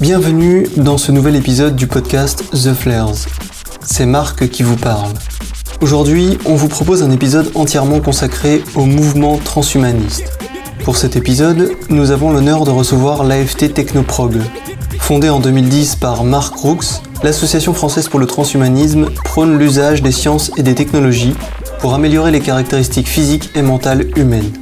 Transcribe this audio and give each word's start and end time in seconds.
Bienvenue 0.00 0.64
dans 0.76 0.96
ce 0.96 1.10
nouvel 1.10 1.34
épisode 1.34 1.74
du 1.74 1.88
podcast 1.88 2.44
The 2.52 2.72
Flares. 2.72 3.26
C'est 3.84 4.06
Marc 4.06 4.48
qui 4.48 4.62
vous 4.62 4.76
parle. 4.76 5.12
Aujourd'hui, 5.80 6.38
on 6.44 6.54
vous 6.54 6.68
propose 6.68 7.02
un 7.02 7.10
épisode 7.10 7.50
entièrement 7.56 7.98
consacré 7.98 8.62
au 8.76 8.84
mouvement 8.84 9.38
transhumaniste. 9.38 10.38
Pour 10.84 10.96
cet 10.96 11.16
épisode, 11.16 11.72
nous 11.90 12.12
avons 12.12 12.30
l'honneur 12.30 12.64
de 12.64 12.70
recevoir 12.70 13.24
l'AFT 13.24 13.74
Technoprog. 13.74 14.36
Fondée 15.00 15.30
en 15.30 15.40
2010 15.40 15.96
par 15.96 16.22
Marc 16.22 16.54
Roux, 16.54 16.78
l'Association 17.24 17.74
française 17.74 18.08
pour 18.08 18.20
le 18.20 18.26
transhumanisme 18.26 19.10
prône 19.24 19.58
l'usage 19.58 20.00
des 20.00 20.12
sciences 20.12 20.52
et 20.56 20.62
des 20.62 20.76
technologies 20.76 21.34
pour 21.80 21.94
améliorer 21.94 22.30
les 22.30 22.40
caractéristiques 22.40 23.08
physiques 23.08 23.50
et 23.56 23.62
mentales 23.62 24.06
humaines. 24.16 24.52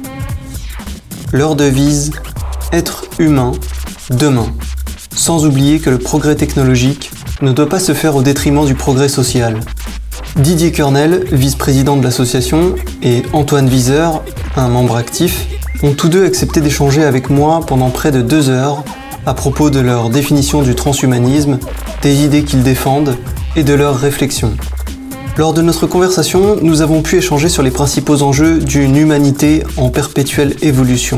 Leur 1.31 1.55
devise 1.55 2.11
Être 2.73 3.05
humain 3.19 3.51
demain. 4.09 4.47
Sans 5.17 5.45
oublier 5.45 5.79
que 5.79 5.89
le 5.89 5.97
progrès 5.97 6.35
technologique 6.35 7.09
ne 7.41 7.51
doit 7.51 7.67
pas 7.67 7.79
se 7.79 7.93
faire 7.93 8.15
au 8.15 8.21
détriment 8.21 8.67
du 8.67 8.75
progrès 8.75 9.09
social. 9.09 9.59
Didier 10.35 10.71
Kernel, 10.71 11.25
vice-président 11.31 11.97
de 11.97 12.03
l'association, 12.03 12.75
et 13.01 13.23
Antoine 13.33 13.67
Wieser, 13.67 14.09
un 14.55 14.69
membre 14.69 14.95
actif, 14.95 15.47
ont 15.81 15.93
tous 15.93 16.07
deux 16.07 16.23
accepté 16.23 16.61
d'échanger 16.61 17.03
avec 17.03 17.31
moi 17.31 17.61
pendant 17.65 17.89
près 17.89 18.11
de 18.11 18.21
deux 18.21 18.49
heures 18.49 18.83
à 19.25 19.33
propos 19.33 19.71
de 19.71 19.79
leur 19.79 20.11
définition 20.11 20.61
du 20.61 20.75
transhumanisme, 20.75 21.57
des 22.03 22.23
idées 22.23 22.43
qu'ils 22.43 22.63
défendent 22.63 23.17
et 23.55 23.63
de 23.63 23.73
leurs 23.73 23.97
réflexions. 23.97 24.53
Lors 25.35 25.53
de 25.53 25.63
notre 25.63 25.87
conversation, 25.87 26.57
nous 26.61 26.81
avons 26.81 27.01
pu 27.01 27.17
échanger 27.17 27.49
sur 27.49 27.63
les 27.63 27.71
principaux 27.71 28.21
enjeux 28.21 28.59
d'une 28.59 28.95
humanité 28.95 29.63
en 29.77 29.89
perpétuelle 29.89 30.55
évolution. 30.61 31.17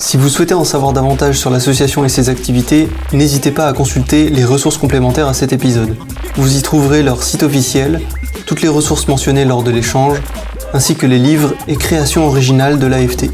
Si 0.00 0.16
vous 0.16 0.28
souhaitez 0.28 0.54
en 0.54 0.62
savoir 0.62 0.92
davantage 0.92 1.36
sur 1.36 1.50
l'association 1.50 2.04
et 2.04 2.08
ses 2.08 2.28
activités, 2.28 2.88
n'hésitez 3.12 3.50
pas 3.50 3.66
à 3.66 3.72
consulter 3.72 4.30
les 4.30 4.44
ressources 4.44 4.78
complémentaires 4.78 5.26
à 5.26 5.34
cet 5.34 5.52
épisode. 5.52 5.96
Vous 6.36 6.56
y 6.56 6.62
trouverez 6.62 7.02
leur 7.02 7.24
site 7.24 7.42
officiel, 7.42 8.00
toutes 8.46 8.62
les 8.62 8.68
ressources 8.68 9.08
mentionnées 9.08 9.44
lors 9.44 9.64
de 9.64 9.72
l'échange, 9.72 10.18
ainsi 10.72 10.94
que 10.94 11.06
les 11.06 11.18
livres 11.18 11.52
et 11.66 11.74
créations 11.74 12.28
originales 12.28 12.78
de 12.78 12.86
l'AFT. 12.86 13.26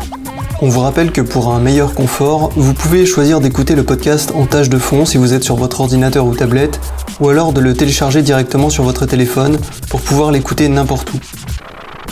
On 0.63 0.71
vous 0.71 0.81
rappelle 0.81 1.13
que 1.13 1.21
pour 1.21 1.53
un 1.53 1.61
meilleur 1.61 1.93
confort, 1.93 2.51
vous 2.57 2.73
pouvez 2.73 3.05
choisir 3.05 3.41
d'écouter 3.41 3.75
le 3.75 3.85
podcast 3.85 4.33
en 4.35 4.47
tâche 4.47 4.71
de 4.71 4.79
fond 4.79 5.05
si 5.05 5.19
vous 5.19 5.35
êtes 5.35 5.45
sur 5.45 5.57
votre 5.57 5.83
ordinateur 5.83 6.25
ou 6.25 6.35
tablette, 6.35 6.81
ou 7.21 7.29
alors 7.29 7.53
de 7.53 7.61
le 7.61 7.75
télécharger 7.75 8.23
directement 8.23 8.71
sur 8.71 8.85
votre 8.85 9.05
téléphone 9.05 9.59
pour 9.91 10.01
pouvoir 10.01 10.31
l'écouter 10.31 10.71
n'importe 10.71 11.13
où. 11.13 11.19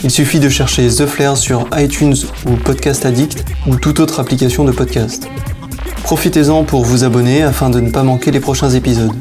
Il 0.03 0.11
suffit 0.11 0.39
de 0.39 0.49
chercher 0.49 0.87
The 0.87 1.05
Flair 1.05 1.37
sur 1.37 1.67
iTunes 1.75 2.15
ou 2.45 2.51
Podcast 2.55 3.05
Addict 3.05 3.45
ou 3.67 3.75
toute 3.77 3.99
autre 3.99 4.19
application 4.19 4.63
de 4.65 4.71
podcast. 4.71 5.27
Profitez-en 6.03 6.63
pour 6.63 6.83
vous 6.83 7.03
abonner 7.03 7.43
afin 7.43 7.69
de 7.69 7.79
ne 7.79 7.89
pas 7.89 8.03
manquer 8.03 8.31
les 8.31 8.39
prochains 8.41 8.69
épisodes. 8.71 9.13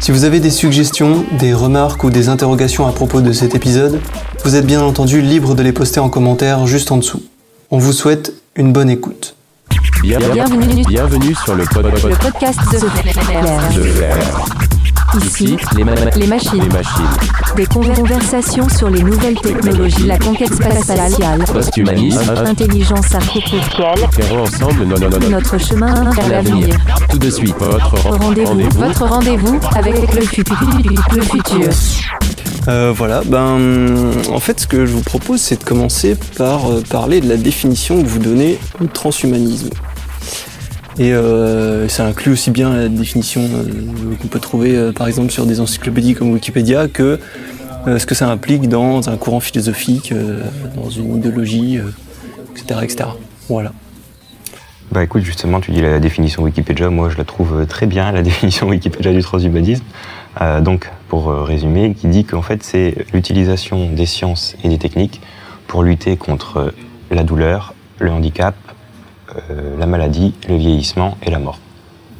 Si 0.00 0.12
vous 0.12 0.24
avez 0.24 0.40
des 0.40 0.50
suggestions, 0.50 1.24
des 1.38 1.54
remarques 1.54 2.04
ou 2.04 2.10
des 2.10 2.28
interrogations 2.28 2.86
à 2.86 2.92
propos 2.92 3.20
de 3.20 3.32
cet 3.32 3.54
épisode, 3.54 4.00
vous 4.44 4.56
êtes 4.56 4.66
bien 4.66 4.82
entendu 4.82 5.20
libre 5.22 5.54
de 5.54 5.62
les 5.62 5.72
poster 5.72 6.00
en 6.00 6.08
commentaire 6.10 6.66
juste 6.66 6.92
en 6.92 6.98
dessous. 6.98 7.22
On 7.70 7.78
vous 7.78 7.92
souhaite 7.92 8.32
une 8.56 8.72
bonne 8.72 8.90
écoute. 8.90 9.34
Bienvenue, 10.02 10.84
Bienvenue 10.86 11.34
sur 11.44 11.54
le, 11.54 11.64
pod- 11.64 11.90
pod- 12.00 12.10
le 12.10 12.16
podcast 12.16 12.58
de 12.72 12.78
Flair. 12.78 13.72
de 13.74 13.82
Flair. 13.82 14.44
Ici, 15.18 15.56
les, 15.76 15.84
ma- 15.84 15.94
les 15.94 16.26
machines. 16.26 16.62
les 16.62 16.68
machines. 16.68 17.04
Des 17.56 17.66
conversations 17.66 18.68
sur 18.68 18.88
les 18.90 19.02
nouvelles 19.02 19.34
technologies, 19.40 20.06
la 20.06 20.18
conquête 20.18 20.54
spatiale, 20.54 21.44
Posthumanisme. 21.52 22.30
intelligence 22.46 23.14
artificielle, 23.14 24.08
ensemble 24.38 24.84
non, 24.84 24.96
non, 25.00 25.10
non, 25.10 25.18
non. 25.18 25.30
notre 25.30 25.58
chemin 25.58 26.10
vers 26.12 26.28
l'avenir. 26.28 26.76
Tout 27.08 27.18
de 27.18 27.30
suite. 27.30 27.56
Votre 27.58 27.94
ren- 28.08 28.18
Rendez-vous, 28.18 28.68
votre 28.78 29.04
rendez-vous 29.06 29.58
avec 29.74 30.14
le 30.14 30.20
futur. 30.22 30.56
Le 31.14 31.22
futur. 31.22 31.68
Euh, 32.68 32.92
voilà, 32.94 33.22
ben 33.24 33.58
en 34.30 34.38
fait 34.38 34.60
ce 34.60 34.66
que 34.66 34.84
je 34.84 34.92
vous 34.92 35.00
propose 35.00 35.40
c'est 35.40 35.58
de 35.60 35.64
commencer 35.64 36.14
par 36.36 36.70
euh, 36.70 36.82
parler 36.88 37.22
de 37.22 37.28
la 37.28 37.38
définition 37.38 38.02
que 38.02 38.06
vous 38.06 38.18
donnez 38.18 38.58
au 38.82 38.86
transhumanisme. 38.86 39.70
Et 41.00 41.14
euh, 41.14 41.88
ça 41.88 42.06
inclut 42.06 42.32
aussi 42.32 42.50
bien 42.50 42.74
la 42.76 42.88
définition 42.88 43.40
euh, 43.40 44.14
qu'on 44.20 44.28
peut 44.28 44.38
trouver 44.38 44.76
euh, 44.76 44.92
par 44.92 45.08
exemple 45.08 45.30
sur 45.30 45.46
des 45.46 45.58
encyclopédies 45.58 46.14
comme 46.14 46.30
Wikipédia 46.30 46.88
que 46.88 47.18
ce 47.86 48.04
que 48.04 48.14
ça 48.14 48.28
implique 48.28 48.68
dans 48.68 49.08
un 49.08 49.16
courant 49.16 49.40
philosophique, 49.40 50.12
dans 50.76 50.90
une 50.90 51.16
idéologie, 51.16 51.80
etc., 52.50 52.80
etc. 52.82 53.08
Voilà. 53.48 53.72
Bah 54.92 55.02
écoute, 55.02 55.22
justement, 55.22 55.60
tu 55.60 55.70
dis 55.70 55.80
la 55.80 55.98
définition 55.98 56.42
Wikipédia, 56.42 56.90
moi 56.90 57.08
je 57.08 57.16
la 57.16 57.24
trouve 57.24 57.64
très 57.66 57.86
bien, 57.86 58.12
la 58.12 58.20
définition 58.30 58.68
Wikipédia 58.68 59.14
du 59.14 59.22
transhumanisme. 59.22 59.84
Donc, 60.60 60.90
pour 61.08 61.32
résumer, 61.32 61.94
qui 61.94 62.08
dit 62.08 62.26
qu'en 62.26 62.42
fait 62.42 62.62
c'est 62.62 63.06
l'utilisation 63.14 63.90
des 63.90 64.04
sciences 64.04 64.56
et 64.62 64.68
des 64.68 64.76
techniques 64.76 65.22
pour 65.66 65.82
lutter 65.82 66.18
contre 66.18 66.74
la 67.10 67.22
douleur, 67.22 67.72
le 67.98 68.10
handicap, 68.10 68.54
la 69.78 69.86
maladie, 69.86 70.34
le 70.48 70.56
vieillissement 70.56 71.16
et 71.22 71.30
la 71.30 71.38
mort. 71.38 71.58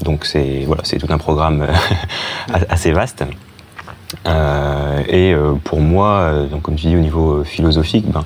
Donc 0.05 0.25
c'est 0.25 0.65
voilà, 0.67 0.83
c'est 0.85 0.99
tout 0.99 1.07
un 1.11 1.19
programme 1.19 1.63
euh, 1.63 2.55
assez 2.69 2.93
vaste. 2.93 3.25
Euh, 4.27 5.03
et 5.09 5.33
euh, 5.33 5.55
pour 5.63 5.81
moi, 5.81 6.09
euh, 6.09 6.47
donc 6.47 6.63
comme 6.63 6.75
tu 6.75 6.87
dis 6.89 6.97
au 6.97 7.01
niveau 7.01 7.33
euh, 7.33 7.45
philosophique, 7.45 8.07
ben, 8.11 8.25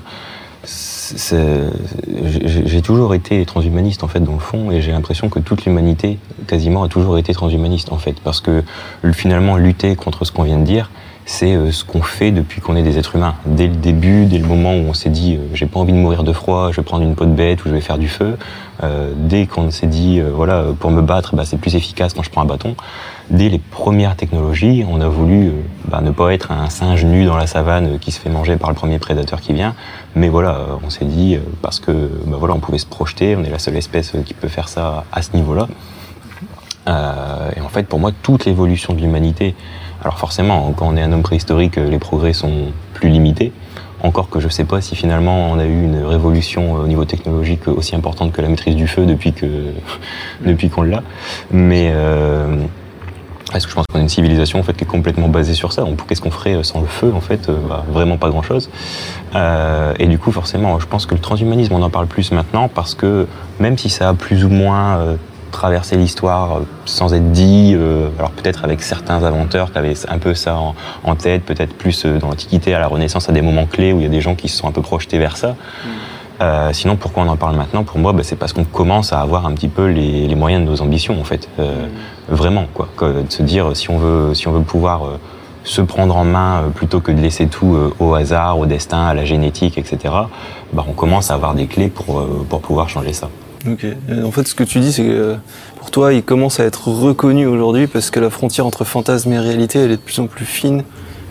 j'ai 2.67 2.81
toujours 2.81 3.13
été 3.13 3.45
transhumaniste 3.45 4.03
en 4.03 4.07
fait 4.07 4.21
dans 4.21 4.33
le 4.33 4.39
fond 4.39 4.71
et 4.71 4.81
j'ai 4.81 4.91
l'impression 4.91 5.29
que 5.29 5.37
toute 5.37 5.65
l'humanité 5.65 6.17
quasiment 6.47 6.83
a 6.83 6.87
toujours 6.87 7.19
été 7.19 7.33
transhumaniste 7.33 7.91
en 7.91 7.97
fait 7.97 8.19
parce 8.19 8.41
que 8.41 8.63
euh, 9.03 9.13
finalement 9.13 9.57
lutter 9.57 9.95
contre 9.95 10.25
ce 10.25 10.31
qu'on 10.31 10.43
vient 10.43 10.57
de 10.57 10.63
dire 10.65 10.89
c'est 11.25 11.55
euh, 11.55 11.71
ce 11.71 11.83
qu'on 11.83 12.01
fait 12.01 12.31
depuis 12.31 12.61
qu'on 12.61 12.75
est 12.75 12.83
des 12.83 12.97
êtres 12.97 13.15
humains. 13.15 13.35
Dès 13.45 13.67
le 13.67 13.75
début 13.75 14.25
dès 14.25 14.37
le 14.37 14.47
moment 14.47 14.73
où 14.73 14.85
on 14.89 14.93
s'est 14.93 15.09
dit 15.09 15.35
euh, 15.35 15.47
j'ai 15.53 15.65
pas 15.65 15.79
envie 15.79 15.93
de 15.93 15.97
mourir 15.97 16.23
de 16.23 16.33
froid 16.33 16.71
je 16.71 16.77
vais 16.77 16.83
prendre 16.83 17.03
une 17.03 17.15
peau 17.15 17.25
de 17.25 17.31
bête 17.31 17.65
ou 17.65 17.69
je 17.69 17.73
vais 17.73 17.81
faire 17.81 17.97
du 17.97 18.07
feu 18.07 18.37
euh, 18.83 19.13
dès 19.15 19.47
qu'on 19.47 19.71
s'est 19.71 19.87
dit 19.87 20.19
euh, 20.19 20.29
voilà 20.33 20.65
pour 20.79 20.91
me 20.91 21.01
battre 21.01 21.35
bah, 21.35 21.43
c'est 21.45 21.57
plus 21.57 21.75
efficace 21.75 22.13
quand 22.13 22.23
je 22.23 22.29
prends 22.29 22.41
un 22.41 22.45
bâton. 22.45 22.75
Dès 23.29 23.49
les 23.49 23.59
premières 23.59 24.15
technologies 24.15 24.85
on 24.89 25.01
a 25.01 25.07
voulu 25.07 25.47
euh, 25.47 25.51
bah, 25.87 26.01
ne 26.01 26.11
pas 26.11 26.33
être 26.33 26.51
un 26.51 26.69
singe 26.69 27.05
nu 27.05 27.25
dans 27.25 27.37
la 27.37 27.47
savane 27.47 27.95
euh, 27.95 27.97
qui 27.97 28.11
se 28.11 28.19
fait 28.19 28.29
manger 28.29 28.57
par 28.57 28.69
le 28.69 28.75
premier 28.75 28.99
prédateur 28.99 29.41
qui 29.41 29.53
vient. 29.53 29.75
Mais 30.15 30.29
voilà, 30.29 30.51
euh, 30.51 30.75
on 30.83 30.89
s'est 30.89 31.05
dit, 31.05 31.35
euh, 31.35 31.39
parce 31.61 31.79
que 31.79 31.91
bah 32.25 32.37
voilà, 32.39 32.53
on 32.55 32.59
pouvait 32.59 32.77
se 32.77 32.85
projeter, 32.85 33.35
on 33.35 33.43
est 33.43 33.49
la 33.49 33.59
seule 33.59 33.75
espèce 33.75 34.15
euh, 34.15 34.21
qui 34.21 34.33
peut 34.33 34.47
faire 34.47 34.69
ça 34.69 35.03
à 35.11 35.21
ce 35.21 35.35
niveau-là. 35.35 35.67
Euh, 36.87 37.49
et 37.55 37.61
en 37.61 37.67
fait, 37.67 37.83
pour 37.83 37.99
moi, 37.99 38.11
toute 38.23 38.45
l'évolution 38.45 38.93
de 38.93 39.01
l'humanité, 39.01 39.55
alors 40.05 40.19
forcément, 40.19 40.71
quand 40.77 40.87
on 40.87 40.95
est 40.95 41.01
un 41.01 41.11
homme 41.11 41.23
préhistorique, 41.23 41.79
euh, 41.79 41.89
les 41.89 41.97
progrès 41.97 42.33
sont 42.33 42.67
plus 42.93 43.09
limités. 43.09 43.51
Encore 44.03 44.29
que 44.29 44.39
je 44.39 44.45
ne 44.45 44.51
sais 44.51 44.63
pas 44.63 44.79
si 44.79 44.95
finalement 44.95 45.49
on 45.49 45.57
a 45.57 45.65
eu 45.65 45.83
une 45.83 46.03
révolution 46.03 46.75
euh, 46.75 46.83
au 46.83 46.87
niveau 46.87 47.05
technologique 47.05 47.67
aussi 47.67 47.95
importante 47.95 48.31
que 48.31 48.39
la 48.39 48.47
maîtrise 48.47 48.75
du 48.75 48.87
feu 48.87 49.07
depuis 49.07 49.33
que 49.33 49.47
depuis 50.45 50.69
qu'on 50.69 50.83
l'a. 50.83 51.01
Mais 51.49 51.89
euh, 51.91 52.55
parce 53.51 53.65
que 53.65 53.71
je 53.71 53.75
pense 53.75 53.85
qu'on 53.91 53.97
a 53.97 54.01
une 54.03 54.09
civilisation 54.09 54.59
en 54.59 54.63
fait 54.63 54.73
qui 54.73 54.83
est 54.83 54.87
complètement 54.87 55.27
basée 55.27 55.55
sur 55.55 55.73
ça? 55.73 55.83
Qu'est-ce 56.07 56.21
qu'on 56.21 56.29
ferait 56.29 56.63
sans 56.63 56.81
le 56.81 56.87
feu 56.87 57.11
en 57.15 57.21
fait 57.21 57.49
bah, 57.67 57.83
Vraiment 57.89 58.17
pas 58.17 58.29
grand-chose. 58.29 58.69
Et 59.97 60.07
du 60.07 60.19
coup, 60.19 60.31
forcément, 60.31 60.79
je 60.79 60.85
pense 60.85 61.05
que 61.05 61.15
le 61.15 61.21
transhumanisme, 61.21 61.73
on 61.73 61.81
en 61.81 61.89
parle 61.89 62.07
plus 62.07 62.31
maintenant 62.31 62.67
parce 62.67 62.95
que 62.95 63.27
même 63.59 63.77
si 63.77 63.89
ça 63.89 64.09
a 64.09 64.13
plus 64.13 64.43
ou 64.45 64.49
moins 64.49 65.17
traversé 65.55 65.95
l'histoire 65.95 66.57
euh, 66.57 66.59
sans 66.85 67.13
être 67.13 67.31
dit, 67.31 67.73
euh, 67.75 68.09
alors 68.19 68.31
peut-être 68.31 68.63
avec 68.63 68.81
certains 68.83 69.23
inventeurs 69.23 69.71
qui 69.71 69.77
avaient 69.77 69.93
un 70.07 70.17
peu 70.17 70.33
ça 70.33 70.55
en, 70.55 70.75
en 71.03 71.15
tête, 71.15 71.43
peut-être 71.43 71.73
plus 71.73 72.05
euh, 72.05 72.19
dans 72.19 72.27
l'Antiquité, 72.27 72.73
à 72.73 72.79
la 72.79 72.87
Renaissance, 72.87 73.29
à 73.29 73.31
des 73.31 73.41
moments 73.41 73.65
clés 73.65 73.93
où 73.93 73.99
il 73.99 74.03
y 74.03 74.05
a 74.05 74.09
des 74.09 74.21
gens 74.21 74.35
qui 74.35 74.49
se 74.49 74.57
sont 74.57 74.67
un 74.67 74.71
peu 74.71 74.81
projetés 74.81 75.17
vers 75.17 75.37
ça. 75.37 75.55
Euh, 76.41 76.73
sinon, 76.73 76.97
pourquoi 76.97 77.23
on 77.23 77.29
en 77.29 77.37
parle 77.37 77.55
maintenant? 77.55 77.83
Pour 77.83 77.97
moi, 77.97 78.11
bah, 78.11 78.21
c'est 78.23 78.35
parce 78.35 78.51
qu'on 78.51 78.65
commence 78.65 79.13
à 79.13 79.21
avoir 79.21 79.45
un 79.45 79.53
petit 79.53 79.69
peu 79.69 79.87
les, 79.87 80.27
les 80.27 80.35
moyens 80.35 80.65
de 80.65 80.69
nos 80.69 80.81
ambitions, 80.81 81.19
en 81.19 81.23
fait. 81.23 81.47
Euh, 81.59 81.87
Vraiment, 82.27 82.65
quoi. 82.73 82.89
Que 82.97 83.21
de 83.21 83.31
se 83.31 83.43
dire, 83.43 83.77
si 83.77 83.91
on 83.91 83.99
veut, 83.99 84.33
si 84.33 84.47
on 84.47 84.51
veut 84.51 84.63
pouvoir 84.63 85.05
euh, 85.05 85.19
se 85.63 85.81
prendre 85.81 86.17
en 86.17 86.25
main 86.25 86.71
plutôt 86.73 86.99
que 86.99 87.11
de 87.11 87.21
laisser 87.21 87.47
tout 87.47 87.77
au 87.99 88.15
hasard, 88.15 88.57
au 88.57 88.65
destin, 88.65 89.05
à 89.05 89.13
la 89.13 89.25
génétique, 89.25 89.77
etc., 89.77 89.97
bah, 90.73 90.83
on 90.87 90.93
commence 90.93 91.29
à 91.29 91.35
avoir 91.35 91.53
des 91.53 91.67
clés 91.67 91.89
pour, 91.89 92.25
pour 92.49 92.61
pouvoir 92.61 92.89
changer 92.89 93.13
ça. 93.13 93.29
Ok. 93.67 93.85
Euh, 93.85 94.23
En 94.23 94.31
fait, 94.31 94.47
ce 94.47 94.55
que 94.55 94.63
tu 94.63 94.79
dis, 94.79 94.91
c'est 94.91 95.03
que 95.03 95.09
euh, 95.09 95.35
pour 95.79 95.91
toi, 95.91 96.13
il 96.13 96.23
commence 96.23 96.59
à 96.59 96.65
être 96.65 96.87
reconnu 96.87 97.45
aujourd'hui 97.47 97.87
parce 97.87 98.09
que 98.09 98.19
la 98.19 98.29
frontière 98.29 98.65
entre 98.65 98.83
fantasme 98.85 99.31
et 99.33 99.39
réalité, 99.39 99.79
elle 99.79 99.91
est 99.91 99.97
de 99.97 100.01
plus 100.01 100.19
en 100.19 100.27
plus 100.27 100.45
fine. 100.45 100.83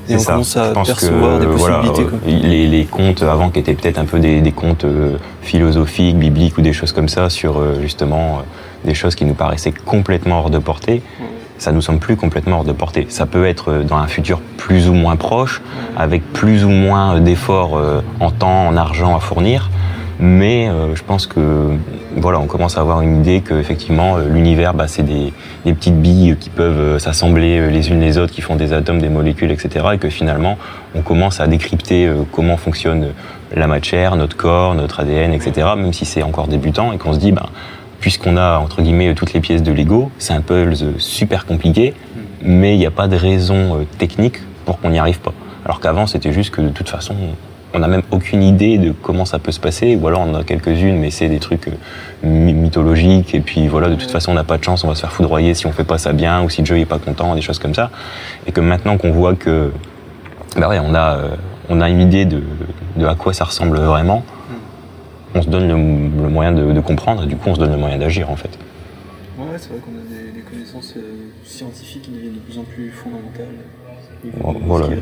Et 0.08 0.16
on 0.16 0.18
ça. 0.18 0.32
commence 0.32 0.56
à 0.58 0.72
percevoir 0.72 1.38
que, 1.38 1.44
des 1.46 1.50
possibilités. 1.50 2.02
euh, 2.02 2.08
quoi. 2.08 2.18
les, 2.26 2.66
les 2.68 2.84
contes 2.84 3.22
avant 3.22 3.48
qui 3.48 3.58
étaient 3.60 3.72
peut-être 3.72 3.98
un 3.98 4.04
peu 4.04 4.18
des, 4.18 4.42
des 4.42 4.52
contes 4.52 4.84
euh, 4.84 5.16
philosophiques, 5.40 6.18
bibliques 6.18 6.58
ou 6.58 6.60
des 6.60 6.74
choses 6.74 6.92
comme 6.92 7.08
ça 7.08 7.30
sur 7.30 7.56
euh, 7.58 7.80
justement 7.80 8.40
euh, 8.40 8.86
des 8.86 8.92
choses 8.92 9.14
qui 9.14 9.24
nous 9.24 9.32
paraissaient 9.32 9.72
complètement 9.72 10.40
hors 10.40 10.50
de 10.50 10.58
portée, 10.58 11.00
ça 11.56 11.72
nous 11.72 11.80
semble 11.80 12.00
plus 12.00 12.16
complètement 12.16 12.58
hors 12.58 12.64
de 12.64 12.72
portée. 12.72 13.06
Ça 13.08 13.24
peut 13.24 13.46
être 13.46 13.82
dans 13.88 13.96
un 13.96 14.06
futur 14.06 14.40
plus 14.58 14.90
ou 14.90 14.92
moins 14.92 15.16
proche, 15.16 15.62
avec 15.96 16.22
plus 16.34 16.66
ou 16.66 16.68
moins 16.68 17.18
d'efforts 17.18 17.80
en 18.20 18.30
temps, 18.30 18.66
en 18.68 18.76
argent 18.76 19.16
à 19.16 19.20
fournir. 19.20 19.70
Mais 20.20 20.68
euh, 20.68 20.94
je 20.94 21.02
pense 21.02 21.26
que 21.26 21.76
voilà, 22.16 22.38
on 22.38 22.46
commence 22.46 22.78
à 22.78 22.80
avoir 22.80 23.00
une 23.00 23.20
idée 23.20 23.40
que 23.40 23.54
effectivement 23.54 24.16
euh, 24.16 24.28
l'univers, 24.28 24.74
bah, 24.74 24.86
c'est 24.88 25.02
des, 25.02 25.32
des 25.64 25.74
petites 25.74 26.00
billes 26.00 26.36
qui 26.38 26.50
peuvent 26.50 26.78
euh, 26.78 26.98
s'assembler 26.98 27.58
euh, 27.58 27.70
les 27.70 27.90
unes 27.90 28.00
les 28.00 28.18
autres, 28.18 28.32
qui 28.32 28.40
font 28.40 28.56
des 28.56 28.72
atomes, 28.72 29.00
des 29.00 29.08
molécules, 29.08 29.50
etc. 29.50 29.86
Et 29.94 29.98
que 29.98 30.08
finalement, 30.08 30.56
on 30.94 31.02
commence 31.02 31.40
à 31.40 31.46
décrypter 31.46 32.10
comment 32.32 32.56
fonctionne 32.56 33.08
la 33.54 33.66
matière, 33.66 34.16
notre 34.16 34.36
corps, 34.36 34.74
notre 34.74 35.00
ADN, 35.00 35.32
etc. 35.32 35.68
Même 35.76 35.92
si 35.92 36.04
c'est 36.04 36.22
encore 36.22 36.46
débutant 36.46 36.92
et 36.92 36.98
qu'on 36.98 37.12
se 37.12 37.18
dit, 37.18 37.32
bah, 37.32 37.46
puisqu'on 38.00 38.36
a 38.36 38.58
entre 38.58 38.82
guillemets 38.82 39.14
toutes 39.14 39.32
les 39.32 39.40
pièces 39.40 39.62
de 39.62 39.72
Lego, 39.72 40.10
c'est 40.18 40.34
un 40.34 40.40
puzzle 40.40 40.94
super 40.98 41.46
compliqué, 41.46 41.94
mais 42.42 42.74
il 42.74 42.78
n'y 42.78 42.86
a 42.86 42.90
pas 42.90 43.08
de 43.08 43.16
raison 43.16 43.86
technique 43.98 44.36
pour 44.64 44.78
qu'on 44.78 44.90
n'y 44.90 44.98
arrive 44.98 45.20
pas. 45.20 45.32
Alors 45.64 45.80
qu'avant, 45.80 46.06
c'était 46.06 46.32
juste 46.32 46.54
que 46.54 46.60
de 46.60 46.68
toute 46.68 46.88
façon, 46.88 47.16
on 47.74 47.80
n'a 47.80 47.88
même 47.88 48.02
aucune 48.12 48.42
idée 48.42 48.78
de 48.78 48.92
comment 48.92 49.24
ça 49.24 49.38
peut 49.40 49.50
se 49.52 49.58
passer, 49.60 49.96
ou 49.96 50.06
alors 50.06 50.20
on 50.22 50.30
en 50.30 50.40
a 50.40 50.44
quelques-unes, 50.44 50.96
mais 50.96 51.10
c'est 51.10 51.28
des 51.28 51.40
trucs 51.40 51.66
euh, 51.68 51.72
my- 52.22 52.54
mythologiques, 52.54 53.34
et 53.34 53.40
puis 53.40 53.66
voilà, 53.66 53.88
de 53.88 53.96
toute 53.96 54.10
façon, 54.10 54.30
on 54.30 54.34
n'a 54.34 54.44
pas 54.44 54.58
de 54.58 54.64
chance, 54.64 54.84
on 54.84 54.88
va 54.88 54.94
se 54.94 55.00
faire 55.00 55.12
foudroyer 55.12 55.54
si 55.54 55.66
on 55.66 55.72
fait 55.72 55.84
pas 55.84 55.98
ça 55.98 56.12
bien, 56.12 56.42
ou 56.42 56.48
si 56.48 56.64
Joe 56.64 56.78
est 56.78 56.84
pas 56.86 56.98
content, 57.00 57.34
des 57.34 57.40
choses 57.42 57.58
comme 57.58 57.74
ça. 57.74 57.90
Et 58.46 58.52
que 58.52 58.60
maintenant 58.60 58.96
qu'on 58.96 59.10
voit 59.10 59.34
que, 59.34 59.72
bah 60.56 60.68
ouais, 60.68 60.78
on 60.78 60.94
a, 60.94 61.16
euh, 61.16 61.28
on 61.68 61.80
a 61.80 61.90
une 61.90 62.00
idée 62.00 62.24
de, 62.24 62.42
de 62.96 63.06
à 63.06 63.16
quoi 63.16 63.32
ça 63.32 63.44
ressemble 63.44 63.76
vraiment, 63.78 64.22
on 65.34 65.42
se 65.42 65.48
donne 65.48 65.66
le, 65.66 65.74
le 65.74 66.28
moyen 66.28 66.52
de, 66.52 66.72
de 66.72 66.80
comprendre, 66.80 67.24
et 67.24 67.26
du 67.26 67.34
coup, 67.36 67.48
on 67.50 67.54
se 67.56 67.60
donne 67.60 67.72
le 67.72 67.76
moyen 67.78 67.98
d'agir, 67.98 68.30
en 68.30 68.36
fait. 68.36 68.56
Ouais, 69.36 69.46
c'est 69.58 69.70
vrai 69.70 69.78
qu'on 69.80 69.90
a 69.90 70.04
des, 70.08 70.30
des 70.30 70.42
connaissances 70.42 70.94
euh, 70.96 71.00
scientifiques 71.44 72.02
qui 72.02 72.12
deviennent 72.12 72.34
de 72.34 72.38
plus 72.38 72.56
en 72.56 72.62
plus 72.62 72.90
fondamentales. 72.92 73.46
voilà. 74.64 74.86
Ce 74.86 74.92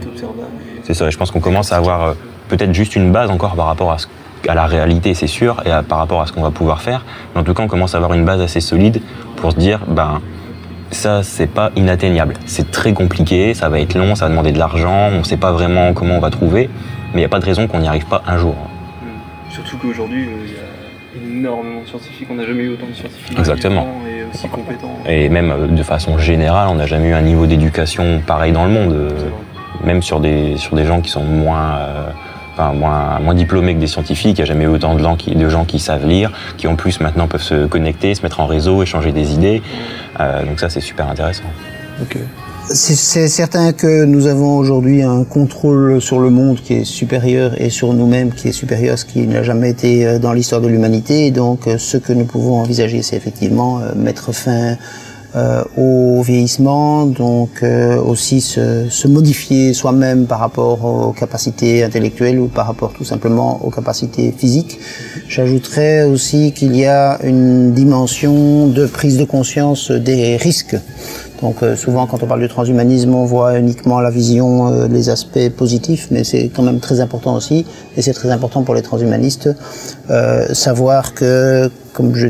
C'est 0.84 0.94
ça, 0.94 1.10
je 1.10 1.18
pense 1.18 1.30
qu'on 1.30 1.40
commence 1.40 1.70
à 1.70 1.76
avoir 1.76 2.16
peut-être 2.56 2.74
juste 2.74 2.96
une 2.96 3.10
base 3.12 3.30
encore 3.30 3.54
par 3.56 3.66
rapport 3.66 3.92
à, 3.92 3.98
ce- 3.98 4.06
à 4.46 4.54
la 4.54 4.66
réalité, 4.66 5.14
c'est 5.14 5.26
sûr, 5.26 5.62
et 5.64 5.70
à- 5.70 5.82
par 5.82 5.98
rapport 5.98 6.20
à 6.20 6.26
ce 6.26 6.32
qu'on 6.32 6.42
va 6.42 6.50
pouvoir 6.50 6.82
faire. 6.82 7.04
Mais 7.34 7.40
en 7.40 7.44
tout 7.44 7.54
cas, 7.54 7.62
on 7.62 7.66
commence 7.68 7.94
à 7.94 7.98
avoir 7.98 8.12
une 8.12 8.24
base 8.24 8.40
assez 8.42 8.60
solide 8.60 9.00
pour 9.36 9.52
se 9.52 9.56
dire, 9.56 9.80
ben, 9.88 10.20
ça, 10.90 11.22
c'est 11.22 11.46
pas 11.46 11.70
inatteignable. 11.76 12.34
C'est 12.44 12.70
très 12.70 12.92
compliqué, 12.92 13.54
ça 13.54 13.70
va 13.70 13.80
être 13.80 13.94
long, 13.94 14.14
ça 14.14 14.26
va 14.26 14.30
demander 14.30 14.52
de 14.52 14.58
l'argent, 14.58 15.08
on 15.18 15.24
sait 15.24 15.38
pas 15.38 15.52
vraiment 15.52 15.94
comment 15.94 16.16
on 16.16 16.20
va 16.20 16.28
trouver, 16.30 16.68
mais 17.12 17.14
il 17.14 17.18
n'y 17.20 17.24
a 17.24 17.28
pas 17.30 17.38
de 17.40 17.46
raison 17.46 17.66
qu'on 17.66 17.78
n'y 17.80 17.88
arrive 17.88 18.04
pas 18.06 18.22
un 18.26 18.36
jour. 18.36 18.54
Mm. 18.54 19.52
Surtout 19.54 19.78
qu'aujourd'hui, 19.78 20.24
euh, 20.26 20.46
il 20.46 20.52
y 20.52 21.36
a 21.36 21.38
énormément 21.38 21.80
de 21.80 21.86
scientifiques. 21.88 22.28
On 22.30 22.34
n'a 22.34 22.44
jamais 22.44 22.64
eu 22.64 22.72
autant 22.74 22.86
de 22.86 22.92
scientifiques 22.94 23.38
Exactement. 23.38 23.86
et 24.06 24.24
aussi 24.34 24.48
compétents. 24.48 24.98
Et 25.08 25.30
même 25.30 25.50
euh, 25.50 25.66
de 25.68 25.82
façon 25.82 26.18
générale, 26.18 26.68
on 26.70 26.74
n'a 26.74 26.86
jamais 26.86 27.08
eu 27.08 27.14
un 27.14 27.22
niveau 27.22 27.46
d'éducation 27.46 28.20
pareil 28.26 28.52
dans 28.52 28.64
le 28.66 28.70
monde. 28.72 28.92
euh, 28.92 29.08
même 29.84 30.00
sur 30.02 30.20
des, 30.20 30.56
sur 30.58 30.76
des 30.76 30.84
gens 30.84 31.00
qui 31.00 31.10
sont 31.10 31.24
moins, 31.24 31.72
euh, 31.78 32.04
enfin, 32.54 32.72
moins, 32.72 33.18
moins 33.20 33.34
diplômés 33.34 33.74
que 33.74 33.80
des 33.80 33.86
scientifiques. 33.86 34.38
Il 34.38 34.42
n'y 34.42 34.48
a 34.50 34.52
jamais 34.52 34.64
eu 34.64 34.68
autant 34.68 34.94
de 34.94 35.00
gens, 35.02 35.16
qui, 35.16 35.34
de 35.34 35.48
gens 35.48 35.64
qui 35.64 35.78
savent 35.78 36.06
lire, 36.06 36.30
qui 36.56 36.66
en 36.66 36.76
plus 36.76 37.00
maintenant 37.00 37.26
peuvent 37.28 37.42
se 37.42 37.66
connecter, 37.66 38.14
se 38.14 38.22
mettre 38.22 38.40
en 38.40 38.46
réseau, 38.46 38.82
échanger 38.82 39.12
des 39.12 39.32
idées. 39.32 39.62
Euh, 40.20 40.44
donc 40.44 40.60
ça, 40.60 40.68
c'est 40.68 40.80
super 40.80 41.08
intéressant. 41.08 41.44
C'est- 42.68 43.28
certain 43.28 43.72
que 43.72 44.04
nous 44.04 44.28
avons 44.28 44.56
aujourd'hui 44.56 45.02
un 45.02 45.24
contrôle 45.24 46.00
sur 46.00 46.20
le 46.20 46.30
monde 46.30 46.58
qui 46.62 46.74
est 46.74 46.84
supérieur 46.84 47.60
et 47.60 47.70
sur 47.70 47.92
nous-mêmes 47.92 48.32
qui 48.32 48.48
est 48.48 48.52
supérieur 48.52 48.94
à 48.94 48.96
ce 48.96 49.04
qui 49.04 49.26
n'a 49.26 49.42
jamais 49.42 49.70
été 49.70 50.06
euh, 50.06 50.18
dans 50.18 50.32
l'histoire 50.32 50.60
de 50.60 50.68
l'humanité. 50.68 51.30
Donc, 51.32 51.66
euh, 51.66 51.76
ce 51.78 51.96
que 51.96 52.12
nous 52.12 52.24
pouvons 52.24 52.60
envisager, 52.60 53.02
c'est 53.02 53.16
effectivement 53.16 53.80
mettre 53.96 54.32
fin 54.32 54.76
euh, 55.34 55.64
au 55.76 56.22
vieillissement, 56.22 57.06
donc 57.06 57.62
euh, 57.62 57.96
aussi 57.96 58.40
se, 58.40 58.88
se 58.90 59.08
modifier 59.08 59.72
soi-même 59.72 60.26
par 60.26 60.40
rapport 60.40 60.84
aux 60.84 61.12
capacités 61.12 61.82
intellectuelles 61.82 62.38
ou 62.38 62.48
par 62.48 62.66
rapport 62.66 62.92
tout 62.92 63.04
simplement 63.04 63.64
aux 63.64 63.70
capacités 63.70 64.32
physiques. 64.32 64.78
J'ajouterais 65.28 66.04
aussi 66.04 66.52
qu'il 66.52 66.76
y 66.76 66.84
a 66.84 67.18
une 67.24 67.72
dimension 67.72 68.66
de 68.66 68.86
prise 68.86 69.16
de 69.16 69.24
conscience 69.24 69.90
des 69.90 70.36
risques. 70.36 70.76
Donc 71.42 71.62
euh, 71.62 71.74
souvent 71.74 72.06
quand 72.06 72.22
on 72.22 72.26
parle 72.26 72.40
du 72.40 72.48
transhumanisme, 72.48 73.14
on 73.14 73.24
voit 73.24 73.58
uniquement 73.58 74.00
la 74.00 74.10
vision, 74.10 74.68
euh, 74.68 74.86
les 74.86 75.10
aspects 75.10 75.48
positifs, 75.56 76.06
mais 76.12 76.22
c'est 76.22 76.48
quand 76.54 76.62
même 76.62 76.78
très 76.78 77.00
important 77.00 77.34
aussi, 77.34 77.66
et 77.96 78.02
c'est 78.02 78.12
très 78.12 78.30
important 78.30 78.62
pour 78.62 78.76
les 78.76 78.82
transhumanistes, 78.82 79.50
euh, 80.10 80.54
savoir 80.54 81.14
que, 81.14 81.68
comme 81.92 82.14
je, 82.14 82.28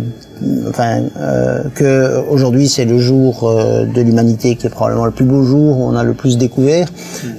enfin, 0.69 1.03
euh, 1.21 1.63
que 1.75 2.21
aujourd'hui 2.29 2.69
c'est 2.69 2.85
le 2.85 2.99
jour 2.99 3.49
euh, 3.49 3.85
de 3.87 4.01
l'humanité 4.01 4.57
qui 4.57 4.67
est 4.67 4.71
probablement 4.71 5.05
le 5.07 5.13
plus 5.13 5.25
beau 5.25 5.43
jour, 5.45 5.79
où 5.79 5.85
on 5.85 5.95
a 5.95 6.03
le 6.03 6.15
plus 6.15 6.37
découvert, 6.37 6.89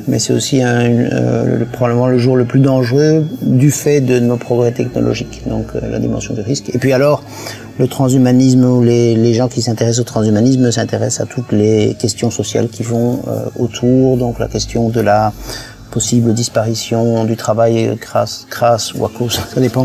mais 0.07 0.19
c'est 0.19 0.31
aussi 0.33 0.61
euh, 0.63 1.59
le- 1.59 1.65
probablement 1.65 2.07
le 2.07 2.17
jour 2.17 2.37
le 2.37 2.45
plus 2.45 2.61
dangereux 2.61 3.25
du 3.41 3.71
fait 3.71 3.99
de 3.99 4.19
nos 4.19 4.37
progrès 4.37 4.71
technologiques, 4.71 5.43
donc 5.47 5.65
euh, 5.75 5.81
la 5.91 5.99
dimension 5.99 6.33
du 6.33 6.41
risque. 6.41 6.69
Et 6.73 6.77
puis 6.77 6.93
alors, 6.93 7.23
le 7.79 7.87
transhumanisme 7.87 8.63
ou 8.63 8.83
les, 8.83 9.15
les 9.15 9.33
gens 9.33 9.47
qui 9.49 9.61
s'intéressent 9.61 10.01
au 10.01 10.05
transhumanisme 10.05 10.71
s'intéressent 10.71 11.21
à 11.21 11.25
toutes 11.25 11.51
les 11.51 11.95
questions 11.99 12.31
sociales 12.31 12.69
qui 12.69 12.83
vont 12.83 13.19
euh, 13.27 13.45
autour, 13.59 14.15
donc 14.17 14.39
la 14.39 14.47
question 14.47 14.89
de 14.89 15.01
la 15.01 15.33
possible 15.91 16.33
disparition 16.33 17.25
du 17.25 17.35
travail 17.35 17.87
euh, 17.87 17.95
grâce, 17.99 18.45
grâce 18.49 18.93
ou 18.93 19.05
à 19.05 19.09
cause, 19.09 19.39
ça 19.53 19.59
dépend, 19.59 19.83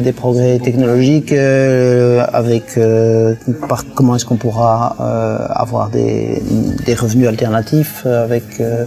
des 0.00 0.12
progrès 0.12 0.58
technologiques, 0.58 1.32
euh, 1.32 2.24
avec 2.32 2.76
euh, 2.76 3.34
comment 3.94 4.14
est-ce 4.16 4.24
qu'on 4.26 4.36
pourra 4.36 4.94
euh, 5.00 5.38
avoir 5.50 5.88
des, 5.90 6.42
des 6.86 6.94
revenus 6.94 7.26
alternatifs 7.28 8.02
euh, 8.06 8.22
avec 8.24 8.44
euh, 8.60 8.84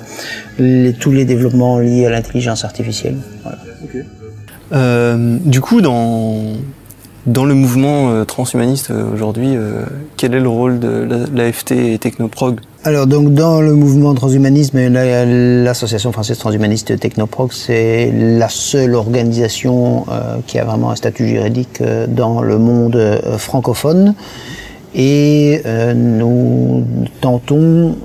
tous 0.99 1.11
les 1.11 1.25
développements 1.25 1.79
liés 1.79 2.05
à 2.05 2.09
l'intelligence 2.11 2.63
artificielle. 2.63 3.17
Euh, 4.71 5.37
du 5.43 5.61
coup, 5.61 5.81
dans, 5.81 6.35
dans 7.25 7.45
le 7.45 7.53
mouvement 7.53 8.11
euh, 8.11 8.23
transhumaniste 8.23 8.91
euh, 8.91 9.03
aujourd'hui, 9.13 9.55
euh, 9.55 9.83
quel 10.17 10.33
est 10.33 10.39
le 10.39 10.49
rôle 10.49 10.79
de 10.79 11.05
la- 11.09 11.43
l'AFT 11.45 11.71
et 11.71 11.97
Technoprog? 11.99 12.59
Alors 12.85 13.07
donc 13.07 13.33
dans 13.33 13.61
le 13.61 13.73
mouvement 13.75 14.13
transhumanisme, 14.13 14.89
la- 14.89 15.25
l'association 15.25 16.11
française 16.11 16.37
transhumaniste 16.37 16.99
Technoprog, 16.99 17.53
c'est 17.53 18.11
la 18.13 18.49
seule 18.49 18.95
organisation 18.95 20.05
euh, 20.09 20.39
qui 20.45 20.59
a 20.59 20.65
vraiment 20.65 20.91
un 20.91 20.97
statut 20.97 21.25
juridique 21.25 21.79
euh, 21.79 22.07
dans 22.07 22.41
le 22.41 22.57
monde 22.57 22.97
euh, 22.97 23.37
francophone. 23.37 24.15
Et 24.95 25.63
nous 25.95 26.85
tentons 27.19 27.95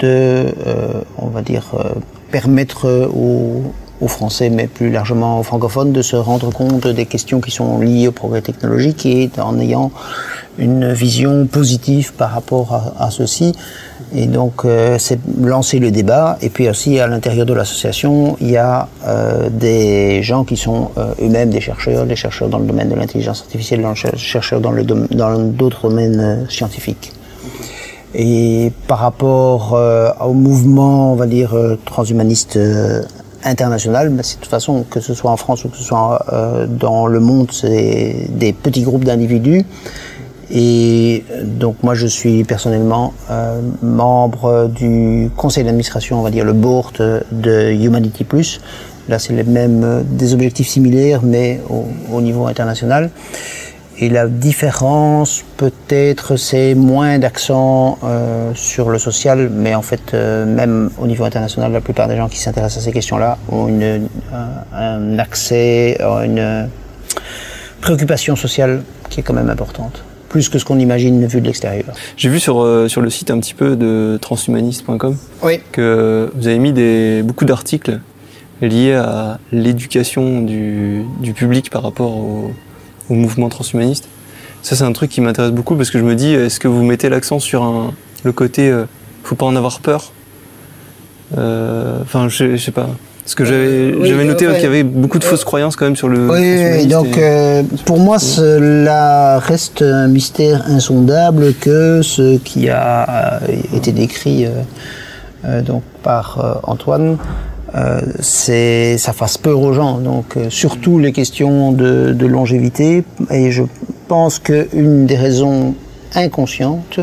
de, 0.00 0.46
on 1.18 1.26
va 1.26 1.42
dire, 1.42 1.76
permettre 2.30 2.88
aux, 3.14 3.64
aux 4.00 4.08
Français, 4.08 4.48
mais 4.48 4.66
plus 4.66 4.88
largement 4.90 5.40
aux 5.40 5.42
francophones, 5.42 5.92
de 5.92 6.00
se 6.00 6.16
rendre 6.16 6.50
compte 6.50 6.86
des 6.86 7.04
questions 7.04 7.42
qui 7.42 7.50
sont 7.50 7.80
liées 7.80 8.08
au 8.08 8.12
progrès 8.12 8.40
technologique 8.40 9.04
et 9.04 9.30
en 9.38 9.58
ayant 9.58 9.92
une 10.58 10.90
vision 10.90 11.46
positive 11.46 12.14
par 12.14 12.30
rapport 12.30 12.94
à, 12.98 13.04
à 13.04 13.10
ceci. 13.10 13.52
Et 14.14 14.26
donc, 14.26 14.64
euh, 14.64 14.96
c'est 14.98 15.18
lancer 15.42 15.78
le 15.78 15.90
débat. 15.90 16.38
Et 16.40 16.48
puis 16.48 16.68
aussi, 16.68 16.98
à 16.98 17.06
l'intérieur 17.06 17.44
de 17.44 17.52
l'association, 17.52 18.36
il 18.40 18.50
y 18.50 18.56
a 18.56 18.88
euh, 19.06 19.50
des 19.50 20.22
gens 20.22 20.44
qui 20.44 20.56
sont 20.56 20.90
euh, 20.96 21.12
eux-mêmes 21.22 21.50
des 21.50 21.60
chercheurs, 21.60 22.06
des 22.06 22.16
chercheurs 22.16 22.48
dans 22.48 22.58
le 22.58 22.64
domaine 22.66 22.88
de 22.88 22.94
l'intelligence 22.94 23.40
artificielle, 23.42 23.84
cher- 23.94 24.16
chercheurs 24.16 24.60
dans 24.60 24.70
le 24.72 24.82
dom- 24.84 25.08
dans 25.10 25.38
d'autres 25.38 25.88
domaines 25.90 26.20
euh, 26.20 26.48
scientifiques. 26.48 27.12
Et 28.14 28.72
par 28.86 28.98
rapport 29.00 29.74
euh, 29.74 30.10
au 30.24 30.32
mouvement, 30.32 31.12
on 31.12 31.16
va 31.16 31.26
dire, 31.26 31.54
transhumaniste 31.84 32.58
international, 33.44 34.08
ben, 34.08 34.22
c'est 34.22 34.36
de 34.36 34.40
toute 34.40 34.50
façon, 34.50 34.84
que 34.88 35.00
ce 35.00 35.12
soit 35.12 35.30
en 35.30 35.36
France 35.36 35.64
ou 35.64 35.68
que 35.68 35.76
ce 35.76 35.84
soit 35.84 36.24
euh, 36.32 36.66
dans 36.66 37.06
le 37.06 37.20
monde, 37.20 37.48
c'est 37.52 38.26
des 38.30 38.52
petits 38.54 38.82
groupes 38.82 39.04
d'individus. 39.04 39.64
Et 40.50 41.24
euh, 41.30 41.42
donc 41.44 41.82
moi, 41.82 41.94
je 41.94 42.06
suis 42.06 42.44
personnellement 42.44 43.12
euh, 43.30 43.60
membre 43.82 44.70
du 44.74 45.30
conseil 45.36 45.64
d'administration, 45.64 46.18
on 46.18 46.22
va 46.22 46.30
dire 46.30 46.44
le 46.44 46.54
board 46.54 47.24
de 47.30 47.72
Humanity 47.72 48.24
Plus. 48.24 48.60
Là, 49.08 49.18
c'est 49.18 49.32
les 49.32 49.44
mêmes, 49.44 49.84
euh, 49.84 50.02
des 50.04 50.34
objectifs 50.34 50.68
similaires, 50.68 51.20
mais 51.22 51.60
au, 51.68 51.86
au 52.12 52.20
niveau 52.20 52.46
international. 52.46 53.10
Et 54.00 54.08
la 54.08 54.28
différence, 54.28 55.42
peut-être, 55.56 56.36
c'est 56.36 56.76
moins 56.76 57.18
d'accent 57.18 57.98
sur 58.54 58.90
le 58.90 58.98
social, 59.00 59.50
mais 59.52 59.74
en 59.74 59.82
fait, 59.82 60.14
même 60.14 60.88
au 60.98 61.08
niveau 61.08 61.24
international, 61.24 61.72
la 61.72 61.80
plupart 61.80 62.06
des 62.06 62.16
gens 62.16 62.28
qui 62.28 62.38
s'intéressent 62.38 62.80
à 62.80 62.84
ces 62.86 62.92
questions-là 62.92 63.38
ont 63.50 63.66
une, 63.66 64.06
un, 64.72 65.18
accès, 65.18 65.98
une 66.00 66.68
préoccupation 67.80 68.36
sociale 68.36 68.84
qui 69.10 69.18
est 69.18 69.22
quand 69.24 69.34
même 69.34 69.50
importante, 69.50 70.04
plus 70.28 70.48
que 70.48 70.58
ce 70.58 70.64
qu'on 70.64 70.78
imagine 70.78 71.26
vu 71.26 71.40
de 71.40 71.46
l'extérieur. 71.46 71.86
J'ai 72.16 72.28
vu 72.28 72.38
sur, 72.40 72.60
euh, 72.62 72.88
sur 72.88 73.00
le 73.00 73.10
site 73.10 73.30
un 73.30 73.38
petit 73.40 73.54
peu 73.54 73.76
de 73.76 74.18
transhumaniste.com 74.20 75.16
Oui. 75.42 75.60
que 75.72 76.30
vous 76.34 76.46
avez 76.48 76.58
mis 76.58 76.72
des, 76.72 77.22
beaucoup 77.24 77.44
d'articles 77.44 78.00
liés 78.60 78.94
à 78.94 79.38
l'éducation 79.52 80.42
du, 80.42 81.04
du 81.20 81.32
public 81.32 81.70
par 81.70 81.82
rapport 81.82 82.16
au, 82.16 82.50
au 83.08 83.14
mouvement 83.14 83.48
transhumaniste. 83.48 84.08
Ça, 84.62 84.74
c'est 84.76 84.84
un 84.84 84.92
truc 84.92 85.10
qui 85.10 85.20
m'intéresse 85.20 85.52
beaucoup 85.52 85.76
parce 85.76 85.90
que 85.90 85.98
je 85.98 86.04
me 86.04 86.14
dis, 86.16 86.32
est-ce 86.34 86.58
que 86.60 86.66
vous 86.68 86.82
mettez 86.84 87.08
l'accent 87.08 87.38
sur 87.38 87.62
un, 87.62 87.92
le 88.24 88.32
côté, 88.32 88.68
euh, 88.68 88.84
faut 89.22 89.36
pas 89.36 89.46
en 89.46 89.54
avoir 89.56 89.80
peur? 89.80 90.12
Euh, 91.36 91.98
Enfin, 92.02 92.28
je, 92.28 92.56
je 92.56 92.62
sais 92.62 92.70
pas. 92.72 92.88
Parce 93.28 93.34
que 93.34 93.44
j'avais 93.44 93.92
Oui, 93.94 94.26
noté 94.26 94.46
qu'il 94.46 94.62
y 94.62 94.66
avait 94.66 94.82
beaucoup 94.84 95.18
de 95.18 95.24
fausses 95.24 95.44
croyances 95.44 95.76
quand 95.76 95.84
même 95.84 95.96
sur 95.96 96.08
le. 96.08 96.30
Oui, 96.30 96.86
donc 96.86 97.08
et- 97.08 97.22
euh, 97.22 97.62
pour 97.84 97.98
moi, 97.98 98.18
cela 98.18 99.38
reste 99.38 99.82
un 99.82 100.08
mystère 100.08 100.64
insondable 100.66 101.52
que 101.60 102.00
ce 102.00 102.38
qui 102.38 102.70
a 102.70 103.02
euh, 103.42 103.46
été 103.76 103.92
décrit 103.92 104.46
euh, 105.44 105.60
donc 105.60 105.82
par 106.02 106.62
Antoine, 106.62 107.18
euh, 107.74 108.00
c'est 108.20 108.96
ça 108.96 109.12
fasse 109.12 109.36
peur 109.36 109.60
aux 109.60 109.74
gens. 109.74 109.98
Donc 109.98 110.38
euh, 110.38 110.46
surtout 110.48 110.98
les 110.98 111.12
questions 111.12 111.72
de, 111.72 112.14
de 112.14 112.26
longévité. 112.26 113.04
Et 113.30 113.50
je 113.50 113.64
pense 114.08 114.38
qu'une 114.38 115.04
des 115.04 115.16
raisons 115.16 115.74
inconscientes 116.14 117.00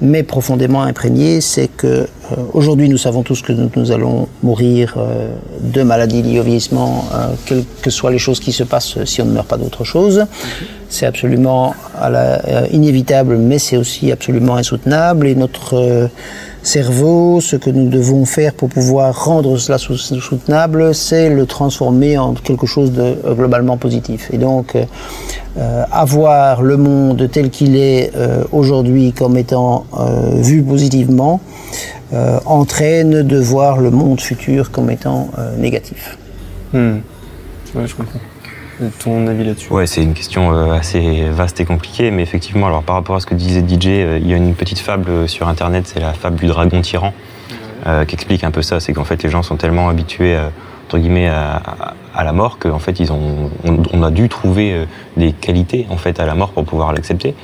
mais 0.00 0.22
profondément 0.22 0.82
imprégnées, 0.82 1.40
c'est 1.40 1.68
que 1.68 1.86
euh, 1.86 2.06
aujourd'hui 2.52 2.88
nous 2.88 2.98
savons 2.98 3.22
tous 3.22 3.42
que 3.42 3.52
nous, 3.52 3.90
allons 3.90 4.28
mourir 4.42 4.94
euh, 4.96 5.28
de 5.60 5.82
maladies 5.82 6.22
liées 6.22 6.40
au 6.40 6.44
vieillissement, 6.44 7.06
euh, 7.12 7.28
quelles 7.46 7.64
que 7.82 7.90
soient 7.90 8.10
les 8.10 8.18
choses 8.18 8.40
qui 8.40 8.52
se 8.52 8.62
passent 8.62 9.02
si 9.04 9.20
on 9.22 9.24
ne 9.24 9.32
meurt 9.32 9.48
pas 9.48 9.56
d'autre 9.56 9.84
chose. 9.84 10.26
C'est 10.88 11.04
absolument 11.04 11.74
inévitable, 12.72 13.36
mais 13.36 13.58
c'est 13.58 13.76
aussi 13.76 14.10
absolument 14.10 14.56
insoutenable. 14.56 15.26
Et 15.26 15.34
notre 15.34 16.08
cerveau, 16.68 17.40
ce 17.40 17.56
que 17.56 17.70
nous 17.70 17.88
devons 17.88 18.24
faire 18.26 18.52
pour 18.52 18.68
pouvoir 18.68 19.24
rendre 19.24 19.56
cela 19.56 19.78
sou- 19.78 19.96
soutenable, 19.96 20.94
c'est 20.94 21.30
le 21.30 21.46
transformer 21.46 22.18
en 22.18 22.34
quelque 22.34 22.66
chose 22.66 22.92
de 22.92 23.02
euh, 23.24 23.34
globalement 23.34 23.76
positif. 23.78 24.28
Et 24.34 24.38
donc, 24.38 24.66
euh, 24.76 24.84
avoir 25.90 26.62
le 26.62 26.76
monde 26.76 27.28
tel 27.32 27.48
qu'il 27.50 27.74
est 27.76 28.12
euh, 28.14 28.44
aujourd'hui 28.52 29.12
comme 29.12 29.36
étant 29.38 29.86
vu 30.48 30.62
positivement 30.62 31.40
entraîne 32.46 33.22
de 33.22 33.38
voir 33.38 33.78
le 33.86 33.90
monde 33.90 34.18
futur 34.20 34.70
comme 34.70 34.90
étant 34.90 35.28
négatif. 35.58 36.16
Hmm. 36.72 36.98
Ton 39.00 39.26
avis 39.26 39.44
là-dessus 39.44 39.72
Ouais, 39.72 39.86
c'est 39.86 40.02
une 40.02 40.14
question 40.14 40.52
euh, 40.54 40.72
assez 40.72 41.28
vaste 41.30 41.58
et 41.60 41.64
compliquée, 41.64 42.10
mais 42.10 42.22
effectivement, 42.22 42.66
alors 42.66 42.82
par 42.82 42.94
rapport 42.96 43.16
à 43.16 43.20
ce 43.20 43.26
que 43.26 43.34
disait 43.34 43.60
DJ, 43.66 43.86
euh, 43.88 44.18
il 44.20 44.28
y 44.28 44.32
a 44.34 44.36
une 44.36 44.54
petite 44.54 44.78
fable 44.78 45.10
euh, 45.10 45.26
sur 45.26 45.48
Internet, 45.48 45.86
c'est 45.92 46.00
la 46.00 46.12
fable 46.12 46.36
du 46.36 46.46
dragon 46.46 46.80
tyran, 46.80 47.12
qui 48.06 48.14
explique 48.14 48.44
un 48.44 48.50
peu 48.50 48.60
ça. 48.62 48.80
C'est 48.80 48.92
qu'en 48.92 49.04
fait, 49.04 49.22
les 49.22 49.30
gens 49.30 49.42
sont 49.42 49.56
tellement 49.56 49.88
habitués, 49.88 50.36
euh, 50.36 50.48
entre 50.86 50.98
guillemets, 50.98 51.28
à, 51.28 51.56
à- 51.56 51.94
à 52.14 52.24
la 52.24 52.32
mort 52.32 52.58
qu'en 52.58 52.78
fait, 52.78 52.98
ils 53.00 53.12
ont, 53.12 53.50
on, 53.64 53.82
on 53.92 54.02
a 54.02 54.10
dû 54.10 54.28
trouver 54.28 54.86
des 55.16 55.32
qualités 55.32 55.86
en 55.88 55.96
fait 55.96 56.18
à 56.18 56.26
la 56.26 56.34
mort 56.34 56.50
pour 56.50 56.64
pouvoir 56.64 56.92
l'accepter. 56.92 57.34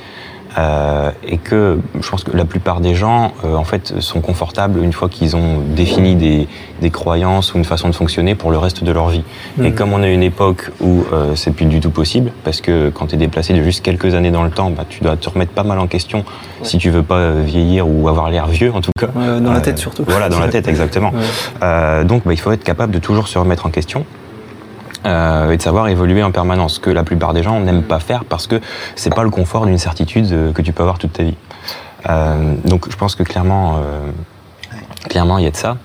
Euh, 0.57 1.11
et 1.27 1.37
que 1.37 1.79
je 1.99 2.09
pense 2.09 2.23
que 2.23 2.35
la 2.35 2.45
plupart 2.45 2.79
des 2.79 2.95
gens, 2.95 3.33
euh, 3.43 3.55
en 3.55 3.65
fait, 3.65 3.99
sont 3.99 4.21
confortables 4.21 4.81
une 4.81 4.93
fois 4.93 5.09
qu'ils 5.09 5.35
ont 5.35 5.59
défini 5.75 6.15
des, 6.15 6.47
des 6.81 6.89
croyances 6.91 7.53
ou 7.53 7.57
une 7.57 7.65
façon 7.65 7.89
de 7.89 7.93
fonctionner 7.95 8.35
pour 8.35 8.51
le 8.51 8.57
reste 8.57 8.83
de 8.83 8.91
leur 8.91 9.09
vie. 9.09 9.23
Et 9.61 9.73
comme 9.73 9.91
on 9.91 10.01
a 10.01 10.07
une 10.07 10.23
époque 10.23 10.71
où 10.79 11.03
euh, 11.11 11.35
c'est 11.35 11.51
plus 11.51 11.65
du 11.65 11.81
tout 11.81 11.89
possible, 11.89 12.31
parce 12.45 12.61
que 12.61 12.89
quand 12.89 13.07
tu 13.07 13.15
es 13.15 13.17
déplacé 13.17 13.53
de 13.53 13.61
juste 13.63 13.83
quelques 13.83 14.15
années 14.15 14.31
dans 14.31 14.43
le 14.43 14.49
temps, 14.49 14.69
bah, 14.71 14.85
tu 14.87 15.03
dois 15.03 15.17
te 15.17 15.29
remettre 15.29 15.51
pas 15.51 15.63
mal 15.63 15.77
en 15.79 15.87
question 15.87 16.23
si 16.63 16.77
tu 16.77 16.89
veux 16.89 17.03
pas 17.03 17.15
euh, 17.17 17.41
vieillir 17.45 17.87
ou 17.87 18.07
avoir 18.07 18.29
l'air 18.29 18.47
vieux 18.47 18.71
en 18.73 18.79
tout 18.81 18.91
cas. 18.97 19.07
Dans 19.07 19.51
la 19.51 19.57
Euh, 19.57 19.61
tête 19.61 19.77
surtout. 19.77 20.05
Voilà, 20.07 20.29
dans 20.29 20.39
la 20.39 20.47
tête, 20.55 20.67
exactement. 20.69 21.09
Ouais. 21.11 21.19
Euh, 21.63 22.03
donc, 22.05 22.23
bah, 22.25 22.31
il 22.33 22.39
faut 22.39 22.51
être 22.51 22.63
capable 22.63 22.93
de 22.93 22.99
toujours 22.99 23.27
se 23.27 23.37
remettre 23.37 23.65
en 23.65 23.69
question. 23.71 24.05
Euh, 25.05 25.51
et 25.51 25.57
de 25.57 25.61
savoir 25.61 25.87
évoluer 25.87 26.23
en 26.23 26.31
permanence, 26.31 26.75
ce 26.75 26.79
que 26.79 26.89
la 26.89 27.03
plupart 27.03 27.33
des 27.33 27.43
gens 27.43 27.59
n'aiment 27.59 27.83
pas 27.83 27.99
faire 27.99 28.25
parce 28.25 28.47
que 28.47 28.59
c'est 28.95 29.13
pas 29.13 29.23
le 29.23 29.29
confort 29.29 29.65
d'une 29.65 29.77
certitude 29.77 30.31
euh, 30.31 30.51
que 30.51 30.61
tu 30.61 30.73
peux 30.73 30.81
avoir 30.83 30.97
toute 30.97 31.13
ta 31.13 31.23
vie. 31.23 31.35
Euh, 32.09 32.53
donc 32.65 32.89
je 32.89 32.95
pense 32.95 33.15
que 33.15 33.23
clairement, 33.23 33.77
euh, 33.77 34.09
clairement 35.09 35.37
il 35.37 35.43
y 35.43 35.47
a 35.47 35.51
de 35.51 35.55
ça. 35.55 35.77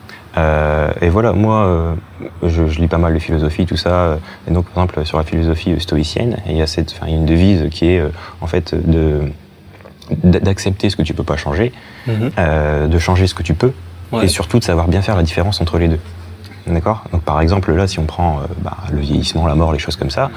Et 1.02 1.08
voilà, 1.10 1.32
moi, 1.32 1.96
je, 2.42 2.66
je 2.66 2.80
lis 2.80 2.88
pas 2.88 2.96
mal 2.98 3.12
de 3.12 3.18
philosophie, 3.18 3.66
tout 3.66 3.76
ça. 3.76 4.16
Et 4.48 4.52
donc, 4.52 4.66
par 4.70 4.84
exemple, 4.84 5.04
sur 5.04 5.18
la 5.18 5.24
philosophie 5.24 5.78
stoïcienne, 5.80 6.38
il 6.46 6.56
y 6.56 6.62
a 6.62 6.66
cette, 6.66 6.92
enfin, 6.92 7.08
une 7.12 7.26
devise 7.26 7.68
qui 7.70 7.90
est, 7.90 8.02
en 8.40 8.46
fait, 8.46 8.74
de 8.74 9.20
d'accepter 10.24 10.88
ce 10.88 10.96
que 10.96 11.02
tu 11.02 11.12
peux 11.14 11.24
pas 11.24 11.36
changer, 11.36 11.72
Mhm. 12.06 12.88
de 12.88 12.98
changer 12.98 13.26
ce 13.26 13.34
que 13.34 13.42
tu 13.42 13.52
peux, 13.54 13.72
Ouais. 14.12 14.24
et 14.24 14.28
surtout 14.28 14.58
de 14.58 14.64
savoir 14.64 14.88
bien 14.88 15.02
faire 15.02 15.16
la 15.16 15.22
différence 15.22 15.60
entre 15.60 15.78
les 15.78 15.88
deux. 15.88 16.00
D'accord 16.66 17.04
Donc 17.12 17.22
par 17.22 17.40
exemple 17.40 17.72
là, 17.72 17.86
si 17.86 17.98
on 17.98 18.04
prend 18.04 18.38
euh, 18.38 18.46
bah, 18.62 18.76
le 18.92 19.00
vieillissement, 19.00 19.46
la 19.46 19.54
mort, 19.54 19.72
les 19.72 19.78
choses 19.78 19.96
comme 19.96 20.10
ça, 20.10 20.30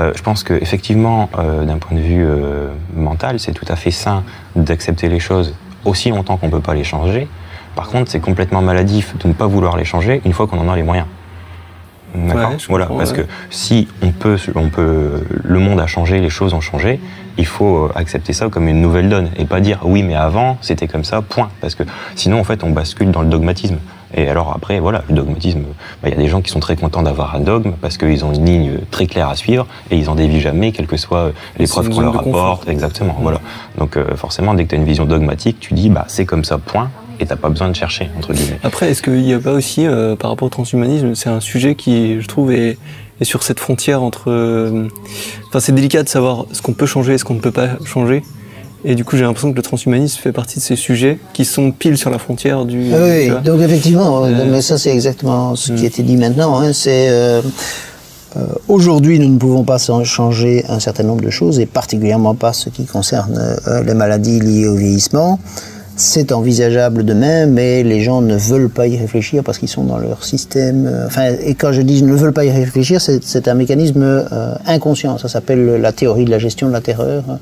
euh, 0.00 0.12
je 0.14 0.22
pense 0.22 0.42
que 0.42 0.54
effectivement, 0.54 1.28
euh, 1.38 1.64
d'un 1.64 1.78
point 1.78 1.96
de 1.96 2.02
vue 2.02 2.24
euh, 2.24 2.68
mental, 2.94 3.38
c'est 3.38 3.52
tout 3.52 3.66
à 3.68 3.76
fait 3.76 3.90
sain 3.90 4.24
d'accepter 4.56 5.08
les 5.08 5.20
choses 5.20 5.54
aussi 5.84 6.10
longtemps 6.10 6.36
qu'on 6.36 6.50
peut 6.50 6.60
pas 6.60 6.74
les 6.74 6.84
changer. 6.84 7.28
Par 7.74 7.88
contre, 7.88 8.10
c'est 8.10 8.20
complètement 8.20 8.62
maladif 8.62 9.16
de 9.18 9.28
ne 9.28 9.32
pas 9.32 9.46
vouloir 9.46 9.76
les 9.76 9.84
changer 9.84 10.20
une 10.24 10.32
fois 10.32 10.46
qu'on 10.46 10.58
en 10.58 10.70
a 10.70 10.76
les 10.76 10.82
moyens. 10.82 11.06
D'accord 12.14 12.50
Ouais, 12.50 12.56
Voilà, 12.68 12.86
parce 12.86 13.12
ouais. 13.12 13.22
que 13.22 13.26
si 13.48 13.88
on 14.02 14.10
peut, 14.10 14.36
on 14.54 14.68
peut, 14.68 15.24
le 15.42 15.58
monde 15.58 15.80
a 15.80 15.86
changé, 15.86 16.20
les 16.20 16.28
choses 16.28 16.52
ont 16.52 16.60
changé, 16.60 17.00
il 17.38 17.46
faut 17.46 17.90
accepter 17.94 18.34
ça 18.34 18.50
comme 18.50 18.68
une 18.68 18.82
nouvelle 18.82 19.08
donne 19.08 19.30
et 19.38 19.46
pas 19.46 19.60
dire 19.60 19.80
oui, 19.84 20.02
mais 20.02 20.14
avant 20.14 20.58
c'était 20.60 20.88
comme 20.88 21.04
ça, 21.04 21.22
point. 21.22 21.48
Parce 21.62 21.74
que 21.74 21.84
sinon, 22.14 22.40
en 22.40 22.44
fait, 22.44 22.64
on 22.64 22.70
bascule 22.70 23.10
dans 23.10 23.22
le 23.22 23.28
dogmatisme. 23.28 23.78
Et 24.14 24.28
alors 24.28 24.52
après, 24.54 24.78
voilà, 24.80 25.04
le 25.08 25.14
dogmatisme, 25.14 25.60
bah, 26.02 26.08
il 26.08 26.10
y 26.10 26.14
a 26.14 26.16
des 26.16 26.28
gens 26.28 26.40
qui 26.42 26.50
sont 26.50 26.60
très 26.60 26.76
contents 26.76 27.02
d'avoir 27.02 27.34
un 27.34 27.40
dogme 27.40 27.72
parce 27.80 27.96
qu'ils 27.96 28.24
ont 28.24 28.32
une 28.32 28.44
ligne 28.44 28.72
très 28.90 29.06
claire 29.06 29.28
à 29.28 29.36
suivre 29.36 29.66
et 29.90 29.96
ils 29.96 30.08
en 30.10 30.14
dévient 30.14 30.40
jamais, 30.40 30.72
quelles 30.72 30.86
que 30.86 30.96
soient 30.96 31.32
les 31.58 31.66
preuves 31.66 31.88
qu'on 31.88 32.00
leur 32.00 32.18
apporte. 32.18 32.68
Exactement, 32.68 33.16
voilà. 33.20 33.40
Donc 33.78 33.96
euh, 33.96 34.14
forcément, 34.16 34.54
dès 34.54 34.64
que 34.64 34.70
tu 34.70 34.74
as 34.74 34.78
une 34.78 34.84
vision 34.84 35.04
dogmatique, 35.06 35.58
tu 35.60 35.74
dis 35.74 35.88
bah 35.88 36.04
c'est 36.08 36.26
comme 36.26 36.44
ça, 36.44 36.58
point, 36.58 36.90
et 37.20 37.26
t'as 37.26 37.36
pas 37.36 37.48
besoin 37.48 37.68
de 37.68 37.76
chercher 37.76 38.10
entre 38.18 38.32
guillemets. 38.32 38.58
Après, 38.62 38.90
est-ce 38.90 39.02
qu'il 39.02 39.22
n'y 39.22 39.32
a 39.34 39.38
pas 39.40 39.52
aussi, 39.52 39.86
euh, 39.86 40.16
par 40.16 40.30
rapport 40.30 40.46
au 40.46 40.50
transhumanisme, 40.50 41.14
c'est 41.14 41.28
un 41.30 41.40
sujet 41.40 41.74
qui, 41.74 42.20
je 42.20 42.26
trouve, 42.28 42.52
est, 42.52 42.78
est 43.20 43.24
sur 43.24 43.42
cette 43.42 43.60
frontière 43.60 44.02
entre. 44.02 44.30
euh, 44.30 44.88
Enfin, 45.48 45.60
c'est 45.60 45.72
délicat 45.72 46.02
de 46.02 46.08
savoir 46.08 46.46
ce 46.52 46.60
qu'on 46.62 46.72
peut 46.72 46.86
changer 46.86 47.14
et 47.14 47.18
ce 47.18 47.24
qu'on 47.24 47.34
ne 47.34 47.40
peut 47.40 47.50
pas 47.50 47.68
changer. 47.84 48.22
Et 48.84 48.94
du 48.96 49.04
coup, 49.04 49.16
j'ai 49.16 49.22
l'impression 49.22 49.52
que 49.52 49.56
le 49.56 49.62
transhumanisme 49.62 50.18
fait 50.20 50.32
partie 50.32 50.58
de 50.58 50.64
ces 50.64 50.74
sujets 50.76 51.18
qui 51.32 51.44
sont 51.44 51.70
pile 51.70 51.96
sur 51.96 52.10
la 52.10 52.18
frontière 52.18 52.64
du. 52.64 52.90
Ah 52.92 52.96
Oui, 53.02 53.30
donc 53.44 53.60
effectivement, 53.60 54.24
Euh, 54.24 54.44
mais 54.50 54.60
ça 54.60 54.76
c'est 54.78 54.90
exactement 54.90 55.54
ce 55.54 55.72
qui 55.72 55.84
a 55.84 55.86
été 55.86 56.02
dit 56.02 56.16
maintenant. 56.16 56.60
hein, 56.60 56.72
c'est 56.72 57.08
euh, 57.10 57.42
euh, 58.36 58.40
aujourd'hui 58.66 59.18
nous 59.20 59.28
ne 59.28 59.38
pouvons 59.38 59.62
pas 59.62 59.78
changer 59.78 60.64
un 60.68 60.80
certain 60.80 61.04
nombre 61.04 61.22
de 61.22 61.30
choses 61.30 61.60
et 61.60 61.66
particulièrement 61.66 62.34
pas 62.34 62.52
ce 62.52 62.70
qui 62.70 62.86
concerne 62.86 63.38
euh, 63.68 63.82
les 63.84 63.94
maladies 63.94 64.40
liées 64.40 64.66
au 64.66 64.74
vieillissement. 64.74 65.38
C'est 65.94 66.32
envisageable 66.32 67.04
demain, 67.04 67.46
mais 67.46 67.82
les 67.82 68.00
gens 68.00 68.22
ne 68.22 68.34
veulent 68.34 68.70
pas 68.70 68.86
y 68.86 68.96
réfléchir 68.96 69.44
parce 69.44 69.58
qu'ils 69.58 69.68
sont 69.68 69.84
dans 69.84 69.98
leur 69.98 70.24
système. 70.24 70.86
euh, 70.86 71.06
Enfin, 71.06 71.34
et 71.44 71.54
quand 71.54 71.72
je 71.72 71.82
dis 71.82 72.02
ne 72.02 72.14
veulent 72.14 72.32
pas 72.32 72.46
y 72.46 72.50
réfléchir, 72.50 73.00
c'est 73.00 73.46
un 73.46 73.54
mécanisme 73.54 74.02
euh, 74.02 74.54
inconscient. 74.66 75.18
Ça 75.18 75.28
s'appelle 75.28 75.80
la 75.80 75.92
théorie 75.92 76.24
de 76.24 76.30
la 76.30 76.38
gestion 76.38 76.68
de 76.68 76.72
la 76.72 76.80
terreur, 76.80 77.24
euh, 77.28 77.34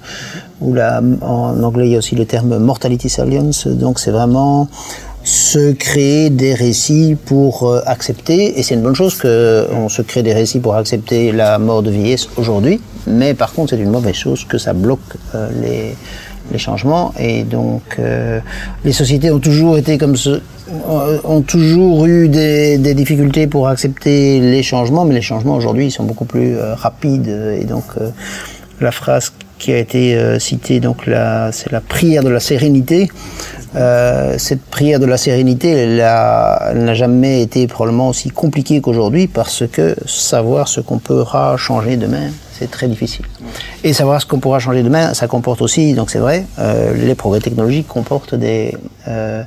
ou 0.61 0.75
la, 0.75 1.00
en 1.23 1.62
anglais 1.62 1.87
il 1.87 1.92
y 1.92 1.95
a 1.95 1.99
aussi 1.99 2.16
le 2.16 2.26
terme 2.26 2.59
mortality 2.59 3.09
salience. 3.09 3.69
Donc 3.69 4.00
c'est 4.00 4.11
vraiment 4.11 4.69
se 5.23 5.71
créer 5.73 6.28
des 6.28 6.54
récits 6.54 7.16
pour 7.26 7.78
accepter, 7.87 8.59
et 8.59 8.62
c'est 8.62 8.75
une 8.75 8.83
bonne 8.83 8.97
chose 8.97 9.16
qu'on 9.19 9.88
se 9.88 10.02
crée 10.02 10.23
des 10.23 10.33
récits 10.33 10.61
pour 10.61 10.75
accepter 10.75 11.30
la 11.30 11.59
mort 11.59 11.83
de 11.83 11.90
vieillesse 11.90 12.28
aujourd'hui, 12.38 12.80
mais 13.07 13.35
par 13.35 13.52
contre 13.52 13.71
c'est 13.71 13.83
une 13.83 13.90
mauvaise 13.90 14.14
chose 14.14 14.45
que 14.45 14.57
ça 14.57 14.73
bloque 14.73 14.99
les, 15.61 15.95
les 16.50 16.59
changements, 16.59 17.12
et 17.19 17.42
donc 17.45 17.83
euh, 17.99 18.40
les 18.85 18.92
sociétés 18.92 19.30
ont 19.30 19.38
toujours 19.38 19.76
été 19.76 19.99
comme 19.99 20.16
ce, 20.16 20.30
euh, 20.30 21.19
ont 21.25 21.42
toujours 21.42 22.07
eu 22.07 22.28
des, 22.28 22.78
difficultés 22.95 23.47
pour 23.47 23.69
accepter 23.69 24.40
les 24.40 24.62
changements, 24.62 25.04
mais 25.04 25.14
les 25.14 25.23
changements 25.23 25.57
aujourd'hui 25.57 25.90
sont 25.90 26.04
beaucoup 26.04 26.25
plus 26.25 26.57
euh, 26.57 26.75
rapides, 26.75 27.28
et 27.61 27.64
donc 27.64 27.85
la 28.80 28.92
phrase 28.92 29.33
qui 29.59 29.73
a 29.73 29.78
été 29.78 30.19
citée, 30.38 30.80
donc 30.80 31.02
c'est 31.52 31.71
la 31.71 31.80
prière 31.83 32.23
de 32.23 32.30
la 32.30 32.40
sérénité. 32.40 33.11
Cette 34.38 34.62
prière 34.62 34.99
de 34.99 35.04
la 35.04 35.19
sérénité, 35.19 35.69
elle 35.69 35.97
n'a 35.97 36.95
jamais 36.95 37.42
été 37.42 37.66
probablement 37.66 38.09
aussi 38.09 38.30
compliquée 38.30 38.80
qu'aujourd'hui 38.80 39.26
parce 39.26 39.64
que 39.71 39.95
savoir 40.07 40.66
ce 40.66 40.80
qu'on 40.80 40.99
pourra 40.99 41.59
changer 41.59 41.99
demain, 41.99 42.30
c'est 42.61 42.71
très 42.71 42.88
difficile. 42.88 43.25
Et 43.85 43.95
savoir 43.95 44.21
ce 44.21 44.26
qu'on 44.26 44.38
pourra 44.38 44.59
changer 44.59 44.83
demain, 44.83 45.14
ça 45.14 45.26
comporte 45.26 45.62
aussi, 45.62 45.95
donc 45.95 46.11
c'est 46.11 46.19
vrai, 46.19 46.45
euh, 46.59 46.93
les 46.95 47.14
progrès 47.14 47.40
technologiques 47.40 47.88
comportent 47.88 48.35
des, 48.35 48.76
euh, 49.09 49.43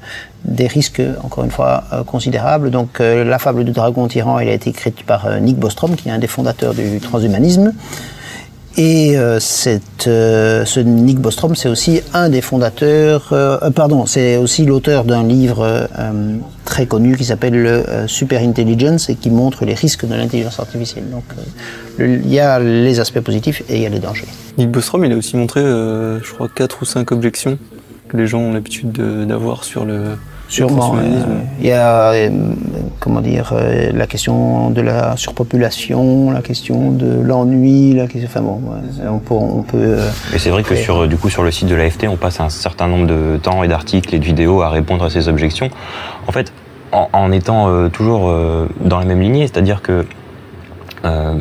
risques, 0.58 1.01
encore 1.24 1.43
une 1.43 1.51
fois, 1.51 1.84
euh, 1.93 2.03
considérables. 2.03 2.72
Donc 2.72 3.00
la 3.00 3.38
fable 3.38 3.63
du 3.65 3.72
dragon 3.72 4.08
tyran, 4.08 4.39
elle 4.39 4.50
a 4.50 4.53
été 4.53 4.72
écrite 4.72 5.03
par 5.03 5.39
Nick 5.39 5.58
Bostrom, 5.58 5.96
qui 5.96 6.10
est 6.10 6.12
un 6.12 6.17
des 6.17 6.27
fondateurs 6.27 6.74
du 6.74 7.00
transhumanisme. 7.00 7.72
Et 8.75 9.15
euh, 9.18 9.39
euh, 10.08 10.65
ce 10.65 10.80
Nick 10.80 11.20
Bostrom, 11.20 11.56
c'est 11.56 11.70
aussi 11.70 12.01
un 12.13 12.30
des 12.30 12.42
fondateurs, 12.42 13.30
euh, 13.32 13.58
euh, 13.62 13.70
pardon, 13.70 14.08
c'est 14.08 14.38
aussi 14.38 14.65
l'auteur 14.65 15.03
d'un 15.03 15.24
livre 15.24 15.88
très 16.65 16.88
connu 16.88 17.15
qui 17.15 17.24
s'appelle 17.25 17.53
le 17.53 17.84
Super 18.08 18.42
Intelligence 18.42 19.10
et 19.10 19.15
qui 19.15 19.30
montre 19.30 19.63
les 19.65 19.75
risques 19.75 20.08
de 20.08 20.15
l'intelligence 20.15 20.60
artificielle. 20.60 21.03
Donc 21.12 21.24
il 22.00 22.27
y 22.34 22.39
a 22.39 22.60
les 22.60 23.00
aspects 23.00 23.20
positifs 23.20 23.62
et 23.70 23.75
il 23.75 23.82
y 23.84 23.86
a 23.86 23.89
les 23.89 24.00
dangers. 24.00 24.25
Nick 24.58 24.72
Bostrom, 24.72 25.06
il 25.06 25.12
a 25.13 25.18
aussi 25.18 25.38
montré, 25.38 25.62
je 25.62 26.34
crois, 26.34 26.50
quatre 26.53 26.82
ou 26.82 26.86
cinq 26.86 27.12
objections 27.12 27.60
que 28.08 28.18
les 28.18 28.25
gens 28.25 28.39
ont 28.39 28.53
l'habitude 28.53 28.92
de- 28.92 29.24
d'avoir 29.25 29.63
sur 29.63 29.86
le, 29.86 30.18
Sûrement. 30.53 30.95
euh, 30.98 31.39
Il 31.60 31.65
y 31.65 31.72
a, 31.72 32.12
euh, 32.12 32.29
comment 33.00 33.22
dire, 33.22 33.53
euh, 33.53 33.91
la 33.91 34.05
question 34.05 34.69
de 34.69 34.81
la 34.81 35.17
surpopulation, 35.17 36.29
la 36.29 36.41
question 36.41 36.91
de 36.91 37.19
l'ennui, 37.22 37.93
la 37.93 38.05
question. 38.07 38.29
Enfin 38.29 38.41
bon, 38.41 38.62
ouais, 38.69 39.07
on 39.10 39.17
peut. 39.17 39.33
On 39.33 39.63
peut 39.63 39.98
Et 40.33 40.38
c'est 40.38 40.51
vrai 40.51 40.62
que 40.62 40.75
sur, 40.75 41.07
du 41.07 41.17
coup, 41.17 41.29
sur 41.31 41.41
le 41.43 41.50
site 41.50 41.67
de 41.67 41.75
l'AFT, 41.75 42.05
on 42.07 42.17
passe 42.17 42.39
un 42.39 42.50
certain 42.50 42.88
nombre 42.88 43.07
de 43.07 43.38
temps 43.41 43.63
et 43.63 43.67
d'articles 43.67 44.13
et 44.13 44.19
de 44.19 44.25
vidéos 44.25 44.62
à 44.62 44.69
répondre 44.69 45.03
à 45.05 45.10
ces 45.10 45.27
objections. 45.27 45.69
En 46.27 46.31
fait, 46.31 46.53
en, 46.91 47.10
en 47.13 47.31
étant 47.31 47.69
euh, 47.69 47.89
toujours 47.89 48.29
euh, 48.29 48.67
dans 48.79 49.00
la 49.00 49.05
même 49.05 49.22
lignée, 49.22 49.48
c'est-à-dire 49.48 49.81
que, 49.81 50.05
euh, 51.05 51.33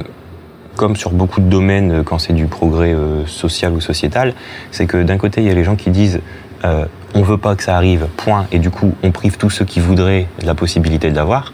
comme 0.77 0.97
sur 0.97 1.11
beaucoup 1.11 1.43
de 1.43 1.51
domaines, 1.51 2.03
quand 2.03 2.19
c'est 2.19 2.33
du 2.33 2.47
progrès 2.47 2.95
euh, 2.95 3.27
social 3.27 3.73
ou 3.75 3.81
sociétal, 3.83 4.33
c'est 4.71 4.87
que 4.87 5.03
d'un 5.03 5.19
côté, 5.19 5.43
il 5.43 5.47
y 5.49 5.51
a 5.51 5.55
les 5.55 5.65
gens 5.65 5.77
qui 5.77 5.91
disent 5.91 6.21
euh, 6.65 6.87
on 7.15 7.23
veut 7.23 7.39
pas 7.39 7.55
que 7.57 7.63
ça 7.63 7.77
arrive, 7.77 8.07
point, 8.17 8.47
et 8.53 8.59
du 8.59 8.71
coup, 8.71 8.95
on 9.03 9.11
prive 9.11 9.37
tous 9.37 9.51
ceux 9.51 9.65
qui 9.65 9.81
voudraient 9.81 10.27
la 10.43 10.55
possibilité 10.55 11.11
de 11.11 11.17
l'avoir. 11.17 11.53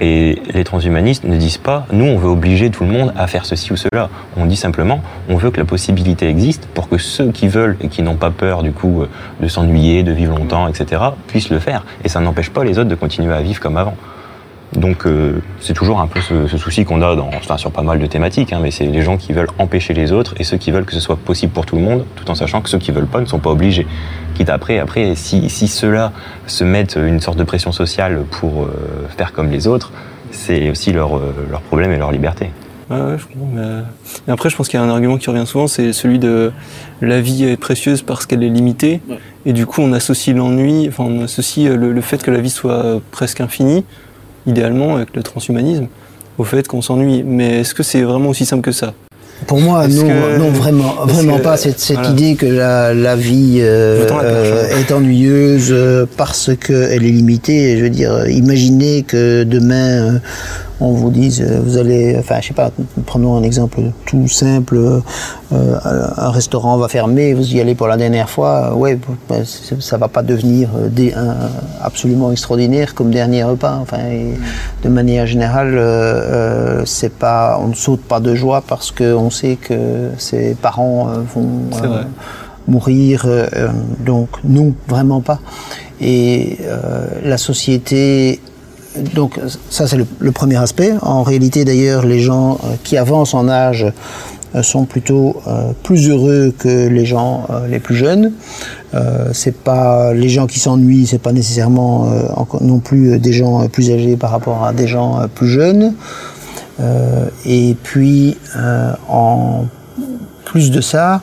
Et 0.00 0.40
les 0.54 0.64
transhumanistes 0.64 1.24
ne 1.24 1.36
disent 1.36 1.58
pas, 1.58 1.86
nous, 1.92 2.06
on 2.06 2.16
veut 2.16 2.28
obliger 2.28 2.70
tout 2.70 2.84
le 2.84 2.90
monde 2.90 3.12
à 3.18 3.26
faire 3.26 3.44
ceci 3.44 3.70
ou 3.72 3.76
cela. 3.76 4.08
On 4.38 4.46
dit 4.46 4.56
simplement, 4.56 5.02
on 5.28 5.36
veut 5.36 5.50
que 5.50 5.58
la 5.58 5.66
possibilité 5.66 6.26
existe 6.26 6.66
pour 6.72 6.88
que 6.88 6.96
ceux 6.96 7.32
qui 7.32 7.48
veulent 7.48 7.76
et 7.82 7.88
qui 7.88 8.02
n'ont 8.02 8.16
pas 8.16 8.30
peur, 8.30 8.62
du 8.62 8.72
coup, 8.72 9.02
euh, 9.02 9.08
de 9.42 9.48
s'ennuyer, 9.48 10.02
de 10.02 10.12
vivre 10.12 10.34
longtemps, 10.34 10.68
etc., 10.68 11.02
puissent 11.26 11.50
le 11.50 11.58
faire. 11.58 11.84
Et 12.02 12.08
ça 12.08 12.20
n'empêche 12.20 12.48
pas 12.48 12.64
les 12.64 12.78
autres 12.78 12.88
de 12.88 12.94
continuer 12.94 13.34
à 13.34 13.42
vivre 13.42 13.60
comme 13.60 13.76
avant. 13.76 13.94
Donc, 14.72 15.04
euh, 15.04 15.42
c'est 15.60 15.74
toujours 15.74 16.00
un 16.00 16.06
peu 16.06 16.20
ce, 16.20 16.46
ce 16.46 16.56
souci 16.56 16.84
qu'on 16.84 17.02
a 17.02 17.16
dans, 17.16 17.28
enfin, 17.28 17.56
sur 17.56 17.72
pas 17.72 17.82
mal 17.82 17.98
de 17.98 18.06
thématiques, 18.06 18.52
hein, 18.52 18.60
mais 18.62 18.70
c'est 18.70 18.86
les 18.86 19.02
gens 19.02 19.16
qui 19.16 19.32
veulent 19.32 19.50
empêcher 19.58 19.94
les 19.94 20.12
autres 20.12 20.34
et 20.38 20.44
ceux 20.44 20.58
qui 20.58 20.70
veulent 20.70 20.84
que 20.84 20.94
ce 20.94 21.00
soit 21.00 21.16
possible 21.16 21.52
pour 21.52 21.66
tout 21.66 21.74
le 21.74 21.82
monde, 21.82 22.04
tout 22.14 22.30
en 22.30 22.36
sachant 22.36 22.60
que 22.60 22.68
ceux 22.68 22.78
qui 22.78 22.92
veulent 22.92 23.06
pas 23.06 23.20
ne 23.20 23.26
sont 23.26 23.40
pas 23.40 23.50
obligés. 23.50 23.86
Quitte 24.34 24.48
après, 24.48 24.78
après, 24.78 25.16
si, 25.16 25.50
si 25.50 25.66
ceux-là 25.66 26.12
se 26.46 26.62
mettent 26.62 26.96
une 26.96 27.20
sorte 27.20 27.36
de 27.36 27.42
pression 27.42 27.72
sociale 27.72 28.22
pour 28.30 28.62
euh, 28.62 28.68
faire 29.16 29.32
comme 29.32 29.50
les 29.50 29.66
autres, 29.66 29.90
c'est 30.30 30.70
aussi 30.70 30.92
leur, 30.92 31.16
euh, 31.16 31.34
leur 31.50 31.62
problème 31.62 31.90
et 31.90 31.96
leur 31.96 32.12
liberté. 32.12 32.50
Ouais, 32.90 33.00
ouais, 33.00 33.18
je 33.18 33.26
comprends. 33.26 33.50
Mais... 33.52 33.82
Et 34.28 34.30
après, 34.30 34.50
je 34.50 34.56
pense 34.56 34.68
qu'il 34.68 34.78
y 34.78 34.82
a 34.82 34.86
un 34.86 34.88
argument 34.88 35.16
qui 35.16 35.28
revient 35.30 35.46
souvent, 35.46 35.66
c'est 35.66 35.92
celui 35.92 36.20
de 36.20 36.52
la 37.00 37.20
vie 37.20 37.44
est 37.44 37.56
précieuse 37.56 38.02
parce 38.02 38.26
qu'elle 38.26 38.44
est 38.44 38.48
limitée. 38.48 39.00
Et 39.46 39.52
du 39.52 39.66
coup, 39.66 39.80
on 39.80 39.92
associe 39.92 40.36
l'ennui, 40.36 40.86
enfin, 40.88 41.04
on 41.04 41.22
associe 41.22 41.72
le, 41.72 41.92
le 41.92 42.00
fait 42.00 42.22
que 42.22 42.30
la 42.30 42.40
vie 42.40 42.50
soit 42.50 43.00
presque 43.10 43.40
infinie, 43.40 43.84
idéalement 44.46 44.96
avec 44.96 45.14
le 45.14 45.22
transhumanisme, 45.22 45.86
au 46.38 46.44
fait 46.44 46.66
qu'on 46.68 46.82
s'ennuie. 46.82 47.22
Mais 47.24 47.60
est-ce 47.60 47.74
que 47.74 47.82
c'est 47.82 48.02
vraiment 48.02 48.30
aussi 48.30 48.44
simple 48.46 48.62
que 48.62 48.72
ça? 48.72 48.94
Pour 49.46 49.58
moi, 49.58 49.88
non, 49.88 50.02
que- 50.02 50.38
non, 50.38 50.50
vraiment, 50.50 50.94
vraiment 51.06 51.38
que- 51.38 51.42
pas. 51.42 51.56
Cette, 51.56 51.80
cette 51.80 51.96
voilà. 51.96 52.10
idée 52.12 52.34
que 52.34 52.44
la, 52.44 52.92
la 52.92 53.16
vie 53.16 53.56
euh, 53.60 54.06
euh, 54.22 54.68
est 54.78 54.92
ennuyeuse 54.92 55.68
euh, 55.70 56.04
parce 56.18 56.50
qu'elle 56.56 57.04
est 57.04 57.10
limitée. 57.10 57.78
Je 57.78 57.84
veux 57.84 57.90
dire, 57.90 58.28
imaginez 58.28 59.02
que 59.02 59.44
demain, 59.44 60.20
on 60.80 60.92
vous 60.92 61.10
dise, 61.10 61.42
euh, 61.42 61.60
vous 61.62 61.76
allez, 61.76 62.16
enfin, 62.18 62.36
je 62.40 62.48
sais 62.48 62.54
pas, 62.54 62.70
prenons 63.06 63.36
un 63.36 63.42
exemple 63.42 63.80
tout 64.06 64.26
simple, 64.28 64.76
euh, 64.76 65.00
euh, 65.52 65.76
un 66.16 66.30
restaurant 66.30 66.76
va 66.78 66.88
fermer, 66.88 67.34
vous 67.34 67.54
y 67.54 67.60
allez 67.60 67.74
pour 67.74 67.86
la 67.86 67.96
dernière 67.96 68.30
fois, 68.30 68.74
ouais, 68.74 68.98
c'est- 69.44 69.80
ça 69.80 69.96
va 69.98 70.08
pas 70.08 70.22
devenir 70.22 70.70
des- 70.90 71.12
un- 71.12 71.50
absolument 71.82 72.32
extraordinaire 72.32 72.94
comme 72.94 73.10
dernier 73.10 73.44
repas. 73.44 73.78
Enfin, 73.82 73.98
de 74.82 74.88
manière 74.88 75.26
générale, 75.26 75.74
euh, 75.76 76.82
c'est 76.86 77.12
pas, 77.12 77.58
on 77.62 77.68
ne 77.68 77.74
saute 77.74 78.00
pas 78.02 78.20
de 78.20 78.34
joie 78.34 78.62
parce 78.66 78.90
qu'on 78.90 79.28
sait 79.30 79.56
que 79.56 80.08
ses 80.18 80.54
parents 80.54 81.08
vont 81.34 81.48
mourir. 82.68 83.26
donc 84.04 84.28
non, 84.44 84.72
vraiment 84.88 85.20
pas. 85.20 85.40
Et 86.00 86.58
la 87.24 87.36
société 87.36 88.40
donc 89.14 89.38
ça 89.70 89.86
c'est 89.86 89.96
le, 89.96 90.32
premier 90.32 90.56
aspect. 90.56 90.94
En 91.02 91.22
réalité 91.22 91.64
d'ailleurs 91.64 92.04
les 92.04 92.20
gens 92.20 92.54
euh, 92.54 92.74
qui 92.84 92.96
avancent 92.96 93.34
en 93.34 93.48
âge 93.48 93.86
euh, 94.54 94.62
sont 94.62 94.84
plutôt 94.84 95.40
euh, 95.46 95.72
plus 95.82 96.08
heureux 96.08 96.52
que 96.58 96.88
les 96.88 97.04
gens 97.04 97.46
les 97.68 97.78
plus 97.78 97.96
jeunes. 97.96 98.32
C'est 99.32 99.54
pas 99.54 100.12
les 100.12 100.28
gens 100.28 100.48
qui 100.48 100.58
s'ennuient, 100.58 101.06
c'est 101.06 101.22
pas 101.22 101.30
nécessairement 101.30 102.10
non 102.60 102.80
plus 102.80 103.20
des 103.20 103.32
gens 103.32 103.68
plus 103.68 103.92
âgés 103.92 104.16
par 104.16 104.32
rapport 104.32 104.64
à 104.64 104.72
des 104.72 104.88
gens 104.88 105.28
plus 105.32 105.46
jeunes. 105.46 105.94
Et 107.46 107.76
puis 107.84 108.36
en 109.08 109.66
plus 110.44 110.72
de 110.72 110.80
ça, 110.80 111.22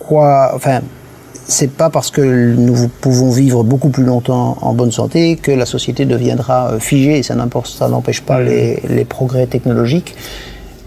quoi, 0.00 0.58
c'est 1.46 1.70
pas 1.70 1.90
parce 1.90 2.10
que 2.10 2.20
nous 2.20 2.88
pouvons 2.88 3.30
vivre 3.30 3.64
beaucoup 3.64 3.88
plus 3.88 4.04
longtemps 4.04 4.56
en 4.60 4.72
bonne 4.74 4.92
santé 4.92 5.36
que 5.36 5.50
la 5.50 5.66
société 5.66 6.04
deviendra 6.04 6.72
euh, 6.72 6.78
figée. 6.78 7.18
Et 7.18 7.22
ça 7.22 7.34
n'empêche 7.34 8.20
pas 8.22 8.40
les, 8.40 8.80
les 8.88 9.04
progrès 9.04 9.46
technologiques. 9.46 10.14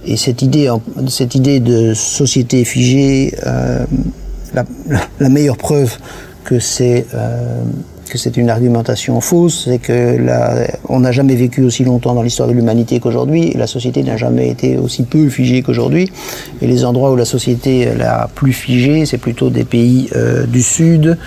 Et 0.06 0.18
cette 0.18 0.42
idée, 0.42 0.70
cette 1.08 1.36
idée 1.36 1.60
de 1.60 1.94
société 1.94 2.64
figée, 2.64 3.34
euh, 3.46 3.86
la, 4.54 4.64
la 5.20 5.30
meilleure 5.30 5.58
preuve 5.58 5.98
que 6.44 6.60
c'est 6.60 7.08
euh, 7.14 7.64
que 8.10 8.18
c'est 8.18 8.38
une 8.38 8.50
argumentation 8.50 9.20
fausse, 9.22 9.66
c'est 9.66 9.80
que 9.80 10.18
on 10.90 11.00
n'a 11.00 11.12
jamais 11.12 11.36
vécu 11.36 11.64
aussi 11.64 11.84
longtemps 11.84 12.14
dans 12.14 12.22
l'histoire 12.22 12.48
de 12.48 12.54
l'humanité 12.54 13.00
qu'aujourd'hui, 13.00 13.52
la 13.56 13.68
société 13.68 14.04
n'a 14.04 14.18
jamais 14.18 14.50
été 14.50 14.78
aussi 14.78 15.04
peu 15.04 15.30
figée 15.30 15.62
qu'aujourd'hui. 15.62 16.12
Et 16.62 16.68
les 16.68 16.86
endroits 16.86 17.12
où 17.12 17.16
la 17.16 17.26
société 17.26 17.90
la 17.96 18.30
plus 18.34 18.54
figée, 18.54 19.06
c'est 19.06 19.18
plutôt 19.18 19.50
des 19.50 19.64
pays 19.64 20.10
euh, 20.16 20.46
du 20.46 20.62
Sud, 20.62 21.18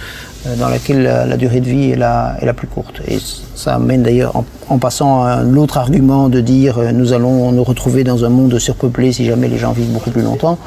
euh, 0.46 0.56
dans 0.56 0.68
lesquels 0.68 1.02
la, 1.02 1.36
durée 1.36 1.60
de 1.60 1.68
vie 1.68 1.90
est 1.90 1.96
la, 1.96 2.36
plus 2.56 2.68
courte. 2.68 3.02
Et 3.08 3.18
ça 3.54 3.74
amène 3.74 4.02
d'ailleurs, 4.02 4.44
en, 4.68 4.78
passant 4.78 5.24
à 5.24 5.32
un 5.32 5.56
autre 5.56 5.78
argument 5.78 6.28
de 6.28 6.40
dire 6.40 6.78
euh, 6.78 6.92
nous 6.92 7.12
allons 7.12 7.50
nous 7.52 7.64
retrouver 7.64 8.04
dans 8.04 8.24
un 8.24 8.28
monde 8.28 8.58
surpeuplé 8.58 9.12
si 9.12 9.24
jamais 9.24 9.48
les 9.48 9.58
gens 9.58 9.72
vivent 9.72 9.92
beaucoup 9.92 10.10
plus 10.10 10.22
longtemps. 10.22 10.58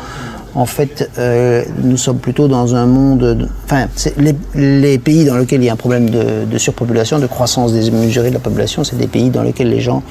En 0.53 0.65
fait, 0.65 1.09
euh, 1.17 1.63
nous 1.81 1.95
sommes 1.95 2.17
plutôt 2.17 2.47
dans 2.49 2.75
un 2.75 2.85
monde. 2.85 3.19
de- 3.19 3.47
Enfin, 3.65 3.87
les, 4.17 4.35
les 4.55 4.97
pays 4.97 5.23
dans 5.23 5.37
lesquels 5.37 5.61
il 5.61 5.65
y 5.65 5.69
a 5.69 5.73
un 5.73 5.77
problème 5.77 6.09
de, 6.09 6.43
de 6.45 6.57
surpopulation, 6.57 7.19
de 7.19 7.27
croissance 7.27 7.71
démesurée 7.73 8.29
de 8.29 8.33
la 8.33 8.39
population, 8.41 8.83
c'est 8.83 8.97
des 8.97 9.07
pays 9.07 9.29
dans 9.29 9.43
lesquels 9.43 9.69
les 9.69 9.79
gens 9.79 10.03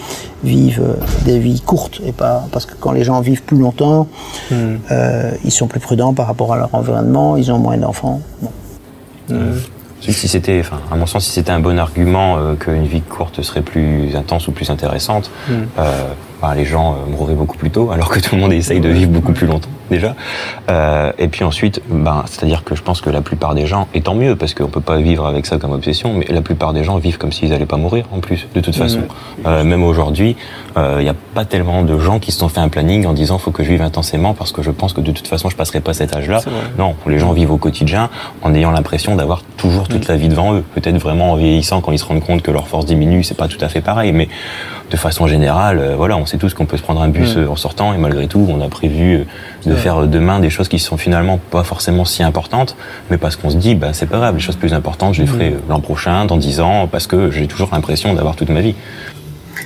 vivent 0.42 0.80
euh, 0.82 0.94
des 1.26 1.38
vies 1.38 1.60
courtes 1.60 2.00
et 2.06 2.12
pas 2.12 2.46
parce 2.52 2.64
que 2.64 2.72
quand 2.80 2.92
les 2.92 3.04
gens 3.04 3.20
vivent 3.20 3.42
plus 3.42 3.58
longtemps, 3.58 4.08
euh, 4.52 5.30
ils 5.44 5.50
sont 5.50 5.66
plus 5.66 5.80
prudents 5.80 6.14
par 6.14 6.26
rapport 6.26 6.52
à 6.54 6.56
leur 6.56 6.74
environnement, 6.74 7.36
ils 7.36 7.52
ont 7.52 7.58
moins 7.58 7.76
d'enfants. 7.76 8.20
Bon. 8.40 8.50
Si 10.00 10.14
si 10.14 10.28
c'était, 10.28 10.60
enfin, 10.60 10.80
à 10.90 10.96
mon 10.96 11.04
sens, 11.04 11.26
si 11.26 11.30
c'était 11.32 11.50
un 11.50 11.60
bon 11.60 11.78
argument 11.78 12.38
euh, 12.38 12.54
qu'une 12.54 12.86
vie 12.86 13.02
courte 13.02 13.42
serait 13.42 13.60
plus 13.60 14.16
intense 14.16 14.48
ou 14.48 14.52
plus 14.52 14.70
intéressante, 14.70 15.30
euh, 15.50 15.62
bah, 16.40 16.54
les 16.56 16.64
gens 16.64 16.92
euh, 16.94 17.10
mourraient 17.14 17.34
beaucoup 17.34 17.58
plus 17.58 17.70
tôt, 17.70 17.90
alors 17.90 18.08
que 18.08 18.18
tout 18.18 18.34
le 18.34 18.40
monde 18.40 18.54
essaye 18.54 18.80
de 18.80 18.88
vivre 18.88 19.10
beaucoup 19.10 19.32
plus 19.34 19.46
longtemps 19.46 19.68
déjà. 19.90 20.14
Euh, 20.70 21.12
et 21.18 21.28
puis 21.28 21.44
ensuite, 21.44 21.82
ben, 21.88 22.24
c'est-à-dire 22.26 22.64
que 22.64 22.74
je 22.74 22.82
pense 22.82 23.00
que 23.00 23.10
la 23.10 23.20
plupart 23.20 23.54
des 23.54 23.66
gens, 23.66 23.88
et 23.94 24.00
tant 24.00 24.14
mieux, 24.14 24.36
parce 24.36 24.54
qu'on 24.54 24.68
peut 24.68 24.80
pas 24.80 24.98
vivre 24.98 25.26
avec 25.26 25.46
ça 25.46 25.58
comme 25.58 25.72
obsession, 25.72 26.14
mais 26.14 26.26
la 26.28 26.40
plupart 26.40 26.72
des 26.72 26.84
gens 26.84 26.96
vivent 26.98 27.18
comme 27.18 27.32
s'ils 27.32 27.52
allaient 27.52 27.66
pas 27.66 27.76
mourir 27.76 28.06
en 28.12 28.20
plus, 28.20 28.46
de 28.54 28.60
toute 28.60 28.76
façon. 28.76 29.02
Euh, 29.46 29.64
même 29.64 29.82
aujourd'hui, 29.82 30.36
il 30.76 31.02
n'y 31.02 31.08
a 31.08 31.14
pas 31.34 31.44
tellement 31.44 31.82
de 31.82 31.98
gens 31.98 32.18
qui 32.18 32.32
se 32.32 32.38
sont 32.38 32.48
fait 32.48 32.60
un 32.60 32.68
planning 32.68 33.04
en 33.04 33.12
disant 33.12 33.38
faut 33.38 33.50
que 33.50 33.62
je 33.62 33.68
vive 33.68 33.82
intensément 33.82 34.34
parce 34.34 34.52
que 34.52 34.62
je 34.62 34.70
pense 34.70 34.92
que 34.92 35.00
de 35.00 35.10
toute 35.10 35.26
façon 35.26 35.50
je 35.50 35.56
passerai 35.56 35.80
pas 35.80 35.92
cet 35.92 36.14
âge-là. 36.14 36.40
Non, 36.78 36.94
les 37.06 37.18
gens 37.18 37.32
vivent 37.32 37.50
au 37.52 37.56
quotidien 37.58 38.08
en 38.42 38.54
ayant 38.54 38.70
l'impression 38.70 39.16
d'avoir 39.16 39.42
toujours 39.56 39.88
toute 39.88 40.08
la 40.08 40.16
vie 40.16 40.28
devant 40.28 40.54
eux. 40.54 40.64
Peut-être 40.74 40.96
vraiment 40.96 41.32
en 41.32 41.36
vieillissant 41.36 41.80
quand 41.80 41.92
ils 41.92 41.98
se 41.98 42.04
rendent 42.04 42.24
compte 42.24 42.42
que 42.42 42.50
leur 42.50 42.68
force 42.68 42.86
diminue, 42.86 43.24
c'est 43.24 43.36
pas 43.36 43.48
tout 43.48 43.58
à 43.60 43.68
fait 43.68 43.80
pareil, 43.80 44.12
mais 44.12 44.28
de 44.90 44.96
façon 44.96 45.26
générale, 45.26 45.78
euh, 45.78 45.96
voilà, 45.96 46.16
on 46.16 46.26
sait 46.26 46.36
tous 46.36 46.52
qu'on 46.54 46.66
peut 46.66 46.76
se 46.76 46.82
prendre 46.82 47.00
un 47.00 47.08
bus 47.08 47.36
euh, 47.36 47.48
en 47.48 47.56
sortant 47.56 47.94
et 47.94 47.98
malgré 47.98 48.26
tout, 48.26 48.46
on 48.50 48.60
a 48.60 48.68
prévu 48.68 49.14
euh, 49.14 49.24
de 49.70 49.74
faire 49.80 50.06
demain 50.06 50.40
des 50.40 50.50
choses 50.50 50.68
qui 50.68 50.78
sont 50.78 50.96
finalement 50.98 51.38
pas 51.50 51.64
forcément 51.64 52.04
si 52.04 52.22
importantes, 52.22 52.76
mais 53.10 53.16
parce 53.16 53.36
qu'on 53.36 53.50
se 53.50 53.56
dit, 53.56 53.74
bah, 53.74 53.92
c'est 53.92 54.06
pas 54.06 54.18
grave, 54.18 54.34
les 54.34 54.40
choses 54.40 54.56
plus 54.56 54.74
importantes, 54.74 55.14
je 55.14 55.22
les 55.22 55.26
ferai 55.26 55.52
euh, 55.52 55.58
l'an 55.68 55.80
prochain, 55.80 56.26
dans 56.26 56.36
dix 56.36 56.60
ans, 56.60 56.86
parce 56.86 57.06
que 57.06 57.30
j'ai 57.30 57.46
toujours 57.46 57.70
l'impression 57.72 58.12
d'avoir 58.14 58.36
toute 58.36 58.50
ma 58.50 58.60
vie. 58.60 58.74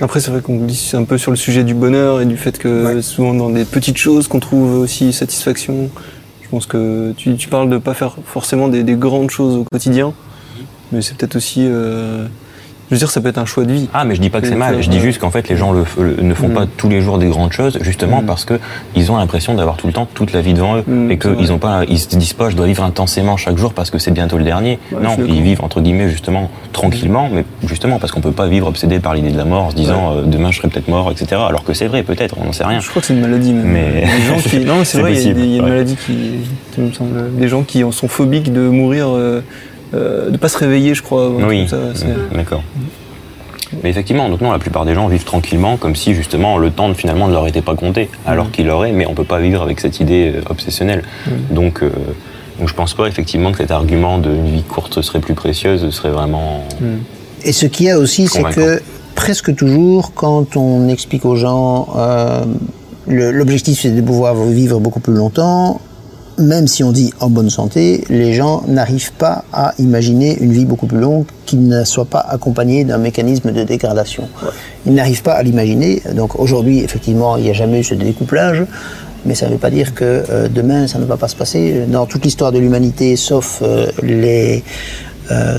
Après, 0.01 0.19
c'est 0.19 0.31
vrai 0.31 0.41
qu'on 0.41 0.57
glisse 0.57 0.93
un 0.93 1.03
peu 1.03 1.17
sur 1.17 1.31
le 1.31 1.37
sujet 1.37 1.63
du 1.63 1.73
bonheur 1.73 2.21
et 2.21 2.25
du 2.25 2.37
fait 2.37 2.57
que 2.57 3.01
souvent 3.01 3.33
dans 3.33 3.49
des 3.49 3.65
petites 3.65 3.97
choses 3.97 4.27
qu'on 4.27 4.39
trouve 4.39 4.79
aussi 4.79 5.13
satisfaction. 5.13 5.89
Je 6.43 6.49
pense 6.49 6.65
que 6.65 7.13
tu, 7.17 7.35
tu 7.35 7.47
parles 7.49 7.69
de 7.69 7.77
pas 7.77 7.93
faire 7.93 8.15
forcément 8.25 8.67
des, 8.67 8.83
des 8.83 8.95
grandes 8.95 9.29
choses 9.31 9.55
au 9.57 9.65
quotidien, 9.71 10.13
mais 10.91 11.01
c'est 11.01 11.15
peut-être 11.17 11.35
aussi. 11.35 11.61
euh, 11.67 12.27
je 12.89 12.95
veux 12.95 12.99
dire, 12.99 13.09
ça 13.09 13.19
peut 13.21 13.29
être 13.29 13.37
un 13.39 13.45
choix 13.45 13.63
de 13.65 13.73
vie. 13.73 13.89
Ah, 13.93 14.05
mais 14.05 14.15
je 14.15 14.21
dis 14.21 14.29
pas 14.29 14.41
que 14.41 14.47
c'est 14.47 14.55
mal. 14.55 14.81
Je 14.81 14.89
dis 14.89 14.99
juste 14.99 15.19
qu'en 15.19 15.31
fait, 15.31 15.49
les 15.49 15.57
gens 15.57 15.71
le, 15.71 15.83
le- 15.99 16.21
ne 16.21 16.33
font 16.33 16.49
Mm. 16.49 16.53
pas 16.53 16.65
tous 16.77 16.87
les 16.89 17.01
jours 17.01 17.17
des 17.17 17.27
grandes 17.27 17.51
choses, 17.51 17.77
justement 17.81 18.21
Mm. 18.21 18.25
parce 18.25 18.45
que 18.45 18.59
ils 18.95 19.11
ont 19.11 19.17
l'impression 19.17 19.53
d'avoir 19.55 19.75
tout 19.77 19.87
le 19.87 19.93
temps 19.93 20.07
toute 20.13 20.31
la 20.33 20.41
vie 20.41 20.53
devant 20.53 20.77
eux 20.77 20.83
Mm, 20.85 21.11
et 21.11 21.17
qu'ils 21.17 21.51
ont 21.51 21.57
pas, 21.57 21.83
ils 21.87 21.99
se 21.99 22.07
disent 22.15 22.33
pas, 22.33 22.49
je 22.49 22.55
dois 22.55 22.67
vivre 22.67 22.83
intensément 22.83 23.37
chaque 23.37 23.57
jour 23.57 23.73
parce 23.73 23.89
que 23.89 23.97
c'est 23.97 24.11
bientôt 24.11 24.37
le 24.37 24.43
dernier. 24.43 24.77
Ouais, 24.91 25.01
non, 25.01 25.17
ils 25.27 25.41
vivent 25.41 25.63
entre 25.63 25.81
guillemets 25.81 26.09
justement 26.09 26.49
tranquillement, 26.73 27.29
mais 27.31 27.43
justement 27.67 27.97
parce 27.99 28.11
qu'on 28.11 28.21
peut 28.21 28.31
pas 28.31 28.47
vivre 28.47 28.67
obsédé 28.67 28.99
par 28.99 29.13
l'idée 29.15 29.31
de 29.31 29.37
la 29.37 29.45
mort, 29.45 29.63
en 29.65 29.69
se 29.71 29.75
disant 29.75 30.13
euh, 30.17 30.21
demain 30.25 30.51
je 30.51 30.57
serai 30.57 30.67
peut-être 30.67 30.87
mort, 30.87 31.11
etc. 31.11 31.41
Alors 31.47 31.63
que 31.63 31.73
c'est 31.73 31.87
vrai, 31.87 32.03
peut-être, 32.03 32.35
on 32.39 32.45
n'en 32.45 32.51
sait 32.53 32.65
rien. 32.65 32.79
Je 32.79 32.89
crois 32.89 33.01
que 33.01 33.07
c'est 33.07 33.13
une 33.15 33.21
maladie 33.21 33.53
même. 33.53 33.65
Mais- 33.67 34.01
Des 34.01 34.21
gens 34.27 34.37
qui... 34.37 34.59
Non, 34.65 34.77
mais 34.79 34.85
c'est 34.85 34.99
vrai, 34.99 35.13
il 35.13 35.21
y 35.21 35.41
a, 35.41 35.45
y 35.45 35.57
une 35.57 35.61
maladie 35.63 35.95
qui, 35.95 36.13
qui 36.73 36.81
me 36.81 36.91
semble. 36.91 37.35
Des 37.35 37.47
gens 37.47 37.63
qui 37.63 37.83
en 37.83 37.91
sont 37.91 38.07
phobiques 38.07 38.51
de 38.53 38.67
mourir 38.67 39.07
euh, 39.09 39.41
euh, 39.93 40.29
de 40.29 40.37
pas 40.37 40.49
se 40.49 40.57
réveiller, 40.57 40.93
je 40.93 41.03
crois. 41.03 41.29
Oui, 41.29 41.63
mm, 41.63 42.35
d'accord. 42.35 42.63
Mais 43.83 43.89
effectivement, 43.89 44.29
donc 44.29 44.41
non, 44.41 44.51
la 44.51 44.59
plupart 44.59 44.85
des 44.85 44.93
gens 44.93 45.07
vivent 45.07 45.23
tranquillement, 45.23 45.77
comme 45.77 45.95
si 45.95 46.13
justement 46.13 46.57
le 46.57 46.71
temps 46.71 46.93
finalement 46.93 47.27
ne 47.27 47.33
leur 47.33 47.47
était 47.47 47.61
pas 47.61 47.75
compté, 47.75 48.09
alors 48.25 48.51
qu'il 48.51 48.67
l'aurait, 48.67 48.91
mais 48.91 49.05
on 49.05 49.13
peut 49.13 49.23
pas 49.23 49.39
vivre 49.39 49.61
avec 49.61 49.79
cette 49.79 49.99
idée 49.99 50.33
euh, 50.35 50.41
obsessionnelle. 50.49 51.03
Donc, 51.51 51.83
euh, 51.83 51.89
donc 52.59 52.69
je 52.69 52.73
pense 52.73 52.93
pas 52.93 53.07
effectivement 53.07 53.51
que 53.51 53.57
cet 53.57 53.71
argument 53.71 54.17
d'une 54.17 54.45
vie 54.45 54.63
courte 54.63 55.01
serait 55.01 55.19
plus 55.19 55.33
précieuse 55.33 55.89
serait 55.89 56.11
vraiment. 56.11 56.63
Et 57.43 57.51
ce 57.51 57.65
qu'il 57.65 57.87
y 57.87 57.89
a 57.89 57.99
aussi, 57.99 58.27
c'est 58.27 58.43
que 58.43 58.81
presque 59.15 59.55
toujours, 59.55 60.13
quand 60.13 60.55
on 60.55 60.87
explique 60.87 61.25
aux 61.25 61.35
gens 61.35 61.89
euh, 61.97 62.45
l'objectif 63.07 63.81
c'est 63.81 63.91
de 63.91 64.01
pouvoir 64.01 64.35
vivre 64.35 64.79
beaucoup 64.79 64.99
plus 64.99 65.13
longtemps, 65.13 65.81
même 66.37 66.67
si 66.67 66.83
on 66.83 66.91
dit 66.91 67.13
en 67.19 67.29
bonne 67.29 67.49
santé, 67.49 68.03
les 68.09 68.33
gens 68.33 68.63
n'arrivent 68.67 69.13
pas 69.13 69.43
à 69.53 69.73
imaginer 69.79 70.37
une 70.39 70.51
vie 70.51 70.65
beaucoup 70.65 70.87
plus 70.87 70.99
longue 70.99 71.25
qui 71.45 71.57
ne 71.57 71.83
soit 71.83 72.05
pas 72.05 72.19
accompagnée 72.19 72.83
d'un 72.83 72.97
mécanisme 72.97 73.51
de 73.51 73.63
dégradation. 73.63 74.27
Ils 74.85 74.93
n'arrivent 74.93 75.23
pas 75.23 75.33
à 75.33 75.43
l'imaginer. 75.43 76.01
Donc 76.13 76.39
aujourd'hui, 76.39 76.79
effectivement, 76.79 77.37
il 77.37 77.43
n'y 77.43 77.49
a 77.49 77.53
jamais 77.53 77.79
eu 77.79 77.83
ce 77.83 77.95
découplage. 77.95 78.65
Mais 79.25 79.33
ça 79.33 79.47
ne 79.47 79.53
veut 79.53 79.57
pas 79.57 79.71
dire 79.71 79.95
que 79.95 80.23
euh, 80.29 80.47
demain, 80.47 80.85
ça 80.87 80.99
ne 80.99 81.05
va 81.05 81.17
pas 81.17 81.27
se 81.27 81.35
passer. 81.35 81.85
Dans 81.87 82.05
toute 82.05 82.23
l'histoire 82.23 82.51
de 82.51 82.59
l'humanité, 82.59 83.15
sauf 83.15 83.59
euh, 83.63 83.87
les 84.03 84.63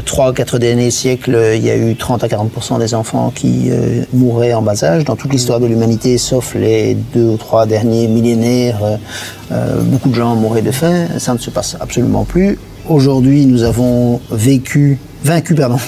trois 0.05 0.31
ou 0.31 0.33
quatre 0.33 0.59
derniers 0.59 0.91
siècles, 0.91 1.53
il 1.57 1.65
y 1.65 1.71
a 1.71 1.77
eu 1.77 1.97
30 1.97 2.25
à 2.25 2.29
40% 2.29 2.79
des 2.79 2.95
enfants 2.95 3.33
qui 3.35 3.71
euh, 3.71 4.03
mouraient 4.13 4.55
en 4.55 4.63
bas 4.63 4.83
âge. 4.85 5.05
Dans 5.05 5.17
toute 5.17 5.33
l'histoire 5.33 5.61
de 5.61 5.67
l'humanité, 5.67 6.19
sauf 6.19 6.55
les 6.55 6.95
deux 6.95 7.25
ou 7.25 7.37
trois 7.37 7.67
derniers 7.67 8.09
millénaires, 8.09 8.79
euh, 8.83 8.97
euh, 9.53 9.81
beaucoup 9.83 10.09
de 10.09 10.15
gens 10.15 10.35
mouraient 10.37 10.63
de 10.63 10.71
faim. 10.71 11.07
Ça 11.19 11.33
ne 11.33 11.39
se 11.39 11.51
passe 11.51 11.77
absolument 11.81 12.25
plus. 12.25 12.59
Aujourd'hui, 12.89 13.47
nous 13.47 13.65
avons 13.65 14.21
vécu, 14.31 14.99
vaincu, 15.25 15.57
pardon, 15.57 15.79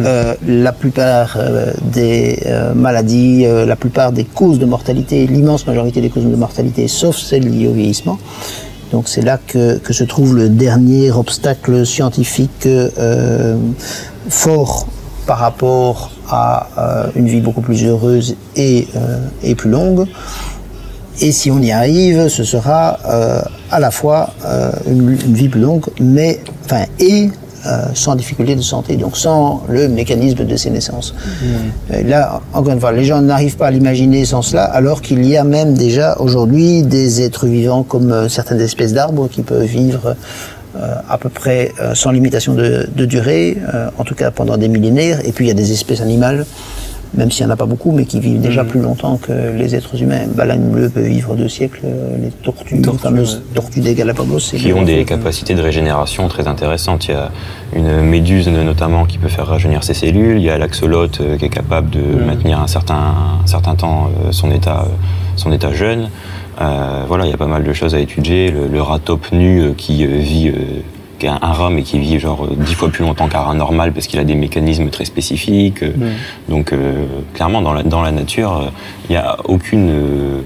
euh, 0.00 0.34
la 0.46 0.72
plupart 0.72 1.36
euh, 1.36 1.72
des 1.82 2.40
euh, 2.46 2.74
maladies, 2.74 3.44
euh, 3.46 3.64
la 3.64 3.76
plupart 3.76 4.10
des 4.10 4.24
causes 4.24 4.58
de 4.58 4.66
mortalité, 4.66 5.26
l'immense 5.26 5.66
majorité 5.66 6.00
des 6.00 6.10
causes 6.10 6.24
de 6.24 6.34
mortalité, 6.34 6.88
sauf 6.88 7.16
celles 7.16 7.48
liées 7.48 7.68
au 7.68 7.72
vieillissement. 7.72 8.18
Donc 8.92 9.08
c'est 9.08 9.22
là 9.22 9.38
que, 9.38 9.80
se 9.90 10.04
trouve 10.04 10.36
le 10.36 10.50
dernier 10.50 11.10
obstacle 11.10 11.84
scientifique 11.86 12.66
euh, 12.66 13.56
fort 14.28 14.86
par 15.26 15.38
rapport 15.38 16.12
à 16.28 16.68
euh, 16.76 17.10
une 17.16 17.26
vie 17.26 17.40
beaucoup 17.40 17.62
plus 17.62 17.86
heureuse 17.86 18.36
et, 18.54 18.86
euh, 18.94 19.18
et 19.42 19.54
plus 19.54 19.70
longue. 19.70 20.06
Et 21.22 21.32
si 21.32 21.50
on 21.50 21.60
y 21.60 21.72
arrive, 21.72 22.28
ce 22.28 22.44
sera 22.44 22.98
à 23.70 23.80
la 23.80 23.90
fois 23.90 24.30
une, 24.86 25.10
une 25.10 25.34
vie 25.34 25.48
plus 25.48 25.60
longue, 25.60 25.84
mais 26.00 26.40
enfin 26.64 26.84
et 26.98 27.30
euh, 27.66 27.86
sans 27.94 28.16
difficulté 28.16 28.56
de 28.56 28.60
santé, 28.60 28.96
donc 28.96 29.16
sans 29.16 29.62
le 29.68 29.88
mécanisme 29.88 30.44
de 30.44 30.56
sénescence. 30.56 31.14
Euh, 31.92 32.02
Là, 32.02 32.40
encore 32.52 32.72
une 32.72 32.80
fois, 32.80 32.92
les 32.92 33.04
gens 33.04 33.20
n'arrivent 33.22 33.56
pas 33.56 33.68
à 33.68 33.70
l'imaginer 33.70 34.24
sans 34.24 34.42
cela, 34.42 34.64
alors 34.64 35.00
qu'il 35.00 35.24
y 35.24 35.36
a 35.36 35.44
même 35.44 35.74
déjà 35.74 36.16
aujourd'hui 36.18 36.82
des 36.82 37.22
êtres 37.22 37.46
vivants 37.46 37.84
comme 37.84 38.10
euh, 38.10 38.28
certaines 38.28 38.60
espèces 38.60 38.92
d'arbres 38.92 39.28
qui 39.28 39.42
peuvent 39.42 39.62
vivre 39.62 40.16
euh, 40.76 40.94
à 41.08 41.18
peu 41.18 41.28
près 41.28 41.72
sans 41.94 42.10
limitation 42.10 42.54
de, 42.54 42.88
de 42.96 43.04
durée, 43.04 43.58
en 43.98 44.04
tout 44.04 44.14
cas 44.14 44.30
pendant 44.30 44.56
des 44.56 44.68
millénaires. 44.68 45.20
Et 45.24 45.32
puis 45.32 45.44
il 45.44 45.48
y 45.48 45.50
a 45.50 45.54
des 45.54 45.70
espèces 45.70 46.00
animales, 46.00 46.46
même 47.14 47.30
s'il 47.30 47.44
n'y 47.44 47.50
en 47.50 47.54
a 47.54 47.56
pas 47.56 47.66
beaucoup, 47.66 47.92
mais 47.92 48.04
qui 48.04 48.20
vivent 48.20 48.40
déjà 48.40 48.64
plus 48.64 48.80
longtemps 48.80 49.16
que 49.16 49.32
les 49.56 49.74
êtres 49.74 50.00
humains. 50.02 50.26
Baleine 50.34 50.70
bleue 50.70 50.88
peut 50.88 51.02
vivre 51.02 51.34
deux 51.34 51.48
siècles, 51.48 51.80
euh, 51.84 52.16
les 52.22 52.30
tortues, 52.30 52.80
Tortues, 52.80 52.98
les 52.98 52.98
fameuses 52.98 53.34
ouais. 53.34 53.54
tortues 53.54 53.80
des 53.80 53.94
Galapagos. 53.94 54.38
qui 54.38 54.72
ont 54.72 54.82
des 54.82 55.04
capacités 55.04 55.54
de 55.54 55.62
régénération 55.62 56.28
très 56.28 56.48
intéressantes. 56.48 57.08
Il 57.08 57.12
y 57.12 57.14
a 57.14 57.30
une 57.74 58.02
méduse 58.02 58.48
notamment 58.48 59.04
qui 59.04 59.18
peut 59.18 59.28
faire 59.28 59.46
rajeunir 59.46 59.84
ses 59.84 59.94
cellules. 59.94 60.36
Il 60.36 60.42
y 60.42 60.50
a 60.50 60.58
l'axolote 60.58 61.20
euh, 61.20 61.36
qui 61.36 61.46
est 61.46 61.50
capable 61.50 61.90
de 61.90 62.00
maintenir 62.24 62.60
un 62.60 62.66
certain, 62.66 63.14
un 63.42 63.46
certain 63.46 63.74
temps 63.74 64.10
euh, 64.26 64.32
son 64.32 64.50
état, 64.50 64.82
euh, 64.82 64.92
son 65.36 65.52
état 65.52 65.72
jeune. 65.72 66.08
Voilà, 67.08 67.24
il 67.26 67.30
y 67.30 67.34
a 67.34 67.36
pas 67.36 67.48
mal 67.48 67.64
de 67.64 67.72
choses 67.72 67.94
à 67.94 67.98
étudier. 67.98 68.50
Le, 68.50 68.68
le 68.68 68.80
rat 68.80 69.00
top 69.00 69.32
nu 69.32 69.74
qui 69.76 70.06
vit, 70.06 70.52
qui 71.22 71.26
est 71.26 71.28
un, 71.28 71.38
un 71.40 71.52
rat 71.52 71.70
mais 71.70 71.82
qui 71.82 72.00
vit 72.00 72.18
genre 72.18 72.44
euh, 72.44 72.56
dix 72.56 72.74
fois 72.74 72.88
plus 72.88 73.04
longtemps 73.04 73.28
qu'un 73.28 73.38
rat 73.40 73.54
normal 73.54 73.92
parce 73.92 74.08
qu'il 74.08 74.18
a 74.18 74.24
des 74.24 74.34
mécanismes 74.34 74.90
très 74.90 75.04
spécifiques. 75.04 75.84
Euh, 75.84 75.92
Donc 76.48 76.72
euh, 76.72 77.06
clairement 77.34 77.62
dans 77.62 77.72
la, 77.72 77.84
dans 77.84 78.02
la 78.02 78.10
nature, 78.10 78.72
il 79.08 79.12
n'y 79.12 79.16
a 79.16 79.36
aucune 79.44 80.42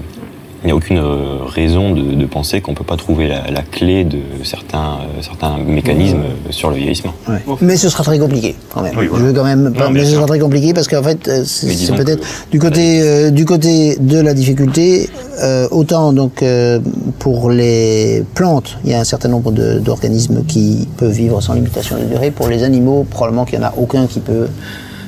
il 0.63 0.67
n'y 0.67 0.71
a 0.71 0.75
aucune 0.75 0.97
euh, 0.97 1.37
raison 1.45 1.91
de, 1.93 2.01
de 2.15 2.25
penser 2.25 2.61
qu'on 2.61 2.71
ne 2.71 2.77
peut 2.77 2.83
pas 2.83 2.97
trouver 2.97 3.27
la, 3.27 3.49
la 3.51 3.61
clé 3.61 4.03
de 4.03 4.17
certains, 4.43 4.97
euh, 5.01 5.21
certains 5.21 5.57
mécanismes 5.57 6.17
euh, 6.17 6.51
sur 6.51 6.69
le 6.71 6.77
vieillissement. 6.77 7.13
Ouais. 7.29 7.41
Mais 7.61 7.77
ce 7.77 7.89
sera 7.89 8.03
très 8.03 8.17
compliqué 8.19 8.55
quand 8.73 8.81
même. 8.81 8.93
Oui, 8.97 9.07
voilà. 9.07 9.23
Je 9.23 9.27
veux 9.29 9.33
quand 9.33 9.43
même 9.43 9.73
pas, 9.73 9.85
Non, 9.85 9.91
mais 9.91 10.03
ce 10.05 10.13
sera 10.15 10.25
très 10.25 10.39
compliqué 10.39 10.73
parce 10.73 10.87
qu'en 10.87 11.03
fait, 11.03 11.29
c'est 11.45 11.93
peut-être 11.95 12.23
du 12.51 12.59
côté 12.59 13.01
euh, 13.01 13.29
du 13.29 13.45
côté 13.45 13.97
de 13.99 14.19
la 14.19 14.33
difficulté. 14.33 15.09
euh, 15.43 15.67
autant 15.69 16.13
donc 16.13 16.41
euh, 16.41 16.79
pour 17.19 17.51
les 17.51 18.23
plantes, 18.33 18.77
il 18.83 18.91
y 18.91 18.93
a 18.95 18.99
un 18.99 19.03
certain 19.03 19.29
nombre 19.29 19.51
de- 19.51 19.77
d'organismes 19.79 20.43
qui 20.47 20.87
peuvent 20.97 21.11
vivre 21.11 21.39
sans 21.41 21.53
limitation 21.53 21.97
de 21.97 22.05
durée. 22.05 22.31
Pour 22.31 22.47
les 22.47 22.63
animaux, 22.63 23.05
probablement 23.09 23.45
qu'il 23.45 23.59
n'y 23.59 23.65
en 23.65 23.67
a 23.67 23.73
aucun 23.77 24.07
qui 24.07 24.19
peut 24.19 24.47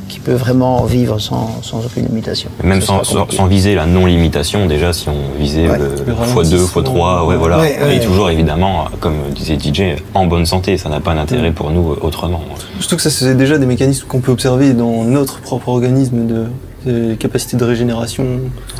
qui 0.09 0.19
peut 0.19 0.33
vraiment 0.33 0.83
vivre 0.83 1.19
sans, 1.19 1.61
sans 1.61 1.85
aucune 1.85 2.05
limitation. 2.07 2.49
Même 2.63 2.81
sans, 2.81 3.03
sans, 3.05 3.45
viser 3.45 3.75
la 3.75 3.85
non-limitation, 3.85 4.65
déjà 4.65 4.91
si 4.91 5.07
on 5.07 5.39
visait 5.39 5.69
Ouais. 5.69 5.77
le 5.77 5.89
Le 6.07 6.13
x2, 6.13 6.65
x3, 6.65 7.25
ouais, 7.25 7.37
voilà. 7.37 7.59
Ouais, 7.59 7.77
ouais. 7.81 7.95
Et 7.97 7.99
toujours 8.01 8.29
évidemment, 8.29 8.85
comme 8.99 9.15
disait 9.33 9.57
DJ, 9.57 10.01
en 10.13 10.25
bonne 10.25 10.45
santé, 10.45 10.77
ça 10.77 10.89
n'a 10.89 10.99
pas 10.99 11.13
d'intérêt 11.15 11.51
pour 11.51 11.69
nous 11.71 11.91
euh, 11.93 11.99
autrement. 12.01 12.41
Surtout 12.79 12.97
que 12.97 13.01
ça, 13.01 13.09
c'est 13.09 13.35
déjà 13.35 13.57
des 13.57 13.65
mécanismes 13.65 14.05
qu'on 14.07 14.19
peut 14.19 14.31
observer 14.31 14.73
dans 14.73 15.03
notre 15.05 15.39
propre 15.39 15.69
organisme 15.69 16.25
de, 16.27 16.45
de 16.85 17.13
capacité 17.13 17.55
de 17.55 17.63
régénération. 17.63 18.25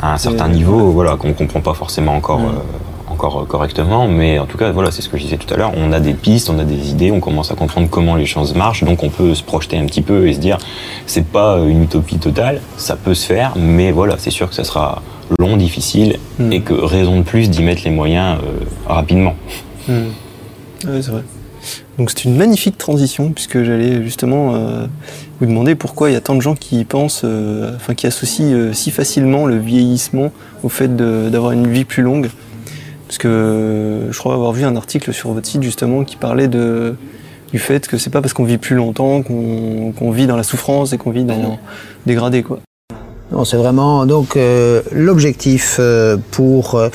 À 0.02 0.14
un 0.14 0.18
certain 0.18 0.50
Et- 0.50 0.56
niveau, 0.56 0.90
voilà, 0.90 1.16
qu'on 1.16 1.28
ne 1.28 1.32
comprend 1.34 1.60
pas 1.60 1.74
forcément 1.74 2.14
encore, 2.16 2.40
Mm. 2.40 2.44
euh, 2.46 2.50
encore 3.20 3.42
euh, 3.42 3.44
correctement, 3.44 4.08
mais 4.08 4.38
en 4.38 4.46
tout 4.46 4.56
cas, 4.56 4.72
voilà, 4.72 4.90
c'est 4.90 5.02
ce 5.02 5.10
que 5.10 5.18
je 5.18 5.24
disais 5.24 5.36
tout 5.36 5.52
à 5.52 5.56
l'heure, 5.58 5.72
on 5.76 5.92
a 5.92 6.00
des 6.00 6.14
pistes, 6.14 6.48
on 6.48 6.58
a 6.58 6.64
des 6.64 6.88
idées, 6.90 7.10
on 7.10 7.20
commence 7.20 7.50
à 7.50 7.54
comprendre 7.54 7.88
comment 7.90 8.16
les 8.16 8.24
choses 8.24 8.54
marchent, 8.54 8.82
donc 8.82 9.02
on 9.02 9.10
peut 9.10 9.34
se 9.34 9.42
projeter 9.42 9.76
un 9.76 9.84
petit 9.84 10.00
peu 10.00 10.26
et 10.26 10.32
se 10.32 10.38
dire, 10.38 10.56
c'est 11.06 11.26
pas 11.26 11.56
euh, 11.56 11.68
une 11.68 11.82
utopie 11.82 12.18
totale, 12.18 12.62
ça 12.78 12.96
peut 12.96 13.14
se 13.14 13.26
faire, 13.26 13.52
mais 13.56 13.92
voilà, 13.92 14.16
c'est 14.18 14.30
sûr 14.30 14.48
que 14.48 14.54
ça 14.54 14.64
sera 14.64 15.02
long, 15.38 15.56
difficile, 15.58 16.18
Mm. 16.38 16.52
et 16.52 16.60
que 16.62 16.72
raison 16.72 17.18
de 17.18 17.22
plus 17.22 17.50
d'y 17.50 17.62
mettre 17.62 17.82
les 17.84 17.90
moyens 17.90 18.38
euh, 18.38 18.64
rapidement. 18.86 19.34
Ouais, 19.88 21.02
c'est 21.02 21.10
vrai. 21.10 21.22
Donc 21.98 22.10
c'est 22.10 22.24
une 22.24 22.36
magnifique 22.36 22.78
transition 22.78 23.30
puisque 23.30 23.62
j'allais 23.62 24.02
justement 24.02 24.54
euh, 24.54 24.86
vous 25.38 25.46
demander 25.46 25.74
pourquoi 25.74 26.08
il 26.08 26.14
y 26.14 26.16
a 26.16 26.20
tant 26.22 26.34
de 26.34 26.40
gens 26.40 26.54
qui 26.54 26.82
pensent, 26.84 27.22
euh, 27.24 27.76
enfin 27.76 27.94
qui 27.94 28.06
associent 28.06 28.46
euh, 28.46 28.72
si 28.72 28.90
facilement 28.90 29.44
le 29.46 29.58
vieillissement 29.58 30.32
au 30.62 30.70
fait 30.70 30.96
d'avoir 30.96 31.52
une 31.52 31.66
vie 31.66 31.84
plus 31.84 32.02
longue. 32.02 32.30
Parce 33.10 33.18
que 33.18 34.06
je 34.08 34.18
crois 34.20 34.34
avoir 34.34 34.52
vu 34.52 34.62
un 34.62 34.76
article 34.76 35.12
sur 35.12 35.32
votre 35.32 35.44
site 35.44 35.64
justement 35.64 36.04
qui 36.04 36.14
parlait 36.14 36.46
du 36.46 37.58
fait 37.58 37.88
que 37.88 37.98
c'est 37.98 38.08
pas 38.08 38.20
parce 38.20 38.34
qu'on 38.34 38.44
vit 38.44 38.56
plus 38.56 38.76
longtemps 38.76 39.22
qu'on 39.22 40.10
vit 40.12 40.28
dans 40.28 40.36
la 40.36 40.44
souffrance 40.44 40.92
et 40.92 40.96
qu'on 40.96 41.10
vit 41.10 41.24
dans 41.24 41.58
dégradé 42.06 42.44
quoi. 42.44 42.60
Non, 43.32 43.44
c'est 43.44 43.56
vraiment 43.56 44.06
donc 44.06 44.36
euh, 44.36 44.82
l'objectif 44.92 45.78
euh, 45.80 46.18
pour, 46.30 46.76
euh, 46.76 46.88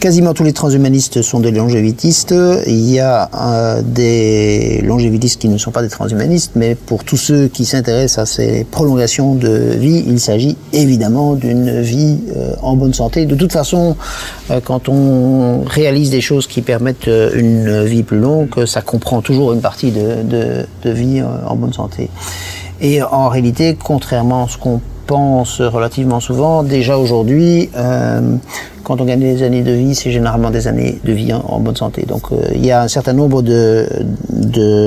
quasiment 0.00 0.34
tous 0.34 0.44
les 0.44 0.52
transhumanistes 0.52 1.22
sont 1.22 1.40
des 1.40 1.50
longévitistes. 1.50 2.34
Il 2.66 2.90
y 2.90 3.00
a 3.00 3.28
euh, 3.34 3.82
des 3.82 4.80
longévitistes 4.82 5.40
qui 5.40 5.48
ne 5.48 5.58
sont 5.58 5.70
pas 5.70 5.82
des 5.82 5.88
transhumanistes, 5.88 6.52
mais 6.54 6.74
pour 6.74 7.04
tous 7.04 7.16
ceux 7.16 7.48
qui 7.48 7.64
s'intéressent 7.64 8.18
à 8.18 8.26
ces 8.26 8.64
prolongations 8.64 9.34
de 9.34 9.48
vie, 9.78 10.04
il 10.06 10.20
s'agit 10.20 10.56
évidemment 10.72 11.34
d'une 11.34 11.80
vie 11.80 12.18
euh, 12.36 12.54
en 12.62 12.76
bonne 12.76 12.94
santé. 12.94 13.26
De 13.26 13.34
toute 13.34 13.52
façon, 13.52 13.96
euh, 14.50 14.60
quand 14.62 14.88
on 14.88 15.62
réalise 15.64 16.10
des 16.10 16.20
choses 16.20 16.46
qui 16.46 16.62
permettent 16.62 17.08
euh, 17.08 17.30
une 17.34 17.84
vie 17.84 18.02
plus 18.02 18.18
longue, 18.18 18.66
ça 18.66 18.82
comprend 18.82 19.22
toujours 19.22 19.52
une 19.52 19.60
partie 19.60 19.90
de, 19.90 20.22
de, 20.22 20.66
de 20.82 20.90
vie 20.90 21.22
en 21.22 21.56
bonne 21.56 21.72
santé. 21.72 22.10
Et 22.80 23.02
en 23.02 23.28
réalité, 23.28 23.76
contrairement 23.82 24.44
à 24.44 24.48
ce 24.48 24.58
qu'on 24.58 24.80
pense 25.06 25.60
relativement 25.60 26.20
souvent, 26.20 26.62
déjà 26.62 26.98
aujourd'hui, 26.98 27.70
quand 28.86 29.00
on 29.00 29.04
gagne 29.04 29.18
des 29.18 29.42
années 29.42 29.64
de 29.64 29.72
vie, 29.72 29.96
c'est 29.96 30.12
généralement 30.12 30.50
des 30.50 30.68
années 30.68 31.00
de 31.02 31.12
vie 31.12 31.32
en, 31.32 31.58
bonne 31.58 31.74
santé. 31.74 32.04
Donc 32.06 32.30
euh, 32.30 32.36
il 32.54 32.64
y 32.64 32.70
a 32.70 32.82
un 32.82 32.86
certain 32.86 33.14
nombre 33.14 33.42
de, 33.42 33.88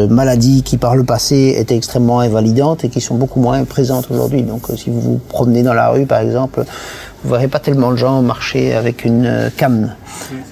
maladies 0.09 0.63
qui 0.63 0.77
par 0.77 0.95
le 0.95 1.03
passé 1.03 1.55
étaient 1.57 1.75
extrêmement 1.75 2.21
invalidantes 2.21 2.85
et 2.85 2.89
qui 2.89 3.01
sont 3.01 3.15
beaucoup 3.15 3.41
moins 3.41 3.61
présentes 3.65 4.09
aujourd'hui. 4.09 4.43
Donc 4.43 4.69
euh, 4.69 4.77
si 4.77 4.89
vous 4.89 5.01
vous 5.01 5.19
promenez 5.27 5.63
dans 5.63 5.73
la 5.73 5.89
rue, 5.89 6.05
par 6.05 6.21
exemple, 6.21 6.63
vous 7.25 7.29
verrez 7.29 7.49
pas 7.49 7.59
tellement 7.59 7.91
de 7.91 7.97
gens 7.97 8.21
marcher 8.21 8.73
avec 8.73 9.03
une 9.03 9.25
euh, 9.25 9.49
canne. 9.49 9.93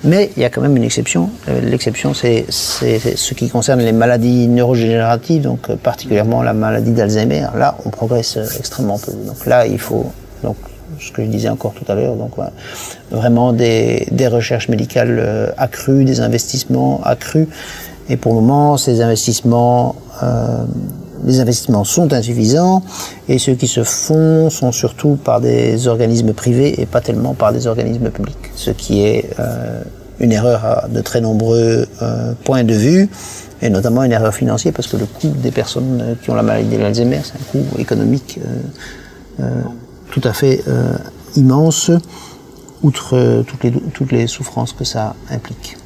Mais 0.04 0.30
il 0.36 0.42
y 0.42 0.46
a 0.46 0.50
quand 0.50 0.62
même 0.62 0.76
une 0.76 0.84
exception. 0.84 1.30
Euh, 1.48 1.62
L'exception, 1.62 2.14
c'est 2.14 2.46
ce 2.50 3.34
qui 3.34 3.48
concerne 3.48 3.80
les 3.80 3.94
maladies 3.94 4.50
neurodégénératives, 4.50 5.44
donc 5.44 5.74
particulièrement 5.76 6.44
la 6.44 6.54
maladie 6.54 6.92
d'Alzheimer. 6.92 7.48
Là, 7.56 7.78
on 7.86 7.92
progresse 7.92 8.38
extrêmement 8.60 9.00
peu. 9.00 9.14
Donc 9.26 9.46
là, 9.46 9.66
il 9.66 9.80
faut, 9.80 10.12
ce 11.00 11.12
que 11.12 11.24
je 11.24 11.28
disais 11.28 11.50
encore 11.50 11.74
tout 11.74 11.90
à 11.92 11.96
l'heure, 11.96 12.16
donc 12.16 12.34
vraiment 13.12 13.54
des, 13.54 14.08
recherches 14.28 14.70
médicales 14.70 15.18
euh, 15.20 15.50
accrues, 15.58 16.04
des 16.04 16.20
investissements 16.20 17.02
accrus. 17.04 17.48
Et 18.10 18.18
pour 18.18 18.34
le 18.34 18.42
moment, 18.42 18.78
ces 18.78 19.02
investissements, 19.02 19.96
euh, 20.24 20.64
les 21.26 21.40
investissements 21.40 21.84
sont 21.84 22.14
insuffisants 22.14 22.84
et 23.28 23.38
ceux 23.40 23.54
qui 23.54 23.68
se 23.68 23.84
font 23.84 24.50
sont 24.50 24.72
surtout 24.72 25.18
par 25.22 25.42
des 25.42 25.88
organismes 25.88 26.34
privés 26.34 26.82
et 26.82 26.86
pas 26.86 27.02
tellement 27.02 27.34
par 27.34 27.54
des 27.54 27.68
organismes 27.68 28.10
publics. 28.10 28.52
Ce 28.56 28.72
qui 28.72 29.04
est 29.04 29.30
euh, 29.40 29.82
une 30.20 30.32
erreur 30.32 30.66
à 30.66 30.88
de 30.88 31.02
très 31.02 31.22
nombreux 31.22 31.86
points 32.44 32.64
de 32.64 32.74
vue 32.74 33.10
et 33.62 33.70
notamment 33.70 34.04
une 34.04 34.12
erreur 34.12 34.34
financière 34.34 34.74
parce 34.74 34.88
que 34.88 34.98
le 34.98 35.06
coût 35.06 35.28
des 35.28 35.52
personnes 35.52 36.16
qui 36.22 36.30
ont 36.30 36.36
la 36.36 36.44
maladie 36.44 36.76
de 36.76 36.82
l'Alzheimer, 36.82 37.20
c'est 37.24 37.36
un 37.36 37.52
coût 37.52 37.80
économique 37.80 38.40
tout 40.20 40.28
à 40.28 40.34
fait 40.34 40.64
euh, 40.68 40.98
immense, 41.36 41.92
outre 42.82 43.16
euh, 43.16 43.44
toutes, 43.44 43.64
les, 43.64 43.72
toutes 43.72 44.12
les 44.12 44.26
souffrances 44.26 44.74
que 44.74 44.84
ça 44.84 45.16
implique. 45.30 45.78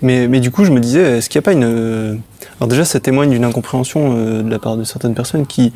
Mais, 0.00 0.26
mais 0.26 0.40
du 0.40 0.50
coup, 0.50 0.64
je 0.64 0.72
me 0.72 0.80
disais, 0.80 1.18
est-ce 1.18 1.28
qu'il 1.28 1.38
n'y 1.38 1.42
a 1.42 1.46
pas 1.46 1.52
une. 1.52 2.22
Alors, 2.58 2.68
déjà, 2.68 2.86
ça 2.86 3.00
témoigne 3.00 3.30
d'une 3.30 3.44
incompréhension 3.44 4.14
euh, 4.16 4.42
de 4.42 4.50
la 4.50 4.58
part 4.58 4.78
de 4.78 4.84
certaines 4.84 5.14
personnes 5.14 5.46
qui 5.46 5.74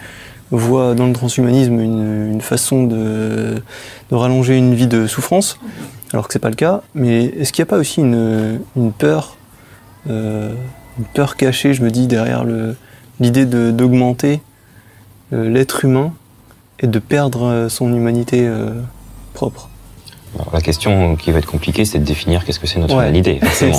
voient 0.50 0.94
dans 0.94 1.06
le 1.06 1.12
transhumanisme 1.12 1.78
une, 1.78 2.32
une 2.32 2.40
façon 2.40 2.84
de, 2.84 3.62
de 4.10 4.14
rallonger 4.14 4.56
une 4.56 4.74
vie 4.74 4.86
de 4.86 5.06
souffrance, 5.06 5.58
alors 6.12 6.26
que 6.26 6.32
c'est 6.32 6.38
pas 6.38 6.48
le 6.48 6.56
cas. 6.56 6.80
Mais 6.94 7.26
est-ce 7.26 7.52
qu'il 7.52 7.62
n'y 7.62 7.68
a 7.68 7.70
pas 7.70 7.78
aussi 7.78 8.00
une, 8.00 8.60
une 8.76 8.92
peur, 8.92 9.36
une 10.08 10.56
peur 11.14 11.36
cachée, 11.36 11.74
je 11.74 11.82
me 11.82 11.90
dis, 11.90 12.06
derrière 12.06 12.44
l'idée 13.20 13.44
d'augmenter 13.44 14.40
l'être 15.30 15.84
humain 15.84 16.12
et 16.80 16.86
de 16.86 16.98
perdre 16.98 17.44
euh, 17.46 17.68
son 17.68 17.92
humanité 17.94 18.46
euh, 18.46 18.70
propre 19.34 19.68
Alors, 20.34 20.48
la 20.52 20.60
question 20.60 21.16
qui 21.16 21.30
va 21.30 21.38
être 21.38 21.46
compliquée, 21.46 21.84
c'est 21.84 21.98
de 21.98 22.04
définir 22.04 22.44
qu'est-ce 22.44 22.58
que 22.60 22.66
c'est 22.66 22.78
notre 22.80 22.94
Ouais. 22.96 23.04
humanité, 23.04 23.38
forcément. 23.42 23.78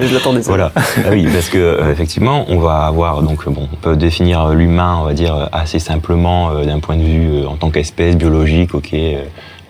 Je 0.00 0.12
l'attendais 0.14 0.42
ça. 0.42 0.48
Voilà. 0.50 0.72
Ah 0.76 1.10
oui, 1.10 1.26
parce 1.32 1.48
que 1.48 1.58
euh, 1.58 1.92
effectivement, 1.92 2.44
on 2.48 2.58
va 2.58 2.86
avoir 2.86 3.22
donc 3.22 3.48
bon, 3.48 3.68
on 3.72 3.76
peut 3.76 3.96
définir 3.96 4.48
l'humain, 4.50 4.98
on 5.00 5.04
va 5.04 5.14
dire 5.14 5.48
assez 5.52 5.78
simplement 5.78 6.50
euh, 6.50 6.64
d'un 6.64 6.80
point 6.80 6.96
de 6.96 7.02
vue 7.02 7.46
en 7.46 7.56
tant 7.56 7.70
qu'espèce 7.70 8.16
biologique, 8.16 8.74
ok. 8.74 8.94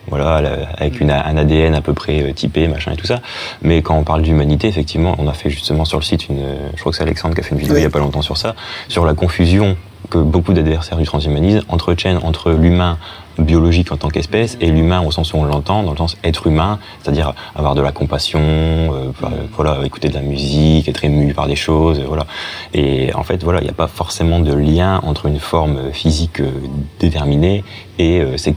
voilà, 0.07 0.41
avec 0.77 0.99
une, 0.99 1.11
un 1.11 1.37
ADN 1.37 1.75
à 1.75 1.81
peu 1.81 1.93
près 1.93 2.33
typé, 2.33 2.67
machin 2.67 2.91
et 2.93 2.97
tout 2.97 3.05
ça. 3.05 3.19
Mais 3.61 3.81
quand 3.81 3.95
on 3.95 4.03
parle 4.03 4.23
d'humanité, 4.23 4.67
effectivement, 4.67 5.15
on 5.19 5.27
a 5.27 5.33
fait 5.33 5.49
justement 5.49 5.85
sur 5.85 5.99
le 5.99 6.03
site 6.03 6.27
une, 6.29 6.41
je 6.75 6.79
crois 6.79 6.91
que 6.91 6.97
c'est 6.97 7.03
Alexandre 7.03 7.35
qui 7.35 7.41
a 7.41 7.43
fait 7.43 7.51
une 7.55 7.59
vidéo 7.61 7.75
Oui. 7.75 7.81
il 7.81 7.83
y 7.83 7.87
a 7.87 7.89
pas 7.91 7.99
longtemps 7.99 8.23
sur 8.23 8.37
ça, 8.37 8.55
sur 8.89 9.05
la 9.05 9.13
confusion 9.13 9.77
que 10.09 10.17
beaucoup 10.17 10.53
d'adversaires 10.53 10.97
du 10.97 11.05
transhumanisme 11.05 11.65
entretiennent 11.69 12.19
entre 12.23 12.51
l'humain 12.51 12.97
biologique 13.37 13.91
en 13.91 13.97
tant 13.97 14.09
qu'espèce 14.09 14.57
et 14.61 14.67
l'humain 14.67 15.01
au 15.01 15.11
sens 15.11 15.33
où 15.33 15.37
on 15.37 15.45
l'entend, 15.45 15.83
dans 15.83 15.91
le 15.91 15.97
sens 15.97 16.17
être 16.23 16.47
humain, 16.47 16.79
c'est-à-dire 17.01 17.33
avoir 17.55 17.75
de 17.75 17.81
la 17.81 17.91
compassion, 17.91 18.39
euh, 18.41 19.11
voilà, 19.55 19.79
écouter 19.85 20.09
de 20.09 20.13
la 20.13 20.21
musique, 20.21 20.87
être 20.87 21.03
ému 21.03 21.33
par 21.33 21.47
des 21.47 21.55
choses, 21.55 21.99
euh, 21.99 22.05
voilà. 22.07 22.25
Et 22.73 23.13
en 23.13 23.23
fait, 23.23 23.43
voilà, 23.43 23.61
il 23.61 23.63
n'y 23.63 23.69
a 23.69 23.73
pas 23.73 23.87
forcément 23.87 24.39
de 24.39 24.53
lien 24.53 24.99
entre 25.03 25.27
une 25.27 25.39
forme 25.39 25.91
physique 25.91 26.41
euh, 26.41 26.51
déterminée 26.99 27.63
et 27.99 28.19
euh, 28.19 28.37
ces, 28.37 28.53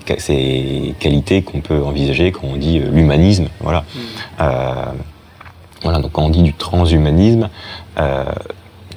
qualités 0.99 1.43
qu'on 1.43 1.61
peut 1.61 1.83
envisager 1.83 2.33
quand 2.33 2.47
on 2.53 2.57
dit 2.57 2.79
euh, 2.79 2.91
l'humanisme, 2.91 3.49
voilà. 3.61 3.85
Euh, 4.41 4.87
voilà, 5.83 5.99
donc 5.99 6.13
quand 6.13 6.23
on 6.23 6.31
dit 6.31 6.43
du 6.43 6.55
transhumanisme, 6.55 7.51
euh, 7.99 8.25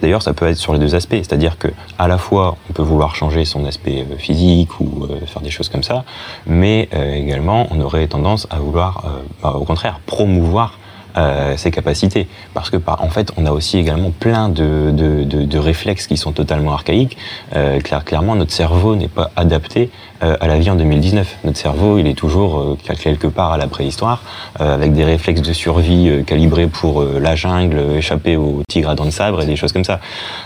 D'ailleurs, 0.01 0.21
ça 0.21 0.33
peut 0.33 0.47
être 0.47 0.57
sur 0.57 0.73
les 0.73 0.79
deux 0.79 0.95
aspects, 0.95 1.15
c'est-à-dire 1.15 1.57
que 1.57 1.67
à 1.97 2.07
la 2.07 2.17
fois 2.17 2.57
on 2.69 2.73
peut 2.73 2.83
vouloir 2.83 3.15
changer 3.15 3.45
son 3.45 3.65
aspect 3.65 4.05
euh, 4.09 4.17
physique 4.17 4.79
ou 4.79 5.05
euh, 5.05 5.25
faire 5.25 5.41
des 5.41 5.49
choses 5.49 5.69
comme 5.69 5.83
ça, 5.83 6.03
mais 6.45 6.89
euh, 6.93 7.13
également 7.13 7.67
on 7.71 7.79
aurait 7.81 8.07
tendance 8.07 8.47
à 8.49 8.59
vouloir, 8.59 9.03
bah, 9.41 9.51
au 9.51 9.63
contraire, 9.63 9.99
promouvoir 10.05 10.79
euh, 11.17 11.57
ses 11.57 11.71
capacités, 11.71 12.27
parce 12.53 12.69
que 12.69 12.77
en 12.87 13.09
fait, 13.09 13.31
on 13.37 13.45
a 13.45 13.51
aussi 13.51 13.77
également 13.77 14.11
plein 14.11 14.49
de, 14.49 14.91
de, 14.91 15.23
de, 15.23 15.43
de 15.45 15.57
réflexes 15.57 16.07
qui 16.07 16.15
sont 16.17 16.31
totalement 16.31 16.73
archaïques. 16.73 17.17
Euh, 17.55 17.79
clair- 17.79 18.03
clairement, 18.05 18.35
notre 18.35 18.51
cerveau 18.51 18.95
n'est 18.95 19.07
pas 19.07 19.31
adapté 19.35 19.89
euh, 20.23 20.35
à 20.39 20.47
la 20.47 20.57
vie 20.57 20.69
en 20.69 20.75
2019. 20.75 21.37
Notre 21.43 21.57
cerveau, 21.57 21.97
il 21.97 22.07
est 22.07 22.13
toujours 22.13 22.59
euh, 22.59 22.77
quelque 23.03 23.27
part 23.27 23.51
à 23.51 23.57
la 23.57 23.67
préhistoire, 23.67 24.23
euh, 24.61 24.73
avec 24.73 24.93
des 24.93 25.03
réflexes 25.03 25.41
de 25.41 25.53
survie 25.53 26.09
euh, 26.09 26.23
calibrés 26.23 26.67
pour 26.67 27.01
euh, 27.01 27.19
la 27.21 27.35
jungle, 27.35 27.79
échapper 27.97 28.35
aux 28.35 28.61
tigres 28.69 28.89
à 28.89 28.95
dents 28.95 29.05
de 29.05 29.11
sabre 29.11 29.41
et 29.41 29.45
des 29.45 29.55
choses 29.55 29.71
comme 29.73 29.83
ça, 29.83 29.99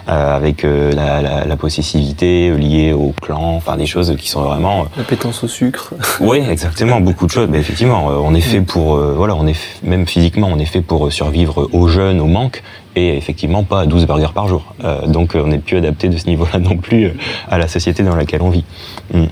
euh, 0.09 0.35
avec 0.35 0.63
euh, 0.65 0.91
la, 0.93 1.21
la, 1.21 1.45
la 1.45 1.55
possessivité 1.57 2.51
liée 2.51 2.93
au 2.93 3.13
clan, 3.21 3.55
enfin 3.55 3.75
des 3.77 3.85
choses 3.85 4.15
qui 4.17 4.29
sont 4.29 4.41
vraiment 4.41 4.85
La 4.97 5.03
pétence 5.03 5.43
au 5.43 5.47
sucre. 5.47 5.93
oui, 6.19 6.41
exactement, 6.49 6.99
beaucoup 7.01 7.25
de 7.25 7.31
choses. 7.31 7.47
Mais 7.49 7.59
effectivement, 7.59 8.07
on 8.07 8.33
est 8.33 8.41
fait 8.41 8.61
pour, 8.61 8.95
euh, 8.95 9.13
voilà, 9.15 9.35
on 9.35 9.47
est 9.47 9.55
même 9.83 10.05
physiquement, 10.07 10.47
on 10.51 10.59
est 10.59 10.60
fait 10.65 10.81
pour 10.81 11.11
survivre 11.11 11.69
au 11.73 11.87
jeûne, 11.87 12.19
au 12.19 12.25
manque, 12.27 12.63
et 12.95 13.15
effectivement 13.17 13.63
pas 13.63 13.81
à 13.81 13.85
12 13.85 14.05
burgers 14.05 14.33
par 14.33 14.47
jour. 14.47 14.73
Euh, 14.83 15.07
donc 15.07 15.35
euh, 15.35 15.43
on 15.43 15.47
n'est 15.47 15.59
plus 15.59 15.77
adapté 15.77 16.09
de 16.09 16.17
ce 16.17 16.27
niveau-là 16.27 16.59
non 16.59 16.77
plus 16.77 17.05
euh, 17.05 17.13
à 17.49 17.57
la 17.57 17.67
société 17.67 18.03
dans 18.03 18.15
laquelle 18.15 18.41
on 18.41 18.49
vit. 18.49 18.65
Mm. 19.13 19.25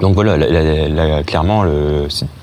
Donc 0.00 0.14
voilà, 0.14 0.36
la- 0.36 0.48
la- 0.50 0.88
la- 0.88 1.22
clairement, 1.22 1.64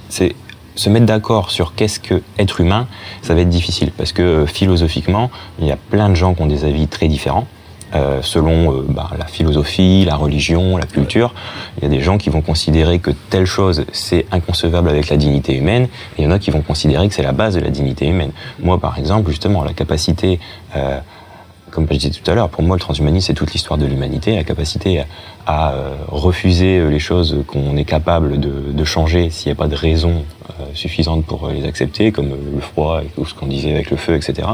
se 0.10 0.90
mettre 0.90 1.06
d'accord 1.06 1.52
sur 1.52 1.76
qu'est-ce 1.76 2.00
que 2.00 2.22
être 2.38 2.62
humain, 2.62 2.88
ça 3.22 3.34
va 3.36 3.42
être 3.42 3.50
difficile 3.50 3.92
parce 3.98 4.14
que 4.14 4.46
philosophiquement, 4.46 5.30
il 5.60 5.68
y 5.68 5.72
a 5.72 5.76
plein 5.78 6.10
de 6.10 6.16
gens 6.16 6.34
qui 6.34 6.42
ont 6.42 6.46
des 6.48 6.64
avis 6.64 6.88
très 6.88 7.08
différents. 7.08 7.48
Euh, 7.96 8.22
selon 8.22 8.72
euh, 8.72 8.86
bah, 8.88 9.10
la 9.18 9.26
philosophie, 9.26 10.06
la 10.06 10.16
religion, 10.16 10.78
la 10.78 10.86
culture, 10.86 11.34
il 11.78 11.84
y 11.84 11.86
a 11.88 11.90
des 11.90 12.02
gens 12.02 12.18
qui 12.18 12.30
vont 12.30 12.42
considérer 12.42 13.00
que 13.00 13.12
telle 13.30 13.46
chose 13.46 13.86
c'est 13.92 14.26
inconcevable 14.32 14.90
avec 14.90 15.10
la 15.10 15.18
dignité 15.18 15.56
humaine, 15.56 15.84
et 16.18 16.22
il 16.22 16.24
y 16.26 16.28
en 16.28 16.32
a 16.32 16.40
qui 16.40 16.52
vont 16.52 16.62
considérer 16.62 17.08
que 17.08 17.14
c'est 17.14 17.24
la 17.24 17.32
base 17.32 17.56
de 17.56 17.62
la 17.62 17.70
dignité 17.70 18.08
humaine. 18.08 18.32
Moi, 18.60 18.80
par 18.80 18.98
exemple, 18.98 19.30
justement, 19.30 19.64
la 19.64 19.74
capacité 19.74 20.40
euh, 20.76 21.00
comme 21.72 21.88
je 21.90 21.98
disais 21.98 22.10
tout 22.10 22.30
à 22.30 22.36
l'heure, 22.36 22.50
pour 22.50 22.64
moi, 22.64 22.76
le 22.76 22.80
transhumanisme, 22.80 23.28
c'est 23.28 23.34
toute 23.34 23.54
l'histoire 23.54 23.78
de 23.78 23.86
l'humanité, 23.86 24.36
la 24.36 24.44
capacité 24.44 25.04
à, 25.46 25.74
euh, 25.74 25.96
refuser 26.08 26.78
euh, 26.78 26.90
les 26.90 27.00
choses 27.00 27.44
qu'on 27.48 27.76
est 27.78 27.86
capable 27.86 28.40
de, 28.40 28.72
de 28.72 28.84
changer 28.84 29.30
s'il 29.30 29.50
n'y 29.50 29.54
a 29.54 29.56
pas 29.56 29.68
de 29.68 29.76
raison 29.76 30.24
euh, 30.50 30.64
suffisante 30.74 31.26
pour 31.26 31.50
les 31.50 31.66
accepter, 31.66 32.12
comme 32.12 32.30
le 32.30 32.62
froid 32.62 33.02
et 33.04 33.08
tout 33.08 33.26
ce 33.26 33.34
qu'on 33.34 33.48
disait 33.48 33.72
avec 33.72 33.90
le 33.90 33.98
feu, 33.98 34.16
etc. 34.16 34.48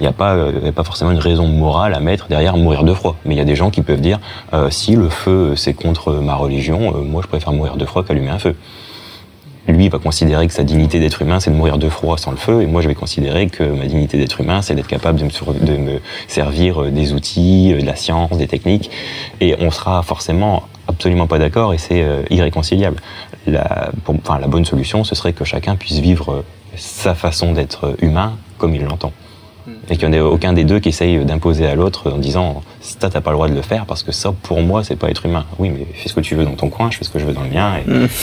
Il 0.00 0.02
n'y 0.02 0.06
a, 0.06 0.12
pas, 0.12 0.36
pas 0.74 0.84
forcément 0.84 1.10
une 1.12 1.18
raison 1.18 1.46
morale 1.46 1.94
à 1.94 2.00
mettre 2.00 2.28
derrière 2.28 2.56
mourir 2.56 2.84
de 2.84 2.92
froid. 2.92 3.16
Mais 3.24 3.34
il 3.34 3.38
y 3.38 3.40
a 3.42 3.44
des 3.44 3.56
gens 3.56 3.70
qui 3.70 3.82
peuvent 3.82 4.00
dire, 4.00 4.20
euh, 4.52 4.70
si 4.70 4.96
le 4.96 5.08
feu, 5.08 5.54
c'est 5.56 5.74
contre 5.74 6.12
ma 6.14 6.34
religion, 6.34 6.92
moi, 7.02 7.22
je 7.22 7.28
préfère 7.28 7.52
mourir 7.52 7.76
de 7.76 7.84
froid 7.84 8.04
qu'allumer 8.04 8.30
un 8.30 8.38
feu 8.38 8.54
lui 9.66 9.88
va 9.88 9.98
considérer 9.98 10.46
que 10.46 10.52
sa 10.52 10.62
dignité 10.64 11.00
d'être 11.00 11.22
humain, 11.22 11.40
c'est 11.40 11.50
de 11.50 11.56
mourir 11.56 11.78
de 11.78 11.88
froid 11.88 12.18
sans 12.18 12.30
le 12.30 12.36
feu, 12.36 12.62
et 12.62 12.66
moi 12.66 12.82
je 12.82 12.88
vais 12.88 12.94
considérer 12.94 13.48
que 13.48 13.62
ma 13.64 13.86
dignité 13.86 14.18
d'être 14.18 14.40
humain, 14.40 14.60
c'est 14.62 14.74
d'être 14.74 14.86
capable 14.86 15.18
de 15.18 15.24
me, 15.24 15.30
sur- 15.30 15.54
de 15.54 15.76
me 15.76 16.00
servir 16.28 16.82
euh, 16.82 16.90
des 16.90 17.12
outils, 17.12 17.72
euh, 17.72 17.80
de 17.80 17.86
la 17.86 17.96
science, 17.96 18.36
des 18.36 18.46
techniques, 18.46 18.90
et 19.40 19.56
on 19.60 19.70
sera 19.70 20.02
forcément 20.02 20.64
absolument 20.86 21.26
pas 21.26 21.38
d'accord, 21.38 21.72
et 21.72 21.78
c'est 21.78 22.02
euh, 22.02 22.22
irréconciliable. 22.30 23.00
La, 23.46 23.90
pour- 24.04 24.14
enfin, 24.16 24.38
la 24.38 24.48
bonne 24.48 24.64
solution, 24.66 25.02
ce 25.04 25.14
serait 25.14 25.32
que 25.32 25.44
chacun 25.44 25.76
puisse 25.76 25.98
vivre 25.98 26.44
sa 26.76 27.14
façon 27.14 27.52
d'être 27.52 27.94
humain 28.02 28.36
comme 28.58 28.74
il 28.74 28.82
l'entend. 28.84 29.12
Et 29.88 29.96
qu'il 29.96 30.10
n'y 30.10 30.16
en 30.16 30.18
ait 30.18 30.20
aucun 30.20 30.52
des 30.52 30.64
deux 30.64 30.78
qui 30.78 30.90
essaye 30.90 31.24
d'imposer 31.24 31.66
à 31.66 31.74
l'autre 31.74 32.10
en 32.12 32.18
disant 32.18 32.62
ça 32.84 33.08
t'as 33.08 33.20
pas 33.20 33.30
le 33.30 33.36
droit 33.36 33.48
de 33.48 33.54
le 33.54 33.62
faire 33.62 33.86
parce 33.86 34.02
que 34.02 34.12
ça 34.12 34.32
pour 34.42 34.60
moi 34.60 34.84
c'est 34.84 34.96
pas 34.96 35.08
être 35.08 35.24
humain. 35.26 35.44
Oui 35.58 35.70
mais 35.70 35.86
fais 35.94 36.08
ce 36.08 36.14
que 36.14 36.20
tu 36.20 36.34
veux 36.34 36.44
dans 36.44 36.54
ton 36.54 36.68
coin, 36.68 36.90
je 36.90 36.98
fais 36.98 37.04
ce 37.04 37.10
que 37.10 37.18
je 37.18 37.24
veux 37.24 37.32
dans 37.32 37.42
le 37.42 37.50
mien 37.50 37.72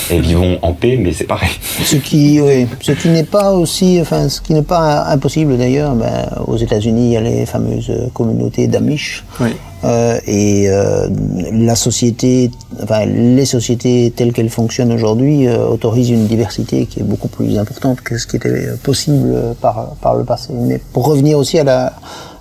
et, 0.10 0.16
et 0.16 0.20
vivons 0.20 0.60
en 0.62 0.74
paix 0.74 0.98
mais 0.98 1.14
c'est 1.14 1.26
pareil. 1.26 1.50
Ce 1.84 1.96
qui, 1.96 2.40
oui, 2.42 2.68
ce 2.82 2.92
qui 2.92 3.10
n'est 3.10 3.24
pas 3.24 3.52
aussi, 3.54 4.00
enfin, 4.00 4.30
ce 4.30 4.40
qui 4.40 4.54
n'est 4.54 4.62
pas 4.62 5.06
impossible 5.06 5.58
d'ailleurs, 5.58 5.96
ben, 5.96 6.30
aux 6.46 6.58
États-Unis, 6.58 7.08
il 7.08 7.12
y 7.14 7.18
a 7.18 7.22
les 7.22 7.46
fameuses 7.46 7.92
communautés 8.14 8.68
d'Amish. 8.68 9.26
Oui. 9.40 9.50
Euh, 9.84 10.20
et 10.28 10.70
euh, 10.70 11.08
la 11.52 11.76
société, 11.76 12.52
enfin, 12.84 13.06
les 13.06 13.46
sociétés 13.46 14.14
telles 14.16 14.32
qu'elles 14.32 14.50
fonctionnent 14.50 14.94
aujourd'hui 14.94 15.48
euh, 15.48 15.66
autorisent 15.66 16.12
une 16.12 16.28
diversité 16.28 16.86
qui 16.86 17.00
est 17.00 17.04
beaucoup 17.04 17.30
plus 17.30 17.58
importante 17.58 18.02
que 18.02 18.20
ce 18.20 18.28
qui 18.28 18.36
était 18.36 18.68
possible 18.84 19.32
euh, 19.34 19.54
par, 19.60 19.96
par 20.02 20.16
le 20.16 20.24
passé. 20.24 20.50
Mais 20.54 20.80
pour 20.94 21.08
revenir 21.08 21.40
aussi 21.40 21.58
à 21.58 21.64
la, 21.64 21.94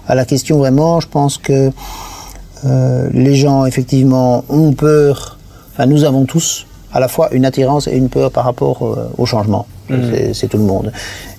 à 0.07 0.15
la 0.15 0.27
question 0.27 0.59
vraiment, 0.59 1.01
je 1.01 1.09
pense 1.09 1.39
que 1.39 1.71
euh, 2.67 3.09
les 3.13 3.35
gens 3.35 3.65
effectivement 3.67 4.45
ont 4.49 4.73
peur, 4.73 5.39
enfin 5.73 5.87
nous 5.87 6.05
avons 6.05 6.25
tous 6.25 6.67
à 6.93 7.01
la 7.01 7.09
fois 7.09 7.29
une 7.33 7.45
attirance 7.45 7.87
et 7.89 7.97
une 7.97 8.09
peur 8.09 8.31
par 8.31 8.45
rapport 8.45 8.83
euh, 8.85 9.09
au 9.19 9.27
changement. 9.27 9.67
C'est- 9.89 10.35
C'est 10.35 10.47
tout 10.49 10.57
le 10.59 10.65
monde. 10.65 10.93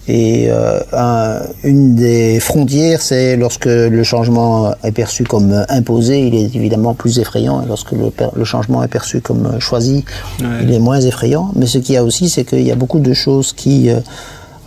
Et 0.08 0.48
euh, 0.50 0.80
un- 0.94 1.42
une 1.64 1.96
des 1.96 2.40
frontières, 2.40 3.02
c'est 3.02 3.38
lorsque 3.38 3.66
le 3.66 4.04
changement 4.04 4.74
est 4.84 4.92
perçu 4.92 5.24
comme 5.24 5.64
imposé, 5.70 6.20
il 6.28 6.36
est 6.36 6.54
évidemment 6.56 6.94
plus 6.94 7.20
effrayant. 7.20 7.62
Et 7.62 7.66
lorsque 7.68 7.92
le, 7.94 8.44
changement 8.44 8.84
est 8.84 8.88
perçu 8.90 9.22
comme 9.22 9.60
choisi, 9.60 10.04
il 10.64 10.74
est 10.74 10.80
moins 10.80 11.00
effrayant. 11.00 11.52
Mais 11.56 11.66
ce 11.66 11.78
qu'il 11.78 11.96
y 11.96 11.98
a 11.98 12.04
aussi, 12.04 12.28
c'est 12.30 12.44
qu'il 12.44 12.66
y 12.66 12.72
a 12.72 12.76
beaucoup 12.76 13.00
de 13.00 13.14
choses 13.14 13.54
qui, 13.54 13.90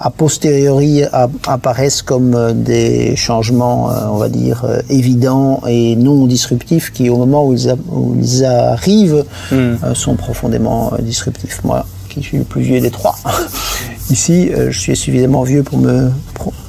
a 0.01 0.11
posteriori, 0.11 1.03
apparaissent 1.47 2.03
comme 2.03 2.35
euh, 2.35 2.53
des 2.53 3.15
changements, 3.17 3.91
euh, 3.91 3.95
on 4.11 4.17
va 4.17 4.29
dire, 4.29 4.65
euh, 4.65 4.81
évidents 4.91 5.61
et 5.69 5.97
non 5.97 6.27
disruptifs, 6.27 6.93
qui 6.93 7.09
au 7.11 7.17
moment 7.17 7.47
où 7.47 7.53
ils, 7.55 7.71
a- 7.71 7.77
où 7.93 8.15
ils 8.21 8.45
arrivent, 8.45 9.25
euh, 9.53 9.77
sont 9.95 10.17
profondément 10.17 10.93
disruptifs. 11.01 11.61
Moi, 11.65 11.87
qui 12.09 12.23
suis 12.23 12.39
le 12.39 12.45
plus 12.45 12.63
vieux 12.63 12.81
des 12.81 12.91
trois, 12.91 13.15
ici, 14.11 14.51
je 14.71 14.79
suis 14.79 14.97
suffisamment 14.97 15.43
vieux 15.43 15.63
pour 15.63 15.79
me 15.79 16.11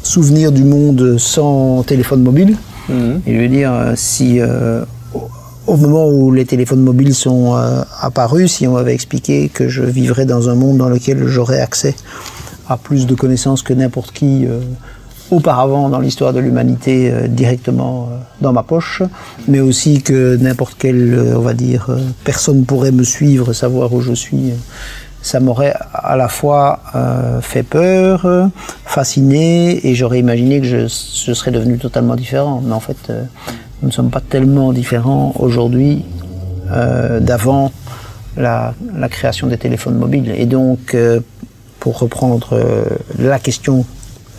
souvenir 0.03 0.51
du 0.51 0.63
monde 0.63 1.17
sans 1.17 1.83
téléphone 1.83 2.21
mobile. 2.23 2.57
Et 3.25 3.33
je 3.35 3.39
veux 3.41 3.47
dire, 3.49 3.73
si 3.95 4.39
euh, 4.39 4.83
au- 5.15 5.23
au 5.65 5.75
moment 5.77 6.07
où 6.07 6.31
les 6.31 6.45
téléphones 6.45 6.81
mobiles 6.81 7.15
sont 7.15 7.55
euh, 7.55 7.81
apparus, 8.01 8.53
si 8.53 8.67
on 8.67 8.73
m'avait 8.73 8.93
expliqué 8.93 9.49
que 9.49 9.67
je 9.67 9.81
vivrais 9.81 10.25
dans 10.25 10.47
un 10.49 10.53
monde 10.55 10.77
dans 10.77 10.89
lequel 10.89 11.25
j'aurais 11.27 11.59
accès 11.59 11.95
à 12.67 12.77
plus 12.77 13.05
de 13.05 13.15
connaissances 13.15 13.61
que 13.61 13.73
n'importe 13.73 14.11
qui 14.11 14.45
euh, 14.45 14.59
auparavant 15.31 15.89
dans 15.89 15.99
l'histoire 15.99 16.33
de 16.33 16.39
l'humanité 16.39 17.11
euh, 17.11 17.27
directement 17.27 18.09
euh, 18.11 18.17
dans 18.41 18.53
ma 18.53 18.63
poche, 18.63 19.01
mais 19.47 19.59
aussi 19.59 20.01
que 20.01 20.35
n'importe 20.37 20.75
quelle, 20.77 21.33
on 21.35 21.41
va 21.41 21.53
dire, 21.53 21.87
personne 22.23 22.65
pourrait 22.65 22.91
me 22.91 23.03
suivre, 23.03 23.53
savoir 23.53 23.93
où 23.93 24.01
je 24.01 24.13
suis. 24.13 24.53
ça 25.21 25.39
m'aurait 25.39 25.73
à 25.93 26.15
la 26.15 26.27
fois 26.27 26.79
fait 27.41 27.63
peur, 27.63 28.49
fasciné, 28.85 29.87
et 29.87 29.95
j'aurais 29.95 30.19
imaginé 30.19 30.59
que 30.61 30.67
je, 30.67 30.81
je 30.81 31.33
serais 31.33 31.51
devenu 31.51 31.79
totalement 31.79 32.15
différent. 32.15 32.61
Mais 32.63 32.73
en 32.73 32.79
fait, 32.79 33.11
nous 33.81 33.87
ne 33.87 33.91
sommes 33.91 34.11
pas 34.11 34.21
tellement 34.21 34.71
différents 34.71 35.33
aujourd'hui 35.39 36.05
d'avant 37.21 37.71
la, 38.37 38.75
la 38.95 39.09
création 39.09 39.47
des 39.47 39.57
téléphones 39.57 39.97
mobiles. 39.97 40.31
Et 40.37 40.45
donc, 40.45 40.95
pour 41.85 41.99
reprendre 41.99 42.47
euh, 42.53 42.83
la 43.19 43.37
question 43.37 43.85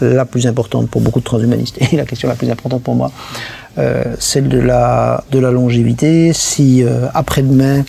la 0.00 0.24
plus 0.24 0.48
importante 0.48 0.90
pour 0.90 1.00
beaucoup 1.00 1.20
de 1.20 1.24
transhumanistes, 1.24 1.78
et 1.92 1.96
la 1.96 2.04
question 2.04 2.26
la 2.26 2.34
plus 2.34 2.50
importante 2.50 2.82
pour 2.82 2.96
moi, 2.96 3.12
euh, 3.78 4.02
celle 4.18 4.48
de 4.48 4.58
la, 4.58 5.22
de 5.30 5.38
la 5.38 5.52
longévité. 5.52 6.32
Si 6.32 6.82
euh, 6.82 7.06
après-demain, 7.14 7.84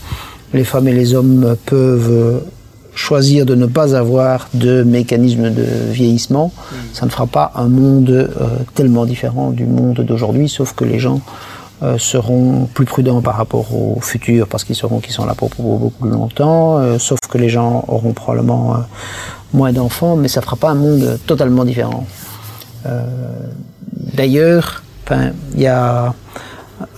les 0.54 0.64
femmes 0.64 0.88
et 0.88 0.94
les 0.94 1.16
hommes 1.16 1.56
peuvent 1.66 2.44
choisir 2.94 3.48
de 3.48 3.56
ne 3.56 3.66
pas 3.66 3.96
avoir 3.96 4.48
de 4.54 4.84
mécanisme 4.84 5.50
de 5.50 5.66
vieillissement, 5.90 6.52
ça 6.94 7.08
ne 7.08 7.12
fera 7.12 7.26
pas 7.26 7.52
un 7.56 7.68
monde 7.68 8.30
tellement 8.76 9.06
différent 9.06 9.50
du 9.50 9.66
monde 9.66 10.02
d'aujourd'hui, 10.02 10.50
sauf 10.50 10.74
que 10.74 10.86
les 10.86 11.00
gens 11.00 11.22
seront 12.00 12.68
plus 12.74 12.86
prudents 12.86 13.22
par 13.22 13.36
rapport 13.36 13.76
au 13.76 14.00
futur 14.02 14.48
parce 14.48 14.64
qu'ils 14.64 14.76
sauront 14.76 15.00
qu'ils 15.00 15.14
sont 15.14 15.28
là 15.28 15.36
pour, 15.36 15.52
pour 15.52 15.78
beaucoup 15.78 16.08
plus 16.08 16.10
longtemps, 16.10 16.98
sauf 16.98 17.20
que 17.30 17.38
les 17.38 17.50
gens 17.50 17.86
auront 17.88 18.14
probablement 18.14 18.78
moins 19.54 19.72
d'enfants, 19.72 20.16
mais 20.16 20.28
ça 20.28 20.42
fera 20.42 20.56
pas 20.56 20.70
un 20.70 20.76
monde 20.76 21.20
totalement 21.26 21.66
différent. 21.66 22.06
Euh, 22.86 23.02
D'ailleurs, 24.14 24.84
il 25.54 25.62
y 25.62 25.68
a 25.68 26.14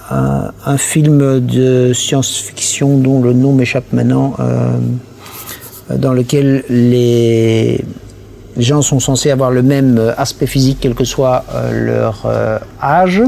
un, 0.09 0.77
film 0.77 1.39
de 1.39 1.91
science-fiction 1.93 2.97
dont 2.97 3.21
le 3.21 3.33
nom 3.33 3.53
m'échappe 3.53 3.91
maintenant, 3.93 4.33
euh, 4.39 4.77
dans 5.95 6.13
lequel 6.13 6.63
les 6.69 7.83
gens 8.57 8.81
sont 8.81 8.99
censés 8.99 9.31
avoir 9.31 9.51
le 9.51 9.61
même 9.61 10.13
aspect 10.17 10.47
physique 10.47 10.79
quel 10.81 10.95
que 10.95 11.03
soit 11.03 11.43
euh, 11.53 11.85
leur 11.85 12.25
âge. 12.81 13.21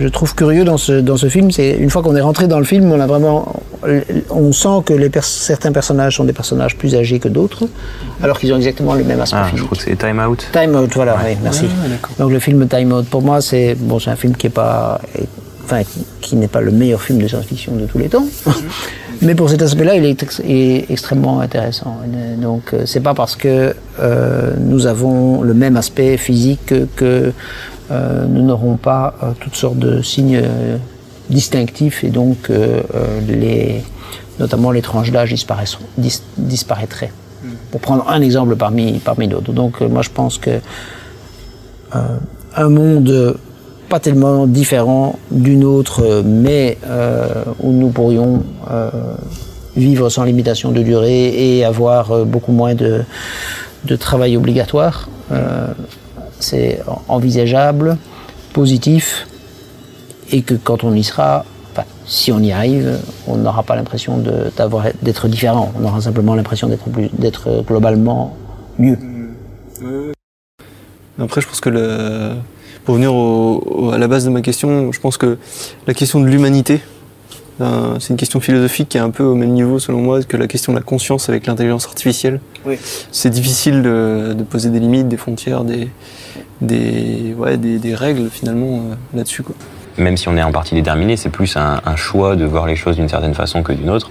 Je 0.00 0.08
trouve 0.08 0.34
curieux 0.34 0.64
dans 0.64 0.78
ce, 0.78 0.92
dans 1.00 1.16
ce 1.16 1.28
film, 1.28 1.50
c'est 1.50 1.70
une 1.72 1.90
fois 1.90 2.02
qu'on 2.02 2.16
est 2.16 2.20
rentré 2.20 2.48
dans 2.48 2.58
le 2.58 2.64
film, 2.64 2.90
on 2.90 3.00
a 3.00 3.06
vraiment, 3.06 3.54
on 4.30 4.52
sent 4.52 4.82
que 4.86 4.94
les 4.94 5.10
pers- 5.10 5.24
certains 5.24 5.70
personnages 5.72 6.16
sont 6.16 6.24
des 6.24 6.32
personnages 6.32 6.76
plus 6.76 6.94
âgés 6.94 7.18
que 7.18 7.28
d'autres, 7.28 7.64
alors 8.22 8.38
qu'ils 8.38 8.52
ont 8.52 8.56
exactement 8.56 8.94
le 8.94 9.04
même 9.04 9.20
aspect 9.20 9.36
Ah, 9.40 9.50
je 9.54 9.62
crois 9.62 9.76
que 9.76 9.82
c'est 9.84 9.96
Time 9.96 10.18
Out. 10.26 10.46
Time 10.52 10.74
Out, 10.76 10.90
voilà, 10.94 11.16
oui, 11.24 11.36
merci. 11.42 11.64
Ouais. 11.64 11.70
Donc 12.18 12.32
le 12.32 12.38
film 12.40 12.66
Time 12.68 12.92
Out, 12.92 13.06
pour 13.06 13.22
moi, 13.22 13.40
c'est 13.40 13.74
bon, 13.78 13.98
c'est 13.98 14.10
un 14.10 14.16
film 14.16 14.34
qui 14.34 14.46
est 14.48 14.50
pas, 14.50 15.00
est- 15.16 15.28
enfin, 15.64 15.82
qui 16.20 16.36
n'est 16.36 16.48
pas 16.48 16.60
le 16.62 16.70
meilleur 16.72 17.02
film 17.02 17.18
de 17.20 17.28
science-fiction 17.28 17.76
de 17.76 17.86
tous 17.86 17.98
les 17.98 18.08
temps, 18.08 18.24
mais 19.22 19.34
pour 19.34 19.50
cet 19.50 19.62
aspect-là, 19.62 19.94
il 19.96 20.04
est, 20.06 20.22
ex- 20.22 20.40
est 20.44 20.90
extrêmement 20.90 21.40
intéressant. 21.40 21.98
Euh, 22.12 22.36
Donc 22.36 22.72
euh, 22.72 22.82
c'est 22.86 23.00
pas 23.00 23.14
parce 23.14 23.36
que 23.36 23.74
euh, 24.00 24.50
nous 24.58 24.86
avons 24.86 25.42
le 25.42 25.54
même 25.54 25.76
aspect 25.76 26.16
physique 26.16 26.60
que, 26.66 26.86
que, 26.96 27.32
nous 28.28 28.42
n'aurons 28.42 28.76
pas 28.76 29.14
euh, 29.22 29.32
toutes 29.40 29.56
sortes 29.56 29.78
de 29.78 30.02
signes 30.02 30.40
euh, 30.42 30.76
distinctifs 31.30 32.04
et 32.04 32.10
donc 32.10 32.38
euh, 32.50 32.80
euh, 32.94 33.20
les, 33.28 33.82
notamment 34.38 34.70
les 34.70 34.82
tranches 34.82 35.10
d'âge 35.10 35.32
dis- 35.98 36.22
disparaîtraient. 36.36 37.12
Pour 37.70 37.80
prendre 37.80 38.04
un 38.08 38.20
exemple 38.20 38.54
parmi, 38.56 38.98
parmi 38.98 39.26
d'autres. 39.28 39.52
Donc 39.52 39.80
euh, 39.80 39.88
moi 39.88 40.02
je 40.02 40.10
pense 40.10 40.38
que 40.38 40.50
euh, 41.94 41.98
un 42.56 42.68
monde 42.68 43.36
pas 43.88 44.00
tellement 44.00 44.46
différent 44.46 45.18
d'une 45.30 45.64
autre, 45.64 46.02
euh, 46.02 46.22
mais 46.24 46.78
euh, 46.86 47.44
où 47.60 47.72
nous 47.72 47.90
pourrions 47.90 48.42
euh, 48.70 48.90
vivre 49.76 50.08
sans 50.08 50.24
limitation 50.24 50.70
de 50.72 50.82
durée 50.82 51.56
et 51.58 51.64
avoir 51.64 52.12
euh, 52.12 52.24
beaucoup 52.24 52.52
moins 52.52 52.74
de, 52.74 53.02
de 53.84 53.96
travail 53.96 54.36
obligatoire. 54.36 55.08
Euh, 56.42 56.78
c'est 56.78 56.80
envisageable, 57.08 57.96
positif, 58.52 59.26
et 60.30 60.42
que 60.42 60.54
quand 60.54 60.84
on 60.84 60.94
y 60.94 61.04
sera, 61.04 61.44
enfin, 61.72 61.84
si 62.06 62.32
on 62.32 62.40
y 62.40 62.52
arrive, 62.52 62.98
on 63.26 63.36
n'aura 63.36 63.62
pas 63.62 63.76
l'impression 63.76 64.22
d'être 65.02 65.28
différent. 65.28 65.72
On 65.80 65.84
aura 65.84 66.00
simplement 66.00 66.34
l'impression 66.34 66.68
d'être 66.68 67.62
globalement 67.66 68.36
mieux. 68.78 68.98
Après, 71.18 71.40
je 71.40 71.46
pense 71.46 71.60
que 71.60 72.34
pour 72.84 72.96
venir 72.96 73.12
à 73.94 73.98
la 73.98 74.08
base 74.08 74.24
de 74.24 74.30
ma 74.30 74.40
question, 74.40 74.90
je 74.92 75.00
pense 75.00 75.16
que 75.16 75.38
la 75.86 75.94
question 75.94 76.20
de 76.20 76.26
l'humanité, 76.26 76.80
euh, 77.60 77.96
c'est 78.00 78.10
une 78.10 78.16
question 78.16 78.40
philosophique 78.40 78.88
qui 78.88 78.96
est 78.98 79.00
un 79.00 79.10
peu 79.10 79.22
au 79.22 79.34
même 79.34 79.50
niveau, 79.50 79.78
selon 79.78 80.00
moi, 80.00 80.22
que 80.22 80.36
la 80.36 80.46
question 80.46 80.72
de 80.72 80.78
la 80.78 80.82
conscience 80.82 81.28
avec 81.28 81.46
l'intelligence 81.46 81.86
artificielle. 81.86 82.40
Oui. 82.64 82.78
C'est 83.10 83.30
difficile 83.30 83.82
de, 83.82 84.34
de 84.36 84.42
poser 84.42 84.70
des 84.70 84.80
limites, 84.80 85.08
des 85.08 85.16
frontières, 85.16 85.64
des, 85.64 85.88
des, 86.60 87.34
ouais, 87.36 87.56
des, 87.56 87.78
des 87.78 87.94
règles 87.94 88.30
finalement 88.30 88.76
euh, 88.76 88.94
là-dessus. 89.16 89.42
Quoi. 89.42 89.54
Même 89.98 90.16
si 90.16 90.28
on 90.28 90.36
est 90.36 90.42
en 90.42 90.52
partie 90.52 90.74
déterminé, 90.74 91.16
c'est 91.16 91.28
plus 91.28 91.56
un, 91.56 91.80
un 91.84 91.96
choix 91.96 92.34
de 92.36 92.44
voir 92.46 92.66
les 92.66 92.76
choses 92.76 92.96
d'une 92.96 93.08
certaine 93.08 93.34
façon 93.34 93.62
que 93.62 93.72
d'une 93.72 93.90
autre. 93.90 94.10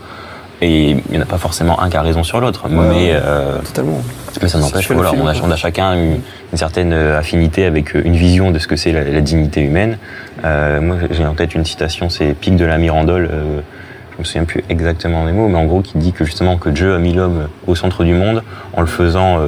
Et 0.61 0.91
il 0.91 1.01
n'y 1.09 1.17
en 1.17 1.21
a 1.21 1.25
pas 1.25 1.39
forcément 1.39 1.81
un 1.81 1.89
qui 1.89 1.97
a 1.97 2.01
raison 2.03 2.23
sur 2.23 2.39
l'autre. 2.39 2.69
mais, 2.69 3.11
euh, 3.13 3.57
Totalement. 3.65 4.01
mais 4.41 4.47
ça 4.47 4.59
n'empêche 4.59 4.89
le 4.89 4.95
voilà, 4.95 5.11
on, 5.43 5.51
a, 5.51 5.55
chacun 5.55 5.93
une, 5.95 6.19
une 6.51 6.57
certaine 6.57 6.93
euh, 6.93 7.17
affinité 7.17 7.65
avec 7.65 7.95
euh, 7.95 8.01
une 8.05 8.15
vision 8.15 8.51
de 8.51 8.59
ce 8.59 8.67
que 8.67 8.75
c'est 8.75 8.91
la, 8.91 9.03
la 9.03 9.21
dignité 9.21 9.61
humaine. 9.61 9.97
Euh, 10.45 10.79
moi, 10.79 10.97
j'ai 11.09 11.25
en 11.25 11.33
tête 11.33 11.55
une 11.55 11.65
citation, 11.65 12.09
c'est 12.09 12.33
Pic 12.35 12.55
de 12.55 12.65
la 12.65 12.77
Mirandole. 12.77 13.27
euh, 13.31 13.59
je 14.13 14.19
me 14.19 14.23
souviens 14.23 14.43
plus 14.43 14.63
exactement 14.69 15.25
des 15.25 15.31
mots, 15.31 15.47
mais 15.47 15.57
en 15.57 15.65
gros, 15.65 15.81
qui 15.81 15.97
dit 15.97 16.11
que 16.13 16.25
justement 16.25 16.57
que 16.57 16.69
Dieu 16.69 16.93
a 16.93 16.99
mis 16.99 17.13
l'homme 17.13 17.47
au 17.65 17.73
centre 17.73 18.03
du 18.03 18.13
monde 18.13 18.43
en 18.73 18.81
le 18.81 18.87
faisant 18.87 19.39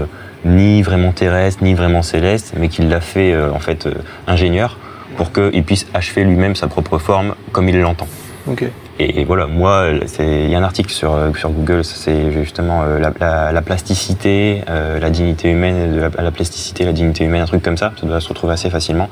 ni 0.45 0.81
vraiment 0.81 1.11
terrestre, 1.11 1.63
ni 1.63 1.75
vraiment 1.75 2.01
céleste, 2.01 2.53
mais 2.57 2.69
qu'il 2.69 2.89
l'a 2.89 3.01
fait 3.01 3.37
en 3.53 3.59
fait 3.59 3.87
ingénieur 4.25 4.77
pour 5.15 5.31
qu'il 5.31 5.63
puisse 5.63 5.85
achever 5.93 6.23
lui-même 6.23 6.55
sa 6.55 6.67
propre 6.67 6.97
forme 6.97 7.35
comme 7.51 7.69
il 7.69 7.79
l'entend. 7.79 8.07
Ok. 8.47 8.63
Et, 8.99 9.23
voilà, 9.23 9.47
moi, 9.47 9.87
c'est- 10.05 10.43
il 10.43 10.49
y 10.51 10.55
a 10.55 10.59
un 10.59 10.63
article 10.63 10.91
sur, 10.91 11.13
euh, 11.15 11.31
sur 11.33 11.49
Google, 11.49 11.83
c'est 11.83 12.31
justement 12.31 12.83
euh, 12.83 12.99
la, 12.99 13.11
la- 13.19 13.51
la 13.51 13.61
plasticité, 13.63 14.61
euh, 14.69 14.99
la 14.99 15.09
dignité 15.09 15.49
humaine, 15.49 15.99
la, 16.15 16.21
la 16.23 16.31
plasticité, 16.31 16.85
la 16.85 16.93
dignité 16.93 17.23
humaine, 17.23 17.41
un 17.41 17.45
truc 17.47 17.63
comme 17.63 17.75
ça, 17.77 17.91
ça 17.99 18.05
doit 18.05 18.19
se 18.21 18.29
retrouver 18.29 18.53
assez 18.53 18.69
facilement. 18.69 19.09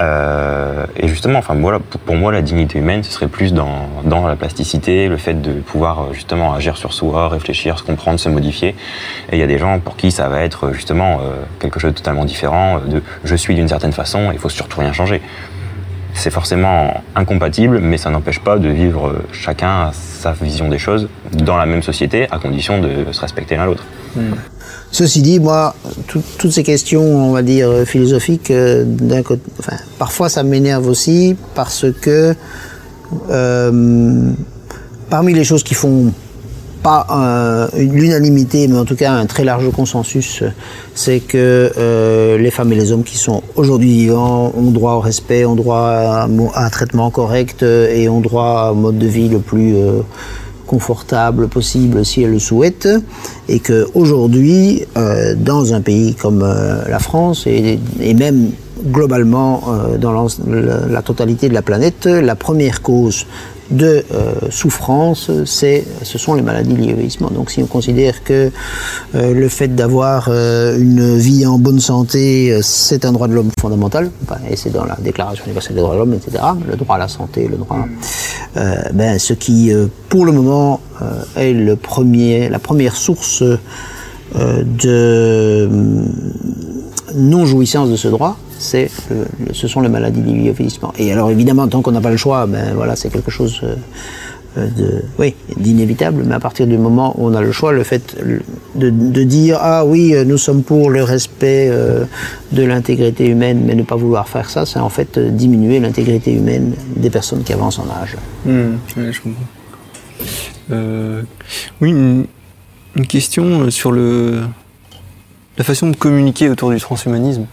Euh, 0.00 0.86
et 0.96 1.08
justement, 1.08 1.40
enfin 1.40 1.54
voilà, 1.54 1.80
pour, 1.80 2.00
pour 2.00 2.14
moi, 2.14 2.30
la 2.30 2.40
dignité 2.40 2.78
humaine, 2.78 3.02
ce 3.02 3.10
serait 3.10 3.26
plus 3.26 3.52
dans, 3.52 3.88
dans 4.04 4.28
la 4.28 4.36
plasticité, 4.36 5.08
le 5.08 5.16
fait 5.16 5.34
de 5.34 5.54
pouvoir 5.54 6.00
euh, 6.02 6.12
justement 6.12 6.54
agir 6.54 6.76
sur 6.76 6.92
soi, 6.92 7.28
réfléchir, 7.28 7.78
se 7.78 7.82
comprendre, 7.82 8.20
se 8.20 8.28
modifier. 8.28 8.76
Et 9.32 9.36
il 9.36 9.38
y 9.38 9.42
a 9.42 9.46
des 9.48 9.58
gens 9.58 9.80
pour 9.80 9.96
qui 9.96 10.12
ça 10.12 10.28
va 10.28 10.42
être 10.42 10.72
justement 10.72 11.14
euh, 11.20 11.34
quelque 11.58 11.80
chose 11.80 11.90
de 11.92 11.96
totalement 11.96 12.24
différent, 12.24 12.76
euh, 12.76 12.88
de 12.88 13.02
je 13.24 13.34
suis 13.34 13.56
d'une 13.56 13.68
certaine 13.68 13.92
façon, 13.92 14.30
il 14.32 14.38
faut 14.38 14.48
surtout 14.48 14.78
rien 14.80 14.92
changer 14.92 15.20
c'est 16.14 16.30
forcément 16.30 17.02
incompatible, 17.14 17.78
mais 17.80 17.96
ça 17.98 18.10
n'empêche 18.10 18.40
pas 18.40 18.58
de 18.58 18.68
vivre 18.68 19.14
chacun 19.32 19.90
sa 19.92 20.32
vision 20.32 20.68
des 20.68 20.78
choses 20.78 21.08
dans 21.32 21.56
la 21.56 21.66
même 21.66 21.82
société, 21.82 22.26
à 22.30 22.38
condition 22.38 22.80
de 22.80 23.10
se 23.12 23.20
respecter 23.20 23.56
l'un 23.56 23.66
l'autre. 23.66 23.84
Ceci 24.90 25.22
dit, 25.22 25.38
moi, 25.38 25.74
tout- 26.08 26.22
toutes 26.38 26.50
ces 26.50 26.64
questions, 26.64 27.02
on 27.02 27.32
va 27.32 27.42
dire, 27.42 27.68
euh, 27.70 27.84
philosophiques, 27.84 28.50
euh, 28.50 28.82
d'un 28.84 29.22
côté, 29.22 29.42
parfois 29.98 30.28
ça 30.28 30.42
m'énerve 30.42 30.88
aussi 30.88 31.36
parce 31.54 31.86
que 32.02 32.34
euh, 33.30 34.30
parmi 35.08 35.32
les 35.32 35.44
choses 35.44 35.62
qui 35.62 35.74
font 35.74 36.12
pas 36.82 37.68
l'unanimité, 37.76 38.66
mais 38.68 38.78
en 38.78 38.84
tout 38.84 38.96
cas 38.96 39.12
un 39.12 39.26
très 39.26 39.44
large 39.44 39.70
consensus, 39.70 40.42
euh, 40.42 40.50
c'est 40.94 41.20
que 41.20 41.72
euh, 41.76 42.38
les 42.38 42.50
femmes 42.50 42.72
et 42.72 42.76
les 42.76 42.92
hommes 42.92 43.04
qui 43.04 43.16
sont 43.16 43.42
aujourd'hui 43.56 43.88
vivants 43.88 44.52
ont 44.56 44.70
droit 44.70 44.94
au 44.94 45.00
respect, 45.00 45.44
ont 45.44 45.54
droit 45.54 45.78
à 45.78 46.28
un, 46.54 46.70
traitement 46.70 47.10
correct 47.10 47.62
euh, 47.62 47.94
et 47.94 48.08
ont 48.08 48.20
droit 48.20 48.66
à 48.66 48.68
un 48.70 48.74
mode 48.74 48.98
de 48.98 49.06
vie 49.06 49.28
le 49.28 49.38
plus 49.38 49.74
confortable 50.66 51.48
possible 51.48 52.04
si 52.04 52.22
elles 52.22 52.30
le 52.30 52.38
souhaitent, 52.38 52.88
et 53.48 53.58
que 53.58 53.88
aujourd'hui, 53.94 54.84
dans 55.36 55.74
un 55.74 55.80
pays 55.80 56.14
comme 56.14 56.40
la 56.40 56.98
France 57.00 57.46
et, 57.46 57.80
même 58.14 58.50
globalement 58.84 59.64
dans 59.98 60.28
la 60.46 61.02
totalité 61.02 61.48
de 61.48 61.54
la 61.54 61.62
planète, 61.62 62.06
la 62.06 62.36
première 62.36 62.82
cause 62.82 63.26
de 63.70 64.04
euh, 64.12 64.34
souffrance, 64.50 65.30
ce 65.44 66.18
sont 66.18 66.34
les 66.34 66.42
maladies 66.42 66.76
liées 66.76 66.92
au 66.92 66.96
vieillissement. 66.96 67.30
Donc 67.30 67.50
si 67.50 67.62
on 67.62 67.66
considère 67.66 68.24
que 68.24 68.50
euh, 69.14 69.34
le 69.34 69.48
fait 69.48 69.68
d'avoir 69.68 70.28
euh, 70.28 70.78
une 70.78 71.16
vie 71.16 71.46
en 71.46 71.58
bonne 71.58 71.80
santé, 71.80 72.58
c'est 72.62 73.04
un 73.04 73.12
droit 73.12 73.28
de 73.28 73.34
l'homme 73.34 73.50
fondamental, 73.60 74.10
et 74.50 74.56
c'est 74.56 74.70
dans 74.70 74.84
la 74.84 74.96
Déclaration 74.96 75.44
universelle 75.44 75.76
des 75.76 75.82
droits 75.82 75.94
de 75.94 76.00
l'homme, 76.00 76.14
etc., 76.14 76.42
le 76.68 76.76
droit 76.76 76.96
à 76.96 76.98
la 76.98 77.08
santé, 77.08 77.48
le 77.48 77.56
droit... 77.56 77.86
ben, 78.92 79.18
ce 79.18 79.32
qui, 79.32 79.72
pour 80.08 80.24
le 80.24 80.32
moment, 80.32 80.80
est 81.36 81.52
le 81.52 81.76
premier, 81.76 82.48
la 82.48 82.58
première 82.58 82.96
source 82.96 83.42
de 84.34 85.68
non-jouissance 87.14 87.90
de 87.90 87.96
ce 87.96 88.08
droit, 88.08 88.36
c'est 88.60 88.90
ce 89.52 89.66
sont 89.68 89.80
les 89.80 89.88
maladies 89.88 90.50
au 90.50 90.52
vieillissement. 90.52 90.92
Et 90.98 91.10
alors 91.12 91.30
évidemment, 91.30 91.66
tant 91.66 91.80
qu'on 91.80 91.92
n'a 91.92 92.02
pas 92.02 92.10
le 92.10 92.18
choix, 92.18 92.46
ben 92.46 92.74
voilà, 92.74 92.94
c'est 92.94 93.08
quelque 93.08 93.30
chose 93.30 93.60
euh, 93.62 93.74
euh, 94.58 94.68
de, 94.68 95.02
oui, 95.18 95.34
d'inévitable. 95.56 96.24
Mais 96.26 96.34
à 96.34 96.40
partir 96.40 96.66
du 96.66 96.76
moment 96.76 97.14
où 97.16 97.26
on 97.26 97.34
a 97.34 97.40
le 97.40 97.52
choix, 97.52 97.72
le 97.72 97.84
fait 97.84 98.16
de, 98.74 98.90
de 98.90 99.22
dire 99.24 99.58
ah 99.62 99.86
oui, 99.86 100.14
euh, 100.14 100.24
nous 100.24 100.36
sommes 100.36 100.62
pour 100.62 100.90
le 100.90 101.02
respect 101.02 101.70
de 102.52 102.62
l'intégrité 102.62 103.26
humaine, 103.26 103.62
mais 103.64 103.74
ne 103.74 103.82
pas 103.82 103.96
vouloir 103.96 104.28
faire 104.28 104.50
ça, 104.50 104.66
c'est 104.66 104.78
en 104.78 104.90
fait 104.90 105.18
diminuer 105.18 105.80
l'intégrité 105.80 106.34
humaine 106.34 106.74
des 106.96 107.08
personnes 107.08 107.42
qui 107.42 107.54
avancent 107.54 107.78
en 107.78 107.88
âge. 108.02 108.16
Hmm, 108.44 108.76
je 108.94 109.20
comprends. 109.22 109.46
Oui, 111.80 111.88
une, 111.88 112.26
une 112.94 113.06
question 113.06 113.70
sur 113.70 113.90
le, 113.90 114.42
la 115.56 115.64
façon 115.64 115.88
de 115.88 115.96
communiquer 115.96 116.50
autour 116.50 116.70
du 116.70 116.78
transhumanisme. 116.78 117.46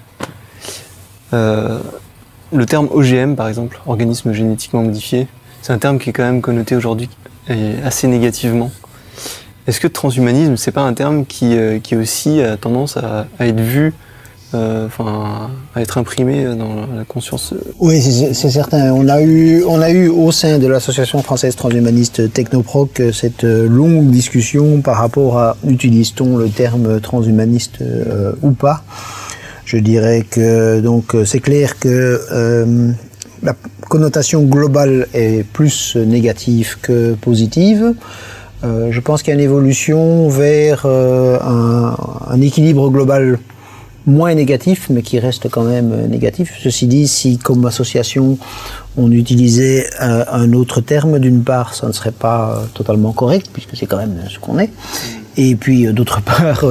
Euh, 1.33 1.79
le 2.53 2.65
terme 2.65 2.87
OGM, 2.91 3.35
par 3.35 3.47
exemple, 3.47 3.79
organisme 3.85 4.31
génétiquement 4.31 4.83
modifié, 4.83 5.27
c'est 5.61 5.73
un 5.73 5.77
terme 5.77 5.99
qui 5.99 6.09
est 6.09 6.13
quand 6.13 6.23
même 6.23 6.41
connoté 6.41 6.75
aujourd'hui 6.75 7.09
euh, 7.49 7.85
assez 7.85 8.07
négativement. 8.07 8.71
Est-ce 9.67 9.81
que 9.81 9.87
transhumanisme, 9.87 10.55
c'est 10.55 10.71
pas 10.71 10.81
un 10.81 10.93
terme 10.93 11.25
qui, 11.25 11.57
euh, 11.57 11.79
aussi 11.99 12.41
a 12.41 12.55
tendance 12.55 12.95
à, 12.95 13.27
être 13.41 13.59
vu, 13.59 13.93
euh, 14.53 14.85
enfin, 14.87 15.49
à 15.75 15.81
être 15.81 15.97
imprimé 15.97 16.45
dans 16.55 16.87
la 16.95 17.03
conscience? 17.03 17.51
Euh, 17.51 17.73
Oui, 17.79 18.01
c'est 18.01 18.49
certain. 18.49 18.93
On 18.93 19.09
a 19.09 19.21
eu, 19.21 19.65
on 19.67 19.81
a 19.81 19.89
eu 19.89 20.07
au 20.07 20.31
sein 20.31 20.57
de 20.57 20.67
l'association 20.67 21.21
française 21.21 21.57
transhumaniste 21.57 22.31
Technoproc 22.31 23.01
euh, 23.01 23.11
cette 23.11 23.43
euh, 23.43 23.67
longue 23.67 24.09
discussion 24.09 24.79
par 24.79 24.95
rapport 24.95 25.37
à 25.37 25.57
utilise-t-on 25.67 26.37
le 26.37 26.47
terme 26.47 27.01
transhumaniste 27.01 27.81
euh, 27.81 28.31
ou 28.41 28.51
pas? 28.51 28.83
Je 29.67 29.75
dirais 29.75 30.25
que 30.29 30.79
donc 30.79 31.13
c'est 31.25 31.41
clair 31.41 31.77
que 31.77 32.21
euh, 32.31 32.89
la 33.43 33.53
connotation 33.89 34.43
globale 34.43 35.07
est 35.13 35.43
plus 35.43 35.97
négative 35.97 36.77
que 36.81 37.15
positive. 37.15 37.93
Euh, 38.63 38.87
je 38.91 38.99
pense 39.01 39.21
qu'il 39.21 39.31
y 39.31 39.35
a 39.35 39.39
une 39.39 39.43
évolution 39.43 40.29
vers 40.29 40.83
euh, 40.85 41.37
un, 41.41 42.39
équilibre 42.39 42.89
global 42.89 43.39
moins 44.05 44.33
négatif, 44.33 44.87
mais 44.89 45.01
qui 45.01 45.19
reste 45.19 45.49
quand 45.49 45.63
même 45.63 46.07
négatif. 46.07 46.53
Ceci 46.63 46.87
dit, 46.87 47.05
si 47.05 47.37
comme 47.37 47.65
association 47.65 48.37
on 48.95 49.11
utilisait 49.11 49.85
un 49.99 50.53
autre 50.53 50.79
terme, 50.79 51.19
d'une 51.19 51.43
part, 51.43 51.73
ça 51.75 51.87
ne 51.87 51.91
serait 51.91 52.13
pas 52.13 52.63
totalement 52.73 53.11
correct, 53.11 53.49
puisque 53.51 53.75
c'est 53.75 53.85
quand 53.85 53.97
même 53.97 54.15
ce 54.29 54.39
qu'on 54.39 54.59
est. 54.59 54.69
Et 55.35 55.57
puis, 55.57 55.91
d'autre 55.93 56.21
part, 56.25 56.63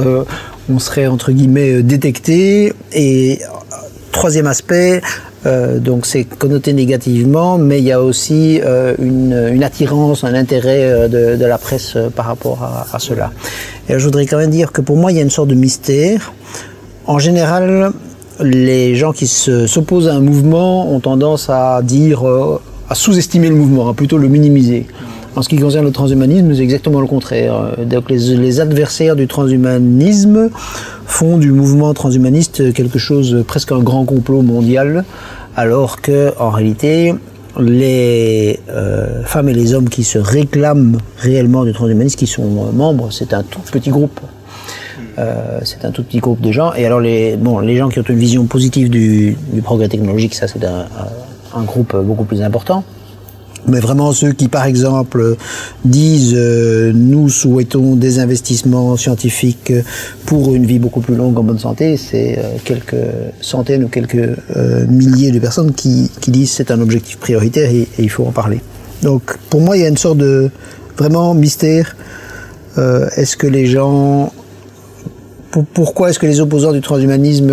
on 0.69 0.79
serait 0.79 1.07
entre 1.07 1.31
guillemets 1.31 1.75
euh, 1.75 1.83
détecté. 1.83 2.73
Et 2.93 3.39
euh, 3.41 3.75
troisième 4.11 4.47
aspect, 4.47 5.01
euh, 5.45 5.79
donc 5.79 6.05
c'est 6.05 6.23
connoté 6.23 6.73
négativement, 6.73 7.57
mais 7.57 7.79
il 7.79 7.85
y 7.85 7.91
a 7.91 8.01
aussi 8.01 8.59
une, 8.99 9.63
attirance, 9.63 10.23
un 10.23 10.33
intérêt 10.33 11.07
de, 11.09 11.45
la 11.45 11.57
presse 11.57 11.97
par 12.15 12.25
rapport 12.25 12.63
à, 12.91 12.99
cela. 12.99 13.31
Et 13.89 13.99
je 13.99 14.03
voudrais 14.03 14.25
quand 14.25 14.37
même 14.37 14.49
dire 14.49 14.71
que 14.71 14.81
pour 14.81 14.97
moi, 14.97 15.11
il 15.11 15.17
y 15.17 15.19
a 15.19 15.23
une 15.23 15.29
sorte 15.29 15.49
de 15.49 15.55
mystère. 15.55 16.33
En 17.05 17.19
général, 17.19 17.91
les 18.41 18.95
gens 18.95 19.13
qui 19.13 19.27
se- 19.27 19.67
s'opposent 19.67 20.07
à 20.07 20.13
un 20.13 20.19
mouvement 20.19 20.91
ont 20.91 20.99
tendance 20.99 21.49
à 21.49 21.81
dire, 21.83 22.23
à 22.89 22.95
sous-estimer 22.95 23.49
le 23.49 23.55
mouvement, 23.55 23.89
à 23.89 23.93
plutôt 23.93 24.17
le 24.17 24.27
minimiser. 24.27 24.87
En 25.37 25.43
ce 25.43 25.49
qui 25.49 25.57
concerne 25.57 25.85
le 25.85 25.91
transhumanisme, 25.91 26.55
c'est 26.55 26.63
exactement 26.63 26.99
le 26.99 27.05
contraire. 27.05 27.75
Euh, 27.77 27.85
Donc 27.85 28.09
les, 28.09 28.59
adversaires 28.59 29.15
du 29.15 29.27
transhumanisme 29.27 30.49
font 31.05 31.37
du 31.37 31.51
mouvement 31.51 31.93
transhumaniste 31.93 32.73
quelque 32.73 32.97
chose, 32.97 33.43
presque 33.47 33.71
un 33.71 33.77
grand 33.77 34.03
complot 34.03 34.41
mondial, 34.41 35.05
alors 35.55 36.01
que 36.01 36.33
en 36.39 36.49
réalité, 36.49 37.13
les 37.59 38.59
euh, 38.69 39.23
femmes 39.25 39.49
et 39.49 39.53
les 39.53 39.75
hommes 39.75 39.89
qui 39.89 40.03
se 40.03 40.17
réclament 40.17 40.97
réellement 41.19 41.65
du 41.65 41.71
transhumanisme, 41.71 42.17
qui 42.17 42.25
sont 42.25 42.71
membres, 42.73 43.09
c'est 43.11 43.31
un 43.35 43.43
tout 43.43 43.61
petit 43.71 43.91
groupe. 43.91 44.19
Euh, 45.19 45.59
c'est 45.63 45.85
un 45.85 45.91
tout 45.91 46.01
petit 46.01 46.17
groupe 46.17 46.41
de 46.41 46.51
gens. 46.51 46.73
Et 46.73 46.83
alors, 46.83 46.99
les, 46.99 47.37
bon, 47.37 47.59
les 47.59 47.75
gens 47.75 47.89
qui 47.89 47.99
ont 47.99 48.09
une 48.09 48.17
vision 48.17 48.45
positive 48.45 48.89
du, 48.89 49.37
progrès 49.63 49.87
technologique, 49.87 50.33
ça, 50.33 50.47
c'est 50.47 50.65
un 50.65 51.63
groupe 51.63 51.95
beaucoup 51.95 52.23
plus 52.23 52.41
important. 52.41 52.83
Mais 53.67 53.79
vraiment 53.79 54.11
ceux 54.13 54.31
qui, 54.31 54.47
par 54.47 54.65
exemple, 54.65 55.35
disent 55.83 56.33
euh, 56.35 56.91
nous 56.93 57.27
souhaitons 57.29 57.95
des 57.95 58.19
investissements 58.19 58.95
scientifiques 58.95 59.73
pour 60.25 60.55
une 60.55 60.65
vie 60.65 60.79
beaucoup 60.79 61.01
plus 61.01 61.15
longue 61.15 61.37
en 61.37 61.43
bonne 61.43 61.59
santé, 61.59 61.97
c'est 61.97 62.37
euh, 62.39 62.57
quelques 62.63 62.95
centaines 63.41 63.83
ou 63.83 63.87
quelques 63.89 64.15
euh, 64.55 64.85
milliers 64.87 65.31
de 65.31 65.39
personnes 65.39 65.73
qui, 65.73 66.09
disent 66.27 66.51
c'est 66.51 66.71
un 66.71 66.79
objectif 66.81 67.17
prioritaire 67.17 67.69
et, 67.69 67.81
et 67.81 67.87
il 67.99 68.09
faut 68.09 68.25
en 68.25 68.31
parler. 68.31 68.61
Donc 69.03 69.37
pour 69.49 69.61
moi, 69.61 69.75
il 69.77 69.83
y 69.83 69.85
a 69.85 69.89
une 69.89 69.97
sorte 69.97 70.17
de 70.17 70.49
vraiment 70.97 71.33
mystère. 71.33 71.95
Est-ce 73.15 73.35
que 73.37 73.47
les 73.47 73.65
gens 73.65 74.31
pour- 75.51 75.65
pourquoi 75.65 76.09
est-ce 76.11 76.19
que 76.19 76.27
les 76.27 76.39
opposants 76.41 76.71
du 76.71 76.81
transhumanisme 76.81 77.51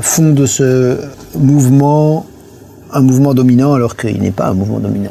font 0.00 0.30
de 0.30 0.46
ce 0.46 0.96
mouvement 1.36 2.26
un 2.92 3.00
mouvement 3.00 3.34
dominant 3.34 3.74
alors 3.74 3.96
qu'il 3.96 4.20
n'est 4.20 4.30
pas 4.30 4.48
un 4.48 4.54
mouvement 4.54 4.78
dominant 4.80 5.10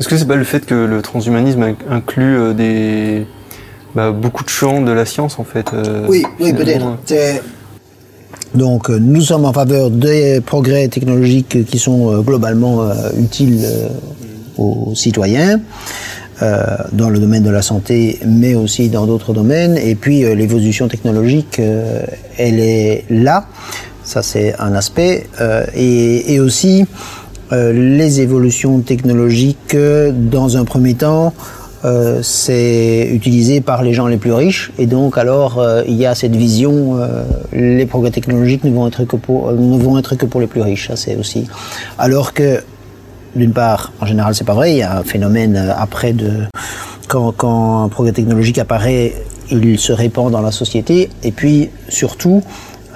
Est-ce 0.00 0.08
que 0.08 0.16
c'est 0.16 0.26
pas 0.26 0.36
le 0.36 0.44
fait 0.44 0.64
que 0.66 0.74
le 0.74 1.02
transhumanisme 1.02 1.62
inc- 1.62 1.76
inclut 1.90 2.36
euh, 2.36 2.52
des 2.52 3.26
bah, 3.94 4.10
beaucoup 4.10 4.42
de 4.44 4.48
champs 4.48 4.80
de 4.80 4.90
la 4.92 5.04
science 5.04 5.38
en 5.38 5.44
fait 5.44 5.66
euh, 5.74 6.06
Oui, 6.08 6.24
oui, 6.40 6.52
peut-être. 6.52 6.86
euh. 7.12 7.34
Donc, 8.54 8.90
nous 8.90 9.20
sommes 9.22 9.44
en 9.46 9.52
faveur 9.52 9.90
des 9.90 10.40
progrès 10.42 10.88
technologiques 10.88 11.64
qui 11.64 11.78
sont 11.78 12.20
globalement 12.22 12.82
euh, 12.82 12.92
utiles 13.18 13.60
euh, 13.64 13.88
aux 14.58 14.92
citoyens, 14.94 15.60
dans 16.92 17.08
le 17.08 17.18
domaine 17.20 17.44
de 17.44 17.50
la 17.50 17.62
santé, 17.62 18.18
mais 18.26 18.54
aussi 18.56 18.88
dans 18.88 19.06
d'autres 19.06 19.32
domaines. 19.32 19.76
Et 19.78 19.94
puis, 19.94 20.22
l'évolution 20.34 20.88
technologique, 20.88 21.60
elle 22.36 22.58
est 22.58 23.04
là. 23.10 23.46
Ça, 24.12 24.20
c'est 24.20 24.54
un 24.58 24.74
aspect. 24.74 25.26
Euh, 25.40 25.64
et, 25.74 26.38
aussi, 26.38 26.84
euh, 27.50 27.72
les 27.72 28.20
évolutions 28.20 28.80
technologiques, 28.80 29.74
dans 29.74 30.58
un 30.58 30.66
premier 30.66 30.92
temps, 30.92 31.32
euh, 31.86 32.20
c'est 32.22 33.08
utilisé 33.10 33.62
par 33.62 33.82
les 33.82 33.94
gens 33.94 34.06
les 34.08 34.18
plus 34.18 34.34
riches. 34.34 34.70
Et 34.78 34.84
donc 34.84 35.16
alors 35.16 35.64
il 35.88 35.94
y 35.94 36.04
a 36.04 36.14
cette 36.14 36.36
vision 36.36 36.98
les 37.54 37.86
progrès 37.86 38.10
technologiques 38.10 38.64
ne 38.64 38.70
vont 38.70 38.86
être 38.86 39.06
que 39.06 40.26
pour 40.26 40.40
les 40.40 40.46
plus 40.46 40.60
riches. 40.60 40.88
Ça 40.88 40.96
c'est 40.96 41.16
aussi. 41.16 41.48
Alors 41.98 42.34
que 42.34 42.62
d'une 43.34 43.54
part 43.54 43.92
en 44.02 44.04
général 44.04 44.34
c'est 44.34 44.44
pas 44.44 44.52
vrai. 44.52 44.72
Il 44.72 44.78
y 44.78 44.82
a 44.82 44.98
un 44.98 45.04
phénomène 45.04 45.56
après 45.74 46.12
de 46.12 46.32
quand 47.08 47.84
un 47.84 47.88
progrès 47.88 48.12
technologique 48.12 48.58
apparaît 48.58 49.14
il 49.50 49.78
se 49.78 49.92
répand 49.92 50.30
dans 50.30 50.42
la 50.42 50.52
société. 50.52 51.08
Et 51.22 51.32
puis 51.32 51.70
surtout 51.88 52.42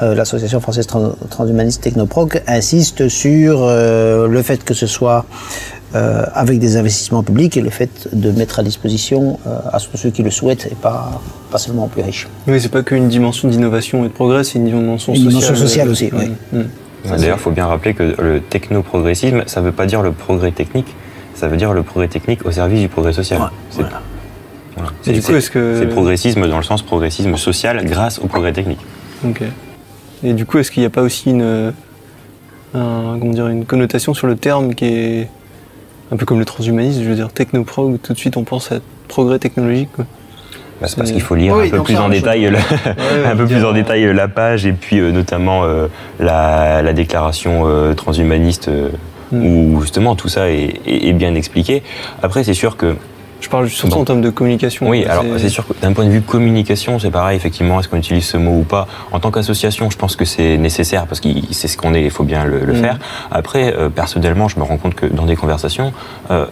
euh, 0.02 0.14
l'association 0.14 0.60
française 0.60 0.86
Trans- 0.86 1.14
transhumaniste 1.30 1.82
Technoproc 1.82 2.42
insiste 2.46 3.08
sur 3.08 3.60
euh, 3.62 4.26
le 4.28 4.42
fait 4.42 4.64
que 4.64 4.74
ce 4.74 4.86
soit 4.86 5.24
euh, 5.94 6.24
avec 6.34 6.58
des 6.58 6.76
investissements 6.76 7.22
publics 7.22 7.56
et 7.56 7.60
le 7.62 7.70
fait 7.70 8.08
de 8.12 8.30
mettre 8.32 8.58
à 8.58 8.62
disposition 8.62 9.38
euh, 9.46 9.56
à 9.72 9.78
tous 9.80 9.96
ceux 9.96 10.10
qui 10.10 10.22
le 10.22 10.30
souhaitent 10.30 10.66
et 10.70 10.74
pas, 10.74 11.20
pas 11.50 11.58
seulement 11.58 11.84
aux 11.84 11.88
plus 11.88 12.02
riches. 12.02 12.28
Oui, 12.46 12.60
c'est 12.60 12.68
pas 12.70 12.82
qu'une 12.82 13.08
dimension 13.08 13.48
d'innovation 13.48 14.04
et 14.04 14.08
de 14.08 14.12
progrès, 14.12 14.44
c'est 14.44 14.58
une 14.58 14.64
dimension 14.66 15.14
Une 15.14 15.18
sociale. 15.24 15.28
dimension 15.40 15.54
sociale 15.56 15.88
aussi, 15.88 16.10
oui. 16.12 16.32
Mm, 16.52 16.58
mm. 16.58 16.66
D'ailleurs, 17.18 17.36
il 17.38 17.42
faut 17.42 17.52
bien 17.52 17.66
rappeler 17.66 17.94
que 17.94 18.14
le 18.20 18.40
technoprogressisme, 18.40 19.44
ça 19.46 19.60
ne 19.60 19.66
veut 19.66 19.72
pas 19.72 19.86
dire 19.86 20.02
le 20.02 20.10
progrès 20.12 20.50
technique, 20.50 20.88
ça 21.36 21.46
veut 21.46 21.56
dire 21.56 21.72
le 21.72 21.82
progrès 21.84 22.08
technique 22.08 22.44
au 22.44 22.50
service 22.50 22.80
du 22.80 22.88
progrès 22.88 23.12
social. 23.12 23.40
Ouais, 23.40 23.46
C'est- 23.70 23.82
voilà. 23.82 24.00
voilà. 24.76 24.90
C'est- 25.02 25.20
coup, 25.24 25.36
est-ce 25.36 25.50
que- 25.50 25.84
progressisme 25.84 26.48
dans 26.48 26.56
le 26.56 26.64
sens 26.64 26.82
progressisme 26.82 27.36
social 27.36 27.84
grâce 27.86 28.18
au 28.18 28.26
progrès 28.26 28.52
technique. 28.52 28.80
Ok. 29.24 29.42
Et 30.24 30.32
du 30.32 30.46
coup, 30.46 30.58
est-ce 30.58 30.70
qu'il 30.70 30.82
n'y 30.82 30.86
a 30.86 30.90
pas 30.90 31.02
aussi 31.02 31.30
une, 31.30 31.72
un- 32.74 33.16
comment 33.18 33.32
dire, 33.32 33.48
une 33.48 33.64
connotation 33.64 34.14
sur 34.14 34.26
le 34.26 34.36
terme 34.36 34.74
qui 34.74 34.84
est 34.86 35.28
un 36.12 36.16
peu 36.16 36.24
comme 36.24 36.38
le 36.38 36.44
transhumanisme, 36.44 37.02
je 37.02 37.08
veux 37.08 37.14
dire 37.16 37.32
technoprog, 37.32 37.98
tout 38.02 38.12
de 38.12 38.18
suite 38.18 38.36
on 38.36 38.44
pense 38.44 38.70
à 38.72 38.76
progrès 39.08 39.38
technologique. 39.38 39.88
Quoi. 39.94 40.06
Bah, 40.80 40.86
c'est 40.88 40.96
parce 40.96 41.10
qu'il 41.10 41.22
faut 41.22 41.34
lire 41.34 41.54
Oui, 41.56 41.68
un 41.68 41.70
peu 41.70 41.82
plus 41.82 41.96
en 41.96 42.08
détail, 42.08 42.42
la, 42.44 42.50
ouais, 42.58 43.26
un 43.26 43.36
peu 43.36 43.46
plus 43.46 43.64
en 43.64 43.72
détail 43.72 44.12
la 44.14 44.28
page 44.28 44.66
et 44.66 44.72
puis 44.72 44.98
euh, 45.00 45.10
notamment 45.10 45.64
euh, 45.64 45.88
la, 46.20 46.82
la 46.82 46.92
déclaration 46.92 47.62
euh, 47.66 47.94
transhumaniste 47.94 48.68
euh, 48.68 48.90
où 49.32 49.80
justement 49.80 50.14
tout 50.16 50.28
ça 50.28 50.50
est, 50.50 50.80
est- 50.86 51.08
est 51.08 51.12
bien 51.12 51.34
expliqué. 51.34 51.82
Après, 52.22 52.44
c'est 52.44 52.54
sûr 52.54 52.76
que 52.76 52.94
Je 53.40 53.48
parle 53.48 53.68
surtout 53.68 53.94
Bon. 53.96 54.00
en 54.00 54.04
termes 54.04 54.20
de 54.22 54.30
communication. 54.30 54.88
oui, 54.88 55.04
alors 55.04 55.24
c'est 55.38 55.48
sûr 55.50 55.66
que 55.66 55.72
d'un 55.80 55.92
point 55.92 56.04
de 56.04 56.10
vue 56.10 56.22
communication, 56.22 56.98
c'est 56.98 57.10
pareil, 57.10 57.36
effectivement, 57.36 57.78
est-ce 57.78 57.88
qu'on 57.88 57.98
utilise 57.98 58.24
ce 58.24 58.36
mot 58.38 58.58
ou 58.60 58.62
pas 58.64 58.88
En 59.12 59.20
tant 59.20 59.30
qu'association, 59.30 59.90
je 59.90 59.96
pense 59.96 60.16
que 60.16 60.24
c'est 60.24 60.56
nécessaire 60.56 61.06
parce 61.06 61.20
que 61.20 61.28
c'est 61.52 61.68
ce 61.68 61.76
qu'on 61.76 61.94
est, 61.94 62.02
il 62.02 62.10
faut 62.10 62.24
bien 62.24 62.44
le, 62.44 62.64
le 62.64 62.72
Mm. 62.72 62.80
faire. 62.80 62.98
Après, 63.30 63.74
euh, 63.76 63.88
personnellement, 63.90 64.48
je 64.48 64.58
me 64.58 64.64
rends 64.64 64.78
compte 64.78 64.94
que 64.94 65.06
dans 65.06 65.26
des 65.26 65.36
conversations, 65.36 65.92
euh, 66.30 66.46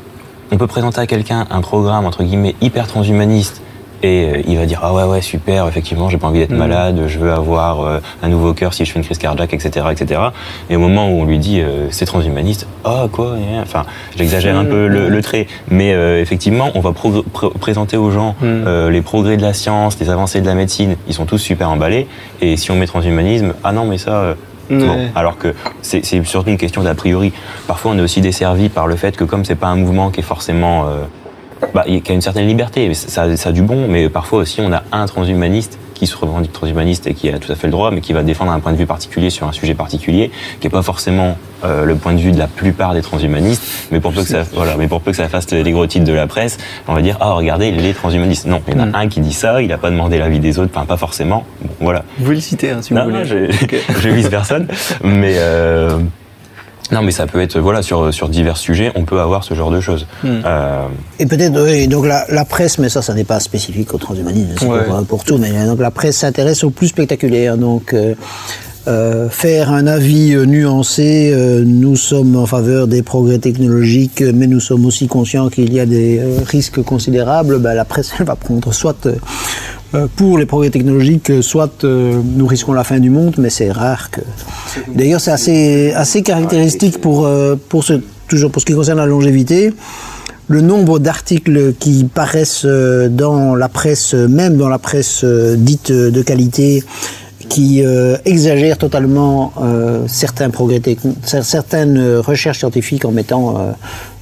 on 0.52 0.56
peut 0.58 0.66
présenter 0.66 1.00
à 1.00 1.06
quelqu'un 1.06 1.46
un 1.50 1.60
programme, 1.62 2.04
entre 2.04 2.22
guillemets, 2.22 2.54
hyper 2.60 2.86
transhumaniste. 2.86 3.60
Et 4.02 4.24
euh, 4.24 4.42
il 4.46 4.58
va 4.58 4.66
dire 4.66 4.80
ah 4.82 4.92
ouais 4.92 5.04
ouais 5.04 5.20
super 5.22 5.66
effectivement 5.66 6.08
j'ai 6.10 6.18
pas 6.18 6.26
envie 6.26 6.40
d'être 6.40 6.50
Mm. 6.52 6.56
malade 6.58 7.00
je 7.06 7.18
veux 7.18 7.32
avoir 7.32 7.80
euh, 7.80 8.00
un 8.22 8.28
nouveau 8.28 8.52
cœur 8.52 8.74
si 8.74 8.84
je 8.84 8.92
fais 8.92 8.98
une 8.98 9.04
crise 9.04 9.16
cardiaque 9.18 9.54
etc 9.54 9.86
etc 9.92 10.20
et 10.68 10.76
au 10.76 10.78
moment 10.78 11.08
où 11.08 11.20
on 11.20 11.24
lui 11.24 11.38
dit 11.38 11.60
euh, 11.60 11.86
c'est 11.90 12.04
transhumaniste 12.04 12.66
ah 12.84 13.06
quoi 13.10 13.32
hein, 13.36 13.60
enfin 13.62 13.84
j'exagère 14.16 14.58
un 14.58 14.64
peu 14.66 14.88
le, 14.88 15.08
le 15.08 15.22
trait 15.22 15.46
mais 15.70 15.94
euh, 15.94 16.20
effectivement 16.20 16.70
on 16.74 16.80
va 16.80 16.90
progr- 16.90 17.24
pr- 17.32 17.56
présenter 17.58 17.96
aux 17.96 18.10
gens 18.10 18.34
Mm. 18.42 18.44
euh, 18.66 18.90
les 18.90 19.00
progrès 19.00 19.36
de 19.38 19.42
la 19.42 19.54
science, 19.54 19.98
les 20.00 20.10
avancées 20.10 20.40
de 20.40 20.46
la 20.46 20.54
médecine, 20.54 20.96
ils 21.08 21.14
sont 21.14 21.24
tous 21.24 21.38
super 21.38 21.70
emballés. 21.70 22.06
Et 22.40 22.56
si 22.56 22.70
on 22.70 22.76
met 22.76 22.86
transhumanisme, 22.86 23.54
ah 23.62 23.72
non, 23.72 23.84
mais 23.86 23.98
ça. 23.98 24.10
euh, 24.10 24.34
Ouais. 24.70 24.78
Bon, 24.78 24.96
alors 25.14 25.36
que 25.36 25.54
c'est 25.82 26.02
c'est 26.06 26.24
surtout 26.24 26.48
une 26.48 26.56
question 26.56 26.82
d'a 26.82 26.94
priori. 26.94 27.32
Parfois, 27.66 27.90
on 27.92 27.98
est 27.98 28.00
aussi 28.00 28.22
desservi 28.22 28.70
par 28.70 28.86
le 28.86 28.96
fait 28.96 29.14
que 29.14 29.24
comme 29.24 29.44
c'est 29.44 29.56
pas 29.56 29.66
un 29.66 29.76
mouvement 29.76 30.08
qui 30.10 30.20
est 30.20 30.22
forcément, 30.22 30.84
euh, 30.86 31.02
bah, 31.72 31.84
qui 31.84 32.02
a 32.10 32.14
une 32.14 32.20
certaine 32.20 32.46
liberté, 32.46 32.86
mais 32.88 32.94
ça, 32.94 33.36
ça 33.36 33.48
a 33.48 33.52
du 33.52 33.62
bon. 33.62 33.86
Mais 33.88 34.08
parfois 34.08 34.40
aussi, 34.40 34.60
on 34.60 34.72
a 34.72 34.82
un 34.92 35.06
transhumaniste 35.06 35.78
qui 35.94 36.08
se 36.08 36.16
revendique 36.16 36.52
transhumaniste 36.52 37.06
et 37.06 37.14
qui 37.14 37.28
a 37.30 37.38
tout 37.38 37.52
à 37.52 37.54
fait 37.54 37.68
le 37.68 37.70
droit, 37.70 37.92
mais 37.92 38.00
qui 38.00 38.12
va 38.12 38.24
défendre 38.24 38.50
un 38.50 38.58
point 38.58 38.72
de 38.72 38.76
vue 38.76 38.84
particulier 38.86 39.30
sur 39.30 39.46
un 39.46 39.52
sujet 39.52 39.74
particulier, 39.74 40.32
qui 40.60 40.66
est 40.66 40.70
pas 40.70 40.82
forcément 40.82 41.38
euh, 41.64 41.84
le 41.84 41.94
point 41.94 42.12
de 42.14 42.18
vue 42.18 42.32
de 42.32 42.38
la 42.38 42.48
plupart 42.48 42.94
des 42.94 43.00
transhumanistes. 43.02 43.62
Mais 43.92 44.00
pour 44.00 44.12
peu 44.12 44.22
que 44.22 44.28
ça, 44.28 44.42
voilà, 44.54 44.74
mais 44.76 44.88
pour 44.88 45.00
peu 45.02 45.12
que 45.12 45.16
ça 45.16 45.28
fasse 45.28 45.48
les 45.52 45.70
gros 45.70 45.86
titres 45.86 46.04
de 46.04 46.12
la 46.12 46.26
presse, 46.26 46.58
on 46.88 46.94
va 46.94 47.00
dire 47.00 47.16
ah 47.20 47.32
regardez 47.34 47.70
les 47.70 47.94
transhumanistes. 47.94 48.46
Non, 48.46 48.60
il 48.66 48.74
y 48.74 48.76
en 48.76 48.80
a 48.82 48.86
Mm. 48.86 48.94
un 48.96 49.08
qui 49.08 49.20
dit 49.20 49.32
ça, 49.32 49.62
il 49.62 49.72
a 49.72 49.78
pas 49.78 49.90
demandé 49.90 50.18
l'avis 50.18 50.40
des 50.40 50.58
autres, 50.58 50.72
enfin 50.74 50.84
pas 50.84 50.96
forcément. 50.96 51.44
Bon, 51.62 51.70
voilà. 51.80 52.04
Vous 52.18 52.24
pouvez 52.24 52.34
le 52.36 52.40
citer 52.40 52.70
hein, 52.70 52.78
si 52.82 52.92
vous 52.92 52.98
Non, 52.98 53.04
voulez. 53.04 53.18
non, 53.18 53.24
je, 53.24 53.64
Ok. 53.64 53.76
je 54.02 54.08
vise 54.08 54.28
personne, 54.28 54.66
mais 55.04 55.34
euh, 55.36 55.98
non, 56.92 57.02
mais 57.02 57.12
ça 57.12 57.26
peut 57.26 57.40
être 57.40 57.58
voilà 57.58 57.82
sur 57.82 58.12
sur 58.12 58.28
divers 58.28 58.56
sujets, 58.58 58.92
on 58.94 59.04
peut 59.04 59.20
avoir 59.20 59.42
ce 59.44 59.54
genre 59.54 59.70
de 59.70 59.80
choses. 59.80 60.06
Hmm. 60.22 60.40
Euh, 60.44 60.82
Et 61.18 61.26
peut-être, 61.26 61.58
oui, 61.64 61.88
donc 61.88 62.06
la, 62.06 62.26
la 62.28 62.44
presse, 62.44 62.78
mais 62.78 62.88
ça, 62.90 63.00
ça 63.02 63.14
n'est 63.14 63.24
pas 63.24 63.40
spécifique 63.40 63.92
au 63.94 63.98
transhumanisme, 63.98 64.50
c'est 64.58 64.66
Ouais. 64.66 64.84
pour, 64.84 65.04
pour 65.06 65.24
tout, 65.24 65.38
mais 65.38 65.50
euh, 65.54 65.66
donc 65.66 65.80
la 65.80 65.90
presse 65.90 66.18
s'intéresse 66.18 66.62
au 66.62 66.70
plus 66.70 66.88
spectaculaire. 66.88 67.56
Donc, 67.56 67.94
euh, 67.94 68.14
euh, 68.86 69.30
faire 69.30 69.72
un 69.72 69.86
avis 69.86 70.36
nuancé, 70.46 71.30
euh, 71.32 71.62
nous 71.64 71.96
sommes 71.96 72.36
en 72.36 72.44
faveur 72.44 72.86
des 72.86 73.02
progrès 73.02 73.38
technologiques, 73.38 74.20
mais 74.20 74.46
nous 74.46 74.60
sommes 74.60 74.84
aussi 74.84 75.06
conscients 75.08 75.48
qu'il 75.48 75.72
y 75.72 75.80
a 75.80 75.86
des 75.86 76.18
euh, 76.18 76.40
risques 76.46 76.82
considérables. 76.82 77.58
Ben, 77.60 77.72
la 77.72 77.86
presse, 77.86 78.12
elle 78.18 78.26
va 78.26 78.36
prendre 78.36 78.74
soit 78.74 79.08
pour 80.16 80.38
les 80.38 80.46
progrès 80.46 80.70
technologiques, 80.70 81.30
euh, 81.30 81.42
soit 81.42 81.84
euh, 81.84 82.20
nous 82.24 82.46
risquons 82.46 82.72
la 82.72 82.84
fin 82.84 82.98
du 82.98 83.10
monde, 83.10 83.36
mais 83.38 83.50
c'est 83.50 83.70
rare 83.70 84.10
que. 84.10 84.20
D'ailleurs, 84.94 85.20
c'est 85.20 85.30
assez, 85.30 85.92
assez 85.92 86.22
caractéristique 86.22 87.00
pour, 87.00 87.26
euh, 87.26 87.56
ce, 87.82 88.00
toujours 88.28 88.50
pour 88.50 88.60
ce 88.60 88.66
qui 88.66 88.74
concerne 88.74 88.98
la 88.98 89.06
longévité 89.06 89.72
le 90.46 90.60
nombre 90.60 90.98
d'articles 90.98 91.72
qui 91.78 92.04
paraissent 92.04 92.66
euh, 92.66 93.08
dans 93.08 93.54
la 93.54 93.68
presse, 93.68 94.14
euh, 94.14 94.28
même 94.28 94.56
dans 94.56 94.68
la 94.68 94.78
presse 94.78 95.22
euh, 95.24 95.56
dite 95.56 95.90
euh, 95.90 96.10
de 96.10 96.22
qualité, 96.22 96.82
qui 97.48 97.84
euh, 97.84 98.16
exagèrent 98.24 98.78
totalement 98.78 99.52
euh, 99.62 100.04
certains 100.06 100.50
progrès 100.50 100.80
certaines 101.22 101.98
euh, 101.98 102.20
recherches 102.20 102.58
scientifiques 102.58 103.04
en 103.04 103.12
mettant 103.12 103.58
euh, 103.58 103.72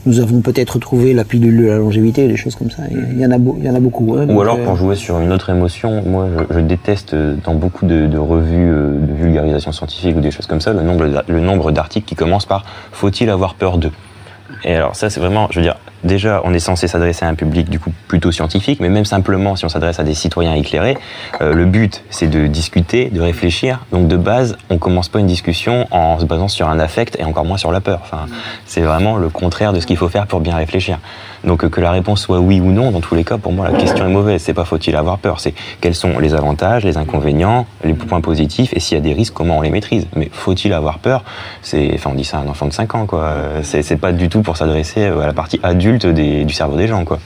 nous 0.07 0.20
avons 0.20 0.40
peut-être 0.40 0.78
trouvé 0.78 1.14
la 1.14 1.24
pilule 1.24 1.62
de 1.62 1.66
la 1.66 1.76
longévité, 1.78 2.26
des 2.28 2.36
choses 2.36 2.57
comme 2.57 2.70
ça. 2.70 2.82
Il 2.90 3.20
y 3.20 3.24
en 3.26 3.30
a, 3.30 3.38
beau- 3.38 3.57
il 3.59 3.64
y 3.64 3.70
en 3.70 3.74
a 3.74 3.80
beaucoup. 3.80 4.14
hein, 4.18 4.26
Ou 4.28 4.40
alors, 4.40 4.57
euh, 4.59 4.64
pour 4.64 4.76
jouer 4.76 4.96
sur 4.96 5.20
une 5.20 5.32
autre 5.32 5.50
émotion, 5.50 6.03
moi, 6.05 6.28
je, 6.50 6.55
je 6.57 6.61
déteste 6.61 7.14
euh, 7.14 7.36
dans 7.44 7.55
beaucoup 7.55 7.86
de, 7.86 8.07
de 8.07 8.18
revues 8.18 8.70
euh, 8.70 8.98
de 8.98 9.12
vulgarisation 9.12 9.70
scientifique 9.72 10.16
ou 10.16 10.20
des 10.20 10.30
choses 10.30 10.46
comme 10.46 10.61
ça, 10.61 10.72
le 10.72 10.82
nombre, 10.82 11.07
d'a- 11.07 11.24
le 11.28 11.40
nombre 11.40 11.70
d'articles 11.70 12.07
qui 12.07 12.14
commencent 12.16 12.46
par 12.46 12.64
«faut-il 12.92 13.30
avoir 13.30 13.55
peur 13.55 13.78
d'eux» 13.78 13.90
Et 14.64 14.74
alors 14.74 14.96
ça, 14.96 15.11
c'est 15.11 15.20
vraiment, 15.20 15.48
je 15.50 15.59
veux 15.59 15.64
dire, 15.64 15.76
déjà, 16.05 16.40
on 16.44 16.53
est 16.53 16.59
censé 16.59 16.88
s'adresser 16.88 17.24
à 17.24 17.28
un 17.28 17.34
public 17.34 17.68
du 17.68 17.78
coup 17.78 17.92
plutôt 18.09 18.32
scientifique, 18.32 18.80
mais 18.80 18.88
même 18.88 19.05
simplement, 19.05 19.57
si 19.57 19.64
on 19.64 19.68
s'adresse 19.68 20.00
à 20.00 20.05
des 20.05 20.14
citoyens 20.14 20.55
éclairés, 20.55 20.96
euh, 21.40 21.55
le 21.55 21.64
but, 21.64 22.05
c'est 22.11 22.28
de 22.28 22.46
discuter, 22.46 23.11
de 23.11 23.20
réfléchir. 23.20 23.80
Donc 23.92 24.09
de 24.09 24.16
base, 24.16 24.57
on 24.70 24.78
commence 24.78 25.09
pas 25.09 25.20
une 25.20 25.26
discussion 25.26 25.86
en 25.90 26.18
se 26.18 26.24
basant 26.24 26.48
sur 26.48 26.68
un 26.68 26.78
affect 26.78 27.18
et 27.18 27.24
encore 27.24 27.44
moins 27.44 27.59
sur 27.59 27.72
la 27.72 27.80
peur. 27.80 28.00
Enfin, 28.03 28.26
c'est 28.66 28.80
vraiment 28.80 29.16
le 29.16 29.28
contraire 29.28 29.72
de 29.72 29.80
ce 29.80 29.86
qu'il 29.86 29.96
faut 29.96 30.09
faire 30.09 30.26
pour 30.26 30.40
bien 30.40 30.57
réfléchir. 30.57 30.98
Donc 31.44 31.64
euh, 31.64 31.68
que 31.68 31.80
la 31.80 31.90
réponse 31.90 32.20
soit 32.20 32.40
oui 32.40 32.61
ou 32.61 32.70
non, 32.72 32.90
dans 32.90 33.00
tous 33.00 33.14
les 33.14 33.24
cas, 33.24 33.38
pour 33.38 33.53
moi, 33.53 33.68
la 33.68 33.78
question 33.78 34.07
est 34.07 34.12
mauvaise. 34.12 34.42
C'est 34.42 34.55
pas 34.55 34.64
faut-il 34.64 34.96
avoir 34.96 35.18
peur, 35.18 35.40
c'est 35.40 35.55
quels 35.80 35.94
sont 35.94 36.18
les 36.18 36.34
avantages, 36.34 36.84
les 36.84 36.96
inconvénients, 36.96 37.66
les 37.84 37.94
points 37.94 38.20
positifs, 38.20 38.72
et 38.74 38.80
s'il 38.80 38.96
y 38.96 39.00
a 39.00 39.03
des 39.03 39.12
risques, 39.12 39.34
comment 39.34 39.59
on 39.59 39.61
les 39.62 39.70
maîtrise. 39.70 40.07
Mais 40.16 40.28
faut-il 40.32 40.72
avoir 40.72 40.98
peur? 40.98 41.24
C'est, 41.62 41.90
enfin, 41.94 42.11
on 42.12 42.14
dit 42.14 42.24
ça 42.24 42.38
à 42.38 42.40
un 42.42 42.48
enfant 42.48 42.66
de 42.66 42.72
5 42.72 42.94
ans, 42.94 43.07
quoi. 43.07 43.22
Euh, 43.22 43.61
C'est, 43.62 43.82
c'est 43.82 43.96
pas 43.96 44.12
du 44.12 44.28
tout 44.28 44.41
pour 44.43 44.57
s'adresser 44.57 45.01
euh, 45.01 45.20
à 45.20 45.26
la 45.26 45.32
partie 45.32 45.59
adulte 45.62 46.07
des- 46.07 46.45
du 46.45 46.53
cerveau 46.55 46.76
des 46.76 46.86
gens, 46.88 47.05
quoi. 47.05 47.18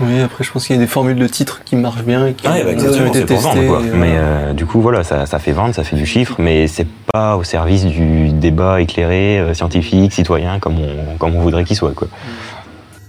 Oui, 0.00 0.20
après, 0.20 0.44
je 0.44 0.50
pense 0.50 0.66
qu'il 0.66 0.76
y 0.76 0.78
a 0.78 0.82
des 0.82 0.88
formules 0.88 1.18
de 1.18 1.26
titres 1.26 1.60
qui 1.64 1.76
marchent 1.76 2.04
bien 2.04 2.26
et 2.26 2.32
qui 2.32 2.46
Ah, 2.46 2.52
bah, 2.64 2.70
ont 2.70 3.06
été 3.08 3.20
c'est 3.20 3.26
pour 3.26 3.38
vendre, 3.38 3.54
testées. 3.54 3.66
quoi. 3.68 3.82
et 3.84 3.96
Mais 3.96 4.12
euh, 4.14 4.52
du 4.54 4.64
coup, 4.64 4.80
voilà, 4.80 5.04
ça, 5.04 5.26
ça 5.26 5.38
fait 5.38 5.52
vendre, 5.52 5.74
ça 5.74 5.84
fait 5.84 5.96
du 5.96 6.06
chiffre, 6.06 6.36
mais 6.38 6.66
c'est 6.68 6.86
pas 7.12 7.36
au 7.36 7.44
service 7.44 7.84
du 7.84 8.30
débat 8.30 8.80
éclairé, 8.80 9.38
euh, 9.38 9.52
scientifique, 9.54 10.12
citoyen, 10.14 10.58
comme 10.58 10.76
on, 10.78 11.16
comme 11.18 11.36
on 11.36 11.40
voudrait 11.42 11.64
qu'il 11.64 11.76
soit, 11.76 11.92
quoi. 11.94 12.08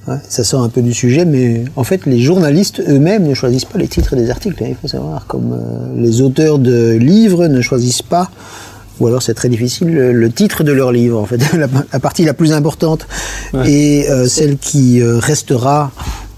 Ouais, 0.08 0.16
ça 0.28 0.44
sort 0.44 0.64
un 0.64 0.70
peu 0.70 0.82
du 0.82 0.94
sujet, 0.96 1.26
mais 1.26 1.64
en 1.76 1.84
fait, 1.84 2.08
les 2.08 2.20
journalistes 2.20 2.82
eux-mêmes 2.90 3.24
ne 3.28 3.36
choisissent 3.36 3.66
pas 3.66 3.78
les 3.78 3.88
titres 3.88 4.16
des 4.16 4.32
articles. 4.32 4.62
hein, 4.64 4.68
il 4.70 4.76
faut 4.76 4.88
savoir, 4.88 5.28
comme 5.28 5.54
euh, 5.54 6.02
les 6.02 6.22
auteurs 6.22 6.58
de 6.58 6.94
livres 7.00 7.48
ne 7.48 7.62
choisissent 7.62 8.02
pas, 8.02 8.32
ou 9.02 9.08
alors 9.08 9.22
c'est 9.22 9.34
très 9.34 9.50
difficile, 9.50 9.90
le, 9.92 10.14
le 10.14 10.32
titre 10.32 10.64
de 10.64 10.72
leur 10.72 10.92
livre. 10.92 11.20
En 11.20 11.26
fait, 11.26 11.38
la, 11.58 11.68
la 11.92 12.00
partie 12.00 12.24
la 12.24 12.34
plus 12.34 12.54
importante 12.54 13.08
et 13.66 14.06
euh, 14.10 14.28
celle 14.28 14.58
qui 14.58 15.02
euh, 15.02 15.18
restera 15.20 15.92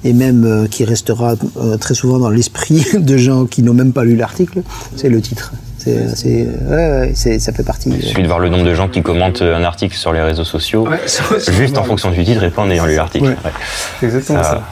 et 0.05 0.11
même 0.13 0.43
euh, 0.45 0.67
qui 0.67 0.83
restera 0.83 1.35
euh, 1.57 1.77
très 1.77 1.93
souvent 1.93 2.19
dans 2.19 2.29
l'esprit 2.29 2.85
de 2.99 3.17
gens 3.17 3.45
qui 3.45 3.63
n'ont 3.63 3.73
même 3.73 3.93
pas 3.93 4.03
lu 4.03 4.15
l'article, 4.15 4.61
c'est 4.95 5.09
le 5.09 5.21
titre. 5.21 5.53
C'est, 5.77 6.15
c'est, 6.15 6.47
ouais, 6.69 6.75
ouais, 6.75 7.11
c'est, 7.13 7.39
ça 7.39 7.51
fait 7.51 7.63
partie. 7.63 7.89
Il 7.89 8.01
suffit 8.01 8.21
de 8.21 8.27
voir 8.27 8.39
le 8.39 8.47
nombre 8.47 8.63
de 8.63 8.73
gens 8.73 8.87
qui 8.87 9.01
commentent 9.01 9.41
un 9.41 9.63
article 9.63 9.95
sur 9.97 10.13
les 10.13 10.21
réseaux 10.21 10.45
sociaux, 10.45 10.87
Ouais, 10.87 10.97
c'est- 11.07 11.39
c'est 11.41 11.53
juste 11.53 11.77
en 11.77 11.83
fonction 11.83 12.09
du 12.11 12.23
titre 12.23 12.41
et 12.43 12.49
pas 12.49 12.61
en 12.61 12.69
ayant 12.71 12.85
lu 12.85 12.95
l'article. 12.95 13.25
Ouais. 13.25 13.31
Ouais. 13.31 13.51
C'est 13.99 14.05
exactement 14.05 14.43
ça. 14.43 14.63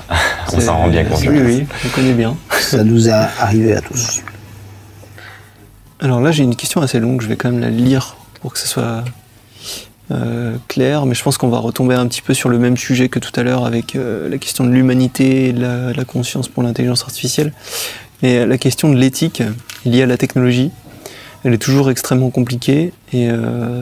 Ça, 0.47 0.53
on 0.57 0.59
s'en 0.61 0.77
rend 0.77 0.87
bien 0.87 1.03
compte. 1.03 1.19
Oui, 1.27 1.39
oui, 1.45 1.65
on 1.85 1.89
connaît 1.89 2.13
bien. 2.13 2.35
Ça 2.61 2.83
nous 2.85 3.09
a 3.09 3.27
arrivé 3.39 3.75
à 3.75 3.81
tous. 3.81 4.21
Alors 6.03 6.19
là, 6.19 6.31
j'ai 6.31 6.41
une 6.41 6.55
question 6.55 6.81
assez 6.81 6.99
longue, 6.99 7.21
je 7.21 7.27
vais 7.27 7.35
quand 7.35 7.51
même 7.51 7.59
la 7.59 7.69
lire 7.69 8.15
pour 8.41 8.51
que 8.51 8.57
ce 8.57 8.67
soit 8.67 9.03
euh, 10.09 10.55
clair, 10.67 11.05
mais 11.05 11.13
je 11.13 11.21
pense 11.21 11.37
qu'on 11.37 11.49
va 11.49 11.59
retomber 11.59 11.93
un 11.93 12.07
petit 12.07 12.23
peu 12.23 12.33
sur 12.33 12.49
le 12.49 12.57
même 12.57 12.75
sujet 12.75 13.07
que 13.07 13.19
tout 13.19 13.31
à 13.39 13.43
l'heure 13.43 13.67
avec 13.67 13.95
euh, 13.95 14.27
la 14.27 14.39
question 14.39 14.63
de 14.63 14.71
l'humanité 14.71 15.49
et 15.49 15.53
de 15.53 15.61
la, 15.95 16.03
conscience 16.03 16.47
pour 16.47 16.63
l'intelligence 16.63 17.03
artificielle. 17.03 17.53
Mais 18.23 18.39
euh, 18.39 18.45
la 18.47 18.57
question 18.57 18.89
de 18.89 18.97
l'éthique 18.97 19.43
liée 19.85 20.01
à 20.01 20.07
la 20.07 20.17
technologie, 20.17 20.71
elle 21.43 21.53
est 21.53 21.61
toujours 21.61 21.91
extrêmement 21.91 22.31
compliquée 22.31 22.93
et 23.13 23.27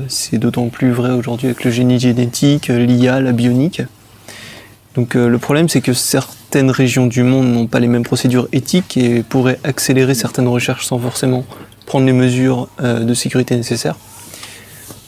c'est 0.07 0.37
d'autant 0.37 0.69
plus 0.69 0.91
vrai 0.91 1.11
aujourd'hui 1.11 1.47
avec 1.47 1.65
le 1.65 1.71
génie 1.71 1.99
génétique, 1.99 2.69
l'IA, 2.69 3.19
la 3.19 3.33
bionique. 3.33 3.81
Donc 4.95 5.15
le 5.15 5.37
problème, 5.37 5.67
c'est 5.67 5.81
que 5.81 5.91
certaines 5.91 6.71
régions 6.71 7.05
du 7.05 7.21
monde 7.21 7.47
n'ont 7.47 7.67
pas 7.67 7.81
les 7.81 7.87
mêmes 7.87 8.05
procédures 8.05 8.47
éthiques 8.53 8.95
et 8.95 9.23
pourraient 9.23 9.59
accélérer 9.65 10.13
certaines 10.13 10.47
recherches 10.47 10.85
sans 10.85 10.99
forcément 10.99 11.43
prendre 11.89 12.05
les 12.05 12.13
mesures 12.13 12.69
euh, 12.81 13.03
de 13.03 13.13
sécurité 13.13 13.55
nécessaires. 13.57 13.97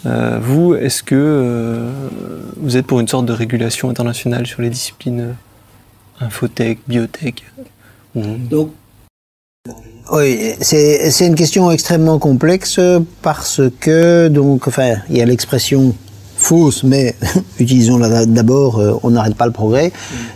Euh, 0.07 0.39
vous, 0.41 0.73
est-ce 0.73 1.03
que 1.03 1.15
euh, 1.15 1.89
vous 2.57 2.75
êtes 2.75 2.88
pour 2.88 2.99
une 2.99 3.07
sorte 3.07 3.27
de 3.27 3.34
régulation 3.34 3.89
internationale 3.89 4.47
sur 4.47 4.61
les 4.63 4.69
disciplines 4.71 5.36
infotech, 6.19 6.79
biotech? 6.88 7.43
Ou- 8.15 8.23
Donc, 8.49 8.71
oui, 10.11 10.53
c'est 10.59 11.11
c'est 11.11 11.27
une 11.27 11.36
question 11.36 11.69
extrêmement 11.71 12.17
complexe 12.17 12.79
parce 13.21 13.61
que, 13.79 14.27
donc, 14.27 14.67
enfin, 14.67 14.95
il 15.09 15.17
y 15.17 15.21
a 15.21 15.25
l'expression 15.25 15.95
fausse, 16.41 16.83
mais 16.83 17.15
utilisons-la 17.59 18.25
d'abord, 18.25 18.79
euh, 18.79 18.93
on 19.03 19.11
n'arrête 19.11 19.35
pas 19.35 19.45
le 19.45 19.51
progrès. 19.51 19.91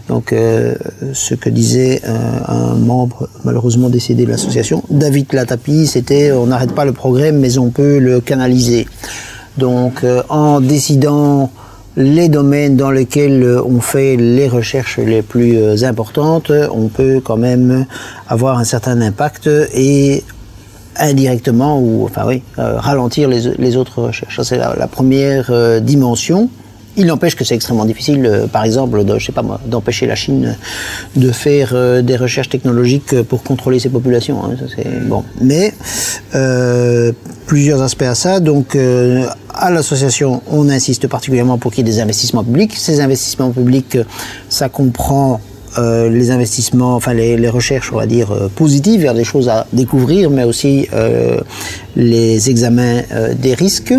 Donc, 0.07 0.31
euh, 0.31 0.75
ce 1.13 1.33
que 1.33 1.49
disait 1.49 2.01
euh, 2.07 2.15
un 2.47 2.75
membre 2.75 3.27
malheureusement 3.43 3.89
décédé 3.89 4.25
de 4.25 4.31
l'association, 4.31 4.83
David 4.89 5.33
Latapi, 5.33 5.87
c'était 5.87 6.31
on 6.31 6.47
n'arrête 6.47 6.73
pas 6.73 6.85
le 6.85 6.93
progrès, 6.93 7.31
mais 7.31 7.57
on 7.57 7.69
peut 7.69 7.97
le 7.97 8.21
canaliser. 8.21 8.87
Donc, 9.57 10.03
en 10.27 10.59
décidant 10.59 11.49
les 11.95 12.27
domaines 12.27 12.75
dans 12.75 12.91
lesquels 12.91 13.57
on 13.65 13.79
fait 13.79 14.17
les 14.17 14.49
recherches 14.49 14.97
les 14.97 15.21
plus 15.21 15.85
importantes, 15.85 16.51
on 16.73 16.89
peut 16.89 17.21
quand 17.23 17.37
même 17.37 17.85
avoir 18.27 18.57
un 18.57 18.65
certain 18.65 18.99
impact 18.99 19.49
et 19.73 20.25
indirectement 20.97 21.79
ou 21.79 22.05
enfin 22.05 22.23
oui 22.25 22.41
euh, 22.59 22.77
ralentir 22.77 23.27
les, 23.29 23.53
les 23.57 23.77
autres 23.77 24.01
recherches. 24.01 24.41
C'est 24.43 24.57
la, 24.57 24.87
première 24.87 25.47
euh, 25.49 25.79
dimension 25.79 26.49
Il 26.97 27.07
n'empêche 27.07 27.35
que 27.35 27.43
c'est 27.43 27.55
extrêmement 27.55 27.85
difficile, 27.85 28.25
euh, 28.25 28.47
par 28.47 28.63
exemple, 28.63 29.03
je 29.17 29.25
sais 29.25 29.31
pas 29.31 29.41
moi, 29.41 29.59
d'empêcher 29.65 30.07
la 30.07 30.15
Chine 30.15 30.55
de 31.15 31.31
faire 31.31 32.03
des 32.03 32.15
recherches 32.15 32.49
technologiques 32.49 33.21
pour 33.23 33.43
contrôler 33.43 33.79
ses 33.79 33.89
populations. 33.89 34.43
hein, 34.43 34.55
ça, 34.57 34.81
bon. 35.03 35.23
Mais 35.41 35.73
plusieurs 37.45 37.81
aspects 37.81 38.03
à 38.03 38.15
ça. 38.15 38.39
Donc, 38.39 38.77
à 39.53 39.71
l'association, 39.71 40.41
on 40.47 40.69
insiste 40.69 41.07
particulièrement 41.07 41.57
pour 41.57 41.71
qu'il 41.71 41.85
y 41.85 41.89
ait 41.89 41.93
des 41.93 41.99
investissements 41.99 42.43
publics. 42.43 42.75
Ces 42.75 42.99
investissements 43.01 43.51
publics, 43.51 43.97
ça 44.49 44.69
comprend 44.69 45.39
euh, 45.77 46.09
les 46.09 46.31
investissements, 46.31 46.95
enfin 46.95 47.13
les, 47.13 47.49
recherches, 47.49 47.91
on 47.93 47.97
va 47.97 48.05
dire, 48.05 48.31
euh, 48.31 48.47
positives 48.53 49.01
vers 49.01 49.13
des 49.13 49.23
choses 49.23 49.49
à 49.49 49.67
découvrir, 49.73 50.29
mais 50.29 50.43
aussi 50.43 50.87
euh, 50.93 51.39
les 51.95 52.49
examens 52.49 53.01
des 53.39 53.53
risques. 53.53 53.93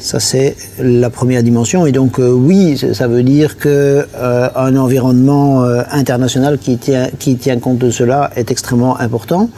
Ça, 0.00 0.20
c'est 0.20 0.56
la 0.78 1.08
première 1.08 1.42
dimension. 1.42 1.86
Et 1.86 1.92
donc, 1.92 2.18
oui, 2.18 2.76
ça- 2.92 3.08
veut 3.08 3.22
dire 3.22 3.56
que 3.56 4.06
un 4.54 4.76
environnement 4.76 5.62
international 5.90 6.58
qui 6.58 6.76
tient, 6.76 7.08
qui 7.18 7.36
tient 7.36 7.58
compte 7.58 7.78
de 7.78 7.90
cela 7.90 8.30
est 8.36 8.50
extrêmement 8.50 8.98
important. 9.00 9.48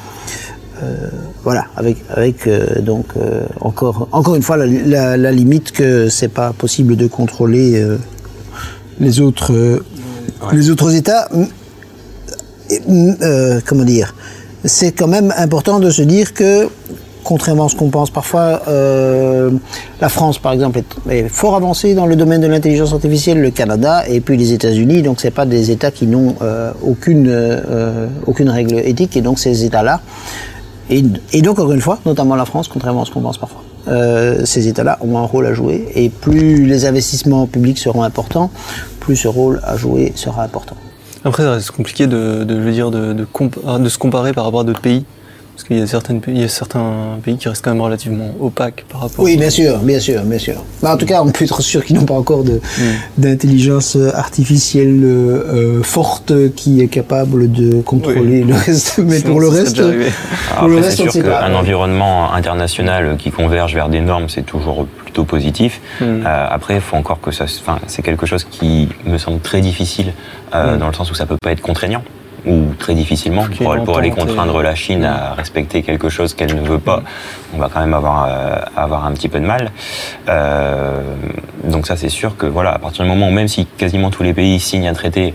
Voilà, 1.43 1.65
avec, 1.77 1.97
donc 2.81 3.07
encore, 3.61 4.09
encore 4.13 4.37
une 4.37 4.43
fois 4.43 4.57
la, 4.57 5.17
la- 5.17 5.33
limite 5.33 5.73
que 5.73 6.09
c'est 6.09 6.29
pas 6.29 6.53
possible 6.53 6.95
de 6.97 7.09
contrôler 7.09 7.85
les 9.01 9.21
autres, 9.21 9.53
les 10.53 10.71
autres 10.71 10.95
États. 10.95 11.29
Euh, 12.71 13.61
comment 13.65 13.85
dire 13.85 14.15
C'est 14.65 14.93
quand 14.93 15.07
même 15.07 15.33
important 15.37 15.79
de 15.79 15.91
se 15.91 16.03
dire 16.03 16.35
que, 16.35 16.69
contrairement 17.23 17.67
à 17.67 17.69
ce 17.69 17.77
qu'on 17.77 17.91
pense 17.91 18.11
parfois, 18.11 18.63
euh, 18.69 19.51
la 20.01 20.09
France, 20.09 20.39
par 20.39 20.53
exemple, 20.53 20.81
est, 21.09 21.29
fort 21.29 21.55
avancée 21.55 21.95
dans 21.95 22.07
le 22.07 22.17
domaine 22.17 22.41
de 22.41 22.47
l'intelligence 22.47 22.93
artificielle, 22.93 23.41
le 23.41 23.51
Canada 23.51 24.03
et 24.09 24.21
puis 24.21 24.37
les 24.37 24.53
États-Unis. 24.53 25.03
Donc, 25.03 25.21
c'est 25.21 25.31
pas 25.31 25.47
des 25.47 25.71
États 25.71 25.91
qui 25.91 26.07
n'ont 26.07 26.35
euh, 26.43 26.73
aucune 26.83 28.51
règle 28.51 28.79
éthique. 28.79 29.17
Et 29.17 29.21
donc, 29.21 29.39
ces 29.39 29.65
États-là, 29.65 30.01
et, 30.89 31.03
donc, 31.43 31.59
encore 31.59 31.73
une 31.73 31.81
fois, 31.81 31.99
notamment 32.07 32.37
la 32.37 32.45
France, 32.45 32.69
contrairement 32.69 33.03
à 33.03 33.05
ce 33.05 33.11
qu'on 33.11 33.21
pense 33.21 33.39
parfois. 33.39 33.63
ces 34.45 34.69
États-là 34.69 34.99
ont 35.01 35.19
un 35.19 35.23
rôle 35.23 35.47
à 35.47 35.53
jouer 35.53 35.89
et 35.95 36.11
plus 36.11 36.65
les 36.65 36.87
investissements 36.87 37.47
publics 37.47 37.79
seront 37.79 38.05
importants, 38.05 38.51
plus 39.07 39.15
ce 39.15 39.29
rôle 39.29 39.61
à 39.63 39.77
jouer 39.77 40.13
sera 40.17 40.43
important. 40.43 40.75
Après, 41.25 41.45
ça 41.45 41.53
reste 41.53 41.71
compliqué 41.71 42.09
de, 42.09 42.43
dire, 42.73 42.91
compa- 43.33 43.81
de 43.81 43.89
se 43.89 43.99
comparer 43.99 44.33
par 44.33 44.45
rapport 44.45 44.61
à 44.61 44.65
d'autres 44.65 44.81
pays. 44.81 45.05
Parce 45.57 45.65
qu'il 45.69 45.79
y 45.79 45.83
a, 45.83 45.87
certaines 45.87 46.21
pays, 46.21 46.35
il 46.35 46.41
y 46.43 46.45
a 46.45 46.49
certains 46.49 47.19
pays 47.25 47.39
qui 47.39 47.49
restent 47.49 47.65
quand 47.65 47.71
même 47.73 47.81
relativement 47.81 48.31
opaques 48.41 48.85
par 48.91 49.01
rapport 49.01 49.25
Oui, 49.25 49.39
bien 49.39 49.49
sûr, 49.49 49.79
bien 49.79 49.99
sûr, 49.99 50.21
bien 50.23 50.39
sûr. 50.39 50.63
Bah, 50.83 50.93
en 50.93 50.99
tout 50.99 51.07
cas, 51.07 51.23
on 51.23 51.31
peut 51.31 51.45
être 51.47 51.63
sûr 51.63 51.83
qu'ils 51.83 51.97
n'ont 51.97 52.05
pas 52.05 52.13
encore 52.13 52.45
de- 52.45 52.61
d'intelligence 53.17 53.97
artificielle 54.15 55.01
euh, 55.03 55.79
euh, 55.79 55.83
forte 55.83 56.33
qui 56.55 56.83
est 56.83 56.89
capable 56.89 57.51
de 57.51 57.81
contrôler 57.81 58.45
le 58.45 58.55
reste. 58.55 58.99
Mais 59.03 59.21
pour 59.21 59.41
le 59.41 59.49
reste, 59.49 59.77
pour 59.81 59.89
le 60.69 60.77
Après, 60.77 60.87
reste, 60.89 60.97
c'est 60.99 61.03
on 61.03 61.07
ne 61.07 61.11
sûr 61.11 61.23
sait 61.23 61.29
pas. 61.29 61.41
qu'un 61.41 61.55
environnement 61.55 62.33
international 62.35 63.17
qui 63.19 63.31
converge 63.31 63.75
vers 63.75 63.89
des 63.89 64.01
normes, 64.03 64.29
c'est 64.29 64.45
toujours 64.45 64.87
plutôt 64.87 65.25
positif. 65.25 65.81
Mm. 66.03 66.05
Euh, 66.05 66.47
après, 66.51 66.75
il 66.75 66.81
faut 66.83 66.97
encore 66.97 67.21
que 67.23 67.31
ça, 67.31 67.45
enfin, 67.45 67.79
c'est 67.87 68.03
quelque 68.03 68.27
chose 68.27 68.45
qui 68.45 68.91
me 69.07 69.17
semble 69.17 69.41
très 69.41 69.63
difficile 69.63 70.13
euh, 70.55 70.77
Mm. 70.77 70.79
dans 70.81 70.89
le 70.89 70.93
sens 70.95 71.11
où 71.11 71.15
ça 71.15 71.25
peut 71.25 71.39
pas 71.43 71.53
être 71.53 71.63
contraignant 71.63 72.03
ou 72.47 72.75
très 72.79 72.95
difficilement 72.95 73.45
pour, 73.85 73.99
aller 73.99 74.11
contraindre 74.11 74.63
la 74.63 74.75
Chine 74.75 75.05
à 75.05 75.35
respecter 75.35 75.83
quelque 75.83 76.09
chose 76.09 76.35
qu'elle 76.35 76.55
ne 76.55 76.67
veut 76.67 76.79
pas. 76.79 77.03
On 77.55 77.59
va 77.59 77.69
quand 77.73 77.81
même 77.81 77.95
avoir 77.95 78.27
euh, 78.29 78.57
avoir 78.77 79.05
un 79.05 79.13
petit 79.13 79.29
peu 79.29 79.41
de 79.41 79.47
mal. 79.47 79.73
Euh, 80.29 81.03
donc 81.65 81.87
ça, 81.87 81.97
c'est 81.97 82.09
sûr 82.09 82.37
que 82.37 82.47
voilà, 82.47 82.73
à 82.73 82.79
partir 82.79 83.05
du 83.05 83.11
moment 83.11 83.29
où 83.29 83.33
même 83.33 83.49
si 83.49 83.67
quasiment 83.67 84.11
tous 84.11 84.23
les 84.23 84.33
pays 84.33 84.61
signent 84.61 84.89
un 84.89 84.95
traité 84.95 85.35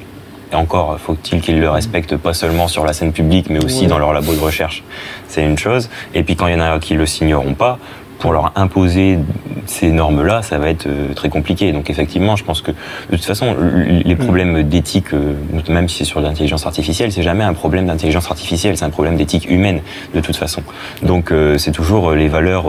et 0.51 0.55
encore, 0.55 0.99
faut-il 0.99 1.41
qu'ils 1.41 1.59
le 1.62 1.70
respectent 1.70 2.18
pas 2.18 2.34
seulement 2.34 2.68
sur 2.68 2.86
la 2.86 2.91
scène 2.91 3.14
publique, 3.14 3.49
mais 3.49 3.64
aussi 3.64 3.84
Ouais. 3.84 3.88
dans 3.88 3.99
leur 3.99 4.12
labo 4.12 4.34
de 4.34 4.39
recherche. 4.39 4.84
C'est 5.28 5.43
une 5.43 5.57
chose. 5.57 5.89
Et 6.14 6.24
puis 6.24 6.36
quand 6.36 6.47
il 6.47 6.53
y 6.53 6.55
en 6.55 6.59
a 6.59 6.78
qui 6.80 6.95
le 6.95 7.05
signeront 7.05 7.53
pas, 7.53 7.80
pour 8.22 8.32
leur 8.32 8.53
imposer 8.55 9.17
ces 9.65 9.91
normes-là, 9.91 10.43
ça 10.43 10.59
va 10.59 10.69
être 10.69 10.86
euh, 10.86 11.13
très 11.13 11.30
compliqué. 11.30 11.72
Donc 11.72 11.89
effectivement, 11.89 12.36
je 12.36 12.43
pense 12.43 12.61
que 12.61 12.72
de 12.72 13.15
toute 13.15 13.26
façon, 13.26 13.55
les 14.05 14.15
problèmes 14.15 14.63
d'éthique, 14.63 15.13
euh, 15.13 15.34
même 15.69 15.89
si 15.89 15.97
c'est 15.97 16.05
sur 16.05 16.22
l'intelligence 16.22 16.65
artificielle, 16.65 17.11
c'est 17.11 17.24
jamais 17.24 17.43
un 17.43 17.53
problème 17.53 17.88
d'intelligence 17.88 18.30
artificielle, 18.30 18.78
c'est 18.78 18.86
un 18.86 18.91
problème 18.91 19.17
d'éthique 19.17 19.49
humaine 19.49 19.82
de 20.13 20.22
toute 20.22 20.36
façon. 20.36 20.61
Donc 21.01 21.32
euh, 21.32 21.57
c'est 21.57 21.72
toujours 21.72 22.11
les 22.11 22.28
valeurs 22.28 22.67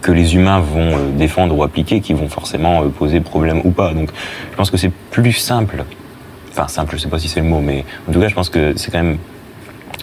que 0.00 0.10
les 0.10 0.34
humains 0.34 0.60
vont 0.60 0.96
défendre 1.16 1.56
ou 1.56 1.62
appliquer 1.62 2.00
qui 2.00 2.14
vont 2.14 2.28
forcément 2.28 2.82
poser 2.88 3.20
problème 3.20 3.60
ou 3.64 3.70
pas. 3.70 3.92
Donc 3.92 4.10
je 4.50 4.56
pense 4.56 4.70
que 4.70 4.78
c'est 4.78 4.92
plus 5.10 5.32
simple 5.32 5.84
enfin 6.52 6.68
simple, 6.68 6.96
je 6.96 7.02
sais 7.02 7.08
pas 7.08 7.18
si 7.18 7.28
c'est 7.28 7.40
le 7.40 7.46
mot, 7.46 7.60
mais 7.60 7.84
en 8.08 8.12
tout 8.12 8.20
cas, 8.20 8.28
je 8.28 8.34
pense 8.34 8.50
que 8.50 8.74
c'est 8.76 8.90
quand 8.90 9.02
même 9.02 9.16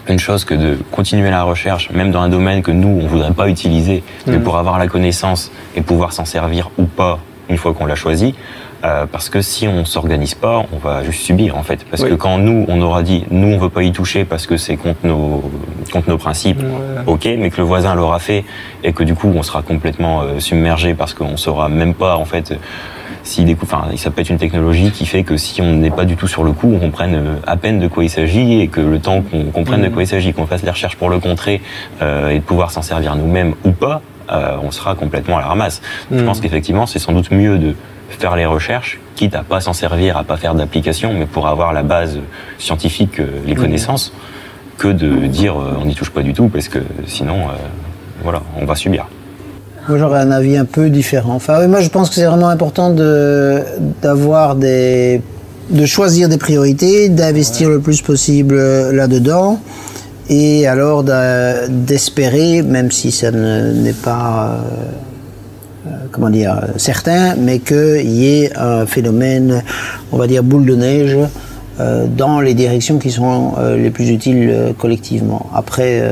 une 0.08 0.18
chose 0.18 0.44
que 0.44 0.54
de 0.54 0.78
continuer 0.92 1.30
la 1.30 1.42
recherche, 1.44 1.90
même 1.90 2.10
dans 2.10 2.20
un 2.22 2.28
domaine 2.28 2.62
que 2.62 2.70
nous, 2.72 3.00
on 3.02 3.06
voudrait 3.06 3.32
pas 3.32 3.48
utiliser, 3.48 4.02
mais 4.26 4.38
Mhm. 4.38 4.42
pour 4.42 4.56
avoir 4.58 4.78
la 4.78 4.86
connaissance 4.88 5.50
et 5.76 5.82
pouvoir 5.82 6.12
s'en 6.12 6.24
servir 6.24 6.70
ou 6.78 6.84
pas 6.84 7.18
une 7.48 7.56
fois 7.58 7.72
qu'on 7.74 7.86
l'a 7.86 7.94
choisi. 7.96 8.34
euh, 8.82 9.04
parce 9.04 9.28
que 9.28 9.42
si 9.42 9.68
on 9.68 9.84
s'organise 9.84 10.34
pas, 10.34 10.64
on 10.72 10.78
va 10.78 11.04
juste 11.04 11.20
subir 11.22 11.54
en 11.58 11.62
fait. 11.62 11.84
Parce 11.90 12.02
Oui. 12.02 12.08
que 12.08 12.14
quand 12.14 12.38
nous, 12.38 12.64
on 12.66 12.80
aura 12.80 13.02
dit, 13.02 13.26
nous, 13.30 13.48
on 13.48 13.58
veut 13.58 13.68
pas 13.68 13.82
y 13.82 13.92
toucher 13.92 14.24
parce 14.24 14.46
que 14.46 14.56
c'est 14.56 14.78
contre 14.78 15.00
nos, 15.04 15.42
contre 15.92 16.08
nos 16.08 16.16
principes, 16.16 16.62
Ouais. 16.62 17.02
ok, 17.06 17.28
mais 17.38 17.50
que 17.50 17.58
le 17.58 17.64
voisin 17.64 17.94
l'aura 17.94 18.18
fait 18.20 18.42
et 18.82 18.94
que 18.94 19.02
du 19.04 19.14
coup, 19.14 19.30
on 19.36 19.42
sera 19.42 19.60
complètement 19.60 20.22
euh, 20.22 20.40
submergé 20.40 20.94
parce 20.94 21.12
qu'on 21.12 21.36
saura 21.36 21.68
même 21.68 21.92
pas 21.92 22.16
en 22.16 22.24
fait 22.24 22.58
s'il 23.22 23.44
découvre, 23.44 23.74
enfin, 23.74 23.96
ça 23.96 24.10
peut 24.10 24.20
être 24.22 24.30
une 24.30 24.38
technologie 24.38 24.90
qui 24.90 25.04
fait 25.06 25.22
que 25.22 25.36
si 25.36 25.60
on 25.60 25.74
n'est 25.74 25.90
pas 25.90 26.04
du 26.04 26.16
tout 26.16 26.26
sur 26.26 26.42
le 26.44 26.52
coup, 26.52 26.72
on 26.74 26.78
comprenne 26.78 27.14
euh, 27.14 27.34
à 27.46 27.56
peine 27.56 27.78
de 27.78 27.86
quoi 27.88 28.02
il 28.04 28.08
s'agit 28.10 28.60
et 28.60 28.68
que 28.68 28.80
le 28.80 28.98
temps 28.98 29.22
qu'on 29.22 29.44
comprenne 29.44 29.82
de 29.82 29.86
Mhm. 29.88 29.92
quoi 29.92 30.02
il 30.02 30.06
s'agit, 30.06 30.32
qu'on 30.32 30.46
fasse 30.46 30.62
les 30.62 30.70
recherches 30.70 30.96
pour 30.96 31.10
le 31.10 31.18
contrer 31.18 31.60
euh, 32.02 32.30
et 32.30 32.36
de 32.36 32.44
pouvoir 32.44 32.70
s'en 32.70 32.82
servir 32.82 33.16
nous-mêmes 33.16 33.54
ou 33.64 33.72
pas, 33.72 34.00
euh, 34.32 34.56
on 34.62 34.70
sera 34.70 34.94
complètement 34.94 35.36
à 35.36 35.40
la 35.40 35.46
ramasse. 35.48 35.82
Je 36.10 36.16
Mhm. 36.20 36.24
pense 36.24 36.40
qu'effectivement, 36.40 36.86
c'est 36.86 36.98
sans 36.98 37.12
doute 37.12 37.30
mieux 37.30 37.58
de 37.58 37.74
faire 38.08 38.36
les 38.36 38.46
recherches, 38.46 38.98
quitte 39.16 39.34
à 39.34 39.42
pas 39.42 39.60
s'en 39.60 39.72
servir, 39.72 40.16
à 40.16 40.24
pas 40.24 40.36
faire 40.36 40.54
d'application, 40.54 41.12
mais 41.12 41.26
pour 41.26 41.46
avoir 41.46 41.72
la 41.72 41.82
base 41.82 42.18
scientifique, 42.58 43.20
les 43.46 43.54
connaissances, 43.54 44.12
que 44.78 44.88
de 44.88 45.26
dire 45.26 45.60
euh, 45.60 45.76
on 45.80 45.84
n'y 45.84 45.94
touche 45.94 46.10
pas 46.10 46.22
du 46.22 46.32
tout, 46.32 46.48
parce 46.48 46.68
que 46.68 46.78
sinon, 47.06 47.36
voilà, 48.22 48.42
on 48.60 48.64
va 48.64 48.74
subir. 48.74 49.06
Moi, 49.88 49.98
j'aurais 49.98 50.20
un 50.20 50.30
avis 50.30 50.56
un 50.56 50.64
peu 50.66 50.90
différent. 50.90 51.34
Enfin, 51.34 51.66
moi, 51.66 51.80
je 51.80 51.88
pense 51.88 52.08
que 52.10 52.14
c'est 52.16 52.26
vraiment 52.26 52.48
important 52.48 52.90
de 52.92 53.58
d'avoir 54.02 54.54
des 54.56 55.20
de 55.70 55.86
choisir 55.86 56.28
des 56.28 56.36
priorités, 56.38 57.08
d'investir 57.08 57.68
le 57.70 57.78
plus 57.80 58.02
possible 58.02 58.56
euh, 58.58 58.92
là-dedans, 58.92 59.58
et 60.28 60.66
alors 60.66 61.04
d'espérer, 61.68 62.62
même 62.62 62.90
si 62.90 63.12
ça 63.12 63.30
ne- 63.30 63.72
n'est 63.72 63.92
pas 63.92 64.58
euh, 65.86 65.88
euh, 65.88 65.90
comment 66.10 66.28
dire 66.30 66.60
certain, 66.76 67.36
mais 67.36 67.60
qu'il 67.60 68.10
y 68.10 68.42
ait 68.44 68.52
un 68.56 68.84
phénomène, 68.86 69.62
on 70.12 70.16
va 70.18 70.26
dire 70.26 70.42
boule 70.42 70.66
de 70.66 70.74
neige. 70.76 71.16
dans 72.18 72.40
les 72.42 72.52
directions 72.52 72.98
qui 72.98 73.10
sont 73.10 73.54
les 73.84 73.88
plus 73.88 74.10
utiles 74.10 74.74
collectivement. 74.78 75.46
Après, 75.54 76.02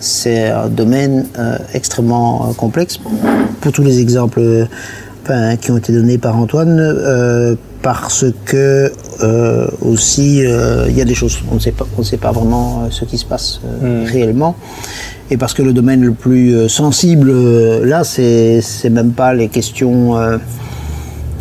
c'est 0.00 0.48
un 0.48 0.68
domaine 0.68 1.26
euh, 1.38 1.58
extrêmement 1.74 2.48
euh, 2.48 2.52
complexe. 2.54 2.98
Pour 3.60 3.72
tous 3.72 3.82
les 3.82 4.00
exemples 4.00 4.40
euh, 4.40 4.64
enfin, 5.24 5.56
qui 5.56 5.70
ont 5.70 5.76
été 5.76 5.92
donnés 5.92 6.18
par 6.18 6.36
Antoine, 6.36 6.78
euh, 6.80 7.54
parce 7.82 8.24
que 8.44 8.92
euh, 9.22 9.68
aussi 9.82 10.38
il 10.40 10.96
y 10.96 11.00
a 11.00 11.04
des 11.04 11.14
choses 11.14 11.38
on 11.50 11.54
ne 11.54 11.60
sait 11.60 11.72
pas, 11.72 11.86
on 11.96 12.00
ne 12.00 12.06
sait 12.06 12.16
pas 12.18 12.32
vraiment 12.32 12.88
ce 12.90 13.04
qui 13.04 13.16
se 13.18 13.24
passe 13.24 13.60
euh, 13.64 14.04
Mm. 14.04 14.06
réellement. 14.10 14.56
Et 15.30 15.36
parce 15.36 15.54
que 15.54 15.62
le 15.62 15.72
domaine 15.72 16.02
le 16.02 16.12
plus 16.12 16.68
sensible 16.68 17.30
là, 17.84 18.02
c'est 18.04 18.60
c'est 18.62 18.90
même 18.90 19.12
pas 19.12 19.32
les 19.32 19.48
questions 19.48 20.16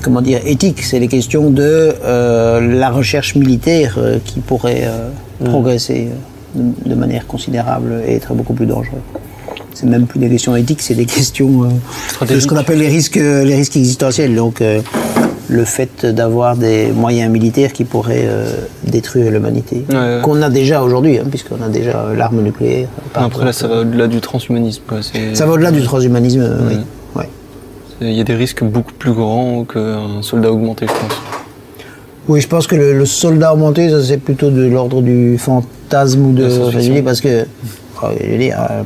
comment 0.02 0.22
dire, 0.22 0.40
éthiques, 0.46 0.84
c'est 0.84 1.00
les 1.00 1.08
questions 1.08 1.50
de 1.50 1.94
euh, 2.04 2.62
la 2.80 2.90
recherche 2.90 3.36
militaire 3.36 3.96
euh, 3.98 4.18
qui 4.24 4.40
pourrait 4.40 4.84
euh, 4.86 5.10
progresser 5.46 6.10
de, 6.56 6.90
de 6.90 6.96
manière 6.96 7.28
considérable 7.28 8.02
et 8.08 8.16
être 8.16 8.34
beaucoup 8.34 8.54
plus 8.54 8.66
dangereux. 8.66 9.02
C'est 9.74 9.86
même 9.86 10.08
plus 10.08 10.20
des 10.20 10.30
questions 10.30 10.56
éthiques, 10.56 10.82
c'est 10.82 10.96
des 10.96 11.06
questions 11.06 11.64
euh, 11.64 12.26
de 12.26 12.40
ce 12.40 12.48
qu'on 12.48 12.58
appelle 12.58 12.80
les 12.80 12.88
risques, 12.90 13.16
les 13.16 13.56
risques 13.56 13.78
existentiels. 13.78 14.36
Donc, 14.36 14.62
euh, 14.62 14.82
le 15.48 15.64
fait 15.64 16.06
d'avoir 16.06 16.58
des 16.58 16.92
moyens 16.92 17.32
militaires 17.32 17.74
qui 17.74 17.84
pourraient 17.84 18.26
euh, 18.28 18.52
détruire 18.86 19.32
l'humanité, 19.32 19.86
Ouais, 19.90 19.96
ouais. 19.96 20.20
qu'on 20.22 20.42
a 20.44 20.50
déjà 20.50 20.84
aujourd'hui, 20.84 21.18
hein, 21.18 21.24
puisqu'on 21.30 21.62
a 21.64 21.70
déjà 21.70 22.08
l'arme 22.16 22.42
nucléaire. 22.42 22.88
Après 23.16 23.46
là, 23.46 23.54
ça 23.54 23.68
va 23.68 23.78
au-delà 23.82 24.08
du 24.08 24.22
transhumanisme. 24.22 24.84
quoi. 24.88 25.00
Ça 25.34 25.46
va 25.46 25.54
au-delà 25.54 25.72
du 25.72 25.82
transhumanisme, 25.82 26.48
oui. 26.70 26.76
Il 28.02 28.14
y 28.14 28.22
a 28.22 28.24
des 28.24 28.36
risques 28.36 28.64
beaucoup 28.64 28.94
plus 28.94 29.12
grands 29.12 29.66
qu'un 29.66 30.22
soldat 30.22 30.50
augmenté, 30.54 30.86
je 30.88 30.94
pense. 30.94 31.22
Oui, 32.30 32.40
je 32.42 32.48
pense 32.48 32.68
que 32.68 32.76
le, 32.76 32.94
le 32.94 33.06
soldat 33.06 33.52
augmenté, 33.54 33.90
ça 33.90 34.04
c'est 34.04 34.18
plutôt 34.20 34.52
de 34.52 34.64
l'ordre 34.66 35.02
du 35.02 35.38
fantasme 35.40 36.28
ou 36.28 36.32
de. 36.32 37.02
Parce 37.02 37.22
que, 37.22 37.46
oh, 38.04 38.08
je 38.24 38.32
veux 38.32 38.38
dire, 38.38 38.58
euh, 38.70 38.84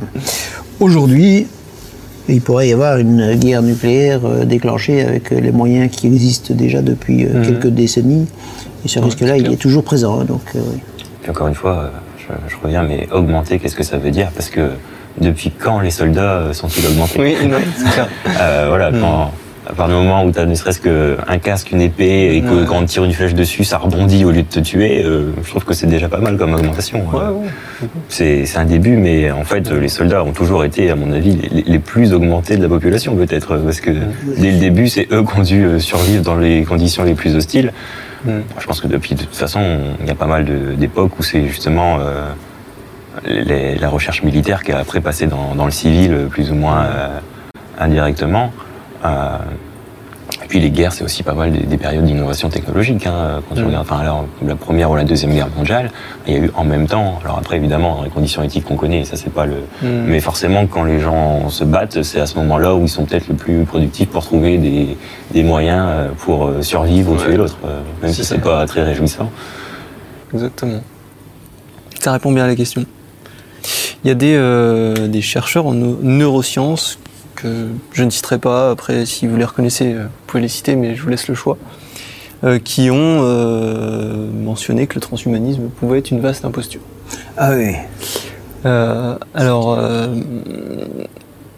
aujourd'hui, 0.80 1.46
il 2.28 2.40
pourrait 2.40 2.68
y 2.68 2.72
avoir 2.72 2.96
une 2.96 3.34
guerre 3.34 3.62
nucléaire 3.62 4.20
euh, 4.24 4.44
déclenchée 4.46 5.02
avec 5.02 5.30
euh, 5.30 5.40
les 5.40 5.52
moyens 5.52 5.90
qui 5.90 6.06
existent 6.06 6.54
déjà 6.54 6.80
depuis 6.80 7.24
euh, 7.26 7.34
Mhm. 7.34 7.44
quelques 7.44 7.66
décennies. 7.74 8.26
Et 8.84 8.88
ce 8.88 8.98
risque-là, 8.98 9.36
il 9.36 9.52
est 9.52 9.56
toujours 9.56 9.84
présent. 9.84 10.20
hein, 10.20 10.24
donc, 10.24 10.40
euh, 10.56 10.60
oui. 10.72 10.78
Puis 11.20 11.30
encore 11.30 11.48
une 11.48 11.54
fois, 11.54 11.90
je, 12.18 12.32
je 12.48 12.56
reviens, 12.62 12.82
mais 12.82 13.06
augmenter, 13.12 13.58
qu'est-ce 13.58 13.76
que 13.76 13.82
ça 13.84 13.98
veut 13.98 14.10
dire? 14.10 14.30
Parce 14.34 14.48
que 14.48 14.70
depuis 15.20 15.50
quand 15.50 15.80
les 15.80 15.90
soldats 15.90 16.48
sont-ils 16.52 16.86
augmentés? 16.86 17.18
Oui, 17.20 17.36
non, 17.48 17.58
c'est 17.76 17.90
clair. 17.92 18.08
Euh, 18.40 18.66
Voilà, 18.70 18.90
Hmm. 18.90 19.00
quand, 19.00 19.30
à 19.66 19.72
partir 19.72 19.98
du 19.98 20.02
moment 20.06 20.24
où 20.24 20.30
tu 20.30 20.38
as 20.38 20.44
ne 20.46 20.54
serait-ce 20.54 20.80
qu'un 20.80 21.38
casque, 21.38 21.70
une 21.72 21.80
épée, 21.80 22.36
et 22.36 22.42
que 22.42 22.60
Ouais. 22.60 22.66
quand 22.66 22.76
on 22.80 22.84
tire 22.84 23.04
une 23.04 23.12
flèche 23.14 23.34
dessus, 23.34 23.64
ça 23.64 23.78
rebondit 23.78 24.24
au 24.24 24.30
lieu 24.30 24.42
de 24.42 24.48
te 24.48 24.60
tuer, 24.60 25.02
euh, 25.04 25.30
je 25.42 25.48
trouve 25.48 25.64
que 25.64 25.72
c'est 25.72 25.86
déjà 25.86 26.08
pas 26.08 26.18
mal 26.18 26.36
comme 26.36 26.52
augmentation. 26.54 26.98
Ouais, 27.08 27.20
Euh, 27.22 27.30
ouais. 27.30 27.88
C'est 28.08 28.44
c'est 28.46 28.58
un 28.58 28.66
début, 28.66 28.96
mais 28.96 29.30
en 29.30 29.44
fait, 29.44 29.70
les 29.70 29.88
soldats 29.88 30.22
ont 30.22 30.32
toujours 30.32 30.64
été, 30.64 30.90
à 30.90 30.96
mon 30.96 31.12
avis, 31.12 31.36
les, 31.50 31.62
les 31.62 31.78
plus 31.78 32.12
augmentés 32.12 32.56
de 32.56 32.62
la 32.62 32.68
population, 32.68 33.16
peut-être, 33.16 33.56
parce 33.56 33.80
que 33.80 33.90
dès 34.38 34.50
le 34.52 34.58
début, 34.58 34.88
c'est 34.88 35.08
eux 35.12 35.24
qui 35.24 35.38
ont 35.38 35.42
dû 35.42 35.64
euh, 35.64 35.78
survivre 35.78 36.22
dans 36.22 36.36
les 36.36 36.64
conditions 36.64 37.04
les 37.04 37.14
plus 37.14 37.34
hostiles. 37.34 37.72
Je 38.26 38.66
pense 38.66 38.80
que 38.80 38.86
depuis, 38.88 39.14
de 39.14 39.20
toute 39.20 39.36
façon, 39.36 39.60
il 40.00 40.06
y 40.06 40.10
a 40.10 40.14
pas 40.14 40.26
mal 40.26 40.46
d'époques 40.78 41.18
où 41.18 41.22
c'est 41.22 41.46
justement 41.46 41.98
euh, 42.00 42.24
les- 43.26 43.76
la 43.76 43.88
recherche 43.90 44.22
militaire 44.22 44.62
qui 44.62 44.72
a 44.72 44.78
après 44.78 45.00
passé 45.02 45.26
dans, 45.26 45.54
dans 45.54 45.66
le 45.66 45.70
civil, 45.70 46.12
euh, 46.12 46.26
plus 46.26 46.50
ou 46.50 46.54
moins 46.54 46.84
euh, 46.84 47.08
indirectement. 47.78 48.50
Euh, 49.04 49.36
et 50.42 50.46
puis 50.48 50.58
les 50.58 50.70
guerres, 50.70 50.92
c'est 50.92 51.04
aussi 51.04 51.22
pas 51.22 51.34
mal 51.34 51.52
des, 51.52 51.60
des 51.64 51.76
périodes 51.76 52.04
d'innovation 52.04 52.48
technologique. 52.48 53.06
Hein, 53.06 53.40
quand 53.48 53.54
tu 53.54 53.62
Mm. 53.62 53.66
regardes, 53.66 53.86
enfin, 53.86 53.98
alors, 54.00 54.24
la 54.44 54.56
première 54.56 54.90
ou 54.90 54.96
la 54.96 55.04
deuxième 55.04 55.32
guerre 55.32 55.48
mondiale, 55.56 55.90
il 56.26 56.32
y 56.32 56.36
a 56.36 56.40
eu 56.40 56.50
en 56.54 56.64
même 56.64 56.86
temps. 56.86 57.18
Alors 57.24 57.38
après, 57.38 57.56
évidemment, 57.56 57.96
dans 57.96 58.02
les 58.04 58.10
conditions 58.10 58.42
éthiques 58.42 58.64
qu'on 58.64 58.76
connaît, 58.76 59.04
ça 59.04 59.16
c'est 59.16 59.32
pas 59.32 59.44
le. 59.46 59.56
Mm. 59.82 60.04
Mais 60.06 60.20
forcément, 60.20 60.66
quand 60.66 60.84
les 60.84 60.98
gens 61.00 61.48
se 61.50 61.64
battent, 61.64 62.02
c'est 62.02 62.20
à 62.20 62.26
ce 62.26 62.36
moment-là 62.38 62.74
où 62.74 62.82
ils 62.82 62.88
sont 62.88 63.04
peut-être 63.04 63.28
le 63.28 63.34
plus 63.34 63.64
productifs 63.64 64.08
pour 64.08 64.24
trouver 64.24 64.56
des, 64.58 64.96
des 65.32 65.42
moyens 65.42 65.86
euh, 65.88 66.08
pour 66.18 66.46
euh, 66.46 66.62
survivre 66.62 67.12
ou 67.12 67.16
tuer 67.16 67.36
l'autre, 67.36 67.58
euh, 67.66 67.80
même 68.02 68.12
si 68.12 68.24
c'est 68.24 68.38
pas 68.38 68.66
très 68.66 68.82
réjouissant. 68.82 69.30
Exactement. 70.32 70.80
Ça 72.00 72.12
répond 72.12 72.32
bien 72.32 72.44
à 72.44 72.48
la 72.48 72.56
question. 72.56 72.84
Il 74.04 74.08
y 74.08 74.10
a 74.10 74.14
des, 74.14 74.34
euh, 74.36 75.08
des 75.08 75.22
chercheurs 75.22 75.66
en 75.66 75.72
neu- 75.74 75.98
neurosciences 76.02 76.98
que 77.44 77.68
je 77.92 78.04
ne 78.04 78.10
citerai 78.10 78.38
pas. 78.38 78.70
Après, 78.70 79.06
si 79.06 79.26
vous 79.28 79.36
les 79.36 79.44
reconnaissez, 79.52 79.92
euh, 79.92 80.04
vous 80.04 80.24
pouvez 80.26 80.42
les 80.42 80.48
citer, 80.48 80.76
mais 80.76 80.94
je 80.96 81.02
vous 81.02 81.10
laisse 81.10 81.28
le 81.28 81.34
choix. 81.34 81.56
euh, 82.44 82.58
qui 82.58 82.90
ont 82.90 83.20
euh, 83.22 84.26
mentionné 84.32 84.86
que 84.86 84.94
le 84.96 85.00
transhumanisme 85.00 85.68
pouvait 85.68 85.98
être 85.98 86.10
une 86.10 86.20
vaste 86.20 86.44
imposture. 86.44 86.80
Ah 87.36 87.52
oui. 87.54 87.74
Euh, 88.66 89.16
alors, 89.34 89.76
euh, 89.78 90.08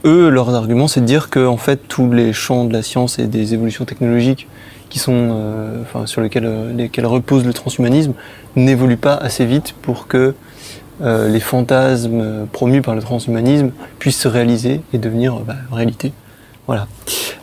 eux, 0.05 0.28
leurs 0.28 0.55
arguments, 0.55 0.89
c'est 0.89 1.01
de 1.01 1.07
dire 1.07 1.30
que 1.30 1.45
en 1.47 1.57
fait, 1.57 1.80
tous 1.89 2.11
les 2.11 2.32
champs 2.32 2.64
de 2.64 2.72
la 2.72 2.82
science 2.82 3.18
et 3.18 3.26
des 3.26 3.55
évolutions 3.55 3.84
technologiques 3.84 4.49
qui 4.89 4.99
sont, 4.99 5.30
euh, 5.32 5.82
enfin, 5.82 6.07
sur 6.07 6.20
lesquels, 6.20 6.47
euh, 6.47 6.72
lesquels 6.72 7.07
repose 7.07 7.45
le 7.45 7.53
transhumanisme 7.53 8.12
n'évoluent 8.55 8.97
pas 8.97 9.14
assez 9.14 9.45
vite 9.45 9.74
pour 9.82 10.07
que 10.07 10.34
euh, 11.03 11.28
les 11.28 11.40
fantasmes 11.40 12.47
promus 12.53 12.82
par 12.82 12.94
le 12.94 13.03
transhumanisme 13.03 13.70
puissent 13.99 14.20
se 14.20 14.28
réaliser 14.28 14.80
et 14.92 14.99
devenir 14.99 15.34
euh, 15.34 15.40
bah, 15.47 15.57
réalité. 15.70 16.12
Voilà. 16.66 16.86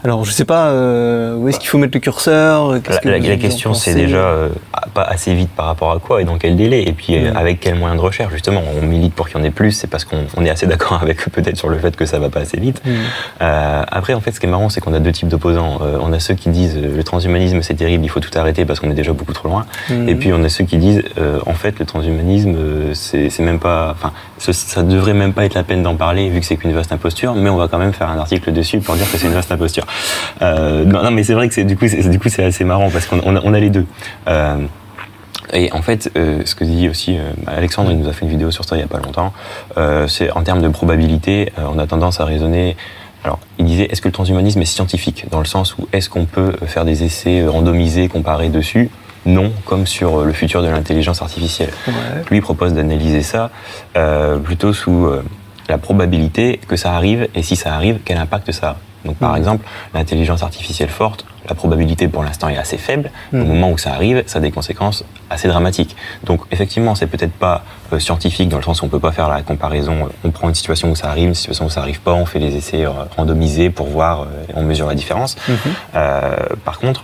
Alors, 0.04 0.26
je 0.26 0.32
sais 0.32 0.44
pas 0.44 0.68
euh, 0.68 1.36
où 1.36 1.48
est-ce 1.48 1.60
qu'il 1.60 1.70
faut 1.70 1.78
mettre 1.78 1.96
le 1.96 2.00
curseur. 2.02 2.74
qu'est-ce 2.84 2.96
La, 2.96 3.02
que 3.02 3.08
la- 3.10 3.20
la 3.20 3.38
question, 3.38 3.74
c'est 3.74 3.94
déjà 3.96 4.18
euh, 4.18 4.50
pas 4.94 5.04
assez 5.04 5.34
vite 5.34 5.50
par 5.56 5.68
rapport 5.68 5.92
à 5.94 6.00
quoi 6.00 6.22
et 6.22 6.26
dans 6.26 6.38
quel 6.38 6.58
délai, 6.58 6.84
et 6.88 6.92
puis 6.92 7.16
euh, 7.16 7.32
Mm. 7.32 7.38
avec 7.38 7.60
quel 7.62 7.76
moyen 7.76 7.96
de 7.96 8.02
recherche. 8.02 8.34
Justement, 8.34 8.62
on 8.82 8.86
milite 8.86 9.14
pour 9.14 9.30
qu'il 9.30 9.38
y 9.38 9.42
en 9.42 9.46
ait 9.46 9.50
plus, 9.52 9.72
c'est 9.72 9.88
parce 9.88 10.04
qu'on 10.04 10.26
on 10.36 10.44
est 10.44 10.50
assez 10.50 10.68
d'accord 10.68 11.00
avec 11.02 11.26
eux 11.26 11.32
peut-être 11.32 11.56
sur 11.58 11.70
le 11.70 11.78
fait 11.80 11.96
que 11.96 12.06
ça 12.06 12.20
va 12.20 12.30
pas 12.30 12.42
assez 12.42 12.60
vite. 12.60 12.82
Mm. 12.86 12.92
Après, 13.40 14.14
en 14.14 14.20
fait, 14.20 14.32
ce 14.32 14.40
qui 14.42 14.46
est 14.46 14.50
marrant, 14.50 14.68
c'est 14.70 14.82
qu'on 14.82 14.94
a 14.94 15.00
deux 15.00 15.12
types 15.14 15.30
d'opposants. 15.30 15.80
On 16.02 16.12
a 16.12 16.20
ceux 16.20 16.34
qui 16.34 16.50
disent 16.50 16.78
le 16.78 17.04
transhumanisme 17.04 17.62
c'est 17.62 17.76
terrible, 17.76 18.04
il 18.04 18.10
faut 18.10 18.20
tout 18.20 18.38
arrêter 18.38 18.66
parce 18.66 18.80
qu'on 18.82 18.92
est 18.92 18.96
déjà 18.96 19.14
beaucoup 19.14 19.34
trop 19.34 19.48
loin. 19.48 19.66
Mm. 19.90 20.10
Et 20.10 20.16
puis 20.16 20.34
on 20.34 20.44
a 20.44 20.50
ceux 20.50 20.66
qui 20.66 20.78
disent 20.78 21.04
en 21.46 21.54
fait 21.54 21.80
le 21.80 21.86
transhumanisme 21.86 22.56
c'est 22.94 23.40
même 23.40 23.60
pas, 23.60 23.92
enfin 23.92 24.12
ça 24.38 24.84
devrait 24.84 25.14
même 25.14 25.32
pas 25.32 25.46
être 25.46 25.54
la 25.54 25.64
peine 25.64 25.84
d'en 25.84 25.96
parler 25.96 26.28
vu 26.30 26.42
que 26.42 26.46
c'est 26.46 26.58
qu'une 26.58 26.74
vaste 26.74 26.92
imposture, 26.92 27.34
mais 27.36 27.50
on 27.50 27.56
va 27.56 27.70
quand 27.70 27.78
même 27.78 27.94
faire 27.94 28.10
un 28.10 28.18
article 28.18 28.52
dessus 28.52 28.80
pour 28.80 28.96
dire 28.96 29.10
que 29.10 29.18
c'est 29.18 29.28
une 29.28 29.34
vaste 29.34 29.52
imposture. 29.52 29.86
Euh, 30.42 30.84
non, 30.86 31.04
non, 31.04 31.12
mais 31.12 31.24
c'est 31.24 31.34
vrai 31.34 31.48
que 31.48 31.54
c'est 31.54 31.64
du 31.64 31.78
coup 31.78 31.88
c'est 31.88 32.10
du 32.10 32.20
coup 32.20 32.30
c'est 32.30 32.44
assez 32.44 32.64
marrant 32.64 32.90
parce 32.90 33.06
qu'on 33.06 33.22
on 33.24 33.36
a, 33.36 33.42
on 33.44 33.54
a 33.54 33.60
les 33.60 33.70
deux. 33.70 33.86
Euh, 34.28 34.58
et 35.52 35.72
en 35.72 35.82
fait, 35.82 36.10
euh, 36.16 36.42
ce 36.46 36.56
que 36.56 36.64
dit 36.64 36.90
aussi 36.90 37.18
euh, 37.18 37.32
Alexandre, 37.48 37.92
il 37.92 37.98
nous 38.00 38.08
a 38.08 38.14
fait 38.14 38.26
une 38.26 38.32
vidéo 38.32 38.50
sur 38.50 38.66
ça 38.66 38.76
il 38.76 38.80
y 38.80 38.84
a 38.84 38.88
pas 38.88 39.00
longtemps. 39.00 39.34
euh, 39.78 40.08
c'est 40.08 40.32
en 40.32 40.42
termes 40.42 40.62
de 40.62 40.70
probabilité, 40.70 41.52
on 41.58 41.78
a 41.80 41.86
tendance 41.86 42.20
à 42.20 42.26
raisonner. 42.26 42.76
Alors, 43.24 43.40
il 43.58 43.66
disait, 43.66 43.86
est-ce 43.90 44.02
que 44.02 44.10
le 44.10 44.12
transhumanisme 44.12 44.62
est 44.62 44.66
scientifique? 44.66 45.26
Dans 45.32 45.40
le 45.40 45.46
sens 45.46 45.78
où 45.78 45.88
est-ce 45.94 46.10
qu'on 46.10 46.26
peut 46.26 46.54
faire 46.66 46.84
des 46.84 47.04
essais 47.04 47.46
randomisés 47.48 48.10
comparés 48.10 48.50
dessus? 48.50 48.90
Non, 49.26 49.54
comme 49.66 49.88
sur 49.88 50.26
le 50.26 50.34
futur 50.34 50.62
de 50.62 50.68
l'intelligence 50.68 51.22
artificielle. 51.22 51.70
Ouais. 51.88 51.94
Lui 52.30 52.42
propose 52.42 52.74
d'analyser 52.74 53.22
ça 53.22 53.52
plutôt 54.44 54.74
sous 54.74 55.08
la 55.70 55.78
probabilité 55.78 56.60
que 56.68 56.76
ça 56.76 56.94
arrive 56.94 57.30
et 57.34 57.44
si 57.44 57.56
ça 57.56 57.74
arrive, 57.74 58.00
quel 58.04 58.18
impact 58.18 58.52
ça 58.52 58.68
a? 58.68 58.76
Donc 59.06 59.18
par 59.18 59.32
Mhm. 59.32 59.38
exemple, 59.38 59.66
l'intelligence 59.94 60.44
artificielle 60.44 60.90
forte, 60.90 61.26
la 61.48 61.56
probabilité 61.56 62.08
pour 62.08 62.24
l'instant 62.24 62.48
est 62.48 62.58
assez 62.58 62.78
faible. 62.78 63.12
Au 63.34 63.38
Mhm. 63.38 63.48
moment 63.48 63.72
où 63.72 63.78
ça 63.78 63.92
arrive, 63.94 64.24
ça 64.28 64.40
a 64.40 64.42
des 64.42 64.52
conséquences 64.52 65.04
assez 65.30 65.48
dramatiques. 65.48 65.96
Donc 66.24 66.42
effectivement, 66.52 66.96
c'est 66.96 67.08
peut-être 67.08 67.34
pas 67.34 67.64
euh, 67.92 68.00
scientifique 68.00 68.50
dans 68.50 68.58
le 68.58 68.64
sens 68.64 68.82
où 68.82 68.86
on 68.86 68.90
peut 68.90 69.00
pas 69.00 69.12
faire 69.12 69.28
la 69.30 69.42
comparaison. 69.42 70.10
On 70.24 70.32
prend 70.32 70.48
une 70.50 70.56
situation 70.56 70.90
où 70.90 70.96
ça 70.96 71.10
arrive, 71.10 71.28
une 71.28 71.36
situation 71.36 71.66
où 71.66 71.70
ça 71.70 71.82
arrive 71.82 72.00
pas, 72.02 72.14
on 72.14 72.26
fait 72.26 72.40
les 72.40 72.56
essais 72.56 72.86
euh, 72.86 72.92
randomisés 73.18 73.70
pour 73.70 73.88
voir, 73.88 74.22
euh, 74.22 74.26
on 74.56 74.64
mesure 74.64 74.88
la 74.88 74.96
différence. 74.96 75.36
Mhm. 75.48 75.58
Euh, 75.96 76.36
par 76.64 76.80
contre, 76.80 77.04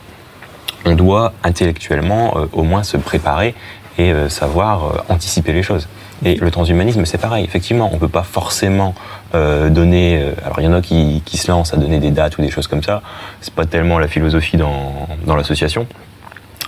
on 0.86 0.96
doit 0.96 1.34
intellectuellement 1.44 2.36
au 2.54 2.64
moins 2.64 2.84
se 2.84 2.96
préparer 2.96 3.54
et 3.98 4.12
euh, 4.14 4.30
savoir 4.30 4.84
euh, 4.86 5.14
anticiper 5.14 5.54
les 5.54 5.64
choses. 5.64 5.88
Et 6.26 6.36
le 6.36 6.52
transhumanisme, 6.52 7.06
c'est 7.06 7.18
pareil. 7.18 7.46
Effectivement, 7.46 7.90
on 7.94 7.98
peut 7.98 8.10
pas 8.10 8.24
forcément 8.24 8.94
euh, 9.36 9.70
donner. 9.70 10.20
euh, 10.22 10.34
alors, 10.44 10.60
il 10.60 10.66
y 10.66 10.68
en 10.68 10.74
a 10.74 10.82
qui, 10.82 11.22
qui 11.26 11.38
se 11.38 11.50
lancent 11.50 11.74
à 11.74 11.78
donner 11.78 12.00
des 12.00 12.12
dates 12.12 12.38
ou 12.38 12.42
des 12.42 12.50
choses 12.52 12.68
comme 12.68 12.84
ça. 12.84 13.02
C'est 13.40 13.54
pas 13.54 13.66
tellement 13.66 14.00
la 14.00 14.08
philosophie 14.08 14.58
dans, 14.58 15.08
dans 15.26 15.36
l'association. 15.36 15.88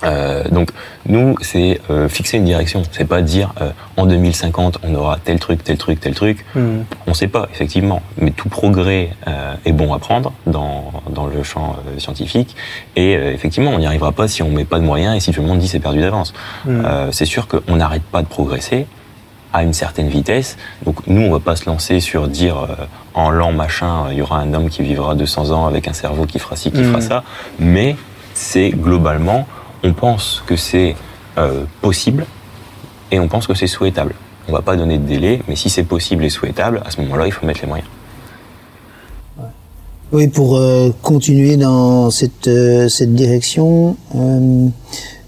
Euh, 0.04 0.44
donc 0.50 0.72
nous, 1.06 1.36
c'est 1.42 1.80
euh, 1.90 2.08
fixer 2.08 2.38
une 2.38 2.46
direction. 2.46 2.84
C'est 2.92 3.06
pas 3.06 3.22
dire 3.22 3.54
euh, 3.62 3.72
en 3.98 4.06
2050 4.06 4.80
on 4.84 4.96
aura 4.96 5.18
tel 5.24 5.40
truc, 5.40 5.64
tel 5.64 5.78
truc, 5.78 6.00
tel 6.00 6.14
truc. 6.14 6.46
Mm. 6.56 6.82
On 7.08 7.14
sait 7.14 7.28
pas, 7.28 7.48
effectivement, 7.52 8.02
mais 8.18 8.32
tout 8.32 8.50
progrès 8.50 9.10
euh, 9.28 9.54
est 9.66 9.72
bon 9.72 9.94
à 9.94 10.00
prendre 10.00 10.34
dans, 10.48 10.92
dans 11.10 11.28
le 11.28 11.44
champ 11.44 11.76
euh, 11.88 12.00
scientifique. 12.00 12.56
Et 12.96 13.16
euh, 13.16 13.34
effectivement, 13.34 13.72
on 13.72 13.80
n'y 13.80 13.88
arrivera 13.88 14.12
pas 14.12 14.28
si 14.28 14.44
on 14.44 14.50
met 14.50 14.66
pas 14.66 14.80
de 14.80 14.86
moyens 14.86 15.16
et 15.16 15.20
si 15.20 15.32
tout 15.32 15.42
le 15.42 15.48
monde 15.48 15.60
dit 15.60 15.68
c'est 15.68 15.80
perdu 15.80 16.02
d'avance. 16.02 16.34
Mm. 16.66 16.82
Euh, 16.86 17.12
c'est 17.12 17.26
sûr 17.26 17.48
qu'on 17.48 17.76
n'arrête 17.76 18.04
pas 18.04 18.22
de 18.22 18.28
progresser 18.28 18.88
à 19.54 19.64
une 19.64 19.74
certaine 19.74 20.08
vitesse. 20.08 20.58
Donc 20.86 21.06
nous, 21.08 21.22
on 21.22 21.32
va 21.32 21.40
pas 21.40 21.56
se 21.56 21.66
lancer 21.66 22.00
sur 22.00 22.28
dire 22.28 22.58
euh, 22.58 22.86
en 23.14 23.30
l'an 23.30 23.52
machin, 23.52 24.06
il 24.12 24.18
y 24.18 24.22
aura 24.22 24.40
un 24.40 24.54
homme 24.54 24.70
qui 24.70 24.82
vivra 24.82 25.16
200 25.16 25.52
ans 25.52 25.68
avec 25.68 25.88
un 25.88 25.94
cerveau 25.94 26.26
qui 26.26 26.40
fera 26.40 26.56
ci, 26.56 26.72
qui 26.72 26.84
fera 26.84 27.02
ça. 27.02 27.24
Mais 27.60 27.96
c'est 28.34 28.70
globalement, 28.70 29.46
on 29.84 29.94
pense 29.94 30.44
que 30.46 30.56
c'est 30.56 30.96
euh, 31.38 31.64
possible 31.82 32.26
et 33.12 33.20
on 33.20 33.28
pense 33.28 33.48
que 33.48 33.54
c'est 33.54 33.68
souhaitable. 33.68 34.16
On 34.48 34.54
va 34.54 34.62
pas 34.62 34.76
donner 34.76 34.98
de 34.98 35.06
délai, 35.06 35.42
mais 35.48 35.56
si 35.56 35.70
c'est 35.70 35.84
possible 35.84 36.24
et 36.24 36.30
souhaitable, 36.30 36.82
à 36.86 36.92
ce 36.92 37.00
moment-là, 37.02 37.28
il 37.28 37.32
faut 37.32 37.46
mettre 37.46 37.62
les 37.62 37.68
moyens. 37.68 37.90
Oui, 40.12 40.28
pour 40.28 40.58
euh, 40.58 40.94
continuer 41.02 41.56
dans 41.56 42.10
cette, 42.10 42.48
euh, 42.48 42.90
cette 42.90 43.16
direction, 43.16 43.96
euh, 44.14 44.68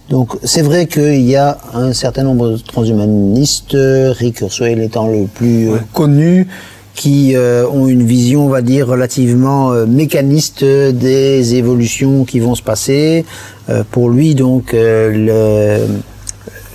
donc 0.10 0.36
c'est 0.43 0.62
vrai 0.62 0.88
qu'il 0.88 1.22
y 1.22 1.38
a 1.38 1.58
un 1.74 1.93
certain 1.93 2.24
nombre 2.24 2.51
de 2.51 2.58
transhumanistes, 2.58 3.78
Rick 3.78 4.36
Kurzweil 4.36 4.82
étant 4.82 5.08
le 5.08 5.28
plus 5.28 5.72
euh, 5.72 5.78
connu, 5.93 6.47
qui 6.96 7.36
euh, 7.36 7.66
ont 7.68 7.88
une 7.88 8.04
vision, 8.06 8.46
on 8.46 8.50
va 8.50 8.62
dire, 8.62 8.88
relativement 8.88 9.72
euh, 9.72 9.86
mécaniste 9.86 10.64
des 10.64 11.56
évolutions 11.56 12.24
qui 12.24 12.39
vont 12.39 12.56
se 12.56 12.62
passer. 12.62 13.26
Euh, 13.70 13.84
pour 13.89 14.10
lui, 14.10 14.36
donc, 14.36 14.74
euh, 14.74 15.88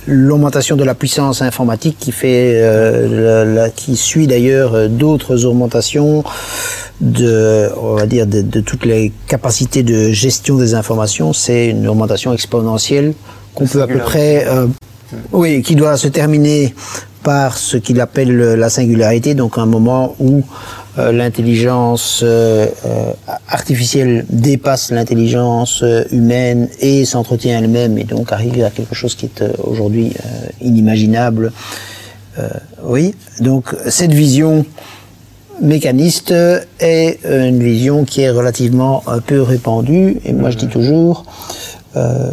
l'augmentation 0.07 0.75
de 0.75 0.83
la 0.83 0.95
puissance 0.95 1.41
informatique 1.41 1.97
qui 1.99 2.11
fait 2.11 2.53
euh, 2.55 3.45
la- 3.45 3.45
la- 3.63 3.69
qui 3.69 3.95
suit 3.95 4.27
d'ailleurs 4.27 4.73
euh, 4.73 4.87
d'autres 4.87 5.45
augmentations 5.45 6.23
de 7.01 7.69
on 7.81 7.95
va 7.95 8.05
dire 8.07 8.25
de, 8.27 8.41
de 8.41 8.59
toutes 8.59 8.85
les 8.85 9.11
capacités 9.27 9.83
de 9.83 10.09
gestion 10.11 10.57
des 10.57 10.73
informations 10.73 11.31
c'est 11.31 11.67
une 11.67 11.87
augmentation 11.87 12.33
exponentielle 12.33 13.13
qu'on 13.55 13.67
peut 13.67 13.81
à 13.81 13.87
peu 13.87 13.99
près 13.99 14.45
euh, 14.47 14.67
oui 15.31 15.61
qui 15.61 15.75
doit 15.75 15.95
se 15.95 16.07
terminer 16.07 16.73
par 17.23 17.57
ce 17.57 17.77
qu'il 17.77 17.99
appelle 18.01 18.35
la 18.35 18.69
singularité 18.69 19.33
donc 19.33 19.57
un 19.57 19.65
moment 19.65 20.15
où 20.19 20.43
euh, 20.99 21.11
l'intelligence 21.11 22.21
euh, 22.23 22.67
euh, 22.85 23.13
artificielle 23.47 24.25
dépasse 24.29 24.91
l'intelligence 24.91 25.83
humaine 26.11 26.67
et 26.79 27.05
s'entretient 27.05 27.59
elle-même 27.59 27.97
et 27.97 28.03
donc 28.03 28.31
arrive 28.33 28.63
à 28.63 28.69
quelque 28.69 28.95
chose 28.95 29.15
qui 29.15 29.27
est 29.27 29.43
aujourd'hui 29.63 30.13
inimaginable. 30.61 31.51
Oui, 32.85 33.15
donc 33.41 33.75
cette 33.89 34.13
vision 34.13 34.65
mécaniste 35.61 36.33
est 36.79 37.19
une 37.25 37.61
vision 37.61 38.05
qui 38.05 38.21
est 38.21 38.29
relativement 38.29 39.03
un 39.07 39.19
peu 39.19 39.41
répandue. 39.41 40.21
Et 40.23 40.31
moi, 40.31 40.49
je 40.49 40.55
dis 40.55 40.67
toujours, 40.67 41.25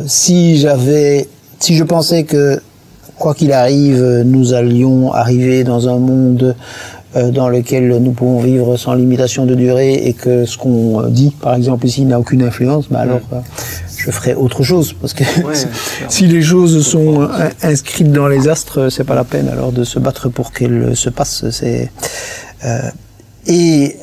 si 0.06 0.58
j'avais, 0.58 1.26
si 1.58 1.74
je 1.74 1.82
pensais 1.82 2.22
que 2.22 2.60
quoi 3.18 3.34
qu'il 3.34 3.52
arrive, 3.52 4.22
nous 4.24 4.54
allions 4.54 5.12
arriver 5.12 5.64
dans 5.64 5.88
un 5.88 5.98
monde 5.98 6.54
euh, 7.16 7.30
dans 7.30 7.48
lequel 7.48 7.88
nous 7.98 8.12
pouvons 8.12 8.40
vivre 8.40 8.76
sans 8.76 8.94
limitation 8.94 9.46
de 9.46 9.54
durée 9.54 9.94
et 9.94 10.12
que 10.12 10.44
ce 10.44 10.58
qu'on 10.58 11.02
dit, 11.08 11.34
par 11.40 11.54
exemple 11.54 11.86
ici, 11.86 12.04
n'a 12.04 12.20
aucune 12.20 12.42
influence, 12.42 12.88
bah 12.90 13.00
alors 13.00 13.20
euh, 13.32 13.40
je 13.96 14.10
ferai 14.10 14.34
autre 14.34 14.62
chose 14.62 14.92
parce 14.92 15.14
que 15.14 15.24
si 16.08 16.26
les 16.26 16.42
choses 16.42 16.86
sont 16.86 17.22
euh, 17.22 17.48
inscrites 17.62 18.12
dans 18.12 18.28
les 18.28 18.48
astres, 18.48 18.88
c'est 18.90 19.04
pas 19.04 19.14
la 19.14 19.24
peine 19.24 19.48
alors 19.48 19.72
de 19.72 19.84
se 19.84 19.98
battre 19.98 20.28
pour 20.28 20.52
qu'elles 20.52 20.94
se 20.94 21.08
passent. 21.08 21.48
C'est 21.50 21.90
euh, 22.64 22.90
et 23.46 23.96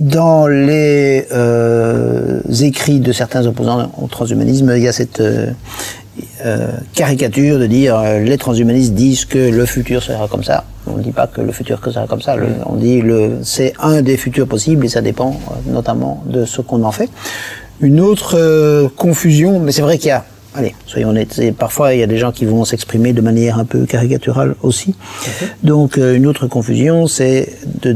dans 0.00 0.46
les 0.46 1.26
euh, 1.32 2.40
écrits 2.60 3.00
de 3.00 3.12
certains 3.12 3.46
opposants 3.46 3.90
au 4.00 4.06
transhumanisme, 4.06 4.72
il 4.76 4.82
y 4.82 4.88
a 4.88 4.92
cette 4.92 5.20
euh, 5.20 5.50
euh, 6.44 6.72
caricature 6.94 7.58
de 7.58 7.66
dire 7.66 7.96
euh, 7.98 8.20
les 8.20 8.38
transhumanistes 8.38 8.94
disent 8.94 9.24
que 9.24 9.38
le 9.50 9.66
futur 9.66 10.02
sera 10.02 10.28
comme 10.28 10.44
ça. 10.44 10.64
On 10.86 10.96
ne 10.98 11.02
dit 11.02 11.12
pas 11.12 11.26
que 11.26 11.40
le 11.40 11.52
futur 11.52 11.80
que 11.80 11.90
sera 11.90 12.06
comme 12.06 12.22
ça. 12.22 12.36
Le- 12.36 12.46
on 12.66 12.76
dit 12.76 13.00
le 13.00 13.38
c'est 13.42 13.72
un 13.80 14.02
des 14.02 14.16
futurs 14.16 14.46
possibles 14.46 14.84
et 14.86 14.88
ça 14.88 15.00
dépend 15.02 15.30
euh, 15.50 15.72
notamment 15.72 16.22
de 16.26 16.44
ce 16.44 16.60
qu'on 16.60 16.82
en 16.84 16.92
fait. 16.92 17.10
Une 17.80 18.00
autre 18.00 18.36
euh, 18.38 18.88
confusion, 18.96 19.60
mais 19.60 19.72
c'est 19.72 19.82
vrai 19.82 19.98
qu'il 19.98 20.08
y 20.08 20.12
a. 20.12 20.24
Allez, 20.54 20.74
soyons 20.86 21.10
honnêtes. 21.10 21.38
Parfois, 21.58 21.92
il 21.92 22.00
y 22.00 22.02
a 22.02 22.06
des 22.06 22.16
gens 22.16 22.32
qui 22.32 22.46
vont 22.46 22.64
s'exprimer 22.64 23.12
de 23.12 23.20
manière 23.20 23.58
un 23.58 23.66
peu 23.66 23.84
caricaturale 23.84 24.54
aussi. 24.62 24.94
Donc, 25.62 25.98
euh, 25.98 26.14
une 26.16 26.26
autre 26.26 26.46
confusion, 26.46 27.06
c'est 27.06 27.52
de 27.82 27.94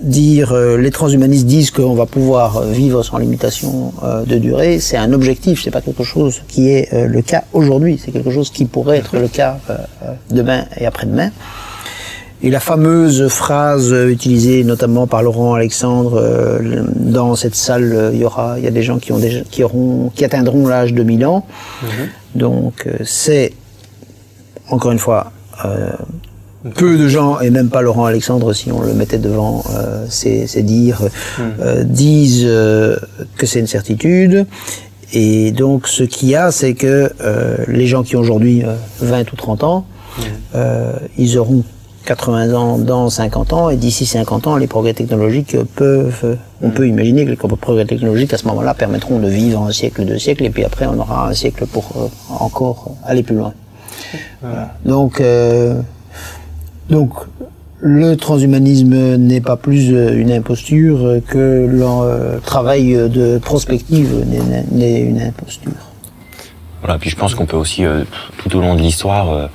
dire 0.00 0.52
euh, 0.52 0.76
les 0.76 0.90
transhumanistes 0.90 1.46
disent 1.46 1.70
qu'on 1.70 1.94
va 1.94 2.06
pouvoir 2.06 2.58
euh, 2.58 2.70
vivre 2.72 3.02
sans 3.02 3.18
limitation 3.18 3.92
euh, 4.04 4.24
de 4.24 4.36
durée, 4.38 4.78
c'est 4.78 4.96
un 4.96 5.12
objectif, 5.12 5.62
c'est 5.62 5.70
pas 5.70 5.80
quelque 5.80 6.04
chose 6.04 6.42
qui 6.48 6.68
est 6.68 6.92
euh, 6.92 7.06
le 7.06 7.22
cas 7.22 7.44
aujourd'hui, 7.52 8.00
c'est 8.02 8.12
quelque 8.12 8.30
chose 8.30 8.50
qui 8.50 8.64
pourrait 8.66 8.98
être 8.98 9.16
le 9.16 9.28
cas 9.28 9.58
euh, 9.70 9.76
euh, 10.04 10.12
demain 10.30 10.64
et 10.78 10.86
après-demain. 10.86 11.30
Et 12.42 12.50
la 12.50 12.60
fameuse 12.60 13.28
phrase 13.28 13.92
utilisée 14.10 14.62
notamment 14.62 15.06
par 15.06 15.22
Laurent 15.22 15.54
Alexandre 15.54 16.20
euh, 16.20 16.58
le- 16.60 16.84
dans 16.94 17.34
cette 17.34 17.54
salle, 17.54 18.10
il 18.12 18.18
y 18.20 18.24
aura, 18.24 18.58
il 18.58 18.64
y 18.64 18.68
a 18.68 18.70
des 18.70 18.82
gens 18.82 18.98
qui 18.98 19.12
ont 19.12 19.18
déjà, 19.18 19.40
qui 19.50 19.64
auront, 19.64 20.10
qui 20.14 20.24
atteindront 20.24 20.66
l'âge 20.66 20.92
de 20.92 21.02
1000 21.02 21.24
ans. 21.24 21.46
Donc 22.34 22.86
euh, 22.86 22.98
c'est 23.04 23.54
encore 24.68 24.92
une 24.92 24.98
fois 24.98 25.32
euh, 25.64 25.90
peu 26.74 26.96
de 26.96 27.08
gens, 27.08 27.40
et 27.40 27.50
même 27.50 27.68
pas 27.68 27.82
Laurent 27.82 28.06
Alexandre, 28.06 28.52
si 28.52 28.70
on 28.72 28.80
le 28.80 28.94
mettait 28.94 29.18
devant 29.18 29.64
euh, 29.74 30.06
ses, 30.08 30.46
ses 30.46 30.62
dires, 30.62 31.02
euh, 31.60 31.84
disent 31.84 32.44
euh, 32.44 32.96
que 33.36 33.46
c'est 33.46 33.60
une 33.60 33.66
certitude. 33.66 34.46
Et 35.12 35.52
donc, 35.52 35.86
ce 35.86 36.02
qu'il 36.02 36.28
y 36.28 36.34
a, 36.34 36.50
c'est 36.50 36.74
que 36.74 37.12
euh, 37.20 37.56
les 37.68 37.86
gens 37.86 38.02
qui 38.02 38.16
ont 38.16 38.20
aujourd'hui 38.20 38.64
euh, 38.64 38.74
20 39.00 39.32
ou 39.32 39.36
30 39.36 39.64
ans, 39.64 39.86
euh, 40.54 40.92
ils 41.16 41.38
auront 41.38 41.62
80 42.06 42.54
ans 42.54 42.78
dans 42.78 43.10
50 43.10 43.52
ans, 43.52 43.70
et 43.70 43.76
d'ici 43.76 44.06
50 44.06 44.46
ans, 44.46 44.56
les 44.56 44.66
progrès 44.66 44.94
technologiques 44.94 45.56
peuvent, 45.74 46.38
on 46.62 46.70
peut 46.70 46.86
imaginer 46.86 47.24
que 47.24 47.30
les 47.30 47.36
progrès 47.36 47.84
technologiques 47.84 48.32
à 48.32 48.38
ce 48.38 48.46
moment-là 48.46 48.74
permettront 48.74 49.18
de 49.18 49.28
vivre 49.28 49.62
un 49.62 49.72
siècle, 49.72 50.04
deux 50.04 50.18
siècles, 50.18 50.44
et 50.44 50.50
puis 50.50 50.64
après, 50.64 50.86
on 50.86 50.98
aura 50.98 51.28
un 51.28 51.34
siècle 51.34 51.66
pour 51.66 51.84
euh, 51.96 52.08
encore 52.40 52.96
aller 53.04 53.22
plus 53.22 53.36
loin. 53.36 53.52
Voilà. 54.40 54.74
Donc, 54.84 55.20
euh, 55.20 55.80
donc, 56.90 57.10
le 57.80 58.14
transhumanisme 58.16 59.16
n'est 59.16 59.40
pas 59.40 59.56
plus 59.56 59.92
euh, 59.92 60.18
une 60.18 60.32
imposture 60.32 61.20
que 61.28 61.66
le 61.70 61.82
euh, 61.82 62.38
travail 62.40 62.94
de 63.10 63.38
prospective 63.38 64.24
n'est- 64.72 65.00
une 65.02 65.20
imposture. 65.20 65.72
Voilà, 66.80 66.98
puis 66.98 67.10
je 67.10 67.16
pense 67.16 67.34
qu'on 67.34 67.46
peut 67.46 67.56
aussi, 67.56 67.84
euh, 67.84 68.04
tout 68.38 68.56
au 68.56 68.60
long 68.60 68.74
de 68.76 68.80
l'histoire, 68.80 69.50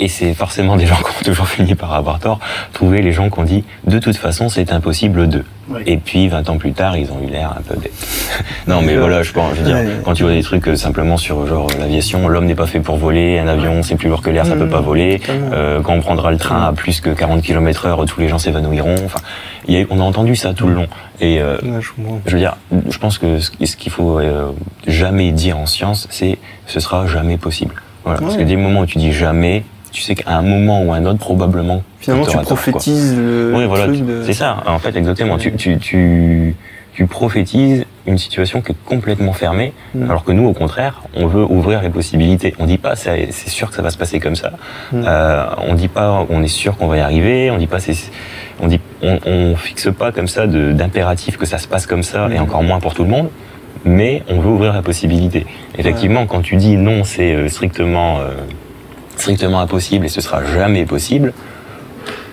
et 0.00 0.08
c'est 0.08 0.34
forcément 0.34 0.76
des 0.76 0.86
gens 0.86 0.96
qui 0.96 1.04
ont 1.04 1.24
toujours 1.24 1.48
fini 1.56 1.74
par 1.74 1.92
avoir 1.94 2.18
tort, 2.20 2.38
trouver 2.72 3.02
les 3.02 3.12
gens 3.12 3.30
qui 3.30 3.38
ont 3.38 3.44
dit 3.44 3.64
de 3.86 3.98
toute 3.98 4.16
façon 4.16 4.48
c'est 4.48 4.72
impossible 4.72 5.28
de. 5.28 5.44
Et 5.84 5.98
puis 5.98 6.28
20 6.28 6.48
ans 6.48 6.56
plus 6.56 6.72
tard, 6.72 6.96
ils 6.96 7.12
ont 7.12 7.20
eu 7.22 7.30
l'air 7.30 7.52
un 7.58 7.60
peu 7.60 7.78
bêtes. 7.78 7.92
non 8.66 8.80
mais 8.80 8.96
voilà, 8.96 9.22
je 9.22 9.32
pense, 9.32 9.50
je 9.54 9.60
veux 9.60 9.66
dire, 9.66 9.76
Ouais. 9.76 10.00
quand 10.02 10.14
tu 10.14 10.22
vois 10.22 10.32
des 10.32 10.42
trucs 10.42 10.66
euh, 10.66 10.76
simplement 10.76 11.18
sur 11.18 11.46
genre 11.46 11.66
euh, 11.76 11.80
l'aviation, 11.80 12.26
l'homme 12.26 12.46
n'est 12.46 12.54
pas 12.54 12.66
fait 12.66 12.80
pour 12.80 12.96
voler, 12.96 13.38
un 13.38 13.48
avion 13.48 13.82
c'est 13.82 13.96
plus 13.96 14.08
lourd 14.08 14.22
que 14.22 14.30
l'air, 14.30 14.46
ça 14.46 14.56
peut 14.56 14.68
pas 14.68 14.80
voler. 14.80 15.20
Euh, 15.28 15.82
quand 15.82 15.92
on 15.92 16.00
prendra 16.00 16.30
le 16.30 16.38
train 16.38 16.64
à 16.68 16.72
plus 16.72 17.02
que 17.02 17.10
40 17.10 17.42
km 17.42 17.84
heure, 17.84 18.02
tous 18.06 18.18
les 18.20 18.28
gens 18.28 18.38
s'évanouiront. 18.38 18.94
Enfin, 19.04 19.20
il 19.66 19.74
y 19.78 19.82
a- 19.82 19.84
on 19.90 20.00
a 20.00 20.02
entendu 20.04 20.36
ça 20.36 20.54
tout 20.54 20.66
le 20.68 20.72
long. 20.74 20.86
Et 21.20 21.38
euh, 21.38 21.58
Ouais, 21.62 21.80
je 22.24 22.32
veux 22.32 22.38
dire, 22.38 22.56
je 22.88 22.96
pense 22.98 23.18
que 23.18 23.38
ce 23.38 23.76
qu'il 23.76 23.92
faut 23.92 24.18
euh, 24.20 24.52
jamais 24.86 25.32
dire 25.32 25.58
en 25.58 25.66
science, 25.66 26.06
c'est 26.10 26.38
ce 26.66 26.80
sera 26.80 27.06
jamais 27.06 27.36
possible. 27.36 27.74
Voilà. 28.04 28.20
Parce 28.20 28.34
que 28.36 28.38
Ouais. 28.38 28.44
dès 28.46 28.54
le 28.54 28.62
moment 28.62 28.80
où 28.80 28.86
tu 28.86 28.96
dis 28.96 29.12
jamais, 29.12 29.64
tu 29.98 30.04
sais 30.04 30.14
qu'à 30.14 30.30
un 30.36 30.42
moment 30.42 30.82
ou 30.84 30.92
à 30.92 30.96
un 30.96 31.04
autre, 31.06 31.18
probablement. 31.18 31.82
Finalement, 31.98 32.24
tu 32.24 32.32
tort, 32.32 32.42
prophétises 32.42 33.16
le 33.16 33.52
Oui, 33.56 33.66
voilà, 33.66 33.88
de... 33.88 34.22
c'est 34.24 34.32
ça. 34.32 34.58
En 34.66 34.78
fait, 34.78 34.94
exactement. 34.96 35.36
Tu, 35.38 35.52
tu, 35.54 35.76
tu, 35.78 36.54
tu 36.94 37.06
prophétises 37.06 37.84
une 38.06 38.16
situation 38.18 38.60
qui 38.60 38.70
est 38.72 38.76
complètement 38.86 39.32
fermée, 39.32 39.72
Mm. 39.94 40.04
alors 40.10 40.22
que 40.24 40.30
nous, 40.30 40.46
au 40.46 40.52
contraire, 40.52 41.02
on 41.16 41.26
veut 41.26 41.44
ouvrir 41.44 41.82
les 41.82 41.90
possibilités. 41.90 42.54
On 42.60 42.66
dit 42.66 42.78
pas, 42.78 42.94
c'est 42.94 43.32
sûr 43.32 43.70
que 43.70 43.74
ça 43.74 43.82
va 43.82 43.90
se 43.90 43.98
passer 43.98 44.20
comme 44.20 44.36
ça. 44.36 44.52
Mm. 44.92 45.02
Euh, 45.04 45.44
on 45.66 45.74
dit 45.74 45.88
pas, 45.88 46.24
on 46.30 46.42
est 46.44 46.48
sûr 46.62 46.76
qu'on 46.76 46.86
va 46.86 46.98
y 46.98 47.00
arriver. 47.00 47.50
On 47.50 47.58
dit 47.58 47.66
pas, 47.66 47.80
c'est, 47.80 47.96
on 48.60 48.68
dit, 48.68 48.80
on, 49.02 49.18
on 49.26 49.56
fixe 49.56 49.88
pas 49.98 50.12
comme 50.12 50.28
ça 50.28 50.46
d'impératif 50.46 51.36
que 51.38 51.46
ça 51.46 51.58
se 51.58 51.66
passe 51.66 51.86
comme 51.86 52.04
ça, 52.04 52.28
Mm. 52.28 52.32
et 52.34 52.38
encore 52.38 52.62
moins 52.62 52.78
pour 52.78 52.94
tout 52.94 53.02
le 53.02 53.10
monde. 53.10 53.30
Mais 53.84 54.22
on 54.28 54.38
veut 54.40 54.50
ouvrir 54.50 54.72
la 54.72 54.82
possibilité. 54.82 55.44
Effectivement, 55.76 56.26
quand 56.26 56.40
tu 56.42 56.54
dis 56.56 56.76
non, 56.76 57.02
c'est 57.04 57.32
euh, 57.34 57.48
strictement, 57.48 58.18
euh, 58.18 58.30
strictement 59.18 59.60
impossible 59.60 60.06
et 60.06 60.08
ce 60.08 60.20
sera 60.20 60.44
jamais 60.44 60.84
possible, 60.86 61.32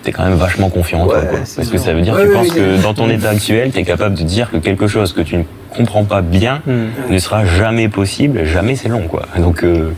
t'es 0.02 0.12
quand 0.12 0.24
même 0.24 0.34
vachement 0.38 0.70
confiant 0.70 1.00
en 1.02 1.06
toi. 1.06 1.20
Quoi. 1.22 1.38
Parce 1.56 1.68
que 1.68 1.78
ça 1.78 1.92
veut 1.92 2.00
dire 2.02 2.14
que 2.14 2.18
Ouais, 2.20 2.24
tu 2.26 2.30
ouais, 2.30 2.34
penses 2.36 2.54
ouais. 2.54 2.60
que 2.78 2.82
dans 2.82 2.94
ton 2.94 3.08
état 3.10 3.30
actuel, 3.30 3.70
t'es 3.72 3.82
capable 3.82 4.14
de 4.16 4.22
dire 4.22 4.50
que 4.50 4.56
quelque 4.58 4.86
chose 4.86 5.12
que 5.12 5.20
tu 5.20 5.36
ne 5.38 5.42
comprends 5.76 6.04
pas 6.04 6.22
bien 6.22 6.62
Hmm. 6.66 6.86
ne 7.10 7.18
sera 7.18 7.44
jamais 7.44 7.88
possible, 7.88 8.44
jamais 8.44 8.76
c'est 8.76 8.88
long, 8.88 9.06
quoi. 9.08 9.22
Donc, 9.38 9.62
euh, 9.64 9.90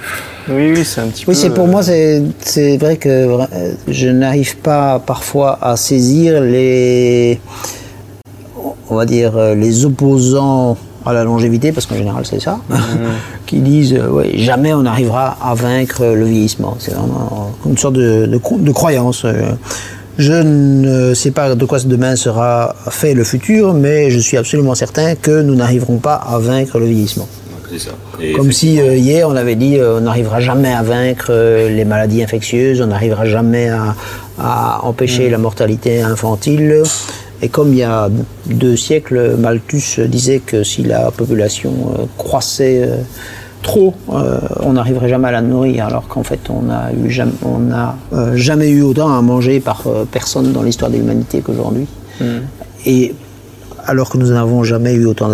Oui, 0.49 0.73
oui, 0.75 0.85
c'est 0.85 1.03
un 1.03 1.09
petit 1.09 1.25
peu... 1.27 1.33
Oui, 1.33 1.37
c'est 1.37 1.51
pour 1.51 1.67
euh, 1.67 1.71
moi, 1.71 1.83
c'est 1.83 2.23
c'est 2.41 2.79
vrai 2.79 2.97
que 2.97 3.09
euh, 3.09 3.73
je 3.87 4.09
n'arrive 4.09 4.57
pas 4.57 4.99
parfois 4.99 5.59
à 5.61 5.77
saisir 5.77 6.41
les, 6.41 7.39
on 8.91 8.95
va 8.97 9.05
dire, 9.05 9.37
euh, 9.37 9.55
les 9.55 9.85
opposants 9.85 10.77
à 11.05 11.13
la 11.13 11.23
longévité, 11.25 11.71
parce 11.73 11.87
qu'en 11.87 11.97
général 11.97 12.25
c'est 12.27 12.41
ça, 12.41 12.59
qui 13.49 13.59
disent 13.61 13.95
euh, 13.95 14.09
ouais, 14.17 14.31
jamais 14.39 14.73
on 14.75 14.83
n'arrivera 14.83 15.37
à 15.43 15.55
vaincre 15.55 16.05
le 16.05 16.25
vieillissement. 16.33 16.77
C'est 16.79 16.95
vraiment 16.95 17.53
une 17.67 17.79
sorte 17.85 17.95
de, 17.95 18.27
de, 18.27 18.39
cro- 18.39 18.63
de 18.63 18.73
croyance. 18.81 19.25
euh. 19.25 19.33
Je 20.19 20.33
ne 20.33 21.15
sais 21.15 21.31
pas 21.31 21.55
de 21.55 21.65
quoi 21.65 21.79
demain 21.95 22.17
sera 22.17 22.75
fait 22.91 23.15
le 23.15 23.23
futur, 23.25 23.73
mais 23.73 24.11
je 24.11 24.19
suis 24.19 24.37
absolument 24.37 24.75
certain 24.75 25.15
que 25.15 25.43
nous 25.43 25.55
n'arriverons 25.55 25.99
pas 25.99 26.15
à 26.17 26.39
vaincre 26.39 26.79
le 26.81 26.87
vieillissement. 26.87 27.29
Comme 28.37 28.51
si 28.51 28.81
euh, 28.81 28.97
hier 28.97 29.29
on 29.29 29.37
avait 29.37 29.55
dit 29.55 29.77
euh, 29.79 29.99
on 29.99 30.01
n'arrivera 30.01 30.41
jamais 30.41 30.73
à 30.73 30.83
vaincre 30.83 31.29
euh, 31.31 31.69
les 31.69 31.85
maladies 31.85 32.23
infectieuses, 32.23 32.81
on 32.81 32.87
n'arrivera 32.89 33.27
jamais 33.27 33.69
à, 33.69 33.95
à 34.41 34.81
empêcher 34.85 35.29
la 35.31 35.39
mortalité 35.39 36.01
infantile. 36.03 36.83
Et 37.41 37.49
comme 37.49 37.73
il 37.73 37.79
y 37.79 37.85
a 37.85 38.09
deux 38.47 38.77
siècles, 38.77 39.37
Malthus 39.39 40.01
disait 40.09 40.41
que 40.45 40.65
si 40.65 40.83
la 40.83 41.13
population 41.13 41.73
euh, 41.97 42.03
croissait 42.17 42.81
euh, 42.83 42.97
trop, 43.63 43.95
euh, 44.11 44.39
on 44.61 44.75
n'arriverait 44.75 45.09
jamais 45.09 45.29
à 45.29 45.33
la 45.33 45.41
nourrir, 45.41 45.87
alors 45.87 46.09
qu'en 46.09 46.23
fait 46.23 46.41
on 46.51 46.71
a 46.71 46.93
eu 46.93 47.11
jamais, 47.11 47.33
on 47.45 47.59
n'a 47.59 47.97
euh, 48.13 48.37
jamais 48.37 48.69
eu 48.69 48.83
autant 48.83 49.17
à 49.17 49.21
manger 49.23 49.61
par 49.61 49.83
euh, 49.87 50.05
personne 50.11 50.53
dans 50.53 50.63
l'histoire 50.63 50.91
de 50.91 50.97
l'humanité 50.97 51.41
qu'aujourd'hui. 51.41 51.87
Et 52.85 53.15
alors 53.87 54.11
que 54.11 54.19
nous 54.19 54.29
n'avons 54.29 54.65
jamais 54.65 54.95
eu 54.95 55.07
autant 55.07 55.31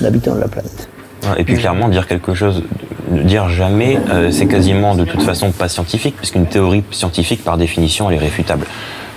d'habitants 0.00 0.34
de 0.34 0.40
la 0.40 0.48
planète. 0.48 0.88
et 1.36 1.44
puis 1.44 1.56
clairement, 1.56 1.88
dire 1.90 2.06
quelque 2.06 2.32
chose, 2.32 2.62
dire 3.10 3.50
jamais, 3.50 3.98
c'est 4.30 4.46
quasiment 4.46 4.94
de 4.94 5.04
toute 5.04 5.22
façon 5.22 5.50
pas 5.50 5.68
scientifique, 5.68 6.16
puisqu'une 6.16 6.46
théorie 6.46 6.84
scientifique, 6.90 7.44
par 7.44 7.58
définition, 7.58 8.10
elle 8.10 8.16
est 8.16 8.20
réfutable. 8.20 8.66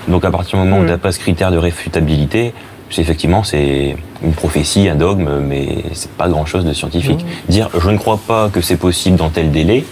Donc 0.10 0.26
à 0.26 0.32
partir 0.32 0.60
du 0.60 0.66
moment 0.66 0.82
où 0.82 0.86
tu 0.86 0.92
n'as 0.92 0.98
pas 0.98 1.14
ce 1.14 1.20
critère 1.20 1.52
de 1.52 1.58
réfutabilité, 1.58 2.54
c'est 2.90 3.02
effectivement 3.02 3.44
c'est 3.44 3.96
une 4.24 4.34
prophétie, 4.34 4.88
un 4.88 4.96
dogme, 4.96 5.40
mais 5.48 5.84
c'est 5.94 6.12
pas 6.12 6.30
grand 6.30 6.46
chose 6.46 6.66
de 6.66 6.74
scientifique. 6.74 7.26
Dire 7.50 7.70
je 7.78 7.90
ne 7.90 7.98
crois 7.98 8.20
pas 8.26 8.50
que 8.50 8.62
c'est 8.62 8.78
possible 8.78 9.18
dans 9.18 9.30
tel 9.30 9.52
délai, 9.52 9.86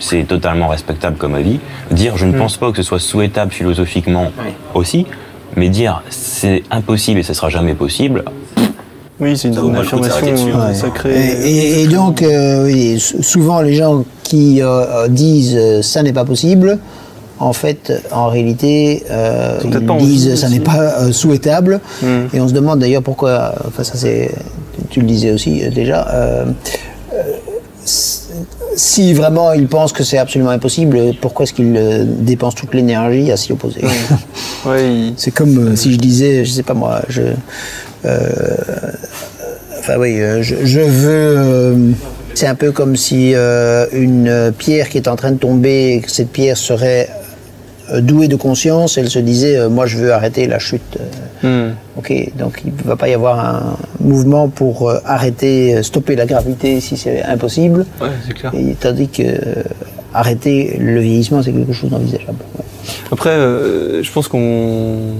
c'est 0.00 0.24
totalement 0.24 0.68
respectable 0.68 1.16
comme 1.16 1.34
avis. 1.34 1.60
Dire 1.90 2.16
je 2.16 2.26
ne 2.26 2.36
pense 2.36 2.56
pas 2.56 2.70
que 2.70 2.76
ce 2.78 2.82
soit 2.82 2.98
souhaitable 3.00 3.52
philosophiquement 3.52 4.30
aussi, 4.74 5.06
mais 5.56 5.68
dire 5.68 6.02
c'est 6.10 6.62
impossible 6.70 7.20
et 7.20 7.22
ce 7.22 7.34
sera 7.34 7.48
jamais 7.48 7.74
possible, 7.74 8.24
Oui, 9.20 9.36
c'est 9.38 9.46
une, 9.48 9.54
une 9.54 9.76
affirmation 9.76 10.26
euh, 10.26 10.68
Ouais. 10.68 10.74
sacrée. 10.74 11.14
Et, 11.14 11.50
et- 11.50 11.82
et 11.82 11.86
donc, 11.86 12.20
euh, 12.22 12.64
oui, 12.66 12.98
souvent 12.98 13.60
les 13.60 13.74
gens 13.74 14.04
qui 14.24 14.60
euh, 14.60 15.06
disent 15.08 15.56
euh, 15.56 15.82
ça 15.82 16.02
n'est 16.02 16.12
pas 16.12 16.24
possible 16.24 16.78
en 17.38 17.52
fait, 17.52 17.92
en 18.12 18.28
réalité, 18.28 19.02
euh, 19.10 19.58
Ils 19.64 20.06
disent 20.06 20.34
ça 20.36 20.46
aussi. 20.46 20.54
n'est 20.54 20.64
pas 20.64 21.00
euh, 21.00 21.12
souhaitable. 21.12 21.80
Mm. 22.02 22.06
Et 22.32 22.40
on 22.40 22.48
se 22.48 22.52
demande 22.54 22.78
d'ailleurs 22.78 23.02
pourquoi, 23.02 23.54
enfin 23.66 23.82
ça 23.84 23.94
c'est, 23.96 24.30
tu 24.90 25.00
le 25.00 25.06
disais 25.06 25.32
aussi 25.32 25.64
euh, 25.64 25.70
déjà, 25.70 26.06
si 28.76 29.12
vraiment 29.14 29.52
ils 29.52 29.68
pensent 29.68 29.92
que 29.92 30.02
c'est 30.02 30.18
absolument 30.18 30.50
impossible, 30.50 30.98
pourquoi 31.20 31.44
est-ce 31.44 31.52
qu'ils 31.52 32.06
dépensent 32.24 32.56
toute 32.56 32.74
l'énergie 32.74 33.30
à 33.30 33.36
s'y 33.36 33.52
opposer? 33.52 33.80
Il- 34.66 35.12
C'est 35.16 35.30
comme 35.30 35.76
si 35.76 35.92
je 35.92 35.98
disais, 35.98 36.44
je 36.44 36.50
sais 36.50 36.62
pas 36.62 36.74
moi, 36.74 37.02
je. 37.08 37.22
enfin 39.78 39.94
oui, 39.98 40.18
je, 40.40 40.54
je 40.64 40.80
veux. 40.80 41.92
c'est 42.34 42.46
un 42.46 42.54
peu 42.54 42.72
comme 42.72 42.96
si 42.96 43.32
euh, 43.34 43.86
une 43.92 44.52
pierre 44.56 44.88
qui 44.88 44.96
est 44.98 45.06
en 45.08 45.16
train 45.16 45.32
de 45.32 45.38
tomber, 45.38 46.00
que 46.04 46.10
cette 46.10 46.30
pierre 46.30 46.56
serait 46.56 47.08
douée 48.00 48.28
de 48.28 48.36
conscience, 48.36 48.96
elle 48.98 49.10
se 49.10 49.18
disait, 49.18 49.56
euh, 49.56 49.68
moi 49.68 49.86
je 49.86 49.98
veux 49.98 50.12
arrêter 50.12 50.46
la 50.46 50.58
chute. 50.58 50.98
euh, 51.00 51.04
Hmm. 51.44 51.74
Ok, 51.98 52.10
donc 52.38 52.62
il 52.64 52.72
ne 52.72 52.82
va 52.88 52.96
pas 52.96 53.06
y 53.08 53.12
avoir 53.12 53.38
un 53.38 53.76
mouvement 54.00 54.48
pour 54.48 54.88
euh, 54.88 54.98
arrêter, 55.04 55.76
euh, 55.76 55.82
stopper 55.82 56.16
la 56.16 56.24
gravité 56.24 56.80
si 56.80 56.96
c'est 56.96 57.22
impossible. 57.22 57.84
Ouais, 58.00 58.08
c'est 58.26 58.32
clair. 58.32 58.50
Et, 58.54 58.74
tandis 58.80 59.08
que 59.08 59.22
euh, 59.22 59.62
arrêter 60.14 60.78
le 60.80 61.00
vieillissement, 61.00 61.42
c'est 61.42 61.52
quelque 61.52 61.74
chose 61.74 61.90
d'envisageable. 61.90 62.38
Ouais. 62.58 62.64
Après, 63.12 63.30
euh, 63.30 64.02
je 64.02 64.10
pense 64.10 64.28
qu'on. 64.28 65.16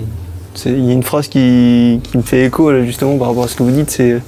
Il 0.66 0.84
y 0.84 0.90
a 0.90 0.92
une 0.92 1.02
phrase 1.02 1.28
qui, 1.28 2.00
qui 2.02 2.16
me 2.16 2.22
fait 2.22 2.44
écho 2.46 2.70
là, 2.70 2.84
justement 2.84 3.16
par 3.18 3.28
rapport 3.28 3.44
à 3.44 3.48
ce 3.48 3.56
que 3.56 3.62
vous 3.62 3.70
dites, 3.70 3.90
c'est 3.90 4.20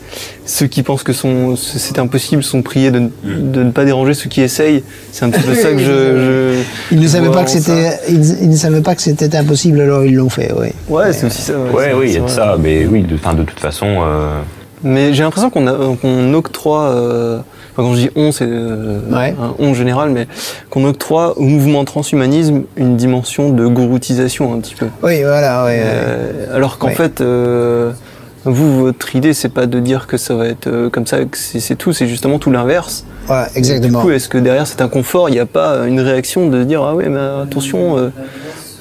ceux 0.44 0.66
qui 0.66 0.82
pensent 0.82 1.02
que 1.04 1.12
c'est 1.12 1.98
impossible 1.98 2.42
sont 2.42 2.62
priés 2.62 2.90
de, 2.90 2.98
ne- 3.00 3.08
de 3.24 3.62
ne 3.62 3.70
pas 3.70 3.84
déranger 3.84 4.12
ceux 4.14 4.28
qui 4.28 4.40
essayent. 4.40 4.82
C'est 5.12 5.24
un 5.24 5.30
petit 5.30 5.42
peu 5.46 5.54
ça 5.54 5.70
que 5.72 5.78
je. 5.78 5.84
je 6.90 6.94
Ils 6.94 7.00
ne 7.00 7.06
savaient 7.08 7.30
pas 7.30 7.44
que 7.44 7.50
c'était, 7.50 7.90
ils, 8.08 8.42
ils 8.42 8.50
ne 8.50 8.56
savaient 8.56 8.80
pas 8.82 8.94
que 8.94 9.02
c'était 9.02 9.34
impossible, 9.36 9.80
alors 9.80 10.04
ils 10.04 10.14
l'ont 10.14 10.28
fait. 10.28 10.52
Oui. 10.58 10.68
Ouais, 10.88 11.12
c'est 11.12 11.26
aussi 11.26 11.42
ça. 11.42 11.54
Ouais, 11.58 11.92
oui, 11.94 12.06
il 12.08 12.14
y 12.14 12.16
a 12.18 12.20
de 12.20 12.28
ça, 12.28 12.56
mais 12.60 12.86
oui, 12.86 13.02
de, 13.02 13.14
enfin, 13.14 13.34
de 13.34 13.42
toute 13.44 13.60
façon, 13.60 13.86
euh, 14.02 14.40
Mais 14.82 15.12
j'ai 15.14 15.22
l'impression 15.22 15.48
qu'on 15.50 15.66
a- 15.66 15.96
qu'on 16.00 16.34
octroie, 16.34 16.90
euh, 16.90 17.38
quand 17.84 17.92
je 17.94 18.00
dis 18.00 18.10
on, 18.16 18.32
c'est 18.32 18.44
euh, 18.48 18.98
Ouais. 19.10 19.34
un 19.40 19.54
on 19.58 19.74
général, 19.74 20.10
mais 20.10 20.26
qu'on 20.70 20.84
octroie 20.84 21.38
au 21.38 21.42
mouvement 21.42 21.84
transhumanisme 21.84 22.62
une 22.76 22.96
dimension 22.96 23.50
de 23.50 23.66
gouroutisation 23.66 24.52
un 24.54 24.58
petit 24.60 24.74
peu. 24.74 24.86
Oui, 25.02 25.22
voilà. 25.22 25.64
oui, 25.66 25.72
oui. 25.72 25.78
Euh, 25.82 26.54
alors 26.56 26.78
qu'en 26.78 26.88
fait, 26.88 27.20
euh, 27.20 27.92
vous, 28.44 28.78
votre 28.84 29.14
idée, 29.16 29.34
c'est 29.34 29.48
pas 29.48 29.66
de 29.66 29.80
dire 29.80 30.06
que 30.06 30.16
ça 30.16 30.34
va 30.34 30.46
être 30.46 30.88
comme 30.92 31.06
ça, 31.06 31.18
que 31.24 31.36
c'est 31.36 31.74
tout, 31.76 31.92
c'est 31.92 32.06
justement 32.06 32.38
tout 32.38 32.50
l'inverse. 32.50 33.04
Voilà, 33.26 33.48
Du 33.50 33.58
exactement. 33.58 34.02
coup, 34.02 34.10
est-ce 34.10 34.28
que 34.28 34.38
derrière 34.38 34.66
cet 34.68 34.80
inconfort, 34.80 35.28
il 35.28 35.32
n'y 35.32 35.40
a 35.40 35.46
pas 35.46 35.86
une 35.86 35.98
réaction 36.00 36.48
de 36.48 36.62
dire 36.62 36.82
ah 36.82 36.94
ouais, 36.94 37.08
mais 37.08 37.18
attention, 37.42 37.98
euh, 37.98 38.10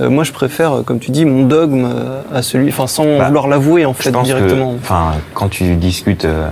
euh, 0.01 0.09
moi 0.11 0.23
je 0.23 0.31
préfère, 0.31 0.83
comme 0.85 0.99
tu 0.99 1.09
dis, 1.09 1.25
mon 1.25 1.45
dogme 1.47 1.87
à 2.31 2.41
celui, 2.43 2.69
enfin 2.69 2.85
sans 2.85 3.17
Bah, 3.17 3.25
vouloir 3.25 3.47
l'avouer 3.47 3.85
en 3.85 3.93
je 3.93 4.03
fait 4.03 4.11
pense 4.11 4.25
directement. 4.25 4.75
enfin, 4.79 5.13
quand 5.33 5.49
tu 5.49 5.75
discutes 5.77 6.25
euh, 6.25 6.47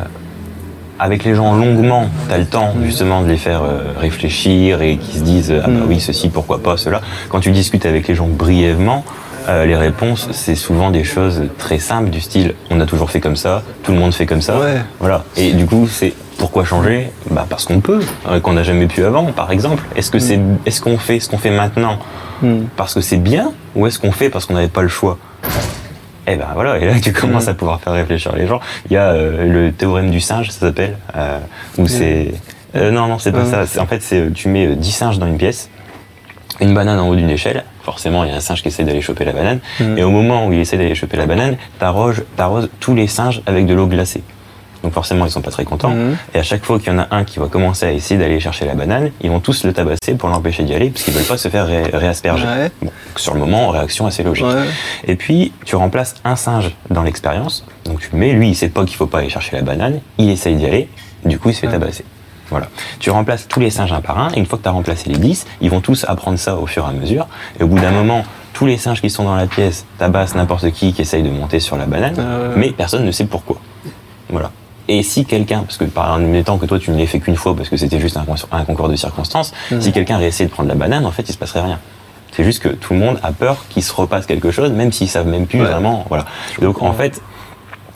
avec 1.03 1.25
les 1.25 1.35
gens 1.35 1.53
longuement, 1.53 2.07
tu 2.29 2.33
as 2.33 2.37
le 2.37 2.45
temps 2.45 2.73
justement 2.85 3.21
de 3.21 3.27
les 3.27 3.35
faire 3.35 3.61
euh, 3.63 3.83
réfléchir 3.99 4.81
et 4.81 4.95
qu'ils 4.97 5.19
se 5.19 5.23
disent 5.25 5.53
ah 5.61 5.67
bah 5.67 5.73
Mm. 5.73 5.85
oui 5.89 5.99
ceci 5.99 6.29
pourquoi 6.29 6.63
pas 6.63 6.77
cela. 6.77 7.01
Quand 7.27 7.41
tu 7.41 7.51
discutes 7.51 7.85
avec 7.85 8.07
les 8.07 8.15
gens 8.15 8.27
brièvement, 8.27 9.03
euh, 9.49 9.65
les 9.65 9.75
réponses 9.75 10.29
c'est 10.31 10.55
souvent 10.55 10.91
des 10.91 11.03
choses 11.03 11.43
très 11.57 11.77
simples 11.77 12.09
du 12.09 12.21
style 12.21 12.53
on 12.71 12.79
a 12.79 12.85
toujours 12.85 13.11
fait 13.11 13.19
comme 13.19 13.35
ça, 13.35 13.63
tout 13.83 13.91
le 13.91 13.97
monde 13.99 14.13
fait 14.13 14.25
comme 14.25 14.41
ça, 14.41 14.57
Ouais. 14.57 14.81
voilà. 15.01 15.25
Et 15.35 15.51
du 15.51 15.65
coup 15.65 15.87
c'est 15.87 16.13
pourquoi 16.37 16.63
changer? 16.63 17.11
Bah 17.31 17.45
parce 17.49 17.65
qu'on 17.65 17.81
peut, 17.81 17.99
euh, 18.29 18.39
qu'on 18.39 18.53
n'a 18.53 18.63
jamais 18.63 18.87
pu 18.87 19.03
avant 19.03 19.25
par 19.25 19.51
exemple. 19.51 19.83
Est-ce 19.97 20.09
que 20.09 20.19
c'est, 20.19 20.39
est-ce 20.65 20.79
qu'on 20.81 20.97
fait 20.97 21.19
ce 21.19 21.27
qu'on 21.29 21.37
fait 21.37 21.51
maintenant 21.51 21.99
Hmm. 22.41 22.63
parce 22.75 22.93
que 22.93 23.01
c'est 23.01 23.17
bien 23.17 23.51
ou 23.75 23.87
est-ce 23.87 23.99
qu'on 23.99 24.11
fait 24.11 24.29
parce 24.29 24.45
qu'on 24.45 24.55
n'avait 24.55 24.67
pas 24.67 24.81
le 24.81 24.87
choix? 24.89 25.17
Eh 26.27 26.35
ben 26.37 26.47
voilà, 26.53 26.77
et 26.79 26.85
là 26.85 26.93
tu 27.01 27.11
commences 27.11 27.47
Mm. 27.47 27.49
à 27.49 27.53
pouvoir 27.53 27.81
faire 27.81 27.93
réfléchir 27.93 28.33
les 28.35 28.47
gens. 28.47 28.59
Il 28.89 28.93
y 28.93 28.97
a 28.97 29.09
euh, 29.11 29.45
le 29.45 29.71
théorème 29.73 30.09
du 30.09 30.21
singe, 30.21 30.49
ça 30.51 30.59
s'appelle, 30.67 30.97
euh, 31.15 31.37
où 31.77 31.87
c'est... 31.87 32.33
euh, 32.75 32.91
non, 32.91 33.07
non, 33.07 33.19
c'est 33.19 33.31
pas 33.33 33.43
Mm. 33.43 33.65
ça. 33.65 33.81
En 33.81 33.85
fait, 33.87 34.01
c'est 34.01 34.19
euh, 34.19 34.29
tu 34.33 34.47
mets 34.47 34.67
euh, 34.67 34.75
10 34.75 34.91
singes 34.91 35.19
dans 35.19 35.27
une 35.27 35.37
pièce, 35.37 35.69
une 36.61 36.73
banane 36.73 36.99
en 36.99 37.09
haut 37.09 37.15
d'une 37.15 37.29
échelle. 37.29 37.65
Forcément, 37.81 38.23
il 38.23 38.29
y 38.29 38.33
a 38.33 38.37
un 38.37 38.39
singe 38.39 38.61
qui 38.61 38.69
essaie 38.69 38.85
d'aller 38.85 39.01
choper 39.01 39.25
la 39.25 39.33
banane. 39.33 39.59
Mm. 39.81 39.97
Et 39.97 40.03
au 40.03 40.11
moment 40.11 40.47
où 40.47 40.53
il 40.53 40.59
essaie 40.59 40.77
d'aller 40.77 40.95
choper 40.95 41.17
la 41.17 41.25
banane, 41.25 41.57
t'arroses, 41.79 42.23
t'arroses 42.37 42.69
tous 42.79 42.95
les 42.95 43.07
singes 43.07 43.41
avec 43.45 43.65
de 43.65 43.73
l'eau 43.73 43.87
glacée. 43.87 44.23
Donc 44.83 44.93
forcément, 44.93 45.25
ils 45.25 45.31
sont 45.31 45.41
pas 45.41 45.49
très 45.51 45.63
contents. 45.65 45.89
Mhm. 45.91 46.17
Et 46.35 46.39
à 46.39 46.43
chaque 46.43 46.63
fois 46.65 46.77
qu'il 46.77 46.91
y 46.91 46.95
en 46.95 46.99
a 46.99 47.07
un 47.11 47.23
qui 47.23 47.39
va 47.39 47.47
commencer 47.47 47.85
à 47.85 47.91
essayer 47.93 48.19
d'aller 48.19 48.39
chercher 48.39 48.65
la 48.65 48.75
banane, 48.75 49.11
ils 49.21 49.29
vont 49.31 49.39
tous 49.39 49.63
le 49.63 49.71
tabasser 49.73 50.15
pour 50.17 50.27
l'empêcher 50.29 50.63
d'y 50.63 50.73
aller, 50.75 50.89
parce 50.89 51.03
qu'ils 51.03 51.13
veulent 51.13 51.23
pas 51.23 51.37
se 51.37 51.47
faire 51.47 51.65
ré- 51.67 51.89
réasperger. 51.93 52.45
Ouais. 52.45 52.71
Bon, 52.81 52.91
sur 53.15 53.33
le 53.33 53.39
moment, 53.39 53.69
réaction 53.69 54.05
assez 54.05 54.23
logique. 54.23 54.45
Ouais. 54.45 54.65
Et 55.07 55.15
puis, 55.15 55.53
tu 55.65 55.75
remplaces 55.77 56.15
un 56.25 56.35
singe 56.35 56.71
dans 56.89 57.03
l'expérience. 57.03 57.65
Donc, 57.85 58.01
tu 58.01 58.09
le 58.11 58.17
mets, 58.19 58.33
lui, 58.33 58.49
il 58.49 58.55
sait 58.55 58.69
pas 58.69 58.83
qu'il 58.85 58.97
faut 58.97 59.07
pas 59.07 59.19
aller 59.19 59.29
chercher 59.29 59.55
la 59.55 59.61
banane. 59.61 59.99
Il 60.17 60.29
essaye 60.29 60.55
d'y 60.55 60.65
aller. 60.65 60.89
Du 61.23 61.39
coup, 61.39 61.49
il 61.49 61.53
se 61.55 61.61
fait 61.61 61.67
Ouais. 61.67 61.73
tabasser. 61.73 62.03
Voilà. 62.49 62.67
Tu 62.99 63.09
remplaces 63.09 63.47
tous 63.47 63.61
les 63.61 63.69
singes 63.69 63.93
un 63.93 64.01
par 64.01 64.19
un. 64.19 64.31
Et 64.33 64.39
une 64.39 64.45
fois 64.45 64.57
que 64.57 64.63
tu 64.63 64.69
as 64.69 64.73
remplacé 64.73 65.09
les 65.09 65.17
10, 65.17 65.47
ils 65.61 65.69
vont 65.71 65.79
tous 65.79 66.05
apprendre 66.07 66.37
ça 66.37 66.57
au 66.57 66.67
fur 66.67 66.85
et 66.85 66.89
à 66.89 66.91
mesure. 66.91 67.25
Et 67.59 67.63
au 67.63 67.67
bout 67.67 67.79
d'un 67.79 67.91
moment, 67.91 68.23
tous 68.51 68.65
les 68.65 68.77
singes 68.77 68.99
qui 69.01 69.09
sont 69.09 69.23
dans 69.23 69.35
la 69.35 69.47
pièce 69.47 69.85
tabassent 69.97 70.35
n'importe 70.35 70.69
qui 70.71 70.93
qui 70.93 71.01
essaye 71.01 71.23
de 71.23 71.29
monter 71.29 71.59
sur 71.61 71.77
la 71.77 71.85
banane. 71.85 72.15
Euh. 72.19 72.53
Mais 72.57 72.71
personne 72.71 73.05
ne 73.05 73.11
sait 73.11 73.25
pourquoi. 73.25 73.57
Voilà. 74.29 74.51
Et 74.89 75.01
si 75.03 75.25
quelqu'un, 75.25 75.59
parce 75.63 75.77
que 75.77 75.85
par 75.85 76.13
un 76.13 76.41
temps 76.43 76.57
que 76.57 76.65
toi 76.65 76.77
tu 76.79 76.91
ne 76.91 76.99
l'as 76.99 77.07
fait 77.07 77.19
qu'une 77.19 77.35
fois 77.37 77.55
parce 77.55 77.69
que 77.69 77.77
c'était 77.77 77.99
juste 77.99 78.17
un, 78.17 78.23
con- 78.25 78.35
un 78.51 78.65
concours 78.65 78.89
de 78.89 78.95
circonstances, 78.95 79.53
Mhm. 79.71 79.81
si 79.81 79.91
quelqu'un 79.93 80.17
réessayait 80.17 80.47
de 80.47 80.53
prendre 80.53 80.69
la 80.69 80.75
banane, 80.75 81.05
en 81.05 81.11
fait, 81.11 81.23
il 81.29 81.31
se 81.31 81.37
passerait 81.37 81.61
rien. 81.61 81.79
C'est 82.35 82.43
juste 82.43 82.61
que 82.61 82.69
tout 82.69 82.93
le 82.93 82.99
monde 82.99 83.19
a 83.23 83.31
peur 83.31 83.65
qu'il 83.69 83.83
se 83.83 83.93
repasse 83.93 84.25
quelque 84.25 84.51
chose, 84.51 84.71
même 84.71 84.91
s'ils 84.91 85.07
savent 85.09 85.27
même 85.27 85.45
plus 85.47 85.61
Ouais. 85.61 85.67
vraiment. 85.67 86.05
Voilà. 86.09 86.25
Donc 86.61 86.81
en 86.81 86.91
fait, 86.93 87.21